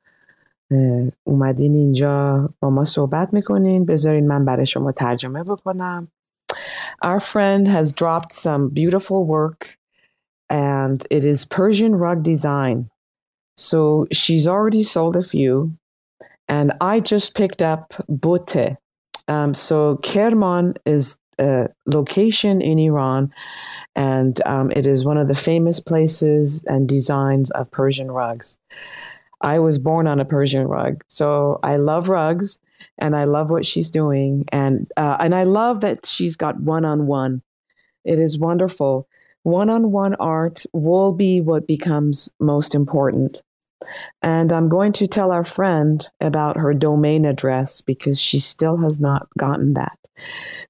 اومدین 1.25 1.75
اینجا 1.75 2.49
با 2.61 2.71
ما 2.71 2.85
صحبت 2.85 3.35
می‌کنین. 3.35 3.85
بذارین 3.85 4.27
من 4.27 4.45
برای 4.45 4.67
شما 4.67 4.93
ترجمه 4.93 5.45
بکنم. 5.45 6.09
Our 7.05 7.21
friend 7.21 7.67
has 7.69 7.93
dropped 7.93 8.33
some 8.33 8.69
beautiful 8.69 9.27
work 9.27 9.61
and 10.51 11.07
it 11.11 11.25
is 11.25 11.45
Persian 11.45 11.95
rug 11.97 12.23
design. 12.23 12.92
So 13.63 14.07
she's 14.13 14.47
already 14.47 14.83
sold 14.83 15.17
a 15.17 15.23
few 15.23 15.77
and 16.49 16.73
I 16.81 17.01
just 17.01 17.35
picked 17.35 17.63
up 17.63 17.95
Bote. 18.09 18.77
Um, 19.29 19.55
so 19.55 19.99
Kerman 20.03 20.75
is 20.85 21.19
a 21.39 21.69
location 21.87 22.61
in 22.61 22.79
Iran, 22.79 23.33
and 23.97 24.41
um, 24.47 24.71
it 24.73 24.87
is 24.87 25.05
one 25.05 25.17
of 25.17 25.29
the 25.29 25.35
famous 25.35 25.81
places 25.81 26.63
and 26.65 26.89
designs 26.89 27.51
of 27.53 27.71
Persian 27.71 28.11
rugs. 28.11 28.59
I 29.41 29.59
was 29.59 29.79
born 29.79 30.07
on 30.07 30.21
a 30.21 30.25
Persian 30.25 30.69
rug, 30.69 31.03
so 31.09 31.59
I 31.63 31.77
love 31.77 32.09
rugs, 32.11 32.61
and 32.99 33.17
I 33.17 33.25
love 33.25 33.51
what 33.51 33.65
she's 33.65 33.91
doing, 33.91 34.45
and 34.53 34.91
uh, 34.99 35.17
and 35.21 35.35
I 35.35 35.45
love 35.45 35.81
that 35.81 36.05
she's 36.05 36.37
got 36.37 36.61
one 36.61 36.85
on 36.85 37.07
one. 37.07 37.43
It 38.05 38.19
is 38.19 38.39
wonderful. 38.39 39.09
One 39.45 39.71
on 39.71 39.91
one 39.91 40.15
art 40.17 40.65
will 40.73 41.13
be 41.13 41.41
what 41.41 41.67
becomes 41.67 42.33
most 42.39 42.75
important. 42.75 43.43
And 44.23 44.53
I'm 44.53 44.69
going 44.69 44.93
to 45.01 45.07
tell 45.07 45.31
our 45.33 45.45
friend 45.45 46.09
about 46.21 46.57
her 46.57 46.75
domain 46.75 47.25
address 47.25 47.81
because 47.81 48.19
she 48.21 48.39
still 48.39 48.77
has 48.77 49.01
not 49.01 49.23
gotten 49.39 49.75
that. 49.75 49.99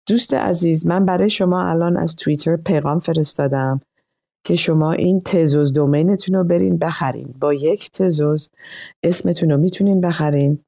دوست 0.07 0.35
عزیز 0.35 0.87
من 0.87 1.05
برای 1.05 1.31
شما 1.31 1.71
الان 1.71 1.97
از 1.97 2.17
توییتر 2.17 2.57
پیغام 2.57 2.99
فرستادم 2.99 3.81
که 4.45 4.57
شما 4.57 4.93
این 4.93 5.21
تزوز 5.21 5.73
دومینتون 5.73 6.35
رو 6.35 6.45
برین 6.45 6.79
بخرین. 6.79 7.35
با 7.41 7.55
یک 7.55 7.91
تزوز 7.91 8.51
اسمتون 9.03 9.51
رو 9.51 9.57
می‌تونین 9.57 10.01
بخرین 10.01 10.59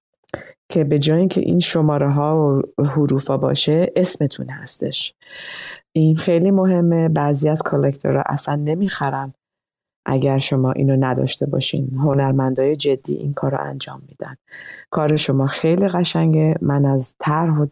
که 0.69 0.85
به 0.85 0.99
جای 0.99 1.19
اینکه 1.19 1.41
این 1.41 1.61
شماره 1.61 2.13
ها 2.13 2.63
و 2.79 2.85
حروفا 2.85 3.37
باشه 3.37 3.93
اسمتون 3.97 4.49
هستش. 4.49 5.15
این 5.93 6.17
خیلی 6.17 6.51
مهمه. 6.51 7.09
بعضی 7.09 7.49
از 7.49 7.63
کالکتورها 7.63 8.23
اصلا 8.27 8.55
نمی‌خرن. 8.55 9.35
اگر 10.07 10.39
شما 10.39 10.73
اینو 10.73 10.97
نداشته 10.97 11.47
باشین. 11.47 11.91
هنرمندای 11.95 12.77
جدی 12.77 13.15
این 13.15 13.33
کار 13.33 13.51
رو 13.51 13.61
انجام 13.61 14.03
میدن. 14.09 14.37
کار 14.91 15.17
شما 15.17 15.47
خیلی 15.47 15.89
قشنگه. 15.89 16.55
من 16.63 16.85
از 16.85 17.15
طرح 17.19 17.59
و 17.59 17.67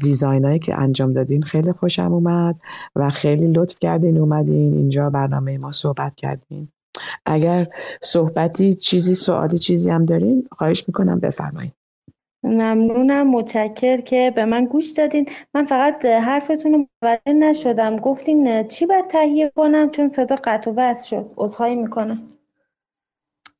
دیزاینایی 0.00 0.58
که 0.58 0.78
انجام 0.78 1.12
دادین 1.12 1.42
خیلی 1.42 1.72
خوشم 1.72 2.12
اومد 2.12 2.56
و 2.96 3.10
خیلی 3.10 3.46
لطف 3.46 3.78
کردین 3.78 4.18
اومدین. 4.18 4.74
اینجا 4.74 5.10
برنامه 5.10 5.58
ما 5.58 5.72
صحبت 5.72 6.14
کردین. 6.16 6.68
اگر 7.26 7.66
صحبتی 8.02 8.74
چیزی 8.74 9.14
سوالی 9.14 9.58
چیزی 9.58 9.90
هم 9.90 10.04
دارین 10.04 10.48
خواهش 10.52 10.84
می‌کنم 10.88 11.20
بفرمایید 11.20 11.72
ممنونم 12.42 13.30
متشکر 13.30 14.00
که 14.00 14.32
به 14.36 14.44
من 14.44 14.64
گوش 14.64 14.90
دادین. 14.90 15.28
من 15.54 15.64
فقط 15.64 16.04
حرفتون 16.04 16.72
رو 16.72 16.86
متوجه 17.02 17.32
نشدم. 17.32 17.96
گفتین 17.96 18.68
چی 18.68 18.86
باید 18.86 19.08
تهیه 19.08 19.52
کنم؟ 19.56 19.90
چون 19.90 20.08
صدا 20.08 20.36
قطع 20.44 20.70
و 20.70 20.74
وصل 20.76 21.06
شد. 21.06 21.30
عذرخواهی 21.36 21.76
می‌کنم. 21.76 22.22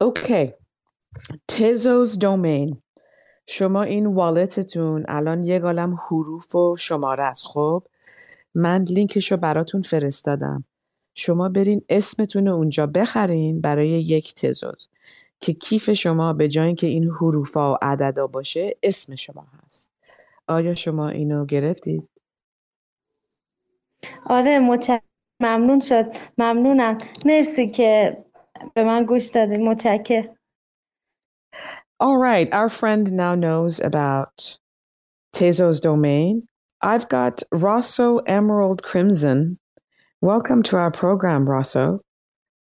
اوکی. 0.00 0.52
تزوز 1.48 2.18
دومین. 2.18 2.76
شما 3.46 3.82
این 3.82 4.06
والتتون 4.06 5.04
الان 5.08 5.44
یه 5.44 5.58
گالم 5.58 5.94
حروف 5.94 6.54
و 6.54 6.76
شماره 6.76 7.22
است 7.24 7.44
خب؟ 7.46 7.82
من 8.54 8.82
لینکش 8.82 9.32
رو 9.32 9.38
براتون 9.38 9.82
فرستادم. 9.82 10.64
شما 11.14 11.48
برین 11.48 11.82
اسمتون 11.88 12.46
رو 12.46 12.54
اونجا 12.54 12.86
بخرین 12.86 13.60
برای 13.60 13.88
یک 13.88 14.34
تزوز. 14.34 14.88
که 15.40 15.52
کیف 15.52 15.92
شما 15.92 16.32
به 16.32 16.48
جای 16.48 16.66
اینکه 16.66 16.86
این 16.86 17.10
حروفا 17.10 17.74
و 17.74 17.78
عددا 17.82 18.26
باشه 18.26 18.76
اسم 18.82 19.14
شما 19.14 19.46
هست 19.64 19.92
آیا 20.48 20.74
شما 20.74 21.08
اینو 21.08 21.46
گرفتید؟ 21.46 22.08
آره 24.26 24.58
متشکرم 24.58 25.00
ممنون 25.40 25.80
شد 25.80 26.06
ممنونم 26.38 26.98
مرسی 27.24 27.68
که 27.68 28.24
به 28.74 28.84
من 28.84 29.04
گوش 29.04 29.26
دادید 29.26 29.60
متشکرم 29.60 30.36
All 32.00 32.16
right, 32.16 32.48
our 32.54 32.70
friend 32.70 33.12
now 33.12 33.34
knows 33.34 33.78
about 33.78 34.58
Tezos 35.34 35.82
domain. 35.82 36.48
I've 36.80 37.06
got 37.10 37.42
Rosso 37.52 38.18
Emerald 38.38 38.82
Crimson. 38.82 39.58
Welcome 40.22 40.62
to 40.68 40.76
our 40.76 40.90
program, 40.90 41.46
Rosso. 41.46 42.00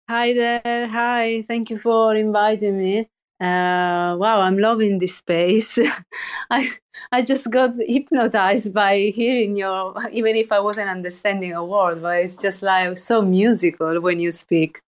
Hi 0.07 0.33
there. 0.33 0.87
Hi. 0.87 1.41
Thank 1.41 1.69
you 1.69 1.79
for 1.79 2.15
inviting 2.15 2.77
me. 2.77 2.99
Uh, 3.39 4.15
wow, 4.17 4.39
I'm 4.41 4.57
loving 4.57 4.99
this 4.99 5.17
space. 5.17 5.77
I 6.49 6.69
I 7.11 7.21
just 7.21 7.49
got 7.51 7.71
hypnotized 7.79 8.73
by 8.73 9.11
hearing 9.15 9.57
your, 9.57 9.93
even 10.11 10.35
if 10.35 10.51
I 10.51 10.59
wasn't 10.59 10.89
understanding 10.89 11.53
a 11.53 11.63
word, 11.65 12.01
but 12.01 12.19
it's 12.19 12.37
just 12.37 12.61
like 12.61 12.97
so 12.97 13.21
musical 13.21 13.99
when 13.99 14.19
you 14.19 14.31
speak. 14.31 14.79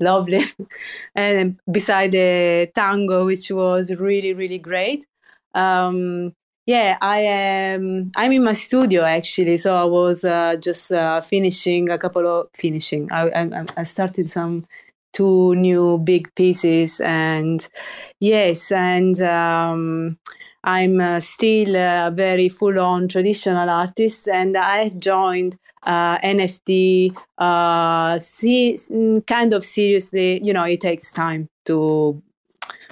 Lovely. 0.00 0.42
and 1.14 1.58
beside 1.70 2.12
the 2.12 2.70
tango, 2.74 3.26
which 3.26 3.50
was 3.50 3.94
really, 3.94 4.34
really 4.34 4.58
great. 4.58 5.06
Um, 5.54 6.34
yeah, 6.66 6.96
I 7.00 7.20
am. 7.20 8.10
I'm 8.16 8.32
in 8.32 8.44
my 8.44 8.54
studio 8.54 9.02
actually, 9.02 9.58
so 9.58 9.74
I 9.74 9.84
was 9.84 10.24
uh, 10.24 10.56
just 10.56 10.90
uh, 10.90 11.20
finishing 11.20 11.90
a 11.90 11.98
couple 11.98 12.26
of 12.26 12.48
finishing. 12.54 13.10
I, 13.12 13.28
I 13.28 13.64
I 13.76 13.82
started 13.82 14.30
some 14.30 14.66
two 15.14 15.54
new 15.54 15.98
big 15.98 16.34
pieces 16.34 17.00
and 17.00 17.68
yes 18.20 18.70
and 18.72 19.22
um, 19.22 20.18
i'm 20.64 21.00
uh, 21.00 21.20
still 21.20 21.76
a 21.76 22.10
very 22.12 22.48
full-on 22.48 23.08
traditional 23.08 23.70
artist 23.70 24.28
and 24.28 24.56
i 24.56 24.90
joined 24.98 25.56
uh, 25.84 26.18
nft 26.18 27.16
uh, 27.38 28.18
see, 28.18 28.76
kind 29.26 29.52
of 29.52 29.64
seriously 29.64 30.42
you 30.44 30.52
know 30.52 30.64
it 30.64 30.80
takes 30.80 31.12
time 31.12 31.48
to 31.64 32.20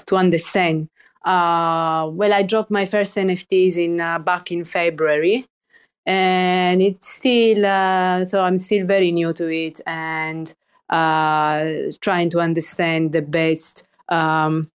to 0.06 0.16
understand 0.16 0.88
uh, 1.24 2.08
well 2.12 2.32
i 2.32 2.42
dropped 2.42 2.70
my 2.70 2.84
first 2.84 3.16
nfts 3.16 3.76
in 3.76 4.00
uh, 4.00 4.18
back 4.18 4.50
in 4.52 4.64
february 4.64 5.46
and 6.06 6.82
it's 6.82 7.08
still 7.08 7.64
uh, 7.66 8.24
so 8.24 8.42
i'm 8.42 8.58
still 8.58 8.86
very 8.86 9.12
new 9.12 9.32
to 9.32 9.48
it 9.52 9.80
and 9.86 10.54
uh, 10.90 11.66
trying 12.00 12.30
to 12.30 12.40
understand 12.40 13.12
the 13.12 13.22
best 13.22 13.86
um, 14.08 14.70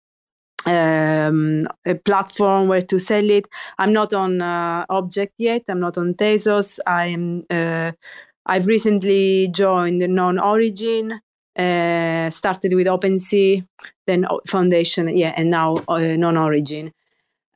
um, 0.66 1.66
platform 2.04 2.68
where 2.68 2.82
to 2.82 2.98
sell 2.98 3.28
it. 3.30 3.46
I'm 3.78 3.92
not 3.92 4.14
on 4.14 4.40
uh, 4.40 4.86
objkt 4.90 5.32
yet. 5.38 5.62
I'm 5.68 5.80
not 5.80 5.98
on 5.98 6.14
Tezos. 6.14 6.78
I'm. 6.86 7.44
Uh, 7.50 7.92
I've 8.46 8.66
recently 8.66 9.48
joined 9.48 10.02
KnownOrigin. 10.02 11.18
Uh, 11.56 12.30
started 12.30 12.74
with 12.74 12.86
OpenSea, 12.86 13.64
then 14.06 14.26
Foundation, 14.46 15.16
yeah, 15.16 15.32
and 15.36 15.50
now 15.50 15.74
uh, 15.88 16.00
KnownOrigin. 16.00 16.90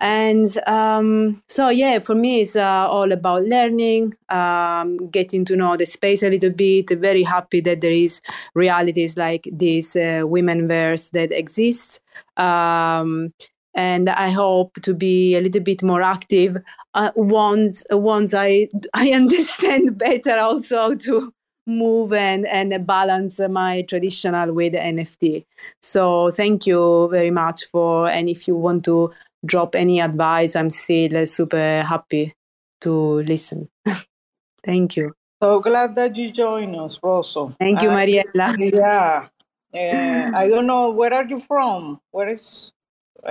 And 0.01 0.57
um, 0.69 1.43
so 1.49 1.71
yeah 1.71 1.99
for 1.99 2.15
me 2.15 2.43
it's 2.43 2.55
uh, 2.55 2.87
all 2.89 3.11
about 3.11 3.43
learning 3.43 4.15
um, 4.29 4.97
getting 5.11 5.45
to 5.47 5.57
know 5.57 5.77
the 5.77 5.87
space 5.87 6.23
a 6.23 6.31
little 6.31 6.51
bit 6.51 6.91
very 7.01 7.25
happy 7.25 7.61
that 7.63 7.81
there 7.81 7.91
is 7.91 8.21
realities 8.55 9.17
like 9.17 9.49
this 9.51 9.97
uh, 9.97 10.23
women 10.25 10.69
verse 10.69 11.09
that 11.11 11.33
exists. 11.33 11.99
Um, 12.37 13.33
and 13.75 14.09
i 14.09 14.31
hope 14.31 14.75
to 14.83 14.95
be 14.95 15.37
a 15.37 15.41
little 15.41 15.61
bit 15.61 15.83
more 15.83 16.03
active 16.03 16.57
uh, 16.95 17.11
once 17.17 17.85
once 17.91 18.35
i 18.35 18.67
i 18.95 19.11
understand 19.21 19.97
better 19.99 20.39
also 20.39 20.95
to 20.95 21.33
move 21.69 22.13
and, 22.13 22.47
and 22.47 22.87
balance 22.87 23.39
my 23.51 23.83
traditional 23.83 24.53
with 24.53 24.73
nft 24.73 25.45
so 25.83 26.31
thank 26.31 26.67
you 26.67 27.09
very 27.13 27.31
much 27.31 27.65
for 27.67 28.09
and 28.09 28.29
if 28.29 28.49
you 28.49 28.57
want 28.57 28.85
to 28.85 29.13
drop 29.45 29.75
any 29.75 30.01
advice, 30.01 30.57
I'm 30.57 30.71
still 30.71 31.27
super 31.27 31.83
happy 31.83 32.35
to 32.81 33.23
listen. 33.23 33.69
Thank 34.65 34.97
you. 34.97 35.15
So 35.43 35.61
glad 35.61 35.95
that 35.95 36.17
you 36.17 36.33
joined 36.33 36.75
us, 36.77 36.99
Rosso. 37.03 37.55
Thank 37.59 37.83
you, 37.83 37.91
Mariela. 37.91 38.73
Yeah. 38.75 39.29
Uh, 39.73 40.37
I 40.37 40.49
don't 40.49 40.67
know, 40.67 40.91
where 40.91 41.13
are 41.13 41.25
you 41.25 41.39
from? 41.39 42.01
Where 42.11 42.29
is... 42.29 42.73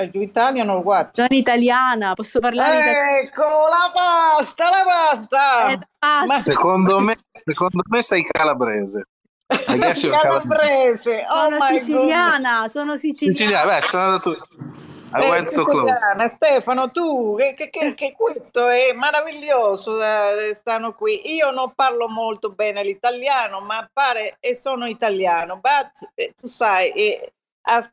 You 0.04 0.22
Italian 0.24 0.70
or 0.70 0.84
what? 0.84 1.16
Sono 1.16 1.28
italiana, 1.32 2.14
posso 2.14 2.40
parlare 2.40 2.80
italiano? 2.80 3.18
Ecco, 3.20 3.44
la 3.44 3.92
pasta, 3.94 4.70
la 4.70 4.84
pasta! 4.86 5.68
Eh, 5.70 5.80
pasta. 6.00 6.44
Secondo 6.44 7.00
me, 7.00 7.16
secondo 7.32 7.82
me 7.90 8.02
sei 8.02 8.24
calabrese. 8.24 9.04
I 9.70 9.78
guess 9.78 10.04
you're 10.04 10.18
Calabrese, 10.20 11.24
oh 11.30 11.44
sono 11.50 11.58
my 11.60 11.80
siciliana, 11.80 12.50
goodness. 12.52 12.72
sono 12.72 12.96
siciliana. 12.98 13.34
Siciliano, 13.36 13.70
beh, 13.72 13.82
sono 13.82 14.04
andato... 14.04 14.48
I 15.10 15.24
Eh, 15.24 15.30
went 15.30 15.48
so 15.48 15.64
close. 15.64 15.96
siciliana. 15.96 16.28
Stefano, 16.28 16.92
tu, 16.92 17.36
che, 17.38 17.54
che- 17.54 17.70
che- 17.70 17.94
che 17.96 18.12
questo 18.12 18.68
è 18.68 18.92
meraviglioso, 18.94 20.04
eh, 20.04 20.54
stanno 20.54 20.94
qui. 20.94 21.34
Io 21.34 21.50
non 21.52 21.72
parlo 21.74 22.10
molto 22.10 22.52
bene 22.52 22.84
l'italiano, 22.84 23.62
ma 23.62 23.90
pare 23.92 24.36
e 24.42 24.54
sono 24.54 24.86
italiano. 24.86 25.56
But, 25.62 26.10
eh, 26.14 26.34
tu 26.36 26.48
sai, 26.48 26.92
eh, 26.92 27.32
eh, 27.64 27.92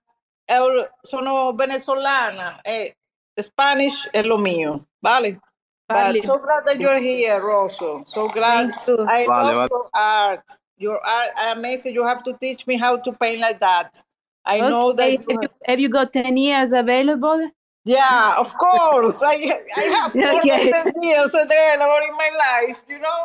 sono 1.03 1.53
venezolana, 1.55 2.61
e 2.63 2.97
eh, 3.35 3.43
Spanish 3.43 4.09
è 4.11 4.23
lo 4.23 4.37
mio, 4.37 4.87
vale? 5.01 5.41
Parli- 5.87 6.21
But 6.21 6.27
so 6.27 6.39
glad 6.39 6.65
that 6.67 6.79
you're 6.81 6.99
here, 7.01 7.39
Rosso. 7.41 8.03
So 8.05 8.29
glad. 8.29 8.71
Thank 8.73 8.87
you. 8.89 9.07
I 9.07 9.27
Vale, 9.27 9.43
love 9.53 9.55
vale. 9.55 9.69
your 9.71 9.89
art. 9.93 10.61
Your 10.77 11.01
art 11.07 11.31
are 11.37 11.53
amazing. 11.53 11.95
You 11.95 12.05
have 12.05 12.23
to 12.25 12.37
teach 12.39 12.67
me 12.67 12.77
how 12.79 12.97
to 12.97 13.13
paint 13.13 13.41
like 13.41 13.61
that. 13.61 14.03
I 14.45 14.61
know 14.61 14.93
that 14.93 15.13
you 15.13 15.19
have 15.29 15.43
you, 15.43 15.49
have 15.67 15.81
you 15.81 15.89
got 15.89 16.13
10 16.13 16.37
years 16.37 16.73
available? 16.73 17.51
yeah, 17.85 18.35
of 18.39 18.57
course. 18.57 19.21
I 19.23 19.61
I 19.77 19.85
have 20.01 20.15
more 20.15 20.41
Okay. 20.41 20.71
than 20.71 20.93
10 20.93 21.03
years 21.03 21.35
and 21.35 21.51
then 21.51 21.83
or 21.83 22.03
in 22.03 22.17
my 22.17 22.31
life, 22.39 22.83
you 22.89 22.99
know. 22.99 23.21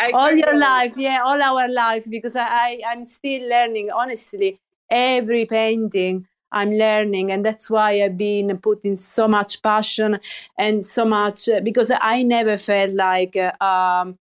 I 0.00 0.12
all 0.12 0.32
your 0.32 0.52
go. 0.52 0.58
life 0.58 0.92
yeah 0.96 1.20
all 1.24 1.40
our 1.42 1.68
life 1.68 2.04
because 2.08 2.36
I, 2.36 2.46
I 2.46 2.80
i'm 2.90 3.04
still 3.04 3.48
learning 3.48 3.90
honestly 3.90 4.60
every 4.90 5.44
painting 5.44 6.26
i'm 6.52 6.72
learning 6.72 7.30
and 7.30 7.44
that's 7.44 7.70
why 7.70 8.02
i've 8.02 8.16
been 8.16 8.56
putting 8.58 8.96
so 8.96 9.28
much 9.28 9.62
passion 9.62 10.18
and 10.58 10.84
so 10.84 11.04
much 11.04 11.48
uh, 11.48 11.60
because 11.60 11.90
i 12.00 12.22
never 12.22 12.56
felt 12.56 12.92
like 12.94 13.36
uh, 13.36 13.52
um 13.64 14.18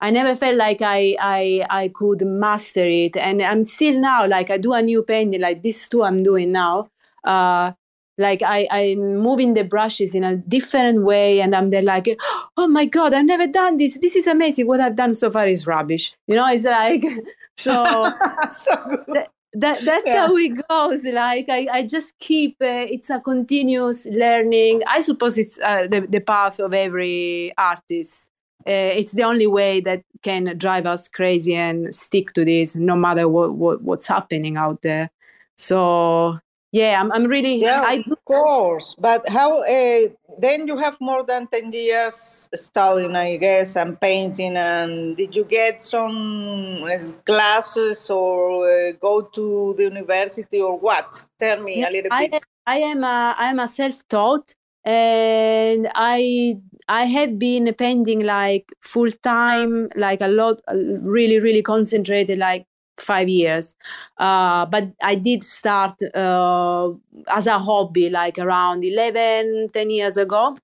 I 0.00 0.10
never 0.10 0.34
felt 0.34 0.56
like 0.56 0.80
I, 0.80 1.14
I 1.20 1.66
I 1.68 1.88
could 1.88 2.22
master 2.22 2.84
it, 2.84 3.16
and 3.16 3.42
I'm 3.42 3.64
still 3.64 4.00
now 4.00 4.26
like 4.26 4.50
I 4.50 4.56
do 4.56 4.72
a 4.72 4.80
new 4.80 5.02
painting 5.02 5.40
like 5.40 5.62
this 5.62 5.88
two 5.88 6.02
I'm 6.02 6.22
doing 6.22 6.52
now. 6.52 6.88
Uh, 7.22 7.72
like 8.16 8.42
I 8.42 8.66
I'm 8.70 9.16
moving 9.16 9.54
the 9.54 9.64
brushes 9.64 10.14
in 10.14 10.24
a 10.24 10.36
different 10.36 11.02
way, 11.02 11.40
and 11.40 11.54
I'm 11.54 11.68
there 11.70 11.82
like, 11.82 12.08
oh 12.56 12.66
my 12.66 12.86
god, 12.86 13.12
I've 13.12 13.26
never 13.26 13.46
done 13.46 13.76
this. 13.76 13.98
This 13.98 14.16
is 14.16 14.26
amazing. 14.26 14.66
What 14.66 14.80
I've 14.80 14.96
done 14.96 15.12
so 15.12 15.30
far 15.30 15.46
is 15.46 15.66
rubbish. 15.66 16.14
You 16.26 16.36
know, 16.36 16.48
it's 16.48 16.64
like 16.64 17.04
so. 17.58 18.10
so 18.52 18.76
good. 19.06 19.26
That 19.52 19.80
that's 19.84 20.06
Yeah. 20.06 20.26
how 20.26 20.36
it 20.36 20.52
goes 20.68 21.04
like 21.04 21.46
i, 21.48 21.66
I 21.72 21.82
just 21.82 22.16
keep 22.20 22.56
uh, 22.60 22.86
it's 22.88 23.10
a 23.10 23.18
continuous 23.20 24.06
learning. 24.06 24.82
I 24.86 25.00
suppose 25.00 25.38
it's 25.38 25.58
uh, 25.58 25.86
the, 25.88 26.02
the 26.02 26.20
path 26.20 26.60
of 26.60 26.72
every 26.72 27.52
artist. 27.58 28.28
Uh, 28.66 28.92
it's 28.94 29.12
the 29.12 29.24
only 29.24 29.46
way 29.46 29.80
that 29.80 30.02
can 30.22 30.56
drive 30.58 30.86
us 30.86 31.08
crazy 31.08 31.54
and 31.54 31.94
stick 31.94 32.32
to 32.34 32.44
this 32.44 32.76
no 32.76 32.94
matter 32.94 33.26
what, 33.26 33.54
what 33.54 33.82
what's 33.82 34.06
happening 34.06 34.56
out 34.56 34.82
there. 34.82 35.10
So 35.56 36.38
yeah 36.72 37.00
i'm, 37.00 37.10
I'm 37.12 37.24
really 37.24 37.56
Yeah, 37.56 37.82
i 37.82 38.02
do 38.02 38.12
of 38.12 38.24
course. 38.24 38.94
But 38.98 39.28
how? 39.28 39.62
Uh, 39.62 40.08
then 40.38 40.66
you 40.66 40.76
have 40.78 40.96
more 41.00 41.24
than 41.24 41.46
ten 41.48 41.72
years 41.72 42.48
studying, 42.54 43.16
I 43.16 43.36
guess, 43.36 43.76
and 43.76 44.00
painting. 44.00 44.56
And 44.56 45.16
did 45.16 45.34
you 45.34 45.44
get 45.44 45.80
some 45.80 46.84
uh, 46.84 46.98
classes 47.26 48.08
or 48.08 48.70
uh, 48.70 48.92
go 48.92 49.22
to 49.22 49.74
the 49.76 49.84
university 49.84 50.60
or 50.60 50.78
what? 50.78 51.26
Tell 51.38 51.62
me 51.62 51.82
a 51.84 51.90
little 51.90 52.12
I, 52.12 52.28
bit. 52.28 52.44
I 52.66 52.78
am 52.78 53.02
a, 53.02 53.34
I 53.36 53.50
am 53.50 53.58
a 53.58 53.68
self-taught 53.68 54.54
and 54.84 55.90
I 55.94 56.56
I 56.88 57.04
have 57.04 57.38
been 57.38 57.72
painting 57.74 58.20
like 58.20 58.72
full 58.80 59.10
time, 59.22 59.88
like 59.96 60.20
a 60.20 60.28
lot, 60.28 60.60
really, 60.72 61.38
really 61.38 61.62
concentrated, 61.62 62.38
like 62.38 62.66
five 63.00 63.28
years. 63.28 63.74
Uh, 64.18 64.66
but 64.66 64.90
I 65.02 65.14
did 65.16 65.44
start 65.44 65.94
uh, 66.14 66.90
as 67.28 67.46
a 67.46 67.58
hobby, 67.58 68.10
like 68.10 68.38
around 68.38 68.84
11, 68.84 69.70
10 69.72 69.90
years 69.90 70.16
ago. 70.16 70.56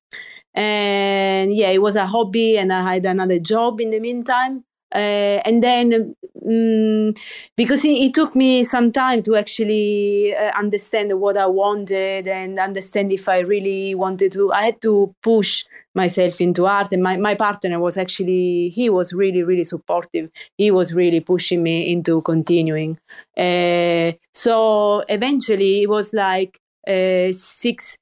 And 0.55 1.55
yeah, 1.55 1.71
it 1.71 1.83
was 1.83 1.97
a 1.97 2.07
hobby, 2.07 2.59
and 2.59 2.73
I 2.73 2.95
had 2.95 3.07
another 3.07 3.39
job 3.41 3.81
in 3.81 3.91
the 3.91 4.01
meantime. 4.01 4.66
Uh, 4.95 5.43
and 5.45 5.63
then 5.63 6.15
mm, 6.47 7.19
because 7.57 7.85
it, 7.85 7.91
it 7.91 8.15
took 8.15 8.37
me 8.37 8.65
some 8.65 8.93
time 8.93 9.23
to 9.23 9.35
actually 9.35 10.35
uh, 10.35 10.53
understand 10.57 11.19
what 11.21 11.37
I 11.37 11.47
wanted 11.47 12.29
and 12.29 12.59
understand 12.59 13.13
if 13.13 13.29
I 13.29 13.41
really 13.41 13.95
wanted 13.95 14.33
to. 14.33 14.53
I 14.53 14.67
had 14.67 14.81
to 14.83 15.15
push 15.23 15.65
myself 15.95 16.41
into 16.41 16.67
art, 16.67 16.93
and 16.93 17.03
my, 17.03 17.17
my 17.17 17.35
partner 17.35 17.81
was 17.81 17.97
actually 17.97 18.69
he 18.69 18.89
was 18.89 19.13
really 19.13 19.43
really 19.43 19.65
supportive. 19.65 20.31
He 20.57 20.71
was 20.71 20.95
really 20.95 21.21
pushing 21.21 21.63
me 21.63 21.91
into 21.93 22.23
continuing. 22.23 22.99
Uh, 23.37 24.13
so 24.35 25.05
eventually, 25.09 25.83
it 25.83 25.89
was 25.89 26.13
like 26.13 26.59
uh, 26.87 27.33
six. 27.33 27.97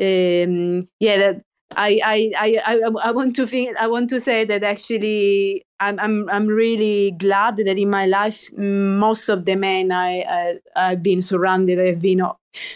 Um, 0.00 0.88
yeah, 0.98 1.18
that 1.18 1.42
I, 1.76 2.00
I, 2.04 2.60
I, 2.64 2.80
I, 3.02 3.10
want 3.10 3.34
to 3.36 3.46
think, 3.46 3.76
I 3.78 3.86
want 3.86 4.10
to 4.10 4.20
say 4.20 4.44
that 4.44 4.62
actually 4.62 5.64
I'm, 5.80 5.98
I'm, 5.98 6.28
I'm 6.30 6.46
really 6.46 7.12
glad 7.12 7.56
that 7.56 7.78
in 7.78 7.90
my 7.90 8.06
life, 8.06 8.52
most 8.56 9.28
of 9.28 9.44
the 9.44 9.56
men 9.56 9.90
I, 9.90 10.20
I, 10.20 10.58
I've 10.76 11.02
been 11.02 11.22
surrounded 11.22 11.84
have 11.84 12.00
been 12.00 12.22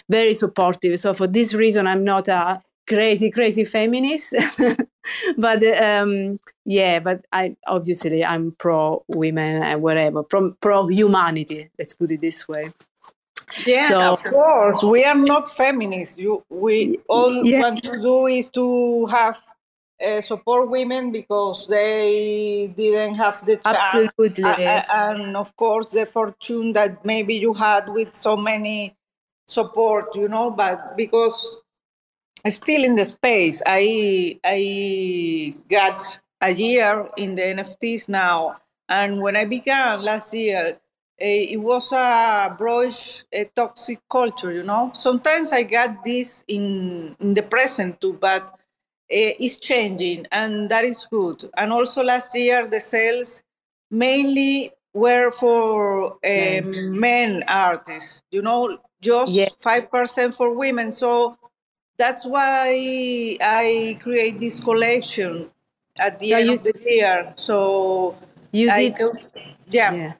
very 0.09 0.33
supportive. 0.33 0.99
So 0.99 1.13
for 1.13 1.27
this 1.27 1.53
reason, 1.53 1.87
I'm 1.87 2.03
not 2.03 2.27
a 2.27 2.61
crazy, 2.87 3.31
crazy 3.31 3.63
feminist. 3.63 4.33
but 5.37 5.63
um, 5.81 6.39
yeah, 6.65 6.99
but 6.99 7.25
I 7.31 7.55
obviously 7.67 8.25
I'm 8.25 8.51
pro 8.59 9.03
women 9.07 9.63
and 9.63 9.81
whatever, 9.81 10.23
pro 10.23 10.51
pro 10.61 10.87
humanity. 10.87 11.69
Let's 11.77 11.93
put 11.93 12.11
it 12.11 12.21
this 12.21 12.47
way. 12.47 12.73
Yeah, 13.65 13.89
So- 13.89 14.01
of 14.13 14.23
course. 14.25 14.83
We 14.83 15.03
are 15.05 15.15
not 15.15 15.49
feminists. 15.51 16.17
You, 16.17 16.43
we 16.49 16.99
all 17.07 17.41
want 17.43 17.83
to 17.83 17.99
do 18.01 18.27
is 18.27 18.49
to 18.51 19.05
have 19.07 19.39
uh, 20.05 20.21
support 20.21 20.69
women 20.69 21.11
because 21.11 21.67
they 21.67 22.73
didn't 22.77 23.15
have 23.15 23.45
the 23.45 23.57
chance. 23.57 23.79
Absolutely. 23.79 24.43
A- 24.43 24.85
and 24.89 25.35
of 25.35 25.55
course, 25.57 25.91
the 25.91 26.05
fortune 26.05 26.73
that 26.73 27.03
maybe 27.03 27.35
you 27.35 27.53
had 27.53 27.89
with 27.89 28.13
so 28.15 28.37
many 28.37 28.95
support, 29.47 30.15
you 30.15 30.27
know, 30.29 30.51
but 30.51 30.95
because 30.95 31.57
still 32.47 32.83
in 32.83 32.95
the 32.95 33.05
space, 33.05 33.61
I 33.65 34.39
I 34.45 35.53
got 35.69 36.01
a 36.41 36.51
year 36.51 37.09
in 37.17 37.35
the 37.35 37.41
NFTs 37.41 38.07
now, 38.07 38.55
and 38.87 39.21
when 39.21 39.35
I 39.35 39.43
began 39.45 40.01
last 40.01 40.33
year, 40.33 40.77
it 41.19 41.57
was 41.61 41.91
a 41.91 42.53
broad 42.57 42.93
a 43.33 43.45
toxic 43.55 43.99
culture, 44.09 44.51
you 44.51 44.63
know. 44.63 44.91
Sometimes 44.93 45.51
I 45.51 45.63
got 45.63 46.03
this 46.03 46.43
in 46.47 47.15
in 47.19 47.33
the 47.33 47.41
present 47.43 47.99
too, 48.01 48.13
but 48.13 48.49
eh, 49.11 49.33
it's 49.39 49.57
changing, 49.57 50.27
and 50.31 50.69
that 50.69 50.85
is 50.85 51.05
good. 51.09 51.49
And 51.57 51.71
also 51.73 52.03
last 52.03 52.35
year, 52.35 52.67
the 52.67 52.79
sales 52.79 53.43
mainly 53.91 54.71
were 54.93 55.31
for 55.31 56.13
um, 56.25 56.99
men 56.99 57.43
artists, 57.47 58.21
you 58.31 58.41
know, 58.41 58.77
just 59.01 59.33
five 59.57 59.89
percent 59.91 60.35
for 60.35 60.53
women. 60.53 60.89
So 60.91 61.37
that's 61.97 62.25
why 62.25 63.37
I 63.41 63.97
create 64.01 64.39
this 64.39 64.59
collection 64.59 65.49
at 65.99 66.19
the 66.19 66.33
end 66.33 66.47
you- 66.47 66.53
of 66.53 66.63
the 66.63 66.73
year. 66.85 67.33
So 67.35 68.15
You 68.51 68.71
I 68.71 68.89
did- 68.89 68.95
do- 68.95 69.17
yeah. 69.69 70.13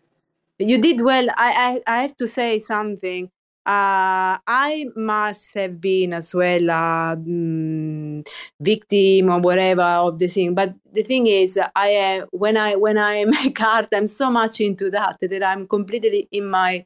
You 0.60 0.78
did 0.82 1.02
well. 1.02 1.28
I, 1.38 1.82
I, 1.88 2.00
I 2.00 2.02
have 2.02 2.16
to 2.18 2.28
say 2.28 2.60
something. 2.60 3.32
Uh, 3.66 4.40
I 4.48 4.88
must 4.96 5.54
have 5.54 5.80
been 5.80 6.14
as 6.14 6.34
well 6.34 6.70
a 6.70 7.16
mm, 7.18 8.28
victim 8.60 9.30
or 9.30 9.40
whatever 9.40 9.82
of 9.84 10.20
the 10.20 10.28
thing. 10.28 10.56
But 10.56 10.74
the 10.92 11.04
thing 11.04 11.28
is, 11.28 11.60
I 11.76 11.96
uh, 11.96 12.26
when 12.32 12.58
I 12.58 12.76
when 12.76 12.98
I 12.98 13.26
make 13.44 13.62
art, 13.62 13.88
I'm 13.94 14.08
so 14.08 14.30
much 14.30 14.60
into 14.60 14.90
that 14.92 15.18
that 15.22 15.44
I'm 15.44 15.68
completely 15.68 16.28
in 16.32 16.50
my 16.50 16.86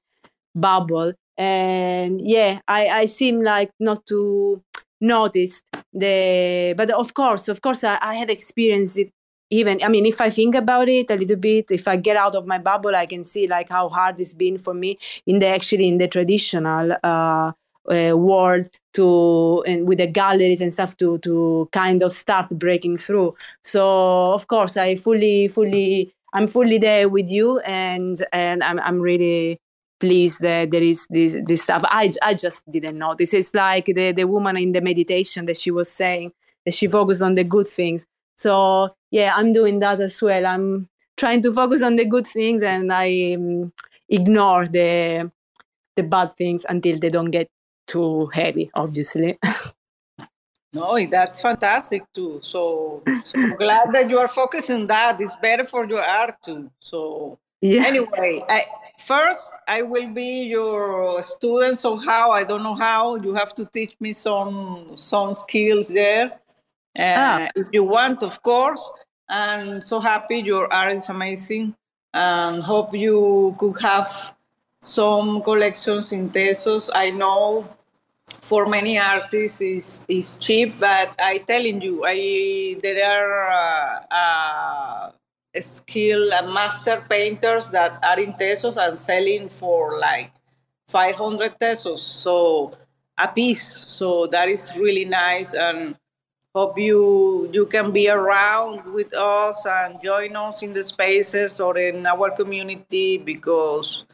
bubble. 0.55 1.13
And 1.37 2.21
yeah, 2.21 2.59
I, 2.67 2.87
I 2.87 3.05
seem 3.07 3.41
like 3.43 3.71
not 3.79 4.05
to 4.07 4.61
notice 5.01 5.61
the. 5.93 6.73
But 6.77 6.91
of 6.91 7.13
course, 7.13 7.47
of 7.47 7.61
course, 7.61 7.83
I, 7.83 7.97
I 8.01 8.15
have 8.15 8.29
experienced 8.29 8.97
it 8.97 9.11
even 9.53 9.79
i 9.83 9.87
mean 9.87 10.05
if 10.05 10.19
i 10.19 10.29
think 10.29 10.55
about 10.55 10.89
it 10.89 11.09
a 11.09 11.15
little 11.15 11.35
bit 11.37 11.69
if 11.71 11.87
i 11.87 11.95
get 11.95 12.17
out 12.17 12.35
of 12.35 12.45
my 12.45 12.57
bubble 12.57 12.95
i 12.95 13.05
can 13.05 13.23
see 13.23 13.47
like 13.47 13.69
how 13.69 13.87
hard 13.87 14.19
it's 14.19 14.33
been 14.33 14.57
for 14.57 14.73
me 14.73 14.97
in 15.27 15.39
the 15.39 15.47
actually 15.47 15.87
in 15.87 15.97
the 15.99 16.07
traditional 16.07 16.91
uh, 17.03 17.51
uh 17.89 18.13
world 18.15 18.67
to 18.93 19.63
and 19.67 19.87
with 19.87 19.99
the 19.99 20.07
galleries 20.07 20.61
and 20.61 20.73
stuff 20.73 20.95
to 20.97 21.17
to 21.19 21.69
kind 21.71 22.01
of 22.01 22.13
start 22.13 22.47
breaking 22.51 22.97
through. 22.97 23.35
So 23.61 24.33
of 24.33 24.47
course 24.47 24.77
i 24.77 24.95
fully 24.95 25.49
fully 25.49 26.13
i'm 26.33 26.47
fully 26.47 26.77
there 26.77 27.09
with 27.09 27.29
you 27.29 27.59
and 27.59 28.25
and 28.31 28.63
i'm, 28.63 28.79
I'm 28.79 29.01
really 29.01 29.59
pleased 29.99 30.41
that 30.41 30.71
there 30.71 30.83
is 30.83 31.07
this, 31.09 31.37
this 31.45 31.63
stuff. 31.63 31.81
I, 31.85 32.11
I 32.21 32.33
just 32.33 32.69
didn't 32.69 32.97
know. 32.97 33.15
This 33.17 33.33
is 33.33 33.53
like 33.53 33.85
the, 33.85 34.11
the 34.11 34.25
woman 34.25 34.57
in 34.57 34.73
the 34.73 34.81
meditation 34.81 35.45
that 35.45 35.57
she 35.57 35.71
was 35.71 35.89
saying 35.89 36.33
that 36.65 36.73
she 36.73 36.87
focused 36.87 37.21
on 37.21 37.35
the 37.35 37.45
good 37.45 37.67
things 37.67 38.05
so 38.37 38.89
yeah 39.11 39.33
i'm 39.35 39.53
doing 39.53 39.79
that 39.79 39.99
as 39.99 40.21
well 40.21 40.45
i'm 40.45 40.87
trying 41.17 41.41
to 41.41 41.51
focus 41.53 41.81
on 41.81 41.95
the 41.95 42.05
good 42.05 42.25
things 42.27 42.61
and 42.63 42.91
i 42.91 43.33
um, 43.33 43.71
ignore 44.09 44.67
the 44.67 45.31
the 45.95 46.03
bad 46.03 46.33
things 46.35 46.65
until 46.69 46.97
they 46.97 47.09
don't 47.09 47.31
get 47.31 47.47
too 47.87 48.27
heavy 48.33 48.69
obviously 48.73 49.37
No, 50.73 51.05
that's 51.05 51.39
fantastic 51.39 52.01
too. 52.13 52.39
So, 52.41 53.03
so 53.23 53.39
glad 53.57 53.93
that 53.93 54.09
you 54.09 54.17
are 54.17 54.27
focusing 54.27 54.87
that. 54.87 55.21
It's 55.21 55.35
better 55.35 55.63
for 55.63 55.85
your 55.85 56.01
art 56.03 56.35
too. 56.43 56.71
So 56.79 57.37
Yeah. 57.61 57.85
anyway, 57.85 58.43
I, 58.49 58.65
first 58.97 59.45
I 59.67 59.83
will 59.83 60.09
be 60.09 60.43
your 60.45 61.21
student 61.21 61.77
somehow. 61.77 62.31
I 62.31 62.43
don't 62.43 62.63
know 62.63 62.73
how. 62.73 63.15
You 63.15 63.35
have 63.35 63.53
to 63.53 63.65
teach 63.65 63.95
me 63.99 64.13
some 64.13 64.95
some 64.95 65.35
skills 65.35 65.89
there. 65.89 66.39
Uh, 66.97 67.47
If 67.55 67.67
you 67.71 67.83
want, 67.83 68.23
of 68.23 68.41
course. 68.41 68.91
And 69.29 69.83
so 69.83 69.99
happy 69.99 70.39
your 70.39 70.71
art 70.71 70.93
is 70.93 71.09
amazing. 71.09 71.75
And 72.13 72.61
hope 72.61 72.93
you 72.93 73.55
could 73.57 73.79
have 73.81 74.35
some 74.81 75.41
collections 75.41 76.11
in 76.11 76.29
Tezos. 76.29 76.89
I 76.93 77.09
know 77.09 77.67
for 78.41 78.65
many 78.67 78.99
artists 78.99 79.61
is 79.61 80.05
is 80.07 80.31
cheap, 80.39 80.79
but 80.79 81.13
I 81.19 81.39
telling 81.47 81.81
you, 81.81 82.03
I 82.05 82.77
there 82.83 83.01
are 83.01 83.49
uh, 83.49 84.13
uh, 84.13 85.11
skill 85.59 86.33
and 86.33 86.53
master 86.53 87.03
painters 87.09 87.69
that 87.71 87.97
are 88.03 88.19
in 88.19 88.33
Tezos 88.33 88.77
and 88.77 88.97
selling 88.97 89.49
for 89.49 89.99
like 89.99 90.31
500 90.87 91.57
pesos, 91.59 92.01
so 92.03 92.71
a 93.17 93.27
piece. 93.27 93.85
So 93.87 94.27
that 94.27 94.49
is 94.49 94.71
really 94.75 95.05
nice, 95.05 95.53
and 95.53 95.95
hope 96.55 96.77
you 96.77 97.49
you 97.51 97.65
can 97.65 97.91
be 97.91 98.09
around 98.09 98.85
with 98.93 99.13
us 99.15 99.65
and 99.65 100.01
join 100.03 100.35
us 100.35 100.61
in 100.61 100.73
the 100.73 100.83
spaces 100.83 101.59
or 101.59 101.77
in 101.77 102.05
our 102.05 102.29
community 102.31 103.17
because 103.17 104.05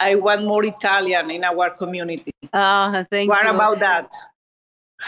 I 0.00 0.14
want 0.16 0.44
more 0.44 0.64
Italian 0.64 1.30
in 1.30 1.44
our 1.44 1.70
community. 1.70 2.32
Ah, 2.52 3.04
thank 3.10 3.28
what 3.28 3.44
you. 3.44 3.50
about 3.50 3.78
that? 3.80 4.10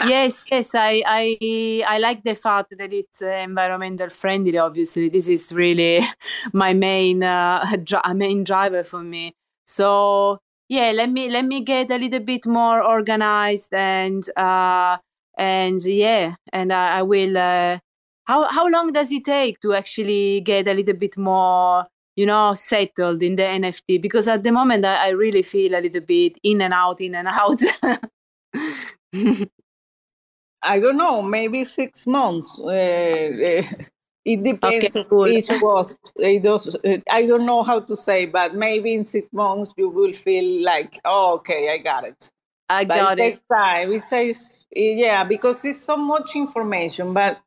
yes, 0.07 0.45
yes, 0.49 0.73
I, 0.73 1.03
I, 1.05 1.83
I 1.87 1.97
like 1.99 2.23
the 2.23 2.35
fact 2.35 2.73
that 2.77 2.93
it's 2.93 3.21
uh, 3.21 3.27
environmental 3.27 4.09
friendly. 4.09 4.57
Obviously, 4.57 5.09
this 5.09 5.27
is 5.27 5.51
really 5.51 6.05
my 6.53 6.73
main, 6.73 7.23
uh, 7.23 7.75
dri- 7.83 8.13
main 8.15 8.43
driver 8.43 8.83
for 8.83 9.03
me. 9.03 9.33
So 9.65 10.39
yeah, 10.69 10.91
let 10.91 11.09
me 11.09 11.29
let 11.29 11.45
me 11.45 11.61
get 11.61 11.91
a 11.91 11.97
little 11.97 12.19
bit 12.19 12.45
more 12.45 12.83
organized 12.83 13.73
and 13.73 14.23
uh, 14.37 14.97
and 15.37 15.81
yeah, 15.83 16.35
and 16.51 16.71
I, 16.73 16.99
I 16.99 17.01
will. 17.03 17.37
Uh, 17.37 17.79
how 18.25 18.47
how 18.49 18.67
long 18.69 18.91
does 18.91 19.11
it 19.11 19.25
take 19.25 19.59
to 19.61 19.73
actually 19.73 20.41
get 20.41 20.67
a 20.67 20.73
little 20.73 20.95
bit 20.95 21.17
more? 21.17 21.83
You 22.15 22.27
know, 22.27 22.53
settled 22.53 23.23
in 23.23 23.35
the 23.37 23.43
NFT 23.43 23.99
because 23.99 24.27
at 24.27 24.43
the 24.43 24.51
moment 24.51 24.85
I, 24.85 25.07
I 25.07 25.09
really 25.09 25.41
feel 25.41 25.73
a 25.75 25.81
little 25.81 26.01
bit 26.01 26.37
in 26.43 26.61
and 26.61 26.73
out, 26.73 27.01
in 27.01 27.15
and 27.15 27.27
out. 27.27 27.59
I 30.63 30.79
don't 30.79 30.97
know, 30.97 31.21
maybe 31.21 31.65
six 31.65 32.07
months. 32.07 32.59
Uh, 32.59 32.67
uh, 32.67 33.63
it 34.25 34.43
depends 34.43 34.95
Okay, 34.95 35.03
cool. 35.09 35.27
each 35.27 35.49
was. 35.61 35.97
It 36.15 36.43
does, 36.43 36.75
I 37.09 37.25
don't 37.25 37.45
know 37.45 37.63
how 37.63 37.81
to 37.81 37.95
say, 37.95 38.25
but 38.25 38.55
maybe 38.55 38.93
in 38.93 39.05
six 39.05 39.27
months 39.33 39.73
you 39.75 39.89
will 39.89 40.13
feel 40.13 40.63
like, 40.63 40.99
oh, 41.03 41.35
okay, 41.35 41.69
I 41.73 41.77
got 41.79 42.05
it. 42.05 42.31
I 42.69 42.85
but 42.85 42.95
got 42.95 43.19
it 43.19 43.21
it. 43.21 43.31
takes 43.31 43.41
time. 43.51 43.91
It 43.91 44.03
says, 44.03 44.62
yeah, 44.75 45.23
because 45.23 45.63
it's 45.65 45.81
so 45.81 45.97
much 45.97 46.35
information. 46.35 47.13
But 47.13 47.41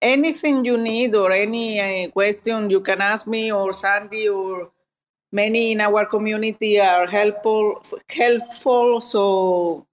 anything 0.00 0.64
you 0.64 0.76
need 0.76 1.14
or 1.14 1.32
any 1.32 1.80
uh, 1.80 2.10
question 2.10 2.70
you 2.70 2.80
can 2.80 3.00
ask 3.00 3.26
me 3.26 3.52
or 3.52 3.72
Sandy 3.72 4.28
or 4.28 4.70
many 5.32 5.72
in 5.72 5.80
our 5.80 6.04
community 6.06 6.80
are 6.80 7.06
helpful. 7.06 7.82
Helpful. 8.08 9.00
So 9.00 9.86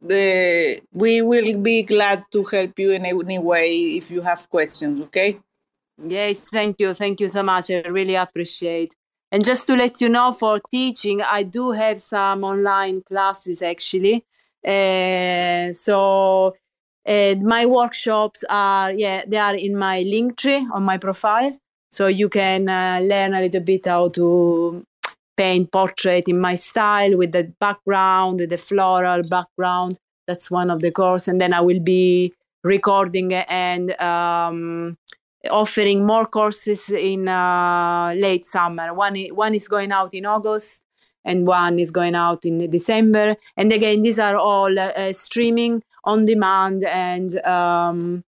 the 0.00 0.80
we 0.92 1.20
will 1.20 1.58
be 1.58 1.82
glad 1.82 2.24
to 2.32 2.44
help 2.44 2.78
you 2.78 2.92
in 2.92 3.04
any 3.04 3.38
way 3.38 3.70
if 3.96 4.10
you 4.10 4.22
have 4.22 4.48
questions. 4.48 5.02
Okay. 5.02 5.38
Yes, 6.02 6.40
thank 6.40 6.80
you. 6.80 6.94
Thank 6.94 7.20
you 7.20 7.28
so 7.28 7.42
much. 7.42 7.70
I 7.70 7.80
really 7.80 8.14
appreciate. 8.14 8.94
And 9.32 9.44
just 9.44 9.66
to 9.66 9.76
let 9.76 10.00
you 10.00 10.08
know, 10.08 10.32
for 10.32 10.60
teaching, 10.70 11.20
I 11.22 11.42
do 11.42 11.72
have 11.72 12.00
some 12.00 12.42
online 12.42 13.02
classes 13.02 13.62
actually. 13.62 14.24
Uh, 14.66 15.72
so 15.72 16.54
uh, 17.06 17.34
my 17.40 17.66
workshops 17.66 18.44
are, 18.48 18.92
yeah, 18.92 19.24
they 19.26 19.38
are 19.38 19.54
in 19.54 19.76
my 19.76 20.02
link 20.02 20.36
tree 20.36 20.66
on 20.72 20.82
my 20.82 20.98
profile. 20.98 21.56
So 21.90 22.06
you 22.06 22.28
can 22.28 22.68
uh, 22.68 23.00
learn 23.02 23.34
a 23.34 23.40
little 23.40 23.62
bit 23.62 23.86
how 23.86 24.08
to 24.10 24.84
paint 25.36 25.72
portrait 25.72 26.28
in 26.28 26.38
my 26.40 26.54
style 26.54 27.16
with 27.16 27.32
the 27.32 27.52
background, 27.58 28.40
the 28.40 28.58
floral 28.58 29.22
background. 29.22 29.96
That's 30.26 30.50
one 30.50 30.70
of 30.70 30.80
the 30.80 30.90
course. 30.90 31.26
And 31.26 31.40
then 31.40 31.52
I 31.52 31.60
will 31.60 31.80
be 31.80 32.32
recording 32.62 33.32
and 33.32 33.98
um, 34.00 34.96
offering 35.50 36.04
more 36.04 36.26
courses 36.26 36.90
in 36.90 37.26
uh, 37.26 38.12
late 38.16 38.44
summer. 38.44 38.92
One 38.92 39.16
one 39.32 39.54
is 39.54 39.66
going 39.66 39.92
out 39.92 40.12
in 40.12 40.26
August, 40.26 40.80
and 41.24 41.46
one 41.46 41.78
is 41.78 41.90
going 41.90 42.14
out 42.14 42.44
in 42.44 42.70
December. 42.70 43.36
And 43.56 43.72
again, 43.72 44.02
these 44.02 44.18
are 44.18 44.36
all 44.36 44.78
uh, 44.78 45.12
streaming 45.12 45.82
on 46.04 46.24
demand 46.24 46.84
and 46.84 47.38
um, 47.44 48.24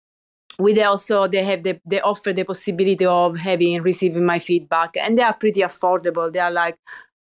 with 0.59 0.79
also 0.79 1.27
they 1.27 1.43
have 1.43 1.63
the 1.63 1.79
they 1.85 2.01
offer 2.01 2.33
the 2.33 2.43
possibility 2.43 3.05
of 3.05 3.38
having 3.38 3.81
receiving 3.81 4.25
my 4.25 4.39
feedback. 4.39 4.95
And 4.97 5.17
they 5.17 5.23
are 5.23 5.33
pretty 5.33 5.61
affordable. 5.61 6.31
They 6.31 6.39
are 6.39 6.51
like 6.51 6.77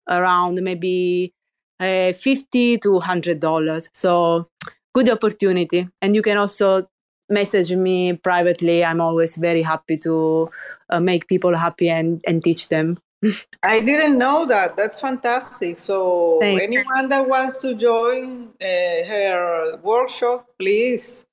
around 0.07 0.62
maybe 0.62 1.34
uh, 1.80 2.14
50 2.14 2.78
to 2.80 2.91
100 2.93 3.39
dollars. 3.39 3.89
So 3.93 4.49
good 4.93 5.10
opportunity. 5.10 5.88
And 6.01 6.16
you 6.16 6.22
can 6.22 6.38
also 6.38 6.88
message 7.30 7.72
me 7.72 8.14
privately. 8.14 8.84
I'm 8.84 9.01
always 9.01 9.36
very 9.36 9.62
happy 9.62 9.97
to 9.97 10.49
uh, 10.89 10.99
make 10.99 11.28
people 11.28 11.55
happy 11.55 11.89
and, 11.89 12.22
and 12.26 12.41
teach 12.41 12.70
them 12.70 12.97
I 13.63 13.82
didn't 13.82 14.17
know 14.17 14.45
that. 14.45 14.78
That's 14.78 14.99
fantastic. 14.99 15.78
So, 15.78 16.38
Thank 16.39 16.61
anyone 16.61 17.09
that 17.09 17.28
wants 17.28 17.57
to 17.59 17.76
join 17.76 18.47
uh, 18.61 19.05
her 19.07 19.78
workshop, 19.84 20.47
please 20.57 21.26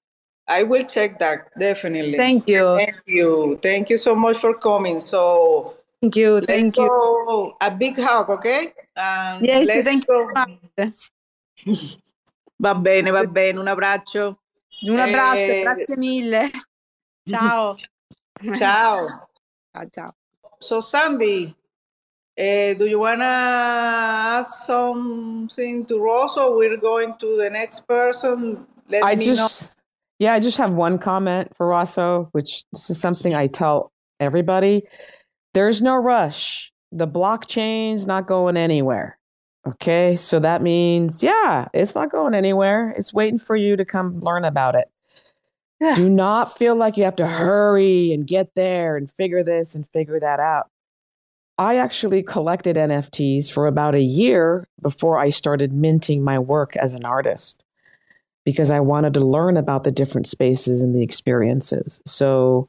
I 0.49 0.63
will 0.63 0.85
check 0.85 1.19
that 1.19 1.51
definitely. 1.59 2.17
Thank 2.17 2.49
you. 2.49 2.77
Thank 2.79 3.03
you. 3.07 3.59
Thank 3.63 3.91
you 3.91 3.97
so 3.97 4.15
much 4.15 4.39
for 4.39 4.55
coming. 4.55 5.01
So 5.01 5.75
thank 6.01 6.15
you. 6.15 6.41
Thank 6.41 6.77
you. 6.77 7.53
A 7.61 7.71
big 7.71 7.99
hug, 7.99 8.31
okay? 8.31 8.73
And 8.97 9.45
Yes, 9.45 9.67
thank 9.85 10.07
go. 10.07 10.31
you. 10.77 11.83
Va 12.59 12.75
bene, 12.75 13.11
va 13.11 13.25
bene. 13.27 13.59
Un 13.59 13.67
abbraccio. 13.67 14.39
Un 14.83 15.01
abbraccio, 15.01 15.53
Eh, 15.53 15.63
grazie 15.63 15.97
mille. 15.97 16.51
Ciao. 17.29 17.75
Ciao. 18.55 19.29
Ciao, 19.73 19.89
ciao. 19.91 20.15
So 20.61 20.81
Sandy, 20.81 21.55
eh, 22.37 22.75
do 22.75 22.87
you 22.87 22.99
wanna 22.99 23.25
ask 23.25 24.67
something 24.67 25.87
to 25.87 25.99
Ross, 25.99 26.37
or 26.37 26.57
we're 26.57 26.77
going 26.77 27.15
to 27.19 27.37
the 27.37 27.51
next 27.51 27.87
person? 27.87 28.67
Let 28.89 29.05
I 29.05 29.15
me 29.17 29.25
just, 29.25 29.71
yeah, 30.19 30.35
I 30.35 30.41
just 30.41 30.57
have 30.59 30.73
one 30.73 30.99
comment 30.99 31.55
for 31.57 31.67
Rosso, 31.67 32.29
which 32.33 32.65
this 32.73 32.91
is 32.91 33.01
something 33.01 33.35
I 33.35 33.47
tell 33.49 33.93
everybody. 34.21 34.83
There's 35.55 35.83
no 35.83 35.97
rush. 35.97 36.73
The 36.93 37.09
blockchain's 37.09 38.07
not 38.07 38.27
going 38.27 38.57
anywhere. 38.57 39.19
Okay. 39.67 40.17
So 40.17 40.39
that 40.39 40.63
means, 40.63 41.23
yeah, 41.23 41.67
it's 41.75 41.95
not 41.95 42.13
going 42.13 42.35
anywhere. 42.35 42.91
It's 42.97 43.13
waiting 43.13 43.39
for 43.39 43.57
you 43.57 43.77
to 43.77 43.85
come 43.85 44.21
learn 44.21 44.45
about 44.45 44.75
it. 44.75 44.89
Yeah. 45.81 45.95
Do 45.97 46.09
not 46.09 46.57
feel 46.57 46.77
like 46.77 46.97
you 46.97 47.05
have 47.05 47.17
to 47.17 47.27
hurry 47.27 48.13
and 48.13 48.27
get 48.27 48.55
there 48.55 48.97
and 48.97 49.11
figure 49.11 49.43
this 49.43 49.75
and 49.75 49.89
figure 49.89 50.21
that 50.21 50.41
out. 50.41 50.69
I 51.59 51.77
actually 51.77 52.23
collected 52.23 52.77
NFTs 52.77 53.51
for 53.51 53.67
about 53.67 53.95
a 53.95 54.03
year 54.03 54.69
before 54.83 55.19
I 55.19 55.31
started 55.31 55.73
minting 55.73 56.23
my 56.23 56.39
work 56.39 56.77
as 56.77 56.93
an 56.93 57.05
artist 57.05 57.65
because 58.45 58.71
I 58.71 58.81
wanted 58.81 59.15
to 59.15 59.21
learn 59.21 59.57
about 59.57 59.85
the 59.85 59.91
different 59.91 60.27
spaces 60.27 60.83
and 60.83 60.95
the 60.95 61.03
experiences. 61.03 62.01
So 62.05 62.67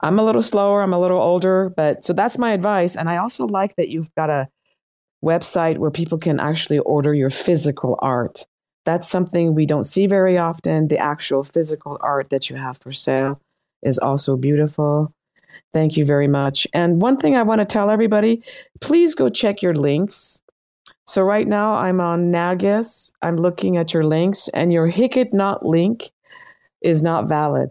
I'm 0.00 0.18
a 0.18 0.24
little 0.24 0.42
slower, 0.42 0.82
I'm 0.82 0.92
a 0.92 1.00
little 1.00 1.20
older, 1.20 1.72
but 1.76 2.04
so 2.04 2.12
that's 2.12 2.38
my 2.38 2.52
advice. 2.52 2.96
And 2.96 3.10
I 3.10 3.16
also 3.16 3.46
like 3.46 3.74
that 3.76 3.88
you've 3.88 4.14
got 4.14 4.30
a 4.30 4.48
website 5.24 5.78
where 5.78 5.90
people 5.90 6.18
can 6.18 6.38
actually 6.38 6.78
order 6.80 7.12
your 7.12 7.30
physical 7.30 7.98
art. 8.00 8.46
That's 8.84 9.08
something 9.08 9.54
we 9.54 9.66
don't 9.66 9.84
see 9.84 10.06
very 10.06 10.38
often. 10.38 10.88
The 10.88 10.98
actual 10.98 11.42
physical 11.42 11.98
art 12.00 12.30
that 12.30 12.48
you 12.48 12.56
have 12.56 12.78
for 12.80 12.92
sale 12.92 13.40
is 13.82 13.98
also 13.98 14.36
beautiful. 14.36 15.12
Thank 15.72 15.96
you 15.96 16.06
very 16.06 16.28
much. 16.28 16.66
And 16.72 17.02
one 17.02 17.16
thing 17.18 17.36
I 17.36 17.42
want 17.42 17.60
to 17.60 17.64
tell 17.64 17.90
everybody 17.90 18.42
please 18.80 19.14
go 19.14 19.28
check 19.28 19.62
your 19.62 19.74
links. 19.74 20.40
So 21.06 21.22
right 21.22 21.48
now 21.48 21.74
I'm 21.74 22.00
on 22.00 22.30
Nagus. 22.30 23.12
I'm 23.22 23.36
looking 23.36 23.76
at 23.76 23.94
your 23.94 24.04
links, 24.04 24.48
and 24.52 24.72
your 24.72 24.86
Hic 24.86 25.16
et 25.16 25.32
Nunc 25.32 25.62
link 25.62 26.10
is 26.82 27.02
not 27.02 27.28
valid. 27.28 27.70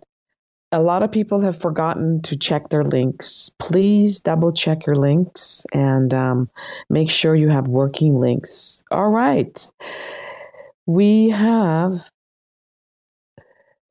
A 0.71 0.81
lot 0.81 1.01
of 1.01 1.11
people 1.11 1.39
have 1.41 1.57
forgotten 1.57 2.21
to 2.23 2.35
check 2.35 2.69
their 2.69 2.83
links. 2.83 3.49
Please 3.57 4.19
double 4.19 4.51
check 4.51 4.85
your 4.85 4.97
links 4.97 5.65
and 5.71 6.13
um, 6.13 6.49
make 6.89 7.09
sure 7.09 7.35
you 7.35 7.47
have 7.47 7.67
working 7.67 8.19
links. 8.19 8.83
All 8.91 9.09
right. 9.09 9.71
We 10.87 11.29
have, 11.29 12.09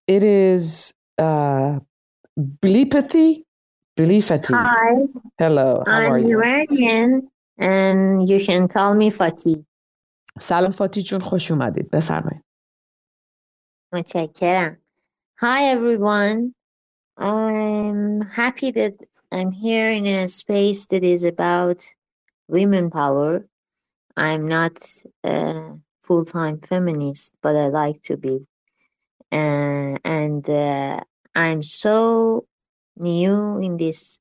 it 0.06 0.22
is 0.22 0.92
uh, 1.18 1.78
Blipathy. 3.97 4.53
Blipathy. 4.53 4.53
Hi, 4.53 5.05
Hello. 5.37 5.83
How 5.85 6.11
are 6.11 6.17
I'm 6.17 6.27
you? 6.27 6.37
Iranian 6.37 7.29
and 7.57 8.27
you 8.27 8.43
can 8.43 8.67
call 8.67 8.95
me 8.95 9.11
Fatih. 9.11 9.65
سلام 10.39 10.71
فاتی 10.71 11.01
جون 11.03 11.19
خوش 11.21 11.51
اومدید 11.51 11.91
بفرمایید 11.91 12.43
متشکرم. 13.93 14.77
Hi 15.41 15.63
everyone. 15.75 16.53
I'm 17.17 18.21
happy 18.21 18.71
that 18.71 18.93
I'm 19.31 19.51
here 19.51 19.89
in 19.91 20.05
a 20.05 20.29
space 20.29 20.87
that 20.87 21.03
is 21.03 21.23
about 21.23 21.83
women 22.47 22.89
power. 22.89 23.45
I'm 24.17 24.47
not 24.47 24.77
a 25.23 25.73
full-time 26.03 26.59
feminist, 26.59 27.33
but 27.41 27.55
I 27.55 27.67
like 27.67 28.01
to 28.03 28.17
be. 28.17 28.45
Uh, 29.31 29.97
and 30.03 30.49
uh, 30.49 30.99
I'm 31.35 31.61
so 31.61 32.45
new 32.96 33.58
in 33.58 33.76
this 33.76 34.18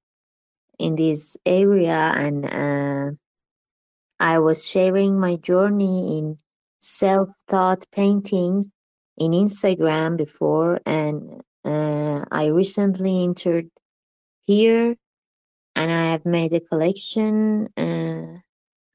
in 0.78 0.95
this 0.95 1.38
area 1.45 2.13
and 2.15 2.45
uh, 2.45 3.15
I 4.19 4.39
was 4.39 4.65
sharing 4.67 5.19
my 5.19 5.36
journey 5.36 6.17
in 6.17 6.38
self-taught 6.80 7.86
painting 7.91 8.71
in 9.17 9.32
Instagram 9.32 10.17
before, 10.17 10.80
and 10.86 11.41
uh, 11.63 12.23
I 12.32 12.47
recently 12.47 13.23
entered 13.23 13.69
here, 14.45 14.95
and 15.76 15.91
I 15.91 16.11
have 16.11 16.26
made 16.26 16.53
a 16.53 16.59
collection. 16.59 17.69
Uh, 17.76 18.39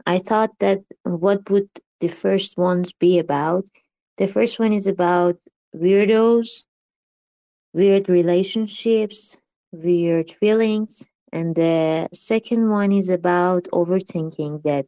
I 0.06 0.18
thought 0.18 0.58
that 0.60 0.80
what 1.02 1.50
would 1.50 1.68
the 2.00 2.08
first 2.08 2.56
ones 2.56 2.92
be 2.92 3.18
about? 3.18 3.64
The 4.16 4.26
first 4.26 4.58
one 4.58 4.72
is 4.72 4.86
about 4.86 5.36
weirdos, 5.74 6.64
weird 7.72 8.08
relationships, 8.08 9.36
weird 9.72 10.30
feelings, 10.30 11.08
and 11.32 11.54
the 11.54 12.08
second 12.12 12.70
one 12.70 12.92
is 12.92 13.10
about 13.10 13.64
overthinking 13.72 14.62
that 14.62 14.86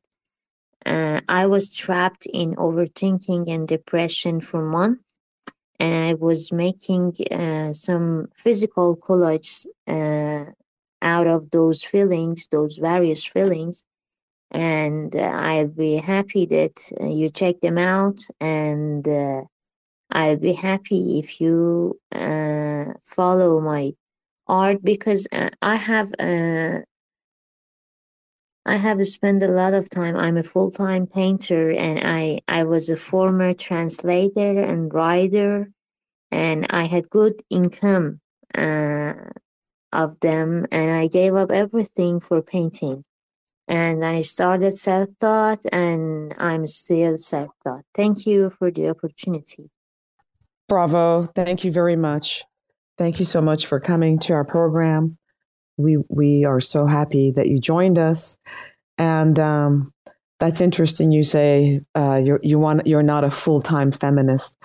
uh, 0.84 1.20
I 1.28 1.46
was 1.46 1.74
trapped 1.74 2.26
in 2.26 2.54
overthinking 2.56 3.48
and 3.48 3.68
depression 3.68 4.40
for 4.40 4.62
months, 4.62 5.04
and 5.78 5.94
I 6.10 6.14
was 6.14 6.52
making 6.52 7.16
uh, 7.30 7.72
some 7.72 8.28
physical 8.36 8.96
collage 8.96 9.66
uh, 9.86 10.50
out 11.00 11.26
of 11.26 11.50
those 11.50 11.82
feelings, 11.82 12.48
those 12.48 12.78
various 12.78 13.24
feelings. 13.24 13.84
And 14.50 15.16
uh, 15.16 15.20
I'll 15.20 15.68
be 15.68 15.96
happy 15.96 16.44
that 16.46 16.92
uh, 17.00 17.06
you 17.06 17.30
check 17.30 17.60
them 17.60 17.78
out, 17.78 18.20
and 18.40 19.06
uh, 19.08 19.42
I'll 20.10 20.36
be 20.36 20.52
happy 20.52 21.18
if 21.18 21.40
you 21.40 21.98
follow 23.02 23.60
my 23.60 23.92
art 24.46 24.82
because 24.82 25.28
uh, 25.32 25.50
I 25.60 25.76
have 25.76 26.12
uh, 26.18 26.80
I 28.64 28.76
have 28.76 29.04
spent 29.08 29.42
a 29.42 29.48
lot 29.48 29.74
of 29.74 29.90
time. 29.90 30.16
I'm 30.16 30.36
a 30.36 30.44
full-time 30.44 31.06
painter 31.08 31.72
and 31.72 31.98
I, 32.04 32.40
I 32.46 32.62
was 32.62 32.88
a 32.88 32.96
former 32.96 33.52
translator 33.52 34.62
and 34.62 34.92
writer 34.94 35.68
and 36.30 36.66
I 36.70 36.84
had 36.84 37.10
good 37.10 37.42
income 37.50 38.20
uh, 38.54 39.14
of 39.92 40.20
them 40.20 40.66
and 40.70 40.90
I 40.92 41.08
gave 41.08 41.34
up 41.34 41.50
everything 41.50 42.20
for 42.20 42.40
painting. 42.40 43.04
And 43.66 44.04
I 44.04 44.20
started 44.20 44.76
self-taught 44.76 45.64
and 45.72 46.34
I'm 46.38 46.66
still 46.68 47.18
self-taught. 47.18 47.84
Thank 47.94 48.26
you 48.26 48.50
for 48.50 48.70
the 48.70 48.90
opportunity. 48.90 49.70
Bravo. 50.68 51.26
Thank 51.34 51.64
you 51.64 51.72
very 51.72 51.96
much. 51.96 52.44
Thank 53.02 53.18
you 53.18 53.24
so 53.24 53.40
much 53.40 53.66
for 53.66 53.80
coming 53.80 54.20
to 54.20 54.32
our 54.34 54.44
program. 54.44 55.18
We 55.76 55.96
we 56.08 56.44
are 56.44 56.60
so 56.60 56.86
happy 56.86 57.32
that 57.32 57.48
you 57.48 57.58
joined 57.58 57.98
us, 57.98 58.38
and 58.96 59.36
um, 59.40 59.92
that's 60.38 60.60
interesting. 60.60 61.10
You 61.10 61.24
say 61.24 61.80
uh, 61.96 62.20
you 62.24 62.38
you 62.44 62.60
want 62.60 62.86
you're 62.86 63.02
not 63.02 63.24
a 63.24 63.30
full 63.32 63.60
time 63.60 63.90
feminist. 63.90 64.56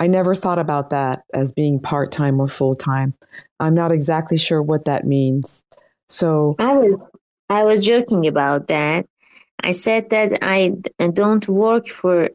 I 0.00 0.08
never 0.08 0.34
thought 0.34 0.58
about 0.58 0.90
that 0.90 1.22
as 1.32 1.52
being 1.52 1.78
part 1.78 2.10
time 2.10 2.40
or 2.40 2.48
full 2.48 2.74
time. 2.74 3.14
I'm 3.60 3.74
not 3.74 3.92
exactly 3.92 4.36
sure 4.36 4.60
what 4.60 4.86
that 4.86 5.06
means. 5.06 5.62
So 6.08 6.56
I 6.58 6.72
was 6.72 6.98
I 7.50 7.62
was 7.62 7.86
joking 7.86 8.26
about 8.26 8.66
that. 8.66 9.06
I 9.62 9.70
said 9.70 10.10
that 10.10 10.40
I 10.42 10.72
don't 11.12 11.46
work 11.46 11.86
for 11.86 12.30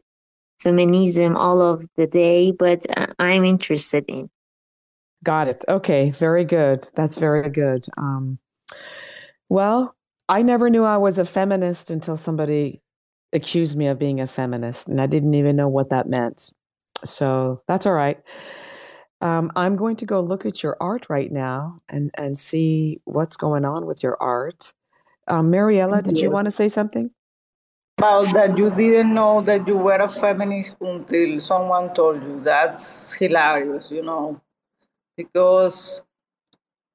feminism 0.60 1.36
all 1.36 1.60
of 1.60 1.86
the 1.96 2.06
day, 2.06 2.52
but 2.52 2.86
uh, 2.96 3.08
I'm 3.18 3.44
interested 3.44 4.06
in. 4.08 4.30
Got 5.24 5.48
it. 5.48 5.64
Okay, 5.68 6.10
very 6.10 6.44
good. 6.44 6.88
That's 6.94 7.16
very 7.16 7.48
good. 7.48 7.86
Um, 7.96 8.38
well, 9.48 9.94
I 10.28 10.42
never 10.42 10.70
knew 10.70 10.84
I 10.84 10.96
was 10.96 11.18
a 11.18 11.24
feminist 11.24 11.90
until 11.90 12.16
somebody 12.16 12.80
accused 13.32 13.76
me 13.76 13.86
of 13.86 13.98
being 13.98 14.20
a 14.20 14.26
feminist, 14.26 14.88
and 14.88 15.00
I 15.00 15.06
didn't 15.06 15.34
even 15.34 15.56
know 15.56 15.68
what 15.68 15.90
that 15.90 16.08
meant. 16.08 16.52
So 17.04 17.62
that's 17.68 17.86
all 17.86 17.92
right. 17.92 18.18
Um, 19.20 19.52
I'm 19.54 19.76
going 19.76 19.96
to 19.96 20.06
go 20.06 20.20
look 20.20 20.44
at 20.46 20.62
your 20.62 20.76
art 20.80 21.06
right 21.08 21.30
now 21.30 21.80
and, 21.88 22.10
and 22.14 22.36
see 22.36 23.00
what's 23.04 23.36
going 23.36 23.64
on 23.64 23.86
with 23.86 24.02
your 24.02 24.16
art. 24.20 24.72
Um, 25.28 25.50
Mariela, 25.52 26.02
did 26.02 26.18
you 26.18 26.30
want 26.30 26.46
to 26.46 26.50
say 26.50 26.68
something? 26.68 27.10
About 27.98 28.32
that 28.34 28.58
you 28.58 28.70
didn't 28.70 29.14
know 29.14 29.40
that 29.42 29.68
you 29.68 29.76
were 29.76 29.94
a 29.94 30.08
feminist 30.08 30.76
until 30.80 31.40
someone 31.40 31.94
told 31.94 32.22
you. 32.22 32.40
That's 32.42 33.12
hilarious, 33.12 33.92
you 33.92 34.02
know, 34.02 34.40
because 35.16 36.02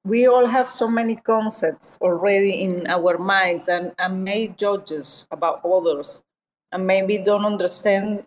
we 0.03 0.27
all 0.27 0.45
have 0.45 0.69
so 0.69 0.87
many 0.87 1.15
concepts 1.15 1.97
already 2.01 2.61
in 2.61 2.87
our 2.87 3.17
minds 3.17 3.67
and, 3.67 3.91
and 3.99 4.23
made 4.23 4.57
judges 4.57 5.27
about 5.31 5.63
others 5.65 6.23
and 6.71 6.87
maybe 6.87 7.17
don't 7.17 7.45
understand 7.45 8.23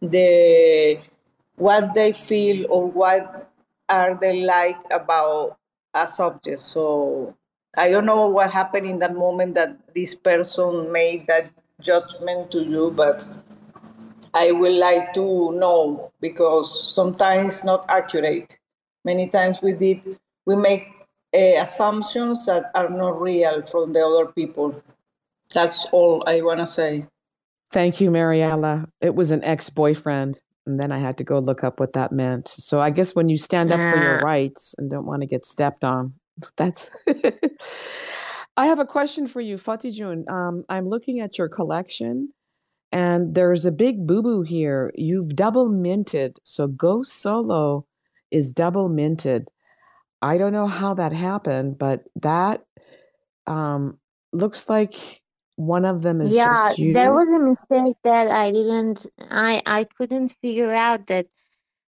the 0.00 0.98
what 1.56 1.92
they 1.92 2.12
feel 2.12 2.66
or 2.70 2.90
what 2.90 3.50
are 3.88 4.16
they 4.18 4.42
like 4.44 4.78
about 4.90 5.58
a 5.94 6.08
subject. 6.08 6.58
So 6.58 7.34
I 7.76 7.90
don't 7.90 8.06
know 8.06 8.28
what 8.28 8.50
happened 8.50 8.86
in 8.86 8.98
that 9.00 9.14
moment 9.14 9.54
that 9.56 9.76
this 9.94 10.14
person 10.14 10.90
made 10.90 11.26
that 11.26 11.50
judgment 11.80 12.50
to 12.52 12.62
you, 12.62 12.92
but 12.92 13.26
I 14.32 14.52
would 14.52 14.74
like 14.74 15.12
to 15.14 15.52
know 15.52 16.12
because 16.20 16.94
sometimes 16.94 17.64
not 17.64 17.84
accurate. 17.88 18.59
Many 19.04 19.28
times 19.28 19.62
we 19.62 19.72
did 19.72 20.18
we 20.46 20.56
make 20.56 20.88
uh, 21.34 21.62
assumptions 21.62 22.46
that 22.46 22.64
are 22.74 22.88
not 22.88 23.20
real 23.20 23.62
from 23.62 23.92
the 23.92 24.04
other 24.04 24.26
people. 24.32 24.80
That's 25.52 25.86
all 25.92 26.22
I 26.26 26.40
want 26.40 26.60
to 26.60 26.66
say. 26.66 27.06
Thank 27.72 28.00
you, 28.00 28.10
Mariela. 28.10 28.86
It 29.00 29.14
was 29.14 29.30
an 29.30 29.44
ex 29.44 29.70
boyfriend. 29.70 30.40
And 30.66 30.78
then 30.78 30.92
I 30.92 30.98
had 30.98 31.16
to 31.18 31.24
go 31.24 31.38
look 31.38 31.64
up 31.64 31.80
what 31.80 31.94
that 31.94 32.12
meant. 32.12 32.48
So 32.48 32.80
I 32.80 32.90
guess 32.90 33.14
when 33.14 33.28
you 33.28 33.38
stand 33.38 33.72
up 33.72 33.80
for 33.80 34.00
your 34.00 34.20
rights 34.20 34.74
and 34.78 34.90
don't 34.90 35.06
want 35.06 35.22
to 35.22 35.26
get 35.26 35.44
stepped 35.44 35.84
on, 35.84 36.14
that's. 36.56 36.90
I 38.56 38.66
have 38.66 38.78
a 38.78 38.84
question 38.84 39.26
for 39.26 39.40
you, 39.40 39.56
Fatijun. 39.56 40.30
Um, 40.30 40.64
I'm 40.68 40.88
looking 40.88 41.20
at 41.20 41.38
your 41.38 41.48
collection 41.48 42.32
and 42.92 43.34
there's 43.34 43.64
a 43.64 43.72
big 43.72 44.06
boo 44.06 44.22
boo 44.22 44.42
here. 44.42 44.92
You've 44.94 45.34
double 45.36 45.68
minted. 45.70 46.38
So 46.44 46.66
Go 46.66 47.02
Solo 47.02 47.86
is 48.30 48.52
double 48.52 48.88
minted. 48.88 49.50
I 50.22 50.38
don't 50.38 50.52
know 50.52 50.66
how 50.66 50.94
that 50.94 51.12
happened, 51.12 51.78
but 51.78 52.04
that 52.16 52.62
um, 53.46 53.98
looks 54.32 54.68
like 54.68 55.22
one 55.56 55.84
of 55.84 56.02
them 56.02 56.20
is 56.20 56.32
Yeah, 56.32 56.74
there 56.78 57.12
was 57.12 57.28
a 57.28 57.38
mistake 57.38 57.96
that 58.04 58.28
I 58.28 58.52
didn't, 58.52 59.06
I 59.30 59.62
I 59.66 59.84
couldn't 59.84 60.30
figure 60.42 60.72
out 60.72 61.06
that 61.06 61.26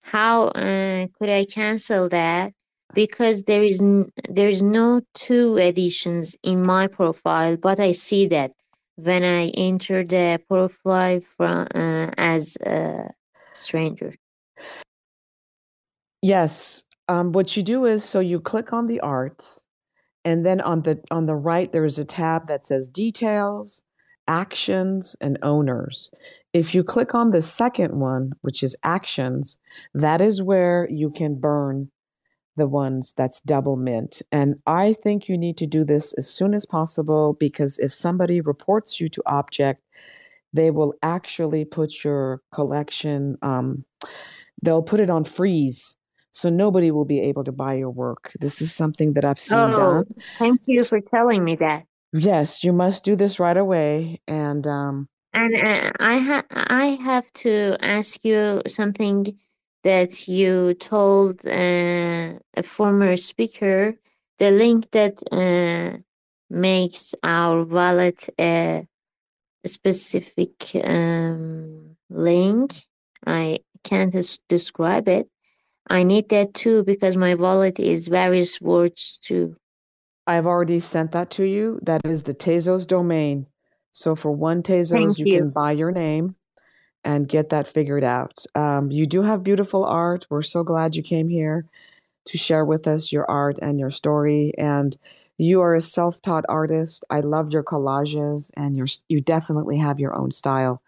how 0.01 0.47
uh, 0.49 1.07
could 1.17 1.29
I 1.29 1.45
cancel 1.45 2.09
that 2.09 2.53
because 2.93 3.43
there 3.43 3.63
is 3.63 3.81
n 3.81 4.11
there's 4.29 4.63
no 4.63 5.01
two 5.13 5.57
editions 5.57 6.35
in 6.43 6.61
my 6.65 6.87
profile, 6.87 7.57
but 7.57 7.79
I 7.79 7.91
see 7.91 8.27
that 8.27 8.51
when 8.95 9.23
I 9.23 9.49
enter 9.49 10.03
the 10.03 10.41
profile 10.47 11.19
from 11.19 11.67
uh, 11.73 12.11
as 12.17 12.57
a 12.57 13.11
stranger. 13.53 14.13
Yes. 16.21 16.83
Um, 17.07 17.31
what 17.31 17.55
you 17.57 17.63
do 17.63 17.85
is 17.85 18.03
so 18.03 18.19
you 18.19 18.39
click 18.39 18.73
on 18.73 18.87
the 18.87 18.99
art, 18.99 19.45
and 20.25 20.45
then 20.45 20.61
on 20.61 20.83
the 20.83 21.01
on 21.11 21.25
the 21.25 21.35
right 21.35 21.71
there 21.71 21.85
is 21.85 21.97
a 21.97 22.05
tab 22.05 22.47
that 22.47 22.65
says 22.65 22.87
details, 22.89 23.83
actions, 24.27 25.15
and 25.21 25.39
owners. 25.41 26.11
If 26.53 26.75
you 26.75 26.83
click 26.83 27.15
on 27.15 27.31
the 27.31 27.41
second 27.41 27.99
one, 27.99 28.33
which 28.41 28.63
is 28.63 28.75
actions, 28.83 29.57
that 29.93 30.21
is 30.21 30.41
where 30.41 30.87
you 30.91 31.09
can 31.09 31.39
burn 31.39 31.89
the 32.57 32.67
ones 32.67 33.13
that's 33.15 33.41
double 33.41 33.77
mint. 33.77 34.21
And 34.31 34.55
I 34.67 34.93
think 34.93 35.29
you 35.29 35.37
need 35.37 35.57
to 35.57 35.65
do 35.67 35.83
this 35.85 36.13
as 36.13 36.29
soon 36.29 36.53
as 36.53 36.65
possible 36.65 37.37
because 37.39 37.79
if 37.79 37.93
somebody 37.93 38.41
reports 38.41 38.99
you 38.99 39.09
to 39.09 39.23
objkt, 39.27 39.77
they 40.53 40.69
will 40.71 40.93
actually 41.01 41.65
put 41.65 42.03
your 42.03 42.41
collection 42.51 43.37
um, 43.41 43.85
they'll 44.61 44.83
put 44.83 44.99
it 44.99 45.09
on 45.09 45.23
freeze 45.23 45.95
so 46.31 46.49
nobody 46.49 46.91
will 46.91 47.05
be 47.05 47.19
able 47.19 47.43
to 47.43 47.51
buy 47.51 47.73
your 47.73 47.89
work 47.89 48.31
this 48.39 48.61
is 48.61 48.73
something 48.73 49.13
that 49.13 49.25
i've 49.25 49.39
seen 49.39 49.57
Oh, 49.57 49.75
done 49.75 50.05
thank 50.37 50.61
you 50.65 50.83
for 50.83 50.99
telling 51.01 51.43
me 51.43 51.55
that. 51.57 51.83
yes 52.13 52.63
you 52.63 52.73
must 52.73 53.03
do 53.03 53.15
this 53.15 53.39
right 53.39 53.57
away 53.57 54.19
and 54.27 54.65
um, 54.67 55.07
And 55.33 55.55
uh, 55.55 55.91
I 55.99 56.17
ha 56.17 56.43
I 56.51 56.97
have 57.03 57.31
to 57.45 57.77
ask 57.81 58.25
you 58.25 58.61
something 58.67 59.37
that 59.83 60.27
you 60.27 60.73
told 60.73 61.45
uh, 61.45 62.33
a 62.57 62.63
former 62.63 63.15
speaker, 63.15 63.93
the 64.39 64.51
link 64.51 64.89
that 64.91 65.15
uh, 65.31 65.97
makes 66.49 67.15
our 67.23 67.63
wallet 67.63 68.27
a 68.39 68.85
specific 69.65 70.51
um, 70.83 71.95
link. 72.09 72.73
I 73.25 73.59
can't 73.83 74.15
describe 74.47 75.07
it. 75.07 75.29
I 75.89 76.03
need 76.03 76.29
that 76.29 76.53
too 76.53 76.83
because 76.83 77.17
my 77.17 77.33
wallet 77.33 77.79
is 77.79 78.07
various 78.07 78.61
words 78.61 79.19
too. 79.19 79.55
i've 80.27 80.45
already 80.45 80.79
sent 80.79 81.11
that 81.13 81.31
to 81.31 81.43
you. 81.43 81.79
That 81.81 82.01
is 82.05 82.23
the 82.23 82.33
tezos 82.33 82.85
domain. 82.85 83.47
So 83.91 84.15
for 84.15 84.31
one 84.31 84.61
tezos 84.61 85.17
you, 85.17 85.25
you. 85.25 85.39
can 85.39 85.49
buy 85.49 85.71
your 85.71 85.91
name 85.91 86.35
and 87.03 87.27
get 87.27 87.49
that 87.49 87.67
figured 87.67 88.03
out. 88.03 88.45
Um, 88.55 88.91
you 88.91 89.05
do 89.07 89.23
have 89.23 89.43
beautiful 89.43 89.85
art. 89.85 90.27
We're 90.29 90.41
so 90.41 90.63
glad 90.63 90.95
you 90.95 91.01
came 91.01 91.29
here 91.29 91.65
to 92.25 92.37
share 92.37 92.65
with 92.65 92.87
us 92.87 93.11
your 93.11 93.29
art 93.29 93.57
and 93.59 93.79
your 93.79 93.89
story. 93.89 94.53
And 94.57 94.95
you 95.37 95.61
are 95.61 95.73
a 95.73 95.81
self-taught 95.81 96.45
artist. 96.49 97.03
I 97.09 97.21
love 97.21 97.51
your 97.51 97.63
collages 97.63 98.51
and 98.55 98.75
your 98.75 98.87
you 99.07 99.21
definitely 99.21 99.77
have 99.77 99.99
your 99.99 100.13
own 100.15 100.29
style. 100.29 100.81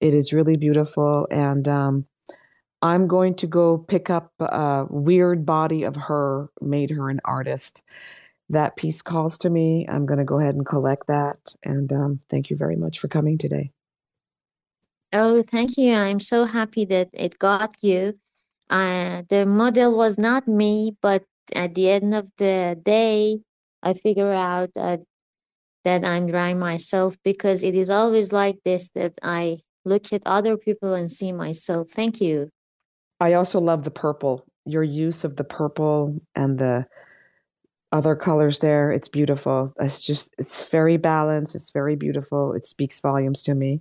It 0.00 0.14
is 0.14 0.32
really 0.32 0.56
beautiful 0.56 1.26
and 1.30 1.68
um, 1.68 2.06
i'm 2.82 3.06
going 3.06 3.34
to 3.34 3.46
go 3.46 3.78
pick 3.78 4.10
up 4.10 4.32
a 4.40 4.86
weird 4.90 5.46
body 5.46 5.84
of 5.84 5.96
her 5.96 6.48
made 6.60 6.90
her 6.90 7.10
an 7.10 7.20
artist 7.24 7.82
that 8.50 8.76
piece 8.76 9.02
calls 9.02 9.38
to 9.38 9.48
me 9.50 9.86
i'm 9.88 10.06
going 10.06 10.18
to 10.18 10.24
go 10.24 10.38
ahead 10.38 10.54
and 10.54 10.66
collect 10.66 11.06
that 11.06 11.54
and 11.62 11.92
um, 11.92 12.20
thank 12.30 12.50
you 12.50 12.56
very 12.56 12.76
much 12.76 12.98
for 12.98 13.08
coming 13.08 13.38
today 13.38 13.70
Oh, 15.12 15.42
thank 15.42 15.76
you. 15.76 15.92
I'm 15.92 16.20
so 16.20 16.44
happy 16.44 16.86
that 16.86 17.10
it 17.12 17.38
got 17.38 17.74
you. 17.82 18.14
Uh, 18.70 19.22
the 19.28 19.44
model 19.44 19.94
was 19.96 20.16
not 20.16 20.48
me, 20.48 20.96
but 21.02 21.24
at 21.54 21.74
the 21.74 21.90
end 21.90 22.14
of 22.14 22.30
the 22.38 22.80
day, 22.82 23.42
I 23.82 23.92
figure 23.92 24.32
out 24.32 24.70
uh, 24.74 24.98
that 25.84 26.04
I'm 26.04 26.28
drawing 26.28 26.58
myself 26.58 27.16
because 27.22 27.62
it 27.62 27.74
is 27.74 27.90
always 27.90 28.32
like 28.32 28.60
this 28.64 28.88
that 28.94 29.14
I 29.22 29.58
look 29.84 30.12
at 30.12 30.22
other 30.24 30.56
people 30.56 30.94
and 30.94 31.12
see 31.12 31.32
myself. 31.32 31.90
Thank 31.90 32.20
you. 32.22 32.48
I 33.22 33.34
also 33.34 33.60
love 33.60 33.84
the 33.84 33.90
purple. 33.90 34.44
Your 34.64 34.82
use 34.82 35.22
of 35.22 35.36
the 35.36 35.44
purple 35.44 36.20
and 36.34 36.58
the 36.58 36.84
other 37.92 38.16
colors 38.16 38.58
there, 38.58 38.90
it's 38.90 39.06
beautiful. 39.06 39.72
It's 39.78 40.04
just 40.04 40.34
it's 40.38 40.68
very 40.68 40.96
balanced, 40.96 41.54
it's 41.54 41.70
very 41.70 41.94
beautiful. 41.94 42.52
It 42.52 42.66
speaks 42.66 42.98
volumes 42.98 43.42
to 43.42 43.54
me. 43.54 43.80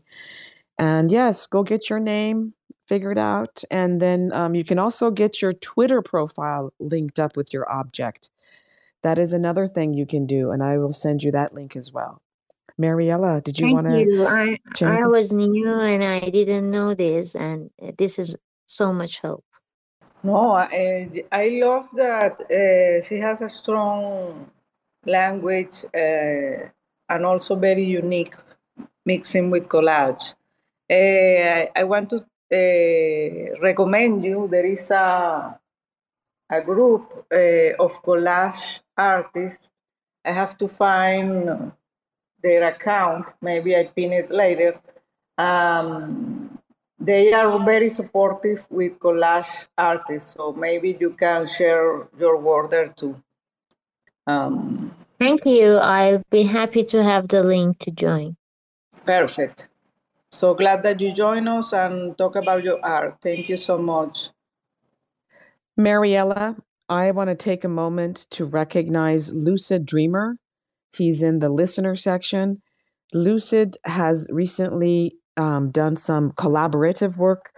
And 0.78 1.12
yes, 1.12 1.48
go 1.48 1.64
get 1.64 1.90
your 1.90 2.00
name 2.00 2.54
figured 2.88 3.18
out 3.18 3.64
and 3.72 4.00
then 4.00 4.32
um, 4.34 4.54
you 4.54 4.64
can 4.64 4.78
also 4.78 5.10
get 5.10 5.42
your 5.42 5.54
Twitter 5.54 6.02
profile 6.02 6.72
linked 6.80 7.20
up 7.20 7.36
with 7.36 7.52
your 7.52 7.66
objkt. 7.66 8.30
That 9.02 9.18
is 9.18 9.34
another 9.34 9.68
thing 9.68 9.96
you 9.96 10.06
can 10.06 10.28
do 10.28 10.52
and 10.52 10.62
I 10.62 10.78
will 10.78 10.94
send 10.94 11.24
you 11.24 11.32
that 11.32 11.54
link 11.54 11.76
as 11.76 11.92
well. 11.92 12.22
Mariela, 12.80 13.44
did 13.44 13.60
you 13.60 13.74
want 13.74 13.88
to 13.88 14.00
you. 14.00 14.28
I 14.28 14.58
I 14.82 15.08
was 15.08 15.34
new 15.34 15.80
and 15.80 16.04
I 16.04 16.20
didn't 16.30 16.70
know 16.70 16.94
this, 16.94 17.36
and 17.36 17.70
uh, 17.82 17.92
this 17.98 18.18
is 18.18 18.36
so 18.76 18.94
much 18.94 19.20
help. 19.22 19.44
No, 20.24 20.52
I, 20.52 21.10
I 21.32 21.60
love 21.62 21.90
that 21.96 22.40
uh, 22.42 23.06
she 23.06 23.16
has 23.16 23.42
a 23.42 23.50
strong 23.50 24.50
language 25.06 25.84
uh, 25.96 26.70
and 27.10 27.26
also 27.26 27.56
very 27.56 27.84
unique 27.84 28.36
mixing 29.06 29.50
with 29.50 29.68
collage. 29.68 30.34
Uh, 30.90 31.60
I, 31.60 31.70
I 31.76 31.84
want 31.84 32.10
to 32.12 32.18
uh, 32.18 33.60
recommend 33.62 34.24
you. 34.24 34.48
There 34.50 34.66
is 34.66 34.92
a 34.92 35.58
a 36.52 36.62
group 36.62 37.26
uh, 37.32 37.72
of 37.80 38.04
collage 38.04 38.80
artists. 38.98 39.72
I 40.26 40.32
have 40.32 40.58
to 40.58 40.68
find 40.68 41.72
their 42.44 42.64
account. 42.64 43.34
Maybe 43.42 43.76
I 43.76 43.86
pin 43.96 44.12
it 44.12 44.30
later. 44.30 44.80
Um, 45.38 46.51
they 47.02 47.34
are 47.34 47.64
very 47.66 47.90
supportive 47.90 48.68
with 48.70 49.00
collage 49.00 49.66
artists, 49.78 50.36
so 50.36 50.54
maybe 50.54 50.96
you 51.00 51.12
can 51.12 51.48
share 51.48 52.08
your 52.20 52.38
work 52.38 52.70
there 52.70 52.88
too. 52.88 53.22
Um, 54.28 54.94
Thank 55.20 55.46
you. 55.46 55.76
I'll 55.76 56.22
be 56.30 56.44
happy 56.44 56.84
to 56.86 57.04
have 57.04 57.28
the 57.28 57.44
link 57.44 57.80
to 57.80 57.92
join. 57.92 58.38
perfect. 59.06 59.68
So 60.32 60.54
glad 60.54 60.84
that 60.84 61.02
you 61.02 61.14
join 61.14 61.48
us 61.48 61.74
and 61.74 62.18
talk 62.18 62.36
about 62.36 62.64
your 62.64 62.80
art. 62.84 63.18
Thank 63.22 63.50
you 63.50 63.58
so 63.58 63.78
much. 63.78 64.30
Mariela, 65.78 66.58
I 66.88 67.12
want 67.12 67.30
to 67.30 67.36
take 67.36 67.64
a 67.64 67.70
moment 67.70 68.28
to 68.32 68.46
recognize 68.46 69.34
Lucid 69.34 69.86
Dreamer. 69.86 70.38
He's 70.94 71.22
in 71.22 71.40
the 71.40 71.50
listener 71.50 71.96
section. 71.96 72.62
Lucid 73.14 73.78
has 73.84 74.28
recently 74.32 75.16
um, 75.38 75.72
done 75.72 75.96
some 75.96 76.32
collaborative 76.32 77.18
work 77.18 77.52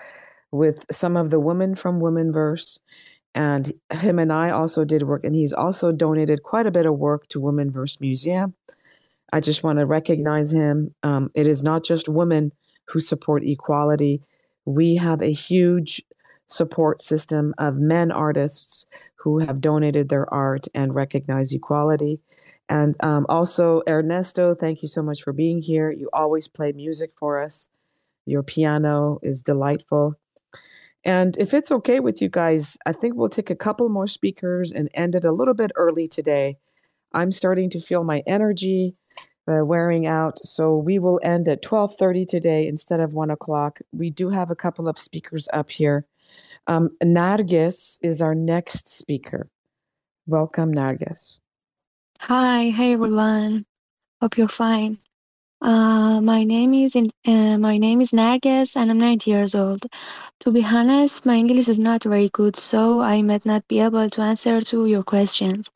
with 0.51 0.85
some 0.91 1.17
of 1.17 1.29
the 1.29 1.39
women 1.39 1.75
from 1.75 1.99
Womenverse. 1.99 2.79
And 3.35 3.73
him 3.91 4.19
and 4.19 4.31
I 4.31 4.51
also 4.51 4.85
did 4.85 5.03
work, 5.03 5.23
and 5.23 5.33
he's 5.33 5.53
also 5.53 5.91
donated 5.91 6.43
quite 6.43 6.67
a 6.67 6.71
bit 6.71 6.85
of 6.85 6.97
work 6.97 7.27
to 7.29 7.39
Womenverse 7.39 7.99
Museum. 7.99 8.53
I 9.31 9.39
just 9.39 9.63
want 9.63 9.79
to 9.79 9.87
recognize 9.87 10.51
him. 10.51 10.93
Um, 11.01 11.31
it 11.33 11.47
is 11.47 11.63
not 11.63 11.83
just 11.83 12.07
women 12.07 12.51
who 12.85 12.99
support 12.99 13.43
equality. 13.43 14.21
We 14.65 14.95
have 14.97 15.21
a 15.21 15.31
huge 15.31 16.03
support 16.45 17.01
system 17.01 17.55
of 17.57 17.77
men 17.77 18.11
artists 18.11 18.85
who 19.15 19.39
have 19.39 19.61
donated 19.61 20.09
their 20.09 20.31
art 20.31 20.67
and 20.75 20.93
recognize 20.93 21.51
equality. 21.53 22.19
And 22.69 22.95
um, 23.01 23.25
also, 23.29 23.81
Ernesto, 23.87 24.55
thank 24.55 24.81
you 24.81 24.87
so 24.87 25.03
much 25.03 25.23
for 25.23 25.33
being 25.33 25.61
here. 25.61 25.91
You 25.91 26.09
always 26.13 26.47
play 26.47 26.71
music 26.71 27.11
for 27.15 27.41
us. 27.41 27.67
Your 28.25 28.43
piano 28.43 29.19
is 29.21 29.43
delightful. 29.43 30.15
And 31.05 31.37
if 31.37 31.53
it's 31.53 31.71
okay 31.71 31.99
with 31.99 32.21
you 32.21 32.29
guys, 32.29 32.77
I 32.85 32.93
think 32.93 33.15
we'll 33.15 33.29
take 33.29 33.49
a 33.49 33.55
couple 33.55 33.89
more 33.89 34.07
speakers 34.07 34.71
and 34.71 34.89
end 34.93 35.15
it 35.15 35.25
a 35.25 35.31
little 35.31 35.53
bit 35.53 35.71
early 35.75 36.07
today. 36.07 36.57
I'm 37.13 37.31
starting 37.31 37.69
to 37.71 37.79
feel 37.81 38.03
my 38.03 38.23
energy 38.25 38.95
uh, 39.47 39.65
wearing 39.65 40.07
out, 40.07 40.39
so 40.39 40.77
we 40.77 40.99
will 40.99 41.19
end 41.21 41.49
at 41.49 41.61
12:30 41.61 42.25
today 42.25 42.65
instead 42.65 43.01
of 43.01 43.13
one 43.13 43.29
o'clock. 43.29 43.79
We 43.91 44.09
do 44.09 44.29
have 44.29 44.49
a 44.49 44.55
couple 44.55 44.87
of 44.87 44.97
speakers 44.97 45.49
up 45.51 45.69
here. 45.69 46.05
Um, 46.67 46.89
Nargis 47.03 47.99
is 48.01 48.21
our 48.21 48.33
next 48.33 48.87
speaker. 48.87 49.49
Welcome, 50.25 50.73
Nargis. 50.73 51.39
Hi, 52.23 52.69
hey 52.71 52.93
everyone. 52.93 53.65
Hope 54.21 54.37
you're 54.37 54.47
fine. 54.49 54.99
Uh, 55.61 56.21
my 56.21 56.43
name 56.43 56.73
is 56.73 56.95
uh, 56.95 57.57
my 57.57 57.77
name 57.77 58.01
is 58.01 58.11
Nargis 58.11 58.75
and 58.75 58.91
I'm 58.91 58.99
90 58.99 59.31
years 59.31 59.55
old. 59.55 59.85
To 60.41 60.51
be 60.51 60.63
honest, 60.63 61.25
my 61.25 61.35
English 61.37 61.67
is 61.69 61.79
not 61.79 62.03
very 62.03 62.29
good, 62.29 62.55
so 62.57 63.01
I 63.01 63.21
might 63.21 63.45
not 63.45 63.67
be 63.67 63.79
able 63.81 64.09
to 64.09 64.21
answer 64.21 64.61
to 64.61 64.85
your 64.87 65.03
questions. 65.03 65.69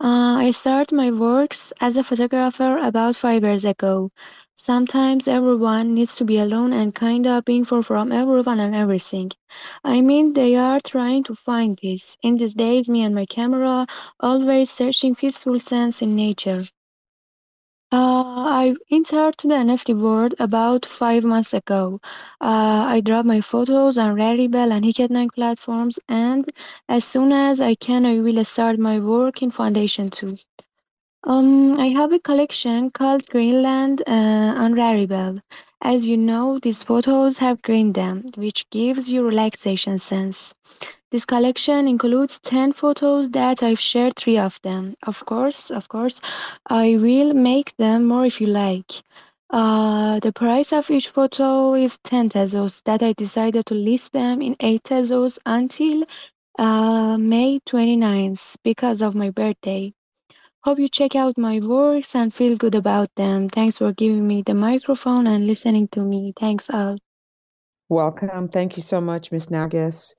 Uh, 0.00 0.36
I 0.46 0.50
started 0.52 0.94
my 0.94 1.10
works 1.10 1.72
as 1.80 1.96
a 1.96 2.04
photographer 2.04 2.78
about 2.78 3.16
five 3.16 3.42
years 3.44 3.64
ago. 3.64 4.10
Sometimes 4.60 5.26
everyone 5.28 5.94
needs 5.94 6.14
to 6.16 6.24
be 6.24 6.38
alone 6.38 6.72
and 6.74 6.94
kind 6.94 7.26
of 7.26 7.44
being 7.46 7.64
for 7.64 7.82
from 7.82 8.12
everyone 8.12 8.60
and 8.60 8.74
everything. 8.74 9.32
I 9.84 10.00
mean, 10.02 10.34
they 10.34 10.54
are 10.56 10.80
trying 10.80 11.24
to 11.24 11.34
find 11.34 11.76
peace. 11.78 12.18
In 12.22 12.36
these 12.36 12.54
days, 12.54 12.88
me 12.88 13.02
and 13.02 13.14
my 13.14 13.26
camera 13.26 13.86
always 14.20 14.70
searching 14.70 15.14
peaceful 15.14 15.58
sense 15.60 16.02
in 16.02 16.14
nature. 16.16 16.62
Uh, 17.92 18.22
I 18.46 18.74
entered 18.90 19.36
the 19.42 19.54
NFT 19.54 19.94
world 19.94 20.34
about 20.38 20.84
five 20.84 21.24
months 21.24 21.54
ago. 21.54 22.00
Uh, 22.40 22.84
I 22.88 23.00
drop 23.00 23.24
my 23.24 23.40
photos 23.40 23.96
on 23.98 24.16
Rarible 24.16 24.72
and 24.72 24.84
Hic 24.84 25.00
et 25.00 25.10
Nunc 25.10 25.34
platforms, 25.34 25.98
and 26.08 26.50
as 26.88 27.04
soon 27.04 27.32
as 27.32 27.60
I 27.60 27.74
can, 27.76 28.04
I 28.04 28.18
will 28.20 28.44
start 28.44 28.78
my 28.78 28.98
work 28.98 29.42
in 29.42 29.50
Foundation 29.50 30.10
too. 30.10 30.36
Um, 31.24 31.78
I 31.78 31.88
have 31.88 32.12
a 32.12 32.18
collection 32.18 32.90
called 32.90 33.26
Greenland 33.28 34.02
uh, 34.06 34.10
on 34.56 34.74
Rarible. 34.74 35.40
As 35.80 36.06
you 36.06 36.16
know, 36.16 36.58
these 36.58 36.82
photos 36.82 37.38
have 37.38 37.62
green 37.62 37.92
them, 37.92 38.30
which 38.36 38.68
gives 38.70 39.08
you 39.10 39.22
relaxation 39.24 39.98
sense. 39.98 40.54
This 41.10 41.24
collection 41.26 41.88
includes 41.88 42.40
10 42.44 42.72
photos 42.72 43.30
that 43.30 43.62
I've 43.62 43.80
shared 43.80 44.16
three 44.16 44.38
of 44.38 44.60
them. 44.62 44.94
Of 45.06 45.24
course, 45.26 45.70
of 45.70 45.88
course, 45.88 46.20
I 46.66 46.96
will 46.96 47.34
make 47.34 47.76
them 47.76 48.06
more 48.06 48.26
if 48.26 48.40
you 48.40 48.46
like. 48.46 48.92
Uh, 49.50 50.20
the 50.20 50.32
price 50.32 50.72
of 50.72 50.90
each 50.90 51.08
photo 51.08 51.74
is 51.74 51.98
10 52.04 52.30
tezos 52.30 52.82
that 52.84 53.02
I 53.02 53.12
decided 53.14 53.66
to 53.66 53.74
list 53.74 54.12
them 54.12 54.42
in 54.42 54.56
8 54.60 54.82
tezos 54.84 55.38
until 55.46 56.04
uh, 56.58 57.16
May 57.18 57.60
29th 57.66 58.56
because 58.64 59.02
of 59.02 59.14
my 59.14 59.30
birthday. 59.30 59.92
Hope 60.62 60.78
you 60.78 60.88
check 60.88 61.16
out 61.16 61.38
my 61.38 61.58
works 61.60 62.14
and 62.14 62.34
feel 62.34 62.54
good 62.54 62.74
about 62.74 63.08
them. 63.16 63.48
Thanks 63.48 63.78
for 63.78 63.92
giving 63.94 64.28
me 64.28 64.42
the 64.44 64.52
microphone 64.52 65.26
and 65.26 65.46
listening 65.46 65.88
to 65.88 66.00
me. 66.00 66.34
Thanks 66.38 66.68
all. 66.68 66.98
Welcome. 67.88 68.48
Thank 68.48 68.76
you 68.76 68.82
so 68.82 69.00
much, 69.00 69.32
Miss 69.32 69.46
Nargis. 69.46 70.14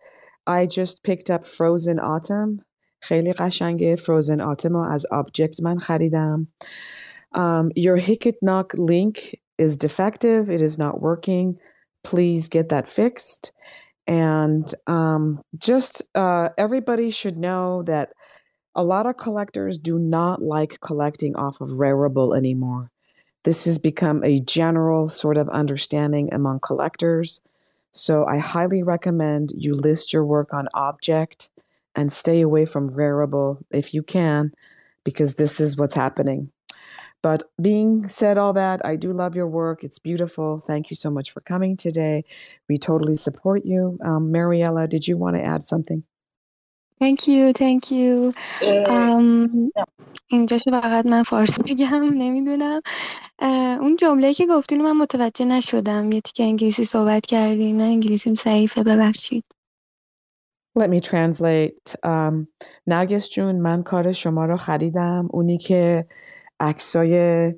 I 0.47 0.65
just 0.65 1.03
picked 1.03 1.29
up 1.29 1.45
Frozen 1.45 1.99
Autumn. 1.99 2.61
خیلی 3.03 3.33
قشنگه 3.33 3.95
Frozen 3.95 4.41
Autumn 4.41 4.75
as 4.75 4.91
از 4.91 5.05
objkt 5.11 5.61
من 5.61 5.79
خریدم. 5.79 6.47
Um, 7.35 7.71
your 7.75 7.97
Hic 7.97 8.25
et 8.25 8.35
Nunc 8.41 8.73
link 8.73 9.35
is 9.59 9.77
defective. 9.77 10.49
It 10.49 10.61
is 10.61 10.77
not 10.77 11.01
working. 11.01 11.57
Please 12.03 12.47
get 12.47 12.69
that 12.69 12.89
fixed. 12.89 13.53
And 14.07 14.73
um, 14.87 15.39
just 15.57 16.01
uh, 16.15 16.49
everybody 16.57 17.11
should 17.11 17.37
know 17.37 17.83
that 17.83 18.09
a 18.75 18.83
lot 18.83 19.05
of 19.05 19.17
collectors 19.17 19.77
do 19.77 19.99
not 19.99 20.41
like 20.41 20.79
collecting 20.81 21.35
off 21.35 21.61
of 21.61 21.69
Rarible 21.69 22.37
anymore. 22.37 22.91
This 23.43 23.65
has 23.65 23.77
become 23.77 24.23
a 24.23 24.39
general 24.39 25.09
sort 25.09 25.37
of 25.37 25.49
understanding 25.49 26.33
among 26.33 26.59
collectors. 26.59 27.41
So 27.91 28.25
I 28.25 28.37
highly 28.37 28.83
recommend 28.83 29.51
you 29.55 29.75
list 29.75 30.13
your 30.13 30.25
work 30.25 30.53
on 30.53 30.69
objkt 30.73 31.49
and 31.95 32.11
stay 32.11 32.41
away 32.41 32.65
from 32.65 32.89
Rarible 32.89 33.63
if 33.71 33.93
you 33.93 34.03
can, 34.03 34.53
because 35.03 35.35
this 35.35 35.59
is 35.59 35.75
what's 35.75 35.95
happening. 35.95 36.49
But 37.21 37.51
being 37.61 38.07
said 38.07 38.37
all 38.37 38.53
that, 38.53 38.83
I 38.85 38.95
do 38.95 39.11
love 39.11 39.35
your 39.35 39.47
work. 39.47 39.83
It's 39.83 39.99
beautiful. 39.99 40.59
Thank 40.59 40.89
you 40.89 40.95
so 40.95 41.11
much 41.11 41.31
for 41.31 41.41
coming 41.41 41.75
today. 41.77 42.23
We 42.67 42.77
totally 42.77 43.17
support 43.17 43.65
you. 43.65 43.99
Um, 44.03 44.31
Mariela, 44.31 44.87
did 44.89 45.07
you 45.07 45.17
want 45.17 45.35
to 45.35 45.43
add 45.43 45.63
something? 45.63 46.03
Thank 47.01 47.21
you, 47.27 47.53
thank 47.53 47.83
you. 47.91 48.33
Um, 48.95 49.71
اینجاشو 50.27 50.71
فقط 50.71 51.05
من 51.05 51.23
فارسی 51.23 51.61
بگم 51.61 52.03
نمی‌دونم. 52.03 52.81
اون 53.81 53.95
جمله 53.95 54.33
که 54.33 54.47
گفتین 54.47 54.81
من 54.81 54.97
متوجه 54.97 55.45
نشدم. 55.45 56.11
یه 56.11 56.21
تیکه 56.21 56.43
انگلیسی 56.43 56.85
صحبت 56.85 57.25
کردین 57.25 57.75
من 57.75 57.81
انگلیسیم 57.81 58.33
ضعیفه 58.33 58.83
ببخشید. 58.83 59.43
Let 60.79 60.87
me 60.87 60.99
translate. 60.99 61.93
Um, 62.05 62.47
نرگس 62.87 63.29
جون 63.29 63.55
من 63.55 63.83
کار 63.83 64.11
شما 64.11 64.45
رو 64.45 64.57
خریدم. 64.57 65.29
اونی 65.31 65.57
که 65.57 66.05
عکسای 66.59 67.53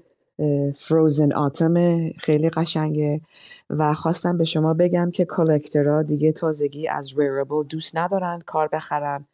فروزن 0.76 1.34
آتم 1.34 1.74
خیلی 2.10 2.49
قشنگه 2.49 3.22
و 3.70 3.94
خواستم 3.94 4.38
به 4.38 4.44
شما 4.44 4.74
بگم 4.74 5.11
که 5.11 5.26
کالکترها 5.26 6.03
دیگه 6.03 6.32
تازگی 6.32 6.88
از 6.88 7.20
ریربل 7.20 7.64
دوست 7.64 7.98
ندارن 7.98 8.40
کار 8.45 8.68
بخرن. 8.68 9.26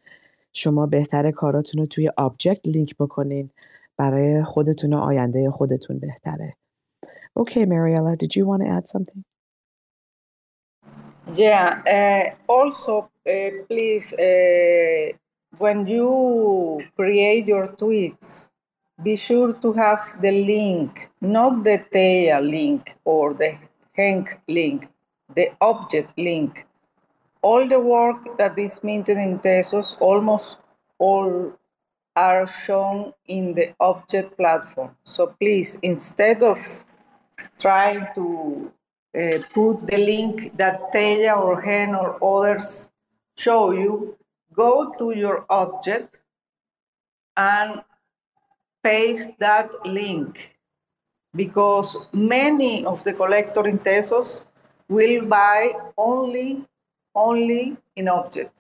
شما 0.54 0.86
بهتر 0.86 1.32
کاراتون 1.32 1.82
رو 1.82 1.88
توی 1.88 2.10
آبجکت 2.18 2.68
لینک 2.68 2.96
بکنین 3.00 3.50
برای 3.98 4.44
خودتون 4.44 4.94
و 4.94 4.98
آینده 4.98 5.52
خودتون 5.52 6.00
بهتره. 6.00 6.56
Okay, 7.40 7.66
Mariela, 7.66 8.18
did 8.18 8.36
you 8.36 8.46
want 8.46 8.62
to 8.64 8.68
add 8.68 8.88
something? 8.88 9.24
Yeah, 11.36 11.82
uh, 11.98 12.52
also, 12.52 13.10
uh, 13.28 13.50
please, 13.70 14.14
uh, 14.14 15.14
when 15.58 15.88
you 15.88 16.84
create 16.96 17.46
your 17.48 17.68
tweets, 17.70 18.50
be 19.04 19.16
sure 19.16 19.54
to 19.54 19.74
have 19.74 20.04
the 20.20 20.32
link, 20.32 21.10
not 21.22 21.64
the 21.64 21.86
tail 21.92 22.42
link 22.42 22.98
or 23.06 23.34
the 23.34 23.58
Hank 23.94 24.40
link, 24.48 24.90
the 25.36 25.52
objkt 25.62 26.10
link, 26.18 26.66
all 27.42 27.68
the 27.68 27.80
work 27.80 28.38
that 28.38 28.58
is 28.60 28.84
minted 28.84 29.18
in 29.18 29.40
Tezos, 29.40 29.96
almost 30.00 30.58
all 30.98 31.54
are 32.16 32.48
shown 32.48 33.14
in 33.28 33.54
the 33.54 33.74
objkt 33.80 34.36
platform. 34.36 34.96
So 35.04 35.28
please, 35.40 35.78
instead 35.82 36.44
of 36.44 36.60
trying 37.58 38.08
to 38.16 38.72
uh, 39.16 39.40
put 39.54 39.88
the 39.88 39.98
link 39.98 40.58
that 40.58 40.92
Teia 40.94 41.38
or 41.38 41.62
Hen 41.62 41.96
or 41.96 42.18
others 42.24 42.92
show 43.38 43.72
you, 43.72 44.18
go 44.54 44.94
to 45.00 45.12
your 45.12 45.46
objkt 45.50 46.20
and 47.38 47.82
paste 48.84 49.32
that 49.40 49.72
link 49.86 50.58
because 51.36 51.96
many 52.12 52.86
of 52.86 53.04
the 53.04 53.14
collector 53.14 53.68
in 53.68 53.80
Tezos 53.80 54.42
will 54.90 55.26
buy 55.26 55.74
only 55.98 56.66
only 57.16 57.78
in 57.96 58.06
objkt. 58.06 58.52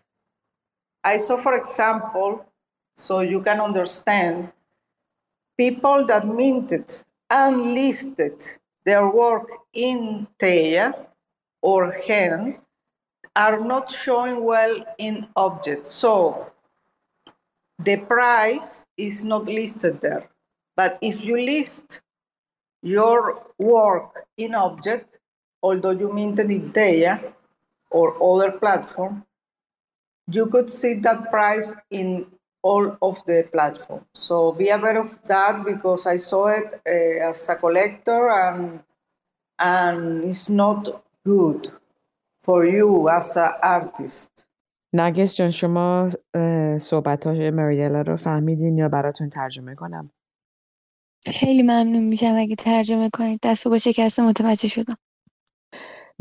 I 1.04 1.18
saw, 1.18 1.38
for 1.38 1.56
example, 1.56 2.46
so 2.96 3.22
you 3.22 3.42
can 3.42 3.62
understand, 3.62 4.52
people 5.58 6.06
that 6.08 6.28
minted 6.28 6.92
and 7.30 7.74
listed 7.74 8.36
their 8.86 9.08
work 9.10 9.48
in 9.74 10.28
Teia 10.40 10.94
or 11.62 11.92
Hen 11.92 12.58
are 13.36 13.60
not 13.60 13.92
showing 13.92 14.44
well 14.44 14.76
in 14.98 15.28
objkts. 15.36 15.90
So 15.90 16.52
the 17.80 17.98
price 17.98 18.86
is 18.98 19.24
not 19.24 19.46
listed 19.46 20.02
there. 20.02 20.30
But 20.76 20.98
if 21.02 21.24
you 21.24 21.38
list 21.38 22.02
your 22.82 23.46
work 23.58 24.26
in 24.38 24.52
objkt, 24.52 25.20
although 25.62 25.92
you 25.92 26.12
minted 26.12 26.52
in 26.52 26.72
Teia 26.72 27.34
or 27.91 28.07
other 28.23 28.53
platform, 28.53 29.25
you 30.31 30.47
could 30.47 30.71
see 30.71 30.95
that 30.95 31.31
price 31.31 31.75
in 31.91 32.27
all 32.63 32.97
of 33.03 33.25
the 33.27 33.47
platforms. 33.53 34.07
So 34.15 34.53
be 34.53 34.71
aware 34.71 34.99
of 35.01 35.23
that 35.25 35.65
because 35.65 36.07
I 36.07 36.17
saw 36.17 36.47
it 36.47 36.81
uh, 36.87 37.29
as 37.29 37.49
a 37.49 37.57
collector 37.57 38.31
and 38.31 38.81
and 39.59 40.25
it's 40.25 40.49
not 40.49 40.89
good 41.25 41.73
for 42.43 42.67
you 42.67 43.09
as 43.09 43.37
an 43.37 43.53
artist. 43.63 44.47
نرگس 44.95 45.37
جان 45.37 45.51
شما 45.51 46.11
صحبت 46.81 47.27
های 47.27 47.51
مریلا 47.51 48.01
رو 48.01 48.17
فهمیدین 48.17 48.79
یا 48.79 48.89
براتون 48.89 49.29
ترجمه 49.29 49.75
کنم؟ 49.75 50.11
خیلی 51.33 51.63
ممنون 51.63 52.03
میشم 52.05 52.35
اگه 52.39 52.55
ترجمه 52.55 53.11
کنید 53.15 53.41
دست 53.43 53.69
با 53.69 53.79
شکسته 53.79 54.23
متوجه 54.23 54.69
شدم 54.69 54.97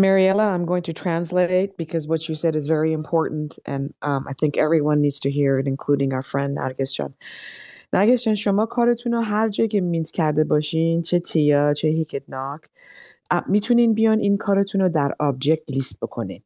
Mariella, 0.01 0.45
I'm 0.55 0.65
going 0.65 0.85
to 0.85 0.93
translate 0.93 1.77
because 1.77 2.07
what 2.07 2.29
you 2.29 2.35
said 2.37 2.55
is 2.55 2.69
very 2.69 2.93
important, 2.93 3.59
and 3.67 3.93
um, 4.03 4.27
I 4.29 4.33
think 4.41 4.57
everyone 4.57 5.01
needs 5.01 5.19
to 5.21 5.31
hear 5.31 5.55
it, 5.55 5.67
including 5.67 6.13
our 6.13 6.23
friend 6.23 6.57
Nargis 6.57 6.93
Jan. 6.97 7.15
نرگس 7.93 8.25
جان 8.25 8.35
شما 8.35 8.67
کارتون 8.67 9.13
رو 9.13 9.21
هر 9.21 9.49
جایی 9.49 9.69
که 9.69 9.81
مینت 9.81 10.11
کرده 10.11 10.45
باشین 10.45 11.03
چه 11.03 11.19
تیا 11.19 11.75
چه 11.75 11.89
هیکتناک 11.89 12.61
می‌تونین 13.47 13.95
بیان 13.95 14.19
این 14.19 14.37
کارتون 14.37 14.81
رو 14.81 14.89
در 14.89 15.15
آبجکت 15.19 15.71
لیست 15.71 16.01
بکنین. 16.01 16.43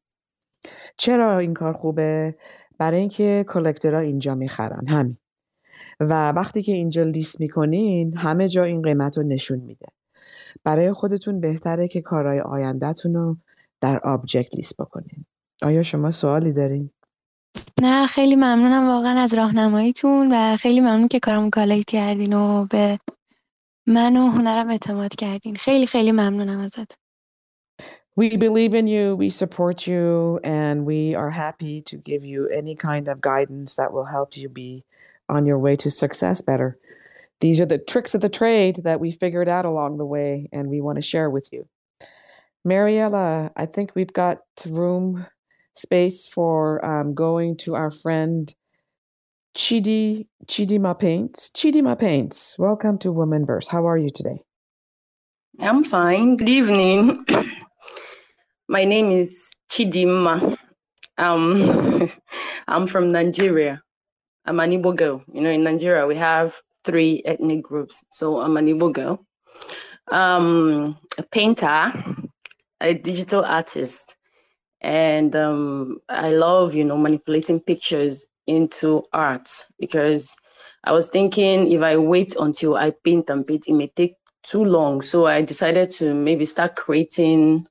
چرا 0.96 1.38
این 1.38 1.54
کار 1.54 1.72
خوبه؟ 1.72 2.36
برای 2.78 3.00
اینکه 3.00 3.44
کلکترها 3.48 4.00
اینجا 4.00 4.34
می‌خرن 4.34 4.88
همین. 4.88 5.18
و 6.00 6.32
وقتی 6.32 6.62
که 6.62 6.72
اینجا 6.72 7.02
لیست 7.02 7.40
می‌کنین 7.40 8.16
همه 8.16 8.48
جا 8.48 8.64
این 8.64 8.82
قیمت 8.82 9.18
رو 9.18 9.24
نشون 9.24 9.58
میده. 9.58 9.86
برای 10.64 10.92
خودتون 10.92 11.40
بهتره 11.40 11.88
که 11.88 12.00
کارهای 12.00 12.40
آیندهتون 12.40 13.14
رو 13.14 13.36
در 13.80 13.98
آبجکت 13.98 14.54
لیست 14.54 14.76
بکنین 14.76 15.24
آیا 15.62 15.82
شما 15.82 16.10
سوالی 16.10 16.52
دارین؟ 16.52 16.90
نه 17.82 18.06
خیلی 18.06 18.36
ممنونم 18.36 18.88
واقعا 18.88 19.20
از 19.20 19.34
راهنماییتون 19.34 20.32
و 20.32 20.56
خیلی 20.56 20.80
ممنون 20.80 21.08
که 21.08 21.20
کارمون 21.20 21.50
کالکت 21.50 21.90
کردین 21.90 22.32
و 22.32 22.66
به 22.70 22.98
من 23.86 24.16
و 24.16 24.30
هنرم 24.30 24.70
اعتماد 24.70 25.14
کردین 25.14 25.56
خیلی 25.56 25.86
خیلی 25.86 26.12
ممنونم 26.12 26.60
ازت 26.60 27.02
We 28.14 28.36
believe 28.36 28.74
in 28.74 28.86
you, 28.86 29.16
we 29.16 29.30
support 29.30 29.86
you, 29.86 30.38
and 30.44 30.84
we 30.84 31.14
are 31.14 31.30
happy 31.30 31.80
to 31.90 31.96
give 31.96 32.26
you 32.26 32.46
any 32.48 32.76
kind 32.76 33.08
of 33.08 33.22
guidance 33.22 33.74
that 33.76 33.90
will 33.94 34.04
help 34.04 34.36
you 34.36 34.50
be 34.50 34.84
on 35.30 35.46
your 35.46 35.58
way 35.58 35.76
to 35.76 35.90
success 35.90 36.42
better. 36.42 36.76
These 37.42 37.58
are 37.58 37.66
the 37.66 37.78
tricks 37.78 38.14
of 38.14 38.20
the 38.20 38.28
trade 38.28 38.82
that 38.84 39.00
we 39.00 39.10
figured 39.10 39.48
out 39.48 39.64
along 39.64 39.98
the 39.98 40.06
way, 40.06 40.48
and 40.52 40.68
we 40.68 40.80
want 40.80 40.94
to 40.94 41.02
share 41.02 41.28
with 41.28 41.48
you. 41.52 41.66
Mariela, 42.64 43.50
I 43.56 43.66
think 43.66 43.90
we've 43.96 44.12
got 44.12 44.38
room 44.64 45.26
space 45.74 46.28
for 46.28 46.84
um, 46.84 47.14
going 47.14 47.56
to 47.56 47.74
our 47.74 47.90
friend 47.90 48.54
Chidi 49.56 50.28
Chidima 50.46 50.96
Paints. 50.96 51.50
Chidima 51.50 51.98
Paints, 51.98 52.54
welcome 52.60 52.96
to 52.98 53.08
Womanverse. 53.08 53.66
How 53.66 53.88
are 53.88 53.98
you 53.98 54.10
today? 54.14 54.40
I'm 55.58 55.82
fine. 55.82 56.36
Good 56.36 56.48
evening. 56.48 57.26
My 58.68 58.84
name 58.84 59.10
is 59.10 59.50
Chidima. 59.68 60.56
Um, 61.18 62.08
I'm 62.68 62.86
from 62.86 63.10
Nigeria. 63.10 63.82
I'm 64.44 64.60
an 64.60 64.70
Igbo 64.70 64.94
girl. 64.94 65.24
You 65.32 65.40
know, 65.40 65.50
in 65.50 65.64
Nigeria 65.64 66.06
we 66.06 66.14
have 66.14 66.54
three 66.84 67.22
ethnic 67.24 67.62
groups. 67.62 68.02
So 68.10 68.40
I'm 68.40 68.56
an 68.56 68.66
Igbo 68.66 68.92
girl. 68.92 69.24
Um, 70.10 70.98
a 71.18 71.22
painter, 71.22 71.92
a 72.80 72.94
digital 72.94 73.44
artist, 73.44 74.16
and 74.80 75.34
um, 75.36 75.98
I 76.08 76.30
love, 76.32 76.74
you 76.74 76.84
know, 76.84 76.96
manipulating 76.96 77.60
pictures 77.60 78.26
into 78.46 79.04
art 79.12 79.48
because 79.78 80.34
I 80.84 80.92
was 80.92 81.06
thinking 81.08 81.70
if 81.70 81.80
I 81.82 81.96
wait 81.96 82.34
until 82.38 82.74
I 82.74 82.92
paint 83.04 83.30
and 83.30 83.46
paint, 83.46 83.68
it 83.68 83.74
may 83.74 83.86
take 83.88 84.16
too 84.42 84.64
long. 84.64 85.02
So 85.02 85.26
I 85.26 85.42
decided 85.42 85.92
to 85.92 86.12
maybe 86.12 86.44
start 86.44 86.74
creating 86.74 87.66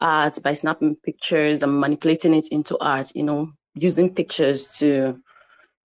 art 0.00 0.38
by 0.42 0.52
snapping 0.52 0.96
pictures 1.04 1.62
and 1.62 1.80
manipulating 1.80 2.34
it 2.34 2.48
into 2.48 2.78
art, 2.78 3.10
you 3.14 3.24
know, 3.24 3.50
using 3.74 4.14
pictures 4.14 4.66
to 4.78 5.18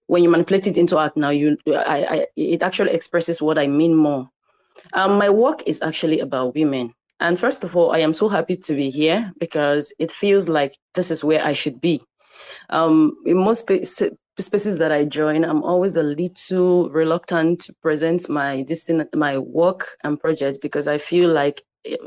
when 0.08 0.24
you 0.24 0.30
manipulate 0.30 0.68
it 0.68 0.78
into 0.78 0.98
art 0.98 1.16
now, 1.16 1.30
you 1.30 1.58
I, 1.68 2.06
I 2.06 2.28
it 2.36 2.64
actually 2.64 2.92
expresses 2.92 3.42
what 3.42 3.58
I 3.58 3.68
mean 3.68 3.96
more. 3.96 4.30
Um, 4.94 5.18
my 5.18 5.30
work 5.30 5.64
is 5.66 5.82
actually 5.82 6.20
about 6.20 6.56
women. 6.56 6.94
And 7.20 7.40
first 7.40 7.64
of 7.64 7.76
all, 7.76 7.92
I 7.92 8.00
am 8.00 8.14
so 8.14 8.28
happy 8.28 8.56
to 8.56 8.74
be 8.76 8.90
here 8.90 9.32
because 9.40 9.94
it 10.00 10.12
feels 10.12 10.48
like 10.48 10.78
this 10.94 11.10
is 11.10 11.24
where 11.24 11.44
I 11.44 11.54
should 11.54 11.82
be. 11.82 12.02
Um, 12.70 13.16
in 13.26 13.38
most 13.38 13.70
spaces 14.40 14.78
that 14.78 14.92
I 14.92 15.04
join, 15.06 15.44
I'm 15.44 15.64
always 15.64 15.96
a 15.96 16.04
little 16.04 16.90
reluctant 16.92 17.62
to 17.62 17.74
present 17.82 18.30
my 18.30 18.64
this 18.68 18.90
my 19.16 19.38
work 19.38 19.98
and 20.04 20.20
project 20.20 20.60
because 20.62 20.88
I 20.88 21.00
feel 21.00 21.32
like 21.32 21.64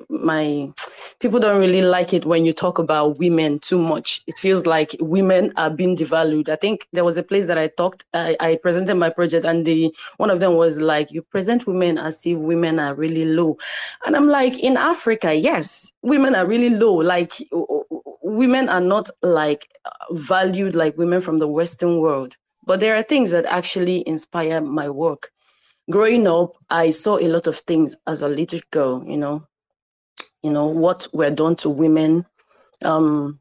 my 0.09 0.73
people 1.21 1.39
don't 1.39 1.61
really 1.61 1.83
like 1.83 2.13
it 2.13 2.25
when 2.25 2.45
you 2.45 2.53
talk 2.53 2.79
about 2.79 3.19
women 3.19 3.59
too 3.59 3.79
much. 3.79 4.23
It 4.27 4.39
feels 4.39 4.67
like 4.67 4.97
women 5.01 5.53
are 5.57 5.71
being 5.71 5.97
devalued. 5.97 6.49
I 6.49 6.57
think 6.57 6.87
there 6.93 7.05
was 7.05 7.19
a 7.19 7.23
place 7.23 7.47
that 7.47 7.59
I 7.59 7.69
talked, 7.69 8.05
I, 8.15 8.37
I 8.41 8.57
presented 8.57 8.97
my 8.97 9.11
project, 9.11 9.45
and 9.45 9.65
the 9.65 9.95
one 10.17 10.31
of 10.31 10.41
them 10.41 10.55
was 10.55 10.81
like, 10.81 11.11
"You 11.11 11.23
present 11.23 11.67
women 11.67 11.99
as 11.99 12.25
if 12.27 12.39
women 12.39 12.79
are 12.79 12.95
really 12.95 13.25
low," 13.25 13.57
and 14.07 14.17
I'm 14.17 14.29
like, 14.29 14.59
in 14.59 14.77
Africa, 14.77 15.35
yes, 15.35 15.93
women 16.03 16.35
are 16.35 16.47
really 16.47 16.71
low. 16.71 16.95
Like 16.95 17.35
women 18.23 18.69
are 18.69 18.81
not 18.81 19.11
like 19.23 19.69
valued 20.13 20.75
like 20.75 20.97
women 20.97 21.21
from 21.21 21.39
the 21.39 21.49
Western 21.49 21.99
world. 21.99 22.37
But 22.67 22.81
there 22.81 22.95
are 22.95 23.03
things 23.03 23.31
that 23.31 23.47
actually 23.47 24.07
inspire 24.07 24.61
my 24.61 24.89
work. 24.89 25.33
Growing 25.91 26.27
up, 26.27 26.57
I 26.69 26.91
saw 26.91 27.19
a 27.19 27.27
lot 27.27 27.47
of 27.47 27.59
things 27.59 27.97
as 28.07 28.23
a 28.23 28.29
little 28.29 28.61
girl, 28.71 29.05
you 29.07 29.17
know, 29.17 29.47
you 30.43 30.51
know, 30.51 30.67
what 30.67 31.07
were 31.13 31.31
done 31.31 31.57
to 31.57 31.71
women. 31.71 32.27
Um, 32.85 33.39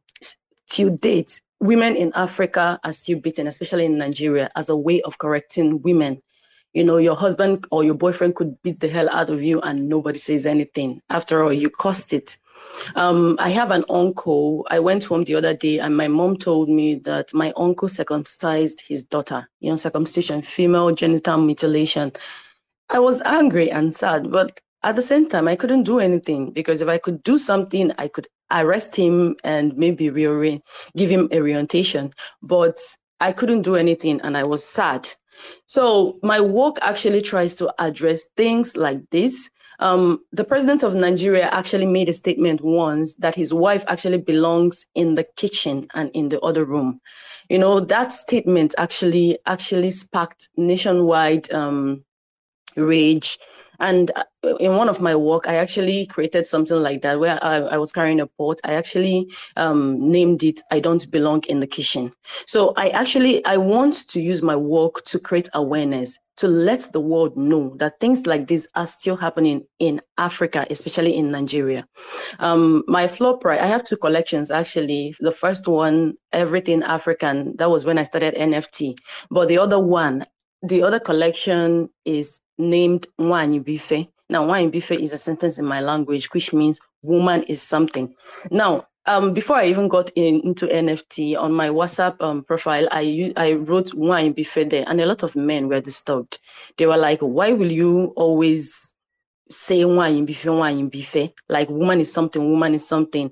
till 0.69 0.89
date, 0.97 1.41
women 1.59 1.95
in 1.95 2.11
Africa 2.15 2.80
are 2.84 2.91
still 2.91 3.19
beaten, 3.19 3.47
especially 3.47 3.85
in 3.85 3.97
Nigeria, 3.97 4.49
as 4.55 4.69
a 4.69 4.77
way 4.77 5.01
of 5.01 5.17
correcting 5.17 5.81
women. 5.81 6.21
You 6.73 6.84
know, 6.84 6.97
your 6.97 7.15
husband 7.15 7.65
or 7.71 7.84
your 7.84 7.95
boyfriend 7.95 8.35
could 8.35 8.61
beat 8.61 8.80
the 8.80 8.88
hell 8.88 9.09
out 9.09 9.30
of 9.31 9.41
you 9.41 9.59
and 9.61 9.89
nobody 9.89 10.19
says 10.19 10.45
anything. 10.45 11.01
After 11.09 11.43
all, 11.43 11.51
you 11.51 11.69
caused 11.69 12.13
it. 12.13 12.38
Um, 12.95 13.38
I 13.39 13.49
have 13.49 13.71
an 13.71 13.85
uncle. 13.89 14.67
I 14.69 14.80
went 14.80 15.03
home 15.05 15.23
the 15.23 15.35
other 15.35 15.55
day 15.55 15.80
and 15.80 15.97
my 15.97 16.07
mom 16.07 16.38
told 16.38 16.69
me 16.69 16.95
that 17.05 17.34
my 17.34 17.51
uncle 17.55 17.88
circumcised 17.88 18.81
his 18.88 19.03
daughter, 19.03 19.49
you 19.61 19.71
know, 19.71 19.76
circumcision, 19.77 20.43
female 20.43 20.91
genital 20.91 21.38
mutilation. 21.38 22.11
I 22.89 22.99
was 22.99 23.21
angry 23.23 23.71
and 23.71 23.95
sad, 23.95 24.30
but 24.30 24.59
at 24.84 24.95
the 24.95 25.01
same 25.01 25.27
time, 25.27 25.47
I 25.47 25.56
couldn't 25.56 25.84
do 25.84 25.99
anything 25.99 26.51
because 26.51 26.81
if 26.81 26.88
I 26.88 26.97
could 26.97 27.22
do 27.23 27.38
something, 27.38 27.91
I 27.97 28.07
could 28.07 28.27
arrest 28.51 28.95
him 28.95 29.35
and 29.43 29.76
maybe 29.77 30.10
reorient, 30.10 30.61
give 30.95 31.10
him 31.10 31.27
a 31.31 31.41
reorientation. 31.41 32.14
But 32.41 32.77
I 33.19 33.34
couldn't 33.34 33.64
do 33.64 33.76
anything 33.76 34.22
and 34.22 34.38
I 34.38 34.43
was 34.43 34.64
sad. 34.64 35.10
So 35.65 36.19
my 36.23 36.39
work 36.39 36.77
actually 36.81 37.22
tries 37.22 37.56
to 37.56 37.73
address 37.80 38.30
things 38.38 38.77
like 38.77 39.01
this. 39.11 39.49
Um, 39.80 40.19
the 40.34 40.43
president 40.43 40.84
of 40.84 40.93
Nigeria 40.93 41.47
actually 41.49 41.85
made 41.85 42.10
a 42.10 42.14
statement 42.14 42.61
once 42.61 43.15
that 43.15 43.35
his 43.35 43.53
wife 43.53 43.85
actually 43.88 44.18
belongs 44.18 44.85
in 44.95 45.15
the 45.15 45.26
kitchen 45.38 45.88
and 45.93 46.11
in 46.14 46.30
the 46.30 46.39
other 46.41 46.65
room. 46.65 46.99
You 47.49 47.60
know, 47.60 47.80
that 47.80 48.11
statement 48.11 48.76
actually 48.77 49.39
actually 49.45 49.91
sparked 49.91 50.49
nationwide 50.57 51.51
um, 51.53 52.03
rage 52.76 53.38
and 53.80 54.11
uh, 54.15 54.23
in 54.60 54.76
one 54.76 54.89
of 54.89 55.01
my 55.01 55.15
work, 55.15 55.47
I 55.47 55.56
actually 55.56 56.06
created 56.07 56.47
something 56.47 56.77
like 56.77 57.01
that 57.01 57.19
where 57.19 57.43
I, 57.43 57.57
I 57.57 57.77
was 57.77 57.91
carrying 57.91 58.19
a 58.19 58.27
pot. 58.27 58.60
I 58.64 58.73
actually 58.73 59.27
um, 59.56 59.95
named 59.99 60.43
it 60.43 60.61
"I 60.72 60.80
Don't 60.80 61.10
Belong 61.11 61.43
in 61.49 61.60
the 61.60 61.68
Kitchen." 61.68 62.11
So 62.45 62.73
I 62.77 62.89
actually 62.89 63.43
I 63.45 63.57
want 63.57 64.07
to 64.10 64.22
use 64.22 64.41
my 64.41 64.56
work 64.56 65.03
to 65.06 65.19
create 65.19 65.49
awareness 65.53 66.18
to 66.39 66.47
let 66.47 66.88
the 66.93 67.01
world 67.01 67.35
know 67.35 67.76
that 67.80 67.99
things 67.99 68.26
like 68.26 68.47
this 68.47 68.65
are 68.76 68.85
still 68.85 69.18
happening 69.18 69.61
in 69.80 70.01
Africa, 70.18 70.65
especially 70.69 71.14
in 71.14 71.31
Nigeria. 71.31 71.85
Um, 72.39 72.81
my 72.88 73.07
floor 73.07 73.38
price, 73.38 73.60
I 73.60 73.68
have 73.68 73.84
two 73.84 73.97
collections 73.97 74.49
actually. 74.49 75.14
The 75.19 75.34
first 75.34 75.68
one, 75.68 76.14
Everything 76.31 76.81
African, 76.84 77.57
that 77.57 77.69
was 77.69 77.84
when 77.84 77.97
I 77.97 78.03
started 78.03 78.35
NFT. 78.35 78.97
But 79.30 79.49
the 79.49 79.57
other 79.57 79.80
one, 79.80 80.26
the 80.61 80.81
other 80.81 80.99
collection 81.01 81.89
is 82.06 82.39
named 82.60 83.07
Mwani 83.19 83.64
Bife. 83.64 84.07
Now, 84.30 84.45
Wine 84.45 84.72
Bife 84.72 84.91
is 85.02 85.14
a 85.14 85.18
sentence 85.18 85.57
in 85.57 85.65
my 85.65 85.81
language, 85.81 86.27
which 86.34 86.53
means 86.53 86.80
woman 87.02 87.41
is 87.44 87.61
something. 87.61 88.14
Now, 88.52 88.86
um, 89.06 89.34
before 89.34 89.56
I 89.56 89.65
even 89.65 89.88
got 89.88 90.11
in, 90.15 90.41
into 90.41 90.68
NFT 90.68 91.36
on 91.36 91.52
my 91.52 91.69
WhatsApp 91.69 92.22
um, 92.22 92.44
profile, 92.44 92.88
I 92.91 93.34
I 93.38 93.53
wrote 93.53 93.94
wine 93.95 94.34
bife 94.36 94.69
there, 94.69 94.86
and 94.88 95.02
a 95.02 95.06
lot 95.07 95.23
of 95.23 95.36
men 95.36 95.68
were 95.68 95.81
disturbed. 95.81 96.38
They 96.77 96.86
were 96.86 96.98
like, 96.98 97.19
"Why 97.22 97.53
will 97.53 97.72
you 97.72 98.14
always 98.15 98.94
say 99.49 99.84
wine 99.84 100.27
bife? 100.27 101.34
Like 101.48 101.69
woman 101.69 101.99
is 102.02 102.14
something, 102.14 102.52
woman 102.52 102.76
is 102.76 102.88
something." 102.88 103.31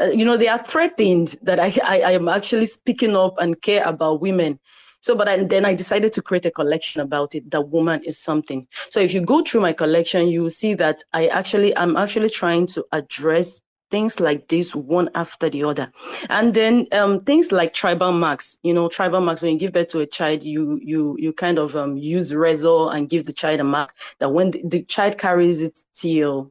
Uh, 0.00 0.06
you 0.06 0.24
know, 0.24 0.36
they 0.36 0.48
are 0.48 0.62
threatened 0.62 1.34
that 1.42 1.58
I, 1.58 1.72
I 1.82 2.00
I 2.00 2.12
am 2.12 2.28
actually 2.28 2.66
speaking 2.66 3.16
up 3.16 3.34
and 3.38 3.60
care 3.60 3.82
about 3.84 4.20
women. 4.20 4.60
So, 5.06 5.14
but 5.14 5.28
I, 5.28 5.44
then 5.44 5.64
I 5.64 5.72
decided 5.72 6.12
to 6.14 6.20
create 6.20 6.46
a 6.46 6.50
collection 6.50 7.00
about 7.00 7.36
it. 7.36 7.48
That 7.52 7.68
woman 7.68 8.02
is 8.02 8.18
something. 8.18 8.66
So, 8.90 8.98
if 8.98 9.14
you 9.14 9.20
go 9.20 9.40
through 9.40 9.60
my 9.60 9.72
collection, 9.72 10.26
you 10.26 10.42
will 10.42 10.50
see 10.50 10.74
that 10.74 11.00
I 11.12 11.28
actually, 11.28 11.76
I'm 11.76 11.96
actually 11.96 12.28
trying 12.28 12.66
to 12.74 12.84
address 12.90 13.62
things 13.92 14.18
like 14.18 14.48
this 14.48 14.74
one 14.74 15.08
after 15.14 15.48
the 15.48 15.62
other 15.62 15.92
and 16.28 16.54
then 16.54 16.88
um, 16.90 17.20
things 17.20 17.52
like 17.52 17.72
tribal 17.72 18.10
marks 18.10 18.58
you 18.64 18.74
know 18.74 18.88
tribal 18.88 19.20
marks 19.20 19.42
when 19.42 19.52
you 19.52 19.58
give 19.60 19.72
birth 19.72 19.86
to 19.86 20.00
a 20.00 20.06
child 20.06 20.42
you 20.42 20.80
you 20.82 21.14
you 21.20 21.32
kind 21.32 21.56
of 21.56 21.76
um, 21.76 21.96
use 21.96 22.34
razor 22.34 22.90
and 22.90 23.08
give 23.08 23.26
the 23.26 23.32
child 23.32 23.60
a 23.60 23.64
mark 23.64 23.92
that 24.18 24.32
when 24.32 24.50
the, 24.50 24.60
the 24.64 24.82
child 24.82 25.16
carries 25.18 25.62
it 25.62 25.78
till 25.94 26.50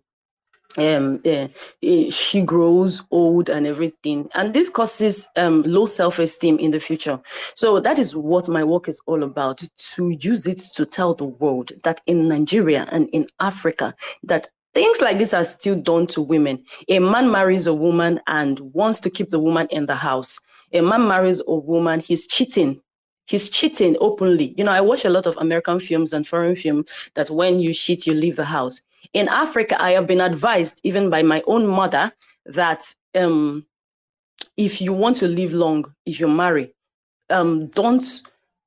um, 0.78 1.22
uh, 1.26 1.48
she 2.10 2.42
grows 2.42 3.02
old 3.12 3.50
and 3.50 3.66
everything. 3.66 4.30
And 4.34 4.54
this 4.54 4.70
causes 4.70 5.28
um, 5.36 5.64
low 5.64 5.86
self 5.86 6.20
esteem 6.20 6.58
in 6.60 6.72
the 6.72 6.80
future. 6.80 7.20
So, 7.56 7.80
that 7.80 8.00
is 8.00 8.16
what 8.16 8.48
my 8.48 8.64
work 8.64 8.90
is 8.90 9.00
all 9.08 9.24
about 9.24 9.64
to 9.96 10.10
use 10.10 10.46
it 10.46 10.60
to 10.76 10.86
tell 10.86 11.14
the 11.14 11.26
world 11.26 11.72
that 11.84 12.02
in 12.08 12.28
Nigeria 12.28 12.88
and 12.92 13.10
in 13.10 13.28
Africa, 13.40 13.96
that 14.24 14.50
things 14.74 15.02
like 15.02 15.18
this 15.18 15.34
are 15.34 15.44
still 15.44 15.76
done 15.76 16.08
to 16.08 16.22
women. 16.22 16.64
A 16.90 17.00
man 17.00 17.32
marries 17.32 17.68
a 17.68 17.74
woman 17.74 18.20
and 18.28 18.60
wants 18.60 19.00
to 19.02 19.10
keep 19.10 19.30
the 19.30 19.40
woman 19.40 19.68
in 19.72 19.86
the 19.86 19.96
house. 19.96 20.38
A 20.74 20.82
man 20.82 21.08
marries 21.08 21.42
a 21.48 21.56
woman, 21.56 22.02
he's 22.02 22.28
cheating 22.28 22.82
he's 23.26 23.50
cheating 23.50 23.98
openly. 24.00 24.54
You 24.58 24.64
know, 24.64 24.72
I 24.72 24.82
watch 24.82 25.06
a 25.06 25.10
lot 25.10 25.26
of 25.26 25.38
American 25.38 25.80
films 25.80 26.14
and 26.14 26.28
foreign 26.28 26.56
films 26.56 26.90
that 27.16 27.30
when 27.30 27.60
you 27.60 27.74
cheat, 27.74 28.08
you 28.08 28.14
leave 28.14 28.36
the 28.36 28.46
house. 28.46 28.82
In 29.14 29.28
Africa, 29.28 29.82
I 29.82 29.92
have 29.92 30.08
been 30.08 30.22
advised, 30.22 30.82
even 30.84 31.10
by 31.10 31.24
my 31.24 31.44
own 31.48 31.68
mother, 31.68 32.12
that 32.46 32.94
um, 33.16 33.66
if 34.58 34.82
you 34.82 34.94
want 34.94 35.16
to 35.18 35.28
live 35.28 35.54
long, 35.54 35.86
if 36.06 36.20
you 36.20 36.28
marry, 36.28 36.74
um, 37.30 37.68
don't 37.68 38.04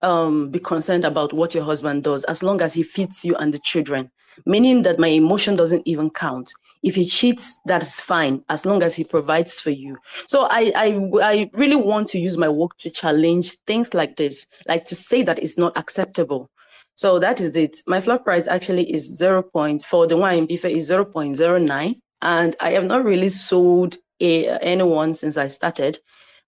um, 0.02 0.50
be 0.50 0.58
concerned 0.58 1.04
about 1.04 1.32
what 1.32 1.54
your 1.54 1.64
husband 1.64 2.04
does 2.04 2.24
as 2.24 2.42
long 2.42 2.60
as 2.60 2.74
he 2.74 2.82
feeds 2.82 3.24
you 3.24 3.34
and 3.36 3.52
the 3.52 3.58
children. 3.58 4.10
Meaning 4.46 4.82
that 4.82 5.00
my 5.00 5.08
emotion 5.08 5.56
doesn't 5.56 5.82
even 5.84 6.10
count. 6.10 6.52
If 6.82 6.94
he 6.94 7.04
cheats, 7.04 7.60
that's 7.66 8.00
fine 8.00 8.44
as 8.48 8.64
long 8.64 8.82
as 8.82 8.94
he 8.94 9.04
provides 9.04 9.60
for 9.60 9.70
you. 9.70 9.96
So 10.26 10.42
I, 10.50 10.72
I, 10.76 11.10
I 11.22 11.50
really 11.52 11.76
want 11.76 12.08
to 12.08 12.18
use 12.18 12.38
my 12.38 12.48
work 12.48 12.76
to 12.78 12.90
challenge 12.90 13.52
things 13.66 13.94
like 13.94 14.16
this, 14.16 14.46
like 14.66 14.84
to 14.86 14.94
say 14.94 15.22
that 15.22 15.38
it's 15.38 15.58
not 15.58 15.76
acceptable. 15.76 16.50
So 16.94 17.18
that 17.20 17.40
is 17.40 17.56
it. 17.56 17.78
My 17.86 18.00
floor 18.00 18.18
price 18.18 18.48
actually 18.48 18.92
is 18.92 19.16
0. 19.16 19.42
Point, 19.42 19.84
for 19.84 20.06
the 20.06 20.16
wine 20.16 20.48
Bife 20.48 20.64
is 20.64 20.86
0 20.86 21.04
0.09. 21.04 21.94
And 22.22 22.56
I 22.60 22.72
have 22.72 22.84
not 22.84 23.04
really 23.04 23.28
sold 23.28 23.96
a, 24.20 24.48
anyone 24.60 25.14
since 25.14 25.36
I 25.36 25.46
started. 25.46 26.00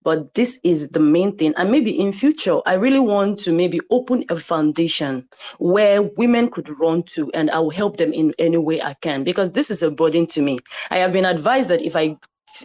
But 0.03 0.35
this 0.35 0.61
is 0.65 0.89
the 0.91 1.01
main 1.01 1.37
thing. 1.37 1.55
And 1.57 1.71
maybe 1.71 1.99
in 1.99 2.13
future, 2.13 2.61
I 2.67 2.75
really 2.75 3.01
want 3.01 3.41
to 3.41 3.53
maybe 3.53 3.81
open 3.91 4.25
a 4.31 4.39
foundation 4.39 5.29
where 5.59 6.03
women 6.03 6.51
could 6.51 6.69
run 6.81 7.03
to 7.15 7.31
and 7.35 7.51
I 7.51 7.59
will 7.61 7.71
help 7.71 7.99
them 7.99 8.13
in 8.13 8.35
any 8.39 8.57
way 8.57 8.81
I 8.83 8.95
can 8.95 9.25
because 9.25 9.53
this 9.53 9.71
is 9.71 9.83
a 9.83 9.91
burden 9.91 10.27
to 10.29 10.43
me. 10.43 10.59
I 10.91 10.99
have 10.99 11.13
been 11.13 11.27
advised 11.27 11.71
that 11.71 11.83
if 11.83 11.97
I 11.97 12.17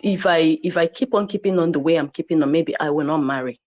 if 0.04 0.26
I 0.26 0.58
if 0.64 0.78
I 0.78 0.88
keep 0.88 1.14
on 1.14 1.28
keeping 1.28 1.60
on 1.60 1.72
the 1.74 1.80
way 1.80 1.98
I'm 1.98 2.10
keeping 2.10 2.42
on, 2.44 2.52
maybe 2.52 2.78
I 2.80 2.90
will 2.90 3.06
not 3.06 3.20
marry. 3.20 3.60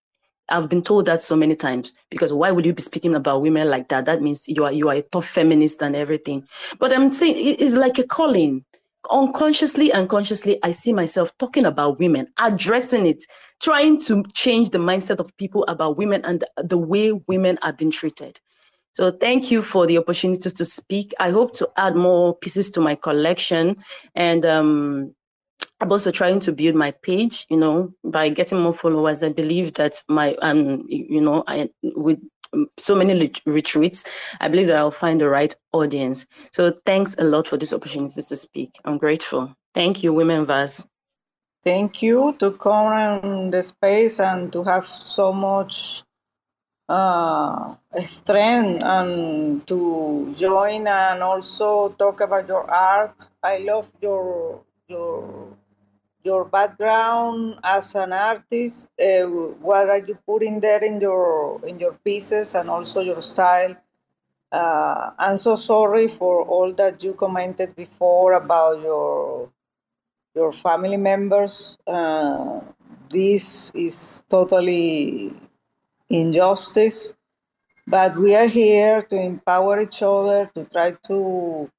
I've 0.49 0.69
been 0.69 0.83
told 0.83 1.05
that 1.07 1.21
so 1.21 1.35
many 1.35 1.55
times 1.55 1.93
because 2.09 2.33
why 2.33 2.51
would 2.51 2.65
you 2.65 2.73
be 2.73 2.81
speaking 2.81 3.15
about 3.15 3.41
women 3.41 3.69
like 3.69 3.89
that? 3.89 4.05
That 4.05 4.21
means 4.21 4.47
you 4.47 4.65
are 4.65 4.71
you 4.71 4.89
are 4.89 4.95
a 4.95 5.01
tough 5.03 5.27
feminist 5.27 5.81
and 5.83 5.95
everything. 5.95 6.47
But 6.79 6.93
I'm 6.93 7.11
saying 7.11 7.35
it's 7.59 7.75
like 7.75 7.99
a 7.99 8.05
calling. 8.07 8.65
Unconsciously 9.09 9.91
unconsciously 9.93 10.59
I 10.61 10.71
see 10.71 10.93
myself 10.93 11.35
talking 11.37 11.65
about 11.65 11.99
women, 11.99 12.27
addressing 12.37 13.05
it, 13.05 13.23
trying 13.61 13.99
to 14.01 14.23
change 14.33 14.71
the 14.71 14.77
mindset 14.77 15.19
of 15.19 15.35
people 15.37 15.63
about 15.67 15.97
women 15.97 16.23
and 16.25 16.43
the 16.57 16.77
way 16.77 17.13
women 17.27 17.57
are 17.61 17.73
being 17.73 17.91
treated. 17.91 18.39
So 18.91 19.11
thank 19.11 19.51
you 19.51 19.61
for 19.61 19.87
the 19.87 19.97
opportunity 19.97 20.49
to 20.49 20.65
speak. 20.65 21.13
I 21.19 21.29
hope 21.29 21.53
to 21.53 21.69
add 21.77 21.95
more 21.95 22.35
pieces 22.35 22.69
to 22.71 22.81
my 22.81 22.95
collection 22.95 23.77
and 24.15 24.45
um, 24.45 25.15
I'm 25.81 25.91
also 25.91 26.11
trying 26.11 26.41
to 26.41 26.51
build 26.51 26.75
my 26.75 26.91
page, 26.91 27.45
you 27.49 27.57
know, 27.57 27.93
by 28.03 28.29
getting 28.29 28.59
more 28.59 28.73
followers. 28.73 29.23
I 29.23 29.29
believe 29.29 29.75
that 29.75 30.01
my, 30.09 30.35
um, 30.41 30.85
you 30.89 31.21
know, 31.21 31.43
I 31.47 31.69
with 31.83 32.19
so 32.77 32.95
many 32.95 33.31
retreats, 33.45 34.03
I 34.39 34.47
believe 34.47 34.67
that 34.67 34.77
I'll 34.77 34.91
find 34.91 35.21
the 35.21 35.29
right 35.29 35.55
audience. 35.73 36.25
So 36.51 36.73
thanks 36.85 37.15
a 37.19 37.23
lot 37.23 37.47
for 37.47 37.57
this 37.57 37.73
opportunity 37.73 38.21
to 38.21 38.35
speak. 38.35 38.75
I'm 38.85 38.97
grateful. 38.97 39.53
Thank 39.73 40.03
you, 40.03 40.13
Women 40.13 40.45
Verse. 40.45 40.85
Thank 41.63 42.01
you 42.01 42.35
to 42.39 42.51
come 42.51 43.23
in 43.23 43.51
the 43.51 43.61
space 43.61 44.19
and 44.19 44.51
to 44.53 44.63
have 44.63 44.87
so 44.87 45.33
much 45.33 46.03
uh, 46.87 47.75
strength 47.99 48.83
and 48.83 49.67
to 49.67 50.33
join 50.35 50.87
and 50.87 51.21
also 51.21 51.89
talk 51.89 52.21
about 52.21 52.47
your 52.47 52.69
art. 52.69 53.29
I 53.43 53.59
love 53.59 53.91
your 54.01 54.61
your 54.87 55.53
your 56.23 56.45
background 56.45 57.59
as 57.63 57.95
an 57.95 58.13
artist, 58.13 58.91
uh, 58.99 59.25
what 59.25 59.89
are 59.89 59.99
you 59.99 60.17
putting 60.25 60.59
there 60.59 60.83
in 60.83 60.99
your 60.99 61.61
in 61.65 61.79
your 61.79 61.93
pieces, 62.03 62.55
and 62.55 62.69
also 62.69 63.01
your 63.01 63.21
style. 63.21 63.75
Uh, 64.51 65.11
I'm 65.17 65.37
so 65.37 65.55
sorry 65.55 66.07
for 66.07 66.43
all 66.43 66.73
that 66.73 67.03
you 67.03 67.13
commented 67.13 67.75
before 67.75 68.33
about 68.33 68.81
your 68.81 69.49
your 70.35 70.51
family 70.51 70.97
members. 70.97 71.77
Uh, 71.87 72.61
this 73.09 73.71
is 73.73 74.23
totally 74.29 75.33
injustice, 76.09 77.15
but 77.87 78.17
we 78.17 78.35
are 78.35 78.47
here 78.47 79.01
to 79.01 79.15
empower 79.15 79.79
each 79.81 80.01
other 80.01 80.49
to 80.55 80.65
try 80.65 80.91
to 81.07 81.69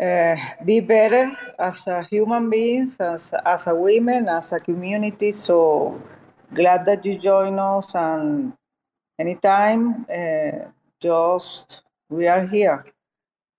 uh, 0.00 0.36
be 0.64 0.80
better 0.80 1.36
as 1.58 1.86
a 1.86 2.02
human 2.04 2.48
beings, 2.48 2.96
as, 2.98 3.34
as 3.44 3.66
a 3.66 3.74
women, 3.74 4.28
as 4.28 4.52
a 4.52 4.58
community. 4.58 5.32
So 5.32 6.00
glad 6.54 6.86
that 6.86 7.04
you 7.04 7.18
join 7.18 7.58
us 7.58 7.94
and 7.94 8.54
anytime, 9.18 10.06
uh, 10.08 10.70
just 11.00 11.82
we 12.08 12.26
are 12.26 12.46
here. 12.46 12.86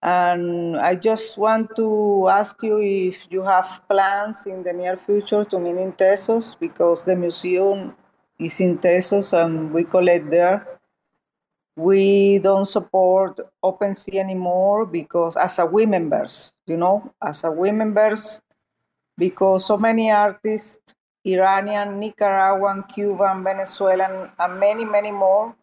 And 0.02 0.78
I 0.78 0.96
just 0.96 1.38
want 1.38 1.76
to 1.76 2.28
ask 2.28 2.56
you 2.64 2.80
if 2.80 3.28
you 3.30 3.44
have 3.44 3.82
plans 3.88 4.48
in 4.48 4.64
the 4.64 4.74
near 4.74 4.98
future 4.98 5.46
to 5.46 5.60
meet 5.60 5.78
in 5.78 5.94
Tezos 5.94 6.60
because 6.60 7.06
the 7.06 7.16
museum 7.16 7.96
is 8.40 8.60
in 8.60 8.80
Tezos 8.80 9.34
and 9.34 9.72
we 9.72 9.84
collect 9.84 10.32
there 10.32 10.81
we 11.76 12.40
don't 12.40 12.66
support 12.66 13.40
OpenSea 13.64 14.20
anymore 14.20 14.86
because 14.86 15.38
as 15.38 15.60
a 15.60 15.66
women 15.66 16.10
members, 16.10 16.52
you 16.68 16.78
know, 16.78 17.14
as 17.22 17.44
a 17.44 17.52
women 17.52 17.94
members, 17.94 18.42
because 19.18 19.66
so 19.66 19.78
many 19.78 20.12
artists, 20.12 20.94
Iranian, 21.24 22.00
Nicaraguan, 22.00 22.84
Cuban, 22.84 23.44
Venezuelan, 23.44 24.32
and 24.38 24.60
many, 24.60 24.84
many 24.84 25.12
more 25.12 25.56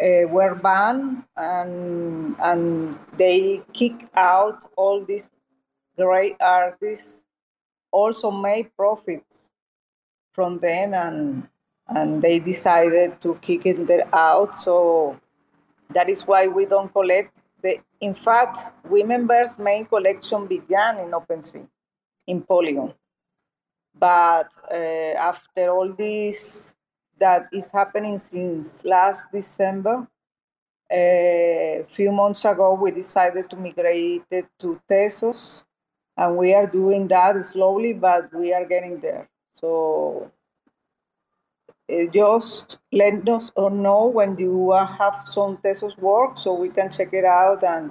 uh, 0.00 0.26
were 0.28 0.54
banned 0.54 1.24
and, 1.36 2.36
and 2.38 2.98
they 3.16 3.62
kick 3.72 4.08
out 4.14 4.70
all 4.76 5.04
these 5.04 5.30
great 5.96 6.36
artists, 6.40 7.24
also 7.90 8.30
made 8.30 8.74
profits 8.76 9.50
from 10.32 10.58
them 10.60 10.94
and 10.94 11.48
and 11.94 12.22
they 12.22 12.38
decided 12.38 13.20
to 13.20 13.34
kick 13.42 13.66
it 13.66 13.78
out. 14.12 14.56
So 14.56 15.18
that 15.90 16.08
is 16.08 16.26
why 16.26 16.46
we 16.46 16.66
don't 16.66 16.92
collect. 16.92 17.36
The, 17.62 17.78
in 18.00 18.14
fact, 18.14 18.58
Womenverse 18.88 19.58
main 19.58 19.84
collection 19.86 20.46
began 20.46 20.98
in 20.98 21.10
OpenSea, 21.10 21.66
in 22.26 22.42
Polygon. 22.42 22.94
But 23.98 24.48
uh, 24.70 25.14
after 25.18 25.70
all 25.70 25.92
this 25.92 26.74
that 27.18 27.48
is 27.52 27.70
happening 27.70 28.16
since 28.16 28.82
last 28.84 29.30
December, 29.30 30.08
a 30.90 31.84
few 31.88 32.10
months 32.10 32.44
ago, 32.44 32.74
we 32.74 32.90
decided 32.90 33.48
to 33.50 33.56
migrate 33.56 34.22
it 34.30 34.46
to 34.58 34.80
Tezos, 34.88 35.64
and 36.16 36.36
we 36.36 36.54
are 36.54 36.66
doing 36.66 37.06
that 37.08 37.36
slowly, 37.44 37.92
but 37.92 38.32
we 38.34 38.52
are 38.52 38.64
getting 38.64 38.98
there. 39.00 39.28
So 39.52 40.30
uh, 40.34 40.39
just 42.12 42.78
let 42.92 43.28
us 43.28 43.50
know 43.56 44.06
when 44.06 44.36
you 44.38 44.72
uh, 44.72 44.86
have 44.86 45.16
some 45.26 45.56
Tezos 45.58 45.98
work 45.98 46.38
so 46.38 46.54
we 46.54 46.68
can 46.68 46.90
check 46.90 47.12
it 47.12 47.24
out 47.24 47.64
and 47.64 47.90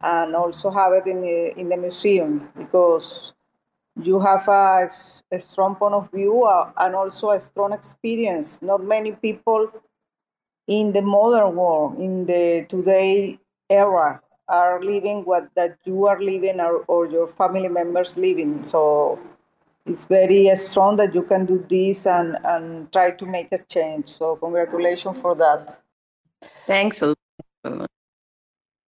and 0.00 0.36
also 0.36 0.70
have 0.70 0.92
it 0.92 1.06
in 1.06 1.22
the, 1.22 1.58
in 1.58 1.68
the 1.70 1.76
museum 1.76 2.48
because 2.56 3.32
you 4.02 4.20
have 4.20 4.46
a, 4.48 4.88
a 5.32 5.38
strong 5.38 5.76
point 5.76 5.94
of 5.94 6.10
view 6.10 6.44
uh, 6.44 6.70
and 6.76 6.94
also 6.94 7.30
a 7.30 7.40
strong 7.40 7.72
experience. 7.72 8.60
Not 8.60 8.84
many 8.84 9.12
people 9.12 9.70
in 10.66 10.92
the 10.92 11.00
modern 11.00 11.56
world, 11.56 11.98
in 11.98 12.26
the 12.26 12.66
today 12.68 13.38
era, 13.70 14.20
are 14.46 14.82
living 14.82 15.24
what 15.24 15.48
that 15.54 15.78
you 15.84 16.06
are 16.06 16.20
living 16.20 16.60
or, 16.60 16.84
or 16.86 17.06
your 17.06 17.26
family 17.26 17.68
members 17.68 18.18
living. 18.18 18.66
So 18.66 19.18
it's 19.86 20.06
very 20.06 20.50
uh, 20.50 20.56
strong 20.56 20.96
that 20.96 21.14
you 21.14 21.22
can 21.22 21.44
do 21.44 21.64
this 21.68 22.06
and, 22.06 22.38
and 22.44 22.90
try 22.92 23.10
to 23.10 23.26
make 23.26 23.52
a 23.52 23.58
change. 23.58 24.08
So 24.08 24.36
congratulations 24.36 25.18
for 25.18 25.34
that. 25.36 25.78
Thanks 26.66 27.02
a 27.02 27.14
lot. 27.64 27.88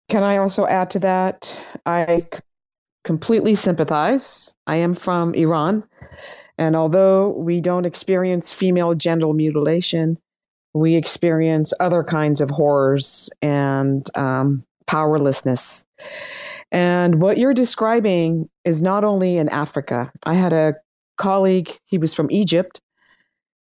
Can 0.09 0.23
I 0.23 0.37
also 0.37 0.67
add 0.67 0.91
to 0.91 0.99
that? 1.01 1.63
I 1.85 2.27
completely 3.05 3.55
sympathize. 3.55 4.57
I 4.67 4.77
am 4.77 4.95
from 4.95 5.35
Iran. 5.35 5.85
And 6.59 6.75
although 6.75 7.31
we 7.31 7.61
don't 7.61 7.85
experience 7.85 8.53
female 8.53 8.95
genital 8.95 9.35
mutilation, 9.35 10.19
we 10.75 10.95
experience 10.95 11.73
other 11.81 12.03
kinds 12.03 12.41
of 12.41 12.51
horrors 12.51 13.29
and 13.43 14.09
um, 14.17 14.65
powerlessness. 14.87 15.87
And 16.73 17.21
what 17.21 17.39
you're 17.39 17.55
describing 17.55 18.49
is 18.65 18.83
not 18.83 19.05
only 19.05 19.37
in 19.37 19.49
Africa. 19.49 20.11
I 20.25 20.35
had 20.35 20.53
a 20.53 20.75
colleague, 21.17 21.79
he 21.87 21.99
was 21.99 22.15
from 22.15 22.31
Egypt, 22.31 22.81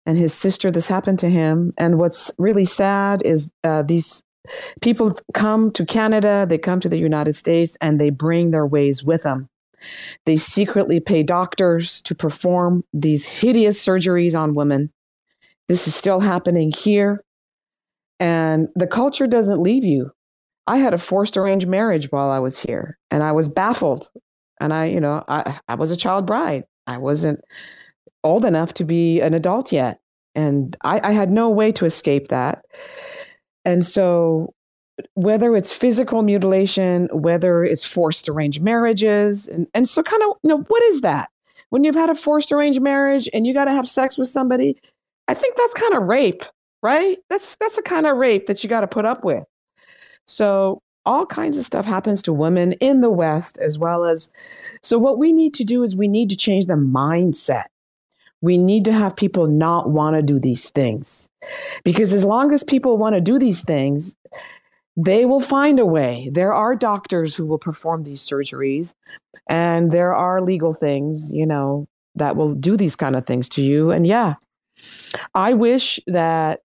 and 0.07 0.16
his 0.16 0.33
sister, 0.33 0.70
this 0.70 0.89
happened 0.89 1.19
to 1.19 1.28
him. 1.28 1.74
And 1.77 1.99
what's 1.99 2.31
really 2.39 2.65
sad 2.65 3.23
is 3.24 3.51
uh, 3.65 3.83
these 3.83 4.23
people 4.81 5.19
come 5.35 5.73
to 5.73 5.85
Canada, 5.85 6.47
they 6.49 6.59
come 6.59 6.81
to 6.81 6.89
the 6.89 6.99
United 6.99 7.35
States, 7.35 7.77
and 7.81 7.99
they 7.99 8.11
bring 8.11 8.51
their 8.53 8.66
ways 8.66 9.03
with 9.03 9.23
them. 9.23 9.49
They 10.24 10.37
secretly 10.37 11.01
pay 11.01 11.23
doctors 11.23 12.01
to 12.03 12.15
perform 12.15 12.85
these 12.93 13.27
hideous 13.27 13.85
surgeries 13.85 14.39
on 14.39 14.55
women. 14.55 14.93
This 15.69 15.89
is 15.89 15.95
still 15.95 16.20
happening 16.20 16.73
here. 16.73 17.23
And 18.19 18.69
the 18.74 18.87
culture 18.87 19.27
doesn't 19.27 19.61
leave 19.61 19.85
you. 19.85 20.12
I 20.66 20.78
had 20.78 20.95
a 20.95 20.99
forced 20.99 21.37
arranged 21.37 21.69
marriage 21.69 22.11
while 22.11 22.31
I 22.31 22.39
was 22.39 22.59
here, 22.59 22.99
and 23.11 23.23
I 23.23 23.33
was 23.33 23.49
baffled. 23.49 24.11
And 24.61 24.73
I, 24.73 24.87
you 24.87 25.01
know, 25.01 25.23
I, 25.28 25.59
I 25.69 25.74
was 25.74 25.91
a 25.91 25.97
child 25.97 26.27
bride. 26.27 26.65
I 26.86 26.98
wasn't 26.98 27.40
old 28.24 28.44
enough 28.44 28.74
to 28.74 28.84
be 28.84 29.20
an 29.20 29.34
adult 29.34 29.72
yet. 29.72 30.00
And 30.34 30.76
I, 30.82 31.00
I 31.02 31.12
had 31.12 31.30
no 31.30 31.48
way 31.48 31.72
to 31.72 31.86
escape 31.86 32.28
that. 32.28 32.64
And 33.64 33.84
so, 33.84 34.52
whether 35.14 35.56
it's 35.56 35.72
physical 35.72 36.22
mutilation, 36.22 37.08
whether 37.12 37.64
it's 37.64 37.84
forced 37.84 38.28
arranged 38.28 38.62
marriages, 38.62 39.48
and, 39.48 39.66
and 39.74 39.88
so 39.88 40.02
kind 40.02 40.22
of, 40.22 40.36
you 40.42 40.48
know, 40.48 40.62
what 40.68 40.82
is 40.84 41.02
that? 41.02 41.30
When 41.70 41.84
you've 41.84 41.94
had 41.94 42.10
a 42.10 42.14
forced 42.14 42.52
arranged 42.52 42.80
marriage 42.80 43.28
and 43.34 43.46
you 43.46 43.52
got 43.52 43.64
to 43.66 43.72
have 43.72 43.88
sex 43.88 44.16
with 44.16 44.28
somebody, 44.28 44.76
I 45.28 45.34
think 45.34 45.56
that's 45.56 45.74
kind 45.74 45.94
of 45.94 46.04
rape, 46.04 46.44
right? 46.82 47.18
That's 47.28 47.56
that's 47.56 47.78
a 47.78 47.82
kind 47.82 48.06
of 48.06 48.16
rape 48.16 48.46
that 48.46 48.62
you 48.62 48.70
got 48.70 48.82
to 48.82 48.86
put 48.86 49.04
up 49.04 49.24
with. 49.24 49.44
So 50.26 50.80
all 51.07 51.24
kinds 51.24 51.57
of 51.57 51.65
stuff 51.65 51.87
happens 51.87 52.23
to 52.23 52.33
women 52.33 52.73
in 52.74 53.01
the 53.01 53.11
West 53.11 53.59
as 53.59 53.78
well 53.78 54.05
as. 54.05 54.33
So, 54.83 54.99
what 54.99 55.19
we 55.19 55.33
need 55.33 55.55
to 55.55 55.65
do 55.65 55.83
is 55.83 55.97
we 55.97 56.09
need 56.09 56.28
to 56.31 56.37
change 56.37 56.66
the 56.66 56.74
mindset. 56.74 57.65
We 58.43 58.59
need 58.59 58.85
to 58.85 58.93
have 58.93 59.16
people 59.16 59.47
not 59.47 59.91
want 59.91 60.16
to 60.16 60.23
do 60.23 60.39
these 60.39 60.69
things. 60.70 61.31
Because 61.85 62.12
as 62.12 62.24
long 62.24 62.53
as 62.53 62.62
people 62.62 62.99
want 62.99 63.15
to 63.15 63.20
do 63.20 63.39
these 63.39 63.62
things, 63.62 64.15
they 64.97 65.24
will 65.24 65.41
find 65.41 65.78
a 65.78 65.87
way. 65.87 66.31
There 66.33 66.53
are 66.53 66.74
doctors 66.74 67.35
who 67.35 67.47
will 67.47 67.59
perform 67.59 68.05
these 68.05 68.20
surgeries, 68.20 68.95
and 69.49 69.93
there 69.93 70.15
are 70.15 70.43
legal 70.43 70.73
things, 70.73 71.33
you 71.33 71.47
know, 71.47 71.87
that 72.15 72.37
will 72.37 72.55
do 72.55 72.77
these 72.77 72.97
kind 72.97 73.15
of 73.15 73.27
things 73.27 73.49
to 73.51 73.62
you. 73.62 73.91
And 73.91 74.07
yeah, 74.07 74.35
I 75.35 75.55
wish 75.55 76.01
that 76.07 76.61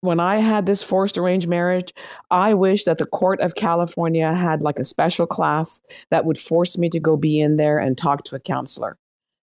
when 0.00 0.20
I 0.20 0.38
had 0.38 0.66
this 0.66 0.82
forced 0.82 1.18
arranged 1.18 1.48
marriage, 1.48 1.92
I 2.30 2.54
wish 2.54 2.84
that 2.84 2.98
the 2.98 3.06
court 3.06 3.40
of 3.40 3.54
California 3.54 4.34
had 4.34 4.62
like 4.62 4.78
a 4.78 4.84
special 4.84 5.26
class 5.26 5.80
that 6.10 6.24
would 6.24 6.38
force 6.38 6.78
me 6.78 6.88
to 6.90 7.00
go 7.00 7.16
be 7.16 7.40
in 7.40 7.56
there 7.56 7.78
and 7.78 7.96
talk 7.96 8.24
to 8.24 8.36
a 8.36 8.40
counselor. 8.40 8.96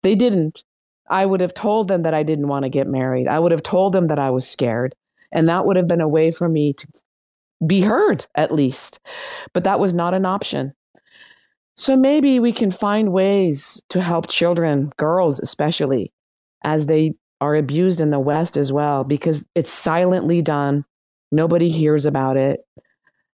They 0.03 0.15
didn't. 0.15 0.63
I 1.09 1.27
would 1.27 1.41
have 1.41 1.55
told 1.55 1.89
them 1.89 2.03
that 2.03 2.15
I 2.15 2.23
didn't 2.23 2.49
want 2.49 2.65
to 2.65 2.69
get 2.69 2.87
married. 2.87 3.29
I 3.29 3.39
would 3.39 3.53
have 3.53 3.63
told 3.63 3.93
them 3.93 4.07
that 4.09 4.19
I 4.19 4.31
was 4.31 4.47
scared. 4.47 4.95
And 5.33 5.49
that 5.49 5.67
would 5.67 5.77
have 5.77 5.89
been 5.89 6.01
a 6.01 6.09
way 6.09 6.31
for 6.31 6.49
me 6.49 6.73
to 6.75 6.89
be 7.67 7.81
heard, 7.81 8.27
at 8.35 8.53
least. 8.53 9.01
But 9.53 9.65
that 9.65 9.81
was 9.81 9.95
not 9.95 10.15
an 10.15 10.27
option. 10.27 10.73
So 11.75 11.97
maybe 11.97 12.41
we 12.41 12.53
can 12.53 12.71
find 12.71 13.13
ways 13.13 13.83
to 13.91 14.01
help 14.01 14.29
children, 14.29 14.93
girls 14.97 15.41
especially, 15.41 16.13
as 16.65 16.87
they 16.87 17.15
are 17.41 17.55
abused 17.55 18.01
in 18.01 18.11
the 18.11 18.21
West 18.21 18.57
as 18.57 18.73
well 18.73 19.05
because 19.05 19.45
it's 19.55 19.71
silently 19.71 20.43
done. 20.43 20.85
Nobody 21.31 21.69
hears 21.69 22.07
about 22.07 22.37
it. 22.37 22.61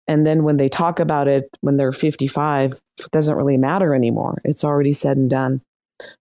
And 0.08 0.26
then 0.26 0.42
when 0.42 0.56
they 0.56 0.68
talk 0.68 0.98
about 0.98 1.28
it 1.28 1.56
when 1.60 1.76
they're 1.76 1.92
55, 1.92 2.72
it 2.72 3.10
doesn't 3.10 3.36
really 3.36 3.56
matter 3.56 3.94
anymore. 3.94 4.40
It's 4.44 4.64
already 4.64 4.92
said 4.92 5.16
and 5.16 5.30
done. 5.30 5.60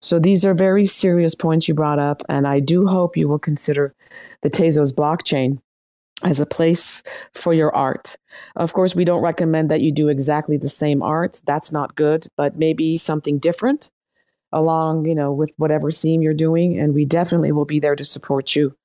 So 0.02 0.20
these 0.20 0.44
are 0.46 0.54
very 0.54 0.86
serious 0.86 1.34
points 1.36 1.68
you 1.68 1.74
brought 1.74 2.00
up. 2.00 2.22
And 2.30 2.46
I 2.48 2.60
do 2.60 2.86
hope 2.86 3.16
you 3.16 3.28
will 3.28 3.40
consider 3.40 3.96
the 4.42 4.50
Tezos 4.50 4.94
blockchain 4.94 5.60
as 6.24 6.40
a 6.40 6.46
place 6.46 7.02
for 7.34 7.54
your 7.54 7.74
art. 7.74 8.18
Of 8.58 8.74
course, 8.74 8.94
we 8.94 9.06
don't 9.06 9.24
recommend 9.24 9.72
that 9.72 9.82
you 9.82 9.92
do 9.92 10.10
exactly 10.10 10.58
the 10.58 10.70
same 10.70 11.02
art. 11.02 11.42
That's 11.46 11.72
not 11.72 11.96
good, 11.96 12.28
but 12.36 12.58
maybe 12.58 12.98
something 12.98 13.40
different 13.40 13.90
along, 14.52 15.06
you 15.06 15.16
know, 15.16 15.32
with 15.32 15.54
whatever 15.58 15.92
theme 15.92 16.22
you're 16.22 16.34
doing. 16.34 16.80
And 16.80 16.94
we 16.94 17.06
definitely 17.06 17.52
will 17.52 17.66
be 17.66 17.80
there 17.80 17.96
to 17.96 18.06
support 18.06 18.56
you. 18.56 18.76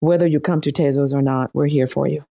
Whether 0.00 0.26
you 0.26 0.40
come 0.40 0.60
to 0.62 0.72
Tezos 0.72 1.12
or 1.12 1.22
not, 1.22 1.54
we're 1.54 1.66
here 1.66 1.86
for 1.86 2.06
you. 2.06 2.24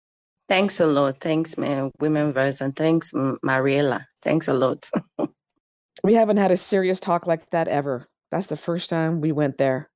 Thanks 0.48 0.80
a 0.80 0.88
lot. 0.88 1.20
Thanks, 1.20 1.58
man, 1.58 1.92
Women 2.00 2.32
Verse, 2.32 2.62
and 2.62 2.74
thanks, 2.74 3.12
Mariela. 3.12 4.06
Thanks 4.22 4.48
a 4.48 4.54
lot. 4.54 4.90
we 6.04 6.14
haven't 6.14 6.38
had 6.38 6.52
a 6.52 6.58
serious 6.58 7.02
talk 7.02 7.28
like 7.28 7.50
that 7.50 7.68
ever. 7.68 8.08
That's 8.32 8.48
the 8.48 8.56
first 8.56 8.90
time 8.90 9.20
we 9.20 9.34
went 9.34 9.58
there. 9.58 9.90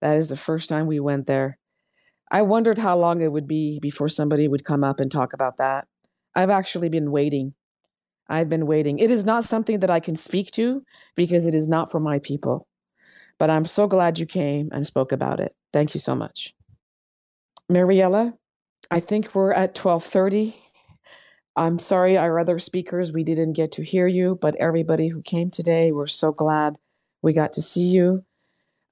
That 0.00 0.16
is 0.16 0.30
the 0.30 0.36
first 0.36 0.70
time 0.70 0.86
we 0.86 1.00
went 1.00 1.26
there. 1.26 1.58
I 2.30 2.42
wondered 2.42 2.78
how 2.78 2.96
long 2.96 3.20
it 3.20 3.30
would 3.30 3.46
be 3.46 3.78
before 3.80 4.08
somebody 4.08 4.48
would 4.48 4.64
come 4.64 4.84
up 4.84 5.00
and 5.00 5.10
talk 5.10 5.34
about 5.34 5.58
that. 5.58 5.86
I've 6.34 6.50
actually 6.50 6.88
been 6.88 7.10
waiting 7.10 7.54
I've 8.30 8.48
been 8.48 8.66
waiting. 8.66 9.00
It 9.00 9.10
is 9.10 9.24
not 9.24 9.44
something 9.44 9.80
that 9.80 9.90
I 9.90 9.98
can 9.98 10.14
speak 10.14 10.52
to 10.52 10.82
because 11.16 11.46
it 11.46 11.54
is 11.54 11.68
not 11.68 11.90
for 11.90 11.98
my 11.98 12.20
people. 12.20 12.68
But 13.38 13.50
I'm 13.50 13.64
so 13.64 13.88
glad 13.88 14.18
you 14.18 14.26
came 14.26 14.70
and 14.72 14.86
spoke 14.86 15.10
about 15.10 15.40
it. 15.40 15.54
Thank 15.72 15.94
you 15.94 16.00
so 16.00 16.14
much. 16.14 16.54
Mariela, 17.70 18.32
I 18.90 19.00
think 19.00 19.34
we're 19.34 19.52
at 19.52 19.74
12:30. 19.74 20.54
I'm 21.56 21.78
sorry 21.78 22.16
our 22.16 22.38
other 22.38 22.58
speakers 22.58 23.12
we 23.12 23.24
didn't 23.24 23.54
get 23.54 23.72
to 23.72 23.82
hear 23.82 24.06
you, 24.06 24.38
but 24.40 24.54
everybody 24.56 25.08
who 25.08 25.22
came 25.22 25.50
today, 25.50 25.90
we're 25.90 26.06
so 26.06 26.30
glad 26.32 26.78
we 27.22 27.32
got 27.32 27.52
to 27.54 27.62
see 27.62 27.88
you. 27.88 28.24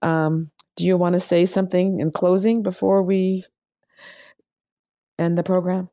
Um, 0.03 0.51
do 0.77 0.85
you 0.85 0.97
want 0.97 1.15
to 1.15 1.21
say 1.21 1.47
something 1.47 2.01
in 2.01 2.11
closing 2.11 2.63
before 2.63 3.03
we 3.03 3.45
end 5.19 5.39
the 5.39 5.43
program? 5.43 5.89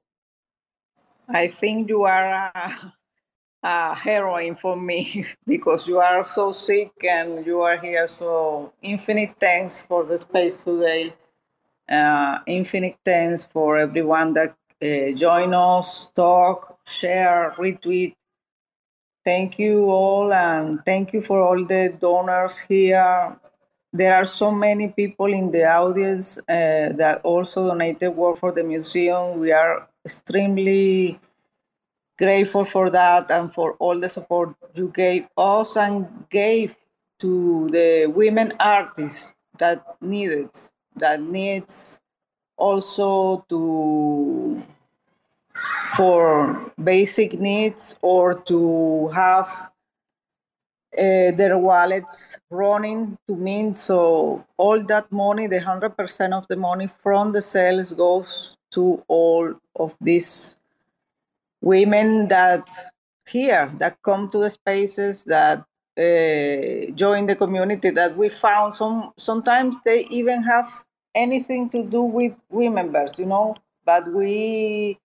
I 1.29 1.47
think 1.47 1.89
you 1.89 2.03
are 2.03 2.51
uh, 2.53 2.71
uh, 3.65 3.95
heroine 3.95 4.53
for 4.53 4.75
me 4.77 5.25
because 5.47 5.87
you 5.87 5.97
are 5.97 6.23
so 6.23 6.51
sick 6.51 6.91
and 7.03 7.45
you 7.45 7.61
are 7.61 7.77
here. 7.77 8.05
So 8.05 8.73
infinite 8.83 9.35
thanks 9.39 9.81
for 9.81 10.03
the 10.03 10.17
space 10.19 10.63
today. 10.63 11.13
Uh, 11.89 12.39
infinite 12.45 12.97
thanks 13.03 13.43
for 13.43 13.77
everyone 13.77 14.33
that 14.33 14.55
uh, 14.81 15.17
join 15.17 15.53
us, 15.55 16.09
talk, 16.15 16.77
share, 16.85 17.55
retweet. 17.57 18.13
Thank 19.23 19.57
you 19.57 19.89
all, 19.89 20.31
and 20.31 20.85
thank 20.85 21.11
you 21.11 21.21
for 21.21 21.41
all 21.41 21.65
the 21.65 21.95
donors 21.99 22.59
here. 22.59 23.35
There 23.91 24.13
are 24.13 24.25
so 24.25 24.51
many 24.51 24.89
people 24.89 25.33
in 25.33 25.49
the 25.49 25.65
audience 25.65 26.37
uh, 26.37 26.93
that 27.01 27.21
also 27.23 27.67
donated 27.67 28.15
work 28.15 28.37
for 28.37 28.51
the 28.51 28.63
museum. 28.63 29.39
We 29.39 29.51
are 29.51 29.87
extremely 30.05 31.19
grateful 32.17 32.65
for 32.65 32.89
that 32.89 33.29
and 33.29 33.53
for 33.53 33.73
all 33.73 33.99
the 33.99 34.09
support 34.09 34.55
you 34.73 34.91
gave 34.95 35.27
us 35.37 35.75
and 35.75 36.07
gave 36.29 36.75
to 37.19 37.69
the 37.71 38.07
women 38.07 38.53
artists 38.59 39.33
that 39.57 39.83
needed 40.01 40.49
that 40.95 41.21
needs 41.21 41.99
also 42.57 43.45
to 43.49 44.63
for 45.95 46.71
basic 46.83 47.39
needs 47.39 47.95
or 48.01 48.33
to 48.33 49.07
have 49.09 49.47
uh, 50.97 51.31
their 51.31 51.57
wallets 51.57 52.39
running 52.49 53.17
to 53.27 53.35
mean 53.35 53.73
So 53.73 54.45
all 54.57 54.81
that 54.83 55.11
money, 55.11 55.47
the 55.47 55.59
hundred 55.59 55.97
percent 55.97 56.33
of 56.33 56.47
the 56.47 56.55
money 56.55 56.87
from 56.87 57.31
the 57.31 57.41
sales 57.41 57.91
goes 57.91 58.55
to 58.71 59.03
all 59.07 59.53
of 59.75 59.95
these 59.99 60.55
women 61.65 62.27
that 62.27 62.69
here 63.27 63.71
that 63.79 63.97
come 64.03 64.29
to 64.29 64.37
the 64.37 64.49
spaces 64.49 65.23
that 65.25 65.59
uh, 65.97 66.91
join 66.93 67.25
the 67.25 67.35
community 67.35 67.89
that 67.89 68.15
we 68.15 68.29
found 68.29 68.73
some 68.73 69.11
sometimes 69.17 69.75
they 69.83 70.05
even 70.11 70.43
have 70.43 70.69
anything 71.15 71.69
to 71.69 71.83
do 71.83 72.01
with 72.03 72.33
women 72.49 72.91
members 72.91 73.17
you 73.17 73.25
know? 73.25 73.55
But 73.83 74.07
we 74.13 74.99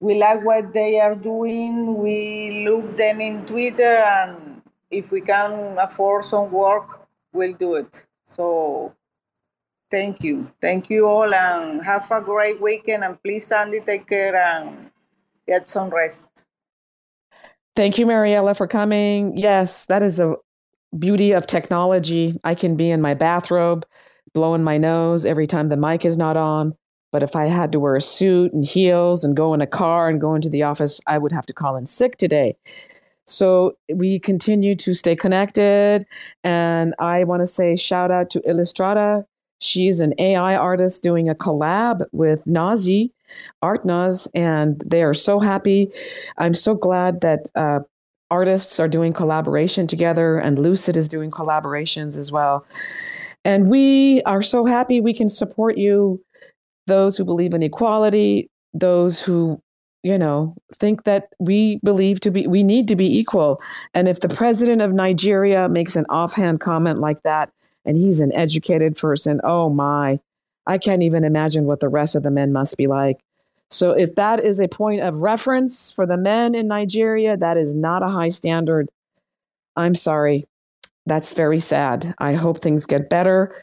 we 0.00 0.14
like 0.14 0.44
what 0.44 0.72
they 0.72 1.00
are 1.00 1.16
doing. 1.16 1.96
We 1.96 2.64
look 2.64 2.96
them 2.96 3.20
in 3.20 3.44
twitter 3.44 3.96
and 3.96 4.62
if 4.90 5.12
we 5.12 5.20
can 5.20 5.76
afford 5.78 6.24
some 6.24 6.50
work 6.50 7.06
we'll 7.34 7.52
do 7.52 7.74
it. 7.74 8.06
So 8.24 8.94
thank 9.90 10.22
you. 10.22 10.50
Thank 10.62 10.88
you 10.88 11.06
all 11.06 11.34
and 11.34 11.84
have 11.84 12.10
a 12.10 12.22
great 12.22 12.60
weekend 12.60 13.04
and 13.04 13.22
please 13.22 13.46
sandy 13.46 13.80
take 13.80 14.06
care 14.06 14.34
and 14.34 14.90
get 15.48 15.68
some 15.68 15.90
rest 15.90 16.44
Thank 17.78 17.96
you, 17.96 18.06
Mariela, 18.06 18.56
for 18.56 18.66
coming. 18.66 19.36
Yes, 19.36 19.86
that 19.86 20.02
is 20.02 20.16
the 20.16 20.34
beauty 20.98 21.30
of 21.30 21.46
technology. 21.46 22.36
I 22.42 22.56
can 22.56 22.74
be 22.74 22.90
in 22.90 23.00
my 23.00 23.14
bathrobe, 23.14 23.86
blowing 24.34 24.64
my 24.64 24.78
nose 24.78 25.24
every 25.24 25.46
time 25.46 25.68
the 25.68 25.76
mic 25.76 26.04
is 26.04 26.18
not 26.18 26.36
on. 26.36 26.74
But 27.12 27.22
if 27.22 27.36
I 27.36 27.44
had 27.44 27.70
to 27.70 27.78
wear 27.78 27.94
a 27.94 28.00
suit 28.00 28.52
and 28.52 28.64
heels 28.64 29.22
and 29.22 29.36
go 29.36 29.54
in 29.54 29.60
a 29.60 29.66
car 29.68 30.08
and 30.08 30.20
go 30.20 30.34
into 30.34 30.50
the 30.50 30.64
office, 30.64 31.00
I 31.06 31.18
would 31.18 31.30
have 31.30 31.46
to 31.46 31.52
call 31.52 31.76
in 31.76 31.86
sick 31.86 32.16
today. 32.16 32.56
So 33.28 33.76
we 33.94 34.18
continue 34.18 34.74
to 34.74 34.92
stay 34.92 35.14
connected. 35.14 36.04
And 36.42 36.96
I 36.98 37.22
want 37.22 37.42
to 37.42 37.46
say 37.46 37.76
shout 37.76 38.10
out 38.10 38.28
to 38.30 38.40
Illustrata. 38.40 39.24
She's 39.60 40.00
an 40.00 40.14
AI 40.18 40.56
artist 40.56 41.04
doing 41.04 41.28
a 41.28 41.34
collab 41.36 42.06
with 42.10 42.44
Nazi 42.44 43.14
Artnaz, 43.62 44.28
and 44.34 44.82
they 44.86 45.02
are 45.02 45.14
so 45.14 45.40
happy. 45.40 45.90
I'm 46.38 46.54
so 46.54 46.74
glad 46.74 47.20
that 47.20 47.50
uh, 47.54 47.80
artists 48.30 48.78
are 48.78 48.88
doing 48.88 49.12
collaboration 49.12 49.86
together, 49.86 50.38
and 50.38 50.58
Lucid 50.58 50.96
is 50.96 51.08
doing 51.08 51.30
collaborations 51.30 52.16
as 52.16 52.30
well. 52.32 52.66
And 53.44 53.68
we 53.68 54.22
are 54.22 54.42
so 54.42 54.64
happy 54.64 55.00
we 55.00 55.14
can 55.14 55.28
support 55.28 55.78
you, 55.78 56.22
those 56.86 57.16
who 57.16 57.24
believe 57.24 57.54
in 57.54 57.62
equality, 57.62 58.50
those 58.74 59.20
who 59.20 59.60
you 60.02 60.16
know 60.16 60.54
think 60.74 61.04
that 61.04 61.28
we 61.38 61.80
believe 61.82 62.20
to 62.20 62.30
be 62.30 62.46
we 62.46 62.62
need 62.62 62.86
to 62.86 62.94
be 62.94 63.18
equal 63.18 63.60
and 63.94 64.08
if 64.08 64.20
the 64.20 64.28
president 64.28 64.80
of 64.80 64.92
nigeria 64.92 65.68
makes 65.68 65.96
an 65.96 66.06
offhand 66.08 66.60
comment 66.60 67.00
like 67.00 67.20
that 67.24 67.50
and 67.84 67.96
he's 67.96 68.20
an 68.20 68.32
educated 68.32 68.94
person 68.96 69.40
oh 69.42 69.68
my 69.68 70.18
I 70.68 70.78
can't 70.78 71.02
even 71.02 71.24
imagine 71.24 71.64
what 71.64 71.80
the 71.80 71.88
rest 71.88 72.14
of 72.14 72.22
the 72.22 72.30
men 72.30 72.52
must 72.52 72.76
be 72.76 72.86
like. 72.86 73.18
So, 73.70 73.90
if 73.90 74.14
that 74.14 74.44
is 74.44 74.60
a 74.60 74.68
point 74.68 75.02
of 75.02 75.22
reference 75.22 75.90
for 75.90 76.06
the 76.06 76.16
men 76.16 76.54
in 76.54 76.68
Nigeria, 76.68 77.36
that 77.36 77.56
is 77.56 77.74
not 77.74 78.02
a 78.02 78.08
high 78.08 78.28
standard. 78.28 78.88
I'm 79.76 79.94
sorry. 79.94 80.46
That's 81.06 81.32
very 81.32 81.60
sad. 81.60 82.14
I 82.18 82.34
hope 82.34 82.60
things 82.60 82.86
get 82.86 83.10
better. 83.10 83.54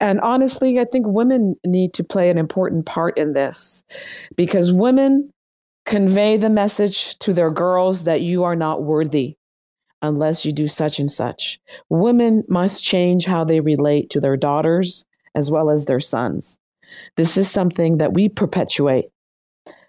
And 0.00 0.20
honestly, 0.20 0.78
I 0.78 0.84
think 0.84 1.06
women 1.06 1.56
need 1.66 1.92
to 1.94 2.04
play 2.04 2.30
an 2.30 2.38
important 2.38 2.86
part 2.86 3.16
in 3.18 3.32
this 3.32 3.82
because 4.36 4.72
women 4.72 5.32
convey 5.86 6.36
the 6.36 6.50
message 6.50 7.18
to 7.18 7.32
their 7.32 7.50
girls 7.50 8.04
that 8.04 8.20
you 8.20 8.44
are 8.44 8.56
not 8.56 8.84
worthy 8.84 9.36
unless 10.02 10.44
you 10.44 10.52
do 10.52 10.68
such 10.68 11.00
and 11.00 11.10
such. 11.10 11.58
Women 11.88 12.44
must 12.48 12.84
change 12.84 13.24
how 13.24 13.44
they 13.44 13.60
relate 13.60 14.10
to 14.10 14.20
their 14.20 14.36
daughters 14.36 15.04
as 15.34 15.50
well 15.50 15.70
as 15.70 15.84
their 15.84 16.00
sons. 16.00 16.58
This 17.16 17.36
is 17.36 17.50
something 17.50 17.98
that 17.98 18.14
we 18.14 18.28
perpetuate, 18.28 19.10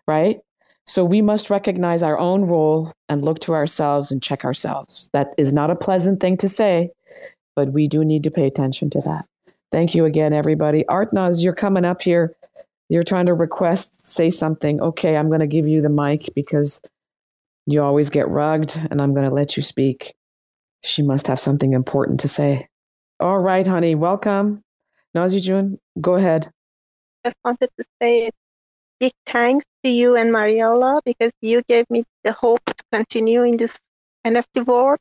right? 0.07 0.40
So 0.86 1.06
we 1.06 1.22
must 1.22 1.49
recognize 1.49 2.02
our 2.02 2.18
own 2.18 2.45
role 2.45 2.91
and 3.10 3.24
look 3.24 3.40
to 3.41 3.53
ourselves 3.53 4.11
and 4.11 4.24
check 4.24 4.44
ourselves. 4.44 5.10
That 5.14 5.34
is 5.38 5.53
not 5.53 5.70
a 5.70 5.76
pleasant 5.76 6.20
thing 6.20 6.36
to 6.38 6.49
say, 6.49 6.90
but 7.56 7.72
we 7.74 7.88
do 7.88 8.03
need 8.03 8.24
to 8.24 8.32
pay 8.32 8.48
attention 8.48 8.90
to 8.91 9.02
that. 9.02 9.26
Thank 9.72 9.94
you 9.94 10.06
again, 10.06 10.34
everybody. 10.34 10.84
Artnaz, 10.90 11.44
you're 11.44 11.53
coming 11.53 11.86
up 11.86 12.02
here. 12.02 12.36
You're 12.90 13.03
trying 13.03 13.28
to 13.28 13.36
request, 13.36 14.07
say 14.07 14.32
something. 14.32 14.82
Okay, 14.82 15.16
I'm 15.16 15.28
going 15.28 15.41
to 15.41 15.48
give 15.48 15.68
you 15.68 15.80
the 15.80 15.90
mic 15.90 16.32
because 16.34 16.82
you 17.68 17.84
always 17.84 18.10
get 18.10 18.28
rugged, 18.28 18.76
and 18.90 18.99
I'm 18.99 19.14
going 19.14 19.30
to 19.30 19.36
let 19.36 19.56
you 19.56 19.61
speak. 19.61 20.16
She 20.84 21.03
must 21.03 21.28
have 21.28 21.40
something 21.40 21.74
important 21.74 22.20
to 22.22 22.28
say. 22.28 22.68
All 23.20 23.38
right, 23.38 23.68
honey, 23.68 23.94
welcome. 23.94 24.64
Nazi 25.14 25.40
June, 25.40 25.80
go 25.99 26.15
ahead. 26.15 26.52
I 27.23 27.30
just 27.30 27.38
wanted 27.44 27.69
to 27.77 27.86
say 28.02 28.31
big 28.99 29.14
thanks 29.26 29.65
to 29.84 29.90
you 29.90 30.15
and 30.15 30.31
Mariela 30.31 31.02
because 31.06 31.31
you 31.41 31.61
gave 31.68 31.90
me 31.90 32.03
the 32.23 32.31
hope 32.31 32.64
to 32.65 32.84
continue 32.91 33.44
in 33.44 33.57
this 33.57 33.80
NFT 34.26 34.65
world. 34.65 34.99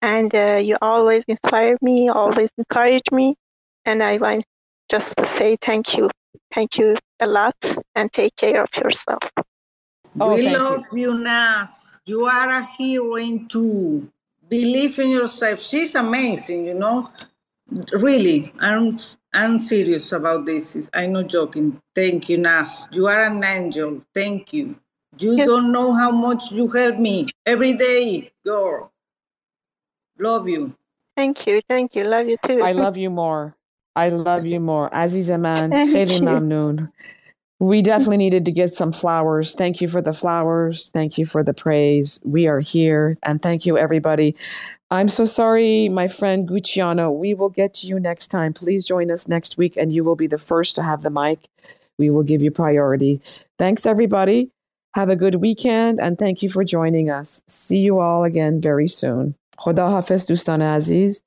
And 0.00 0.34
uh, 0.34 0.60
you 0.62 0.76
always 0.82 1.24
inspire 1.28 1.76
me, 1.80 2.08
always 2.08 2.50
encourage 2.58 3.10
me. 3.12 3.36
And 3.84 4.02
I 4.02 4.16
want 4.16 4.44
just 4.88 5.16
to 5.16 5.26
say 5.26 5.56
thank 5.60 5.96
you. 5.96 6.10
Thank 6.52 6.78
you 6.78 6.96
a 7.20 7.26
lot 7.26 7.56
and 7.94 8.12
take 8.12 8.34
care 8.36 8.62
of 8.62 8.70
yourself. 8.76 9.22
Oh, 10.20 10.34
we 10.34 10.48
love 10.48 10.84
you. 10.92 11.00
you, 11.00 11.18
Nas. 11.18 12.00
You 12.04 12.26
are 12.26 12.50
a 12.50 12.62
heroine 12.62 13.48
too. 13.48 14.08
Believe 14.48 14.98
in 14.98 15.10
yourself. 15.10 15.60
She's 15.60 15.94
amazing, 15.94 16.66
you 16.66 16.74
know. 16.74 17.10
Really, 17.92 18.52
I'm 18.60 18.96
I'm 19.34 19.58
serious 19.58 20.12
about 20.12 20.44
this. 20.46 20.90
I'm 20.92 21.12
not 21.12 21.28
joking. 21.28 21.80
Thank 21.94 22.28
you, 22.28 22.38
Nas. 22.38 22.88
You 22.90 23.06
are 23.06 23.24
an 23.24 23.42
angel. 23.44 24.02
Thank 24.14 24.52
you. 24.52 24.76
You 25.18 25.36
yes. 25.36 25.46
don't 25.46 25.72
know 25.72 25.92
how 25.92 26.10
much 26.10 26.52
you 26.52 26.68
help 26.68 26.98
me 26.98 27.28
every 27.46 27.74
day, 27.74 28.32
girl. 28.44 28.92
Love 30.18 30.48
you. 30.48 30.74
Thank 31.16 31.46
you. 31.46 31.60
Thank 31.68 31.94
you. 31.94 32.04
Love 32.04 32.28
you 32.28 32.36
too. 32.44 32.62
I 32.62 32.72
love 32.72 32.96
you 32.96 33.10
more. 33.10 33.56
I 33.94 34.08
love 34.08 34.46
you 34.46 34.60
more. 34.60 34.88
Aziz 34.92 35.30
Aman, 35.30 35.70
Kheli 35.70 36.20
Mamnoon. 36.20 36.90
We 37.58 37.80
definitely 37.80 38.16
needed 38.16 38.44
to 38.46 38.52
get 38.52 38.74
some 38.74 38.92
flowers. 38.92 39.54
Thank 39.54 39.80
you 39.80 39.86
for 39.86 40.00
the 40.00 40.12
flowers. 40.12 40.90
Thank 40.90 41.16
you 41.16 41.26
for 41.26 41.44
the 41.44 41.54
praise. 41.54 42.20
We 42.24 42.48
are 42.48 42.58
here. 42.58 43.18
And 43.22 43.40
thank 43.40 43.66
you, 43.66 43.78
everybody. 43.78 44.34
I'm 44.91 45.09
so 45.09 45.25
sorry, 45.25 45.89
my 45.89 46.07
friend 46.07 46.47
Gucciano. 46.47 47.11
We 47.11 47.33
will 47.33 47.49
get 47.49 47.73
to 47.75 47.87
you 47.87 47.99
next 47.99 48.27
time. 48.29 48.53
Please 48.53 48.85
join 48.85 49.11
us 49.11 49.27
next 49.27 49.57
week, 49.57 49.75
and 49.75 49.91
you 49.91 50.03
will 50.03 50.15
be 50.15 50.27
the 50.27 50.37
first 50.37 50.75
to 50.75 50.83
have 50.83 51.01
the 51.03 51.09
mic. 51.09 51.49
We 51.97 52.09
will 52.09 52.23
give 52.23 52.41
you 52.41 52.51
priority. 52.51 53.21
Thanks, 53.57 53.85
everybody. 53.85 54.49
Have 54.93 55.09
a 55.09 55.15
good 55.15 55.35
weekend, 55.35 55.99
and 55.99 56.17
thank 56.17 56.41
you 56.41 56.49
for 56.49 56.63
joining 56.63 57.09
us. 57.09 57.43
See 57.47 57.79
you 57.79 57.99
all 57.99 58.23
again 58.23 58.61
very 58.61 58.87
soon. 58.87 59.35
خدا 59.59 59.89
حافظ 59.89 60.27
دوستان 60.27 60.61
عزیز 60.61 61.23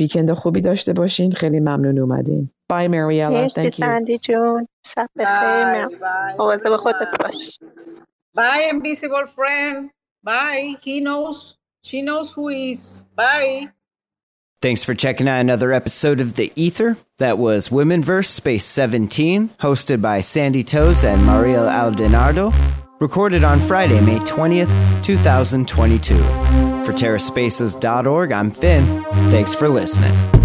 ویکند 0.00 0.32
خوبی 0.32 0.60
داشته 0.60 0.92
باشین 0.92 1.32
خیلی 1.32 1.60
ممنون 1.60 1.98
اومدین 1.98 2.50
Bye 2.72 2.88
Mariella 2.88 3.48
thank 3.48 3.66
you 3.66 3.80
سندی 3.80 4.18
جون 4.18 4.68
شب 4.86 5.08
بخیر 5.16 5.86
مواظب 6.38 6.76
خودت 6.76 7.18
باش 7.20 7.58
Bye 8.36 8.72
invisible 8.72 9.26
friend 9.26 9.90
Bye 10.24 10.76
he 10.82 11.00
knows 11.00 11.54
she 11.85 12.01
knows 12.01 12.31
who 12.31 12.49
is. 12.49 13.03
Bye. 13.15 13.69
Thanks 14.61 14.83
for 14.83 14.95
checking 14.95 15.27
out 15.27 15.41
another 15.41 15.71
episode 15.71 16.19
of 16.19 16.33
The 16.33 16.51
Ether. 16.55 16.97
That 17.19 17.37
was 17.37 17.69
Women 17.69 18.01
Womenverse 18.01 18.25
Space 18.25 18.65
17, 18.65 19.49
hosted 19.59 20.01
by 20.01 20.21
Sandy 20.21 20.63
Toes 20.63 21.03
and 21.03 21.21
Mariela 21.21 21.95
Di 21.95 22.07
Nardo. 22.07 22.51
Recorded 22.99 23.43
on 23.43 23.59
Friday, 23.59 24.01
May 24.01 24.17
20th, 24.19 25.03
2022. 25.03 26.17
For 26.17 26.93
TerraSpaces.org, 26.93 28.31
I'm 28.31 28.49
Finn. 28.49 29.03
Thanks 29.29 29.53
for 29.53 29.69
listening. 29.69 30.44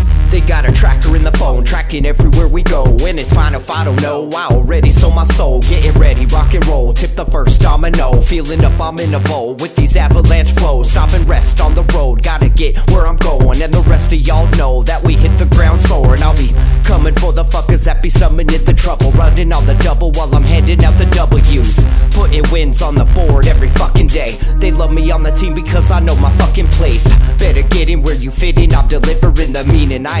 talking 1.91 2.05
everywhere 2.05 2.47
we 2.47 2.63
go. 2.63 2.85
And 2.85 3.19
it's 3.19 3.33
fine 3.33 3.53
if 3.53 3.69
I 3.69 3.83
don't 3.83 4.01
know. 4.01 4.29
I 4.33 4.47
already 4.47 4.91
sold 4.91 5.15
my 5.15 5.25
soul. 5.25 5.61
Getting 5.61 5.99
ready, 5.99 6.25
rock 6.27 6.53
and 6.53 6.65
roll. 6.67 6.93
Tip 6.93 7.15
the 7.15 7.25
first 7.25 7.61
domino. 7.61 8.21
Feeling 8.21 8.63
up, 8.63 8.79
I'm 8.79 8.97
in 8.99 9.13
a 9.13 9.19
bowl 9.19 9.55
with 9.55 9.75
these 9.75 9.95
avalanche 9.95 10.51
flows. 10.51 10.91
Stop 10.91 11.13
and 11.13 11.27
rest 11.27 11.59
on 11.59 11.75
the 11.75 11.83
road. 11.95 12.23
Gotta 12.23 12.49
get 12.49 12.77
where 12.91 13.07
I'm 13.07 13.17
going. 13.17 13.61
And 13.61 13.73
the 13.73 13.81
rest 13.81 14.13
of 14.13 14.19
y'all 14.19 14.49
know 14.57 14.83
that 14.83 15.03
we 15.03 15.13
hit 15.13 15.37
the 15.37 15.45
ground 15.47 15.81
soaring. 15.81 16.21
I'll 16.21 16.37
be 16.37 16.53
coming 16.83 17.15
for 17.15 17.33
the 17.33 17.43
fuckers 17.43 17.83
that 17.85 18.01
be 18.01 18.09
summoning 18.09 18.63
the 18.63 18.73
trouble. 18.73 19.11
Running 19.11 19.51
on 19.51 19.65
the 19.65 19.75
double 19.75 20.11
while 20.11 20.33
I'm 20.33 20.43
handing 20.43 20.83
out 20.83 20.97
the 20.97 21.05
W's. 21.07 21.83
Putting 22.11 22.43
wins 22.51 22.81
on 22.81 22.95
the 22.95 23.05
board 23.05 23.47
every 23.47 23.69
fucking 23.69 24.07
day. 24.07 24.37
They 24.57 24.71
love 24.71 24.91
me 24.91 25.11
on 25.11 25.23
the 25.23 25.31
team 25.31 25.53
because 25.53 25.91
I 25.91 25.99
know 25.99 26.15
my 26.15 26.31
fucking 26.37 26.67
place. 26.67 27.11
Better 27.37 27.63
get 27.63 27.89
in 27.89 28.01
where 28.01 28.15
you 28.15 28.31
fit 28.31 28.57
in. 28.57 28.73
I'm 28.73 28.87
delivering 28.87 29.53
the 29.53 29.63
meaning. 29.65 30.05
I 30.05 30.20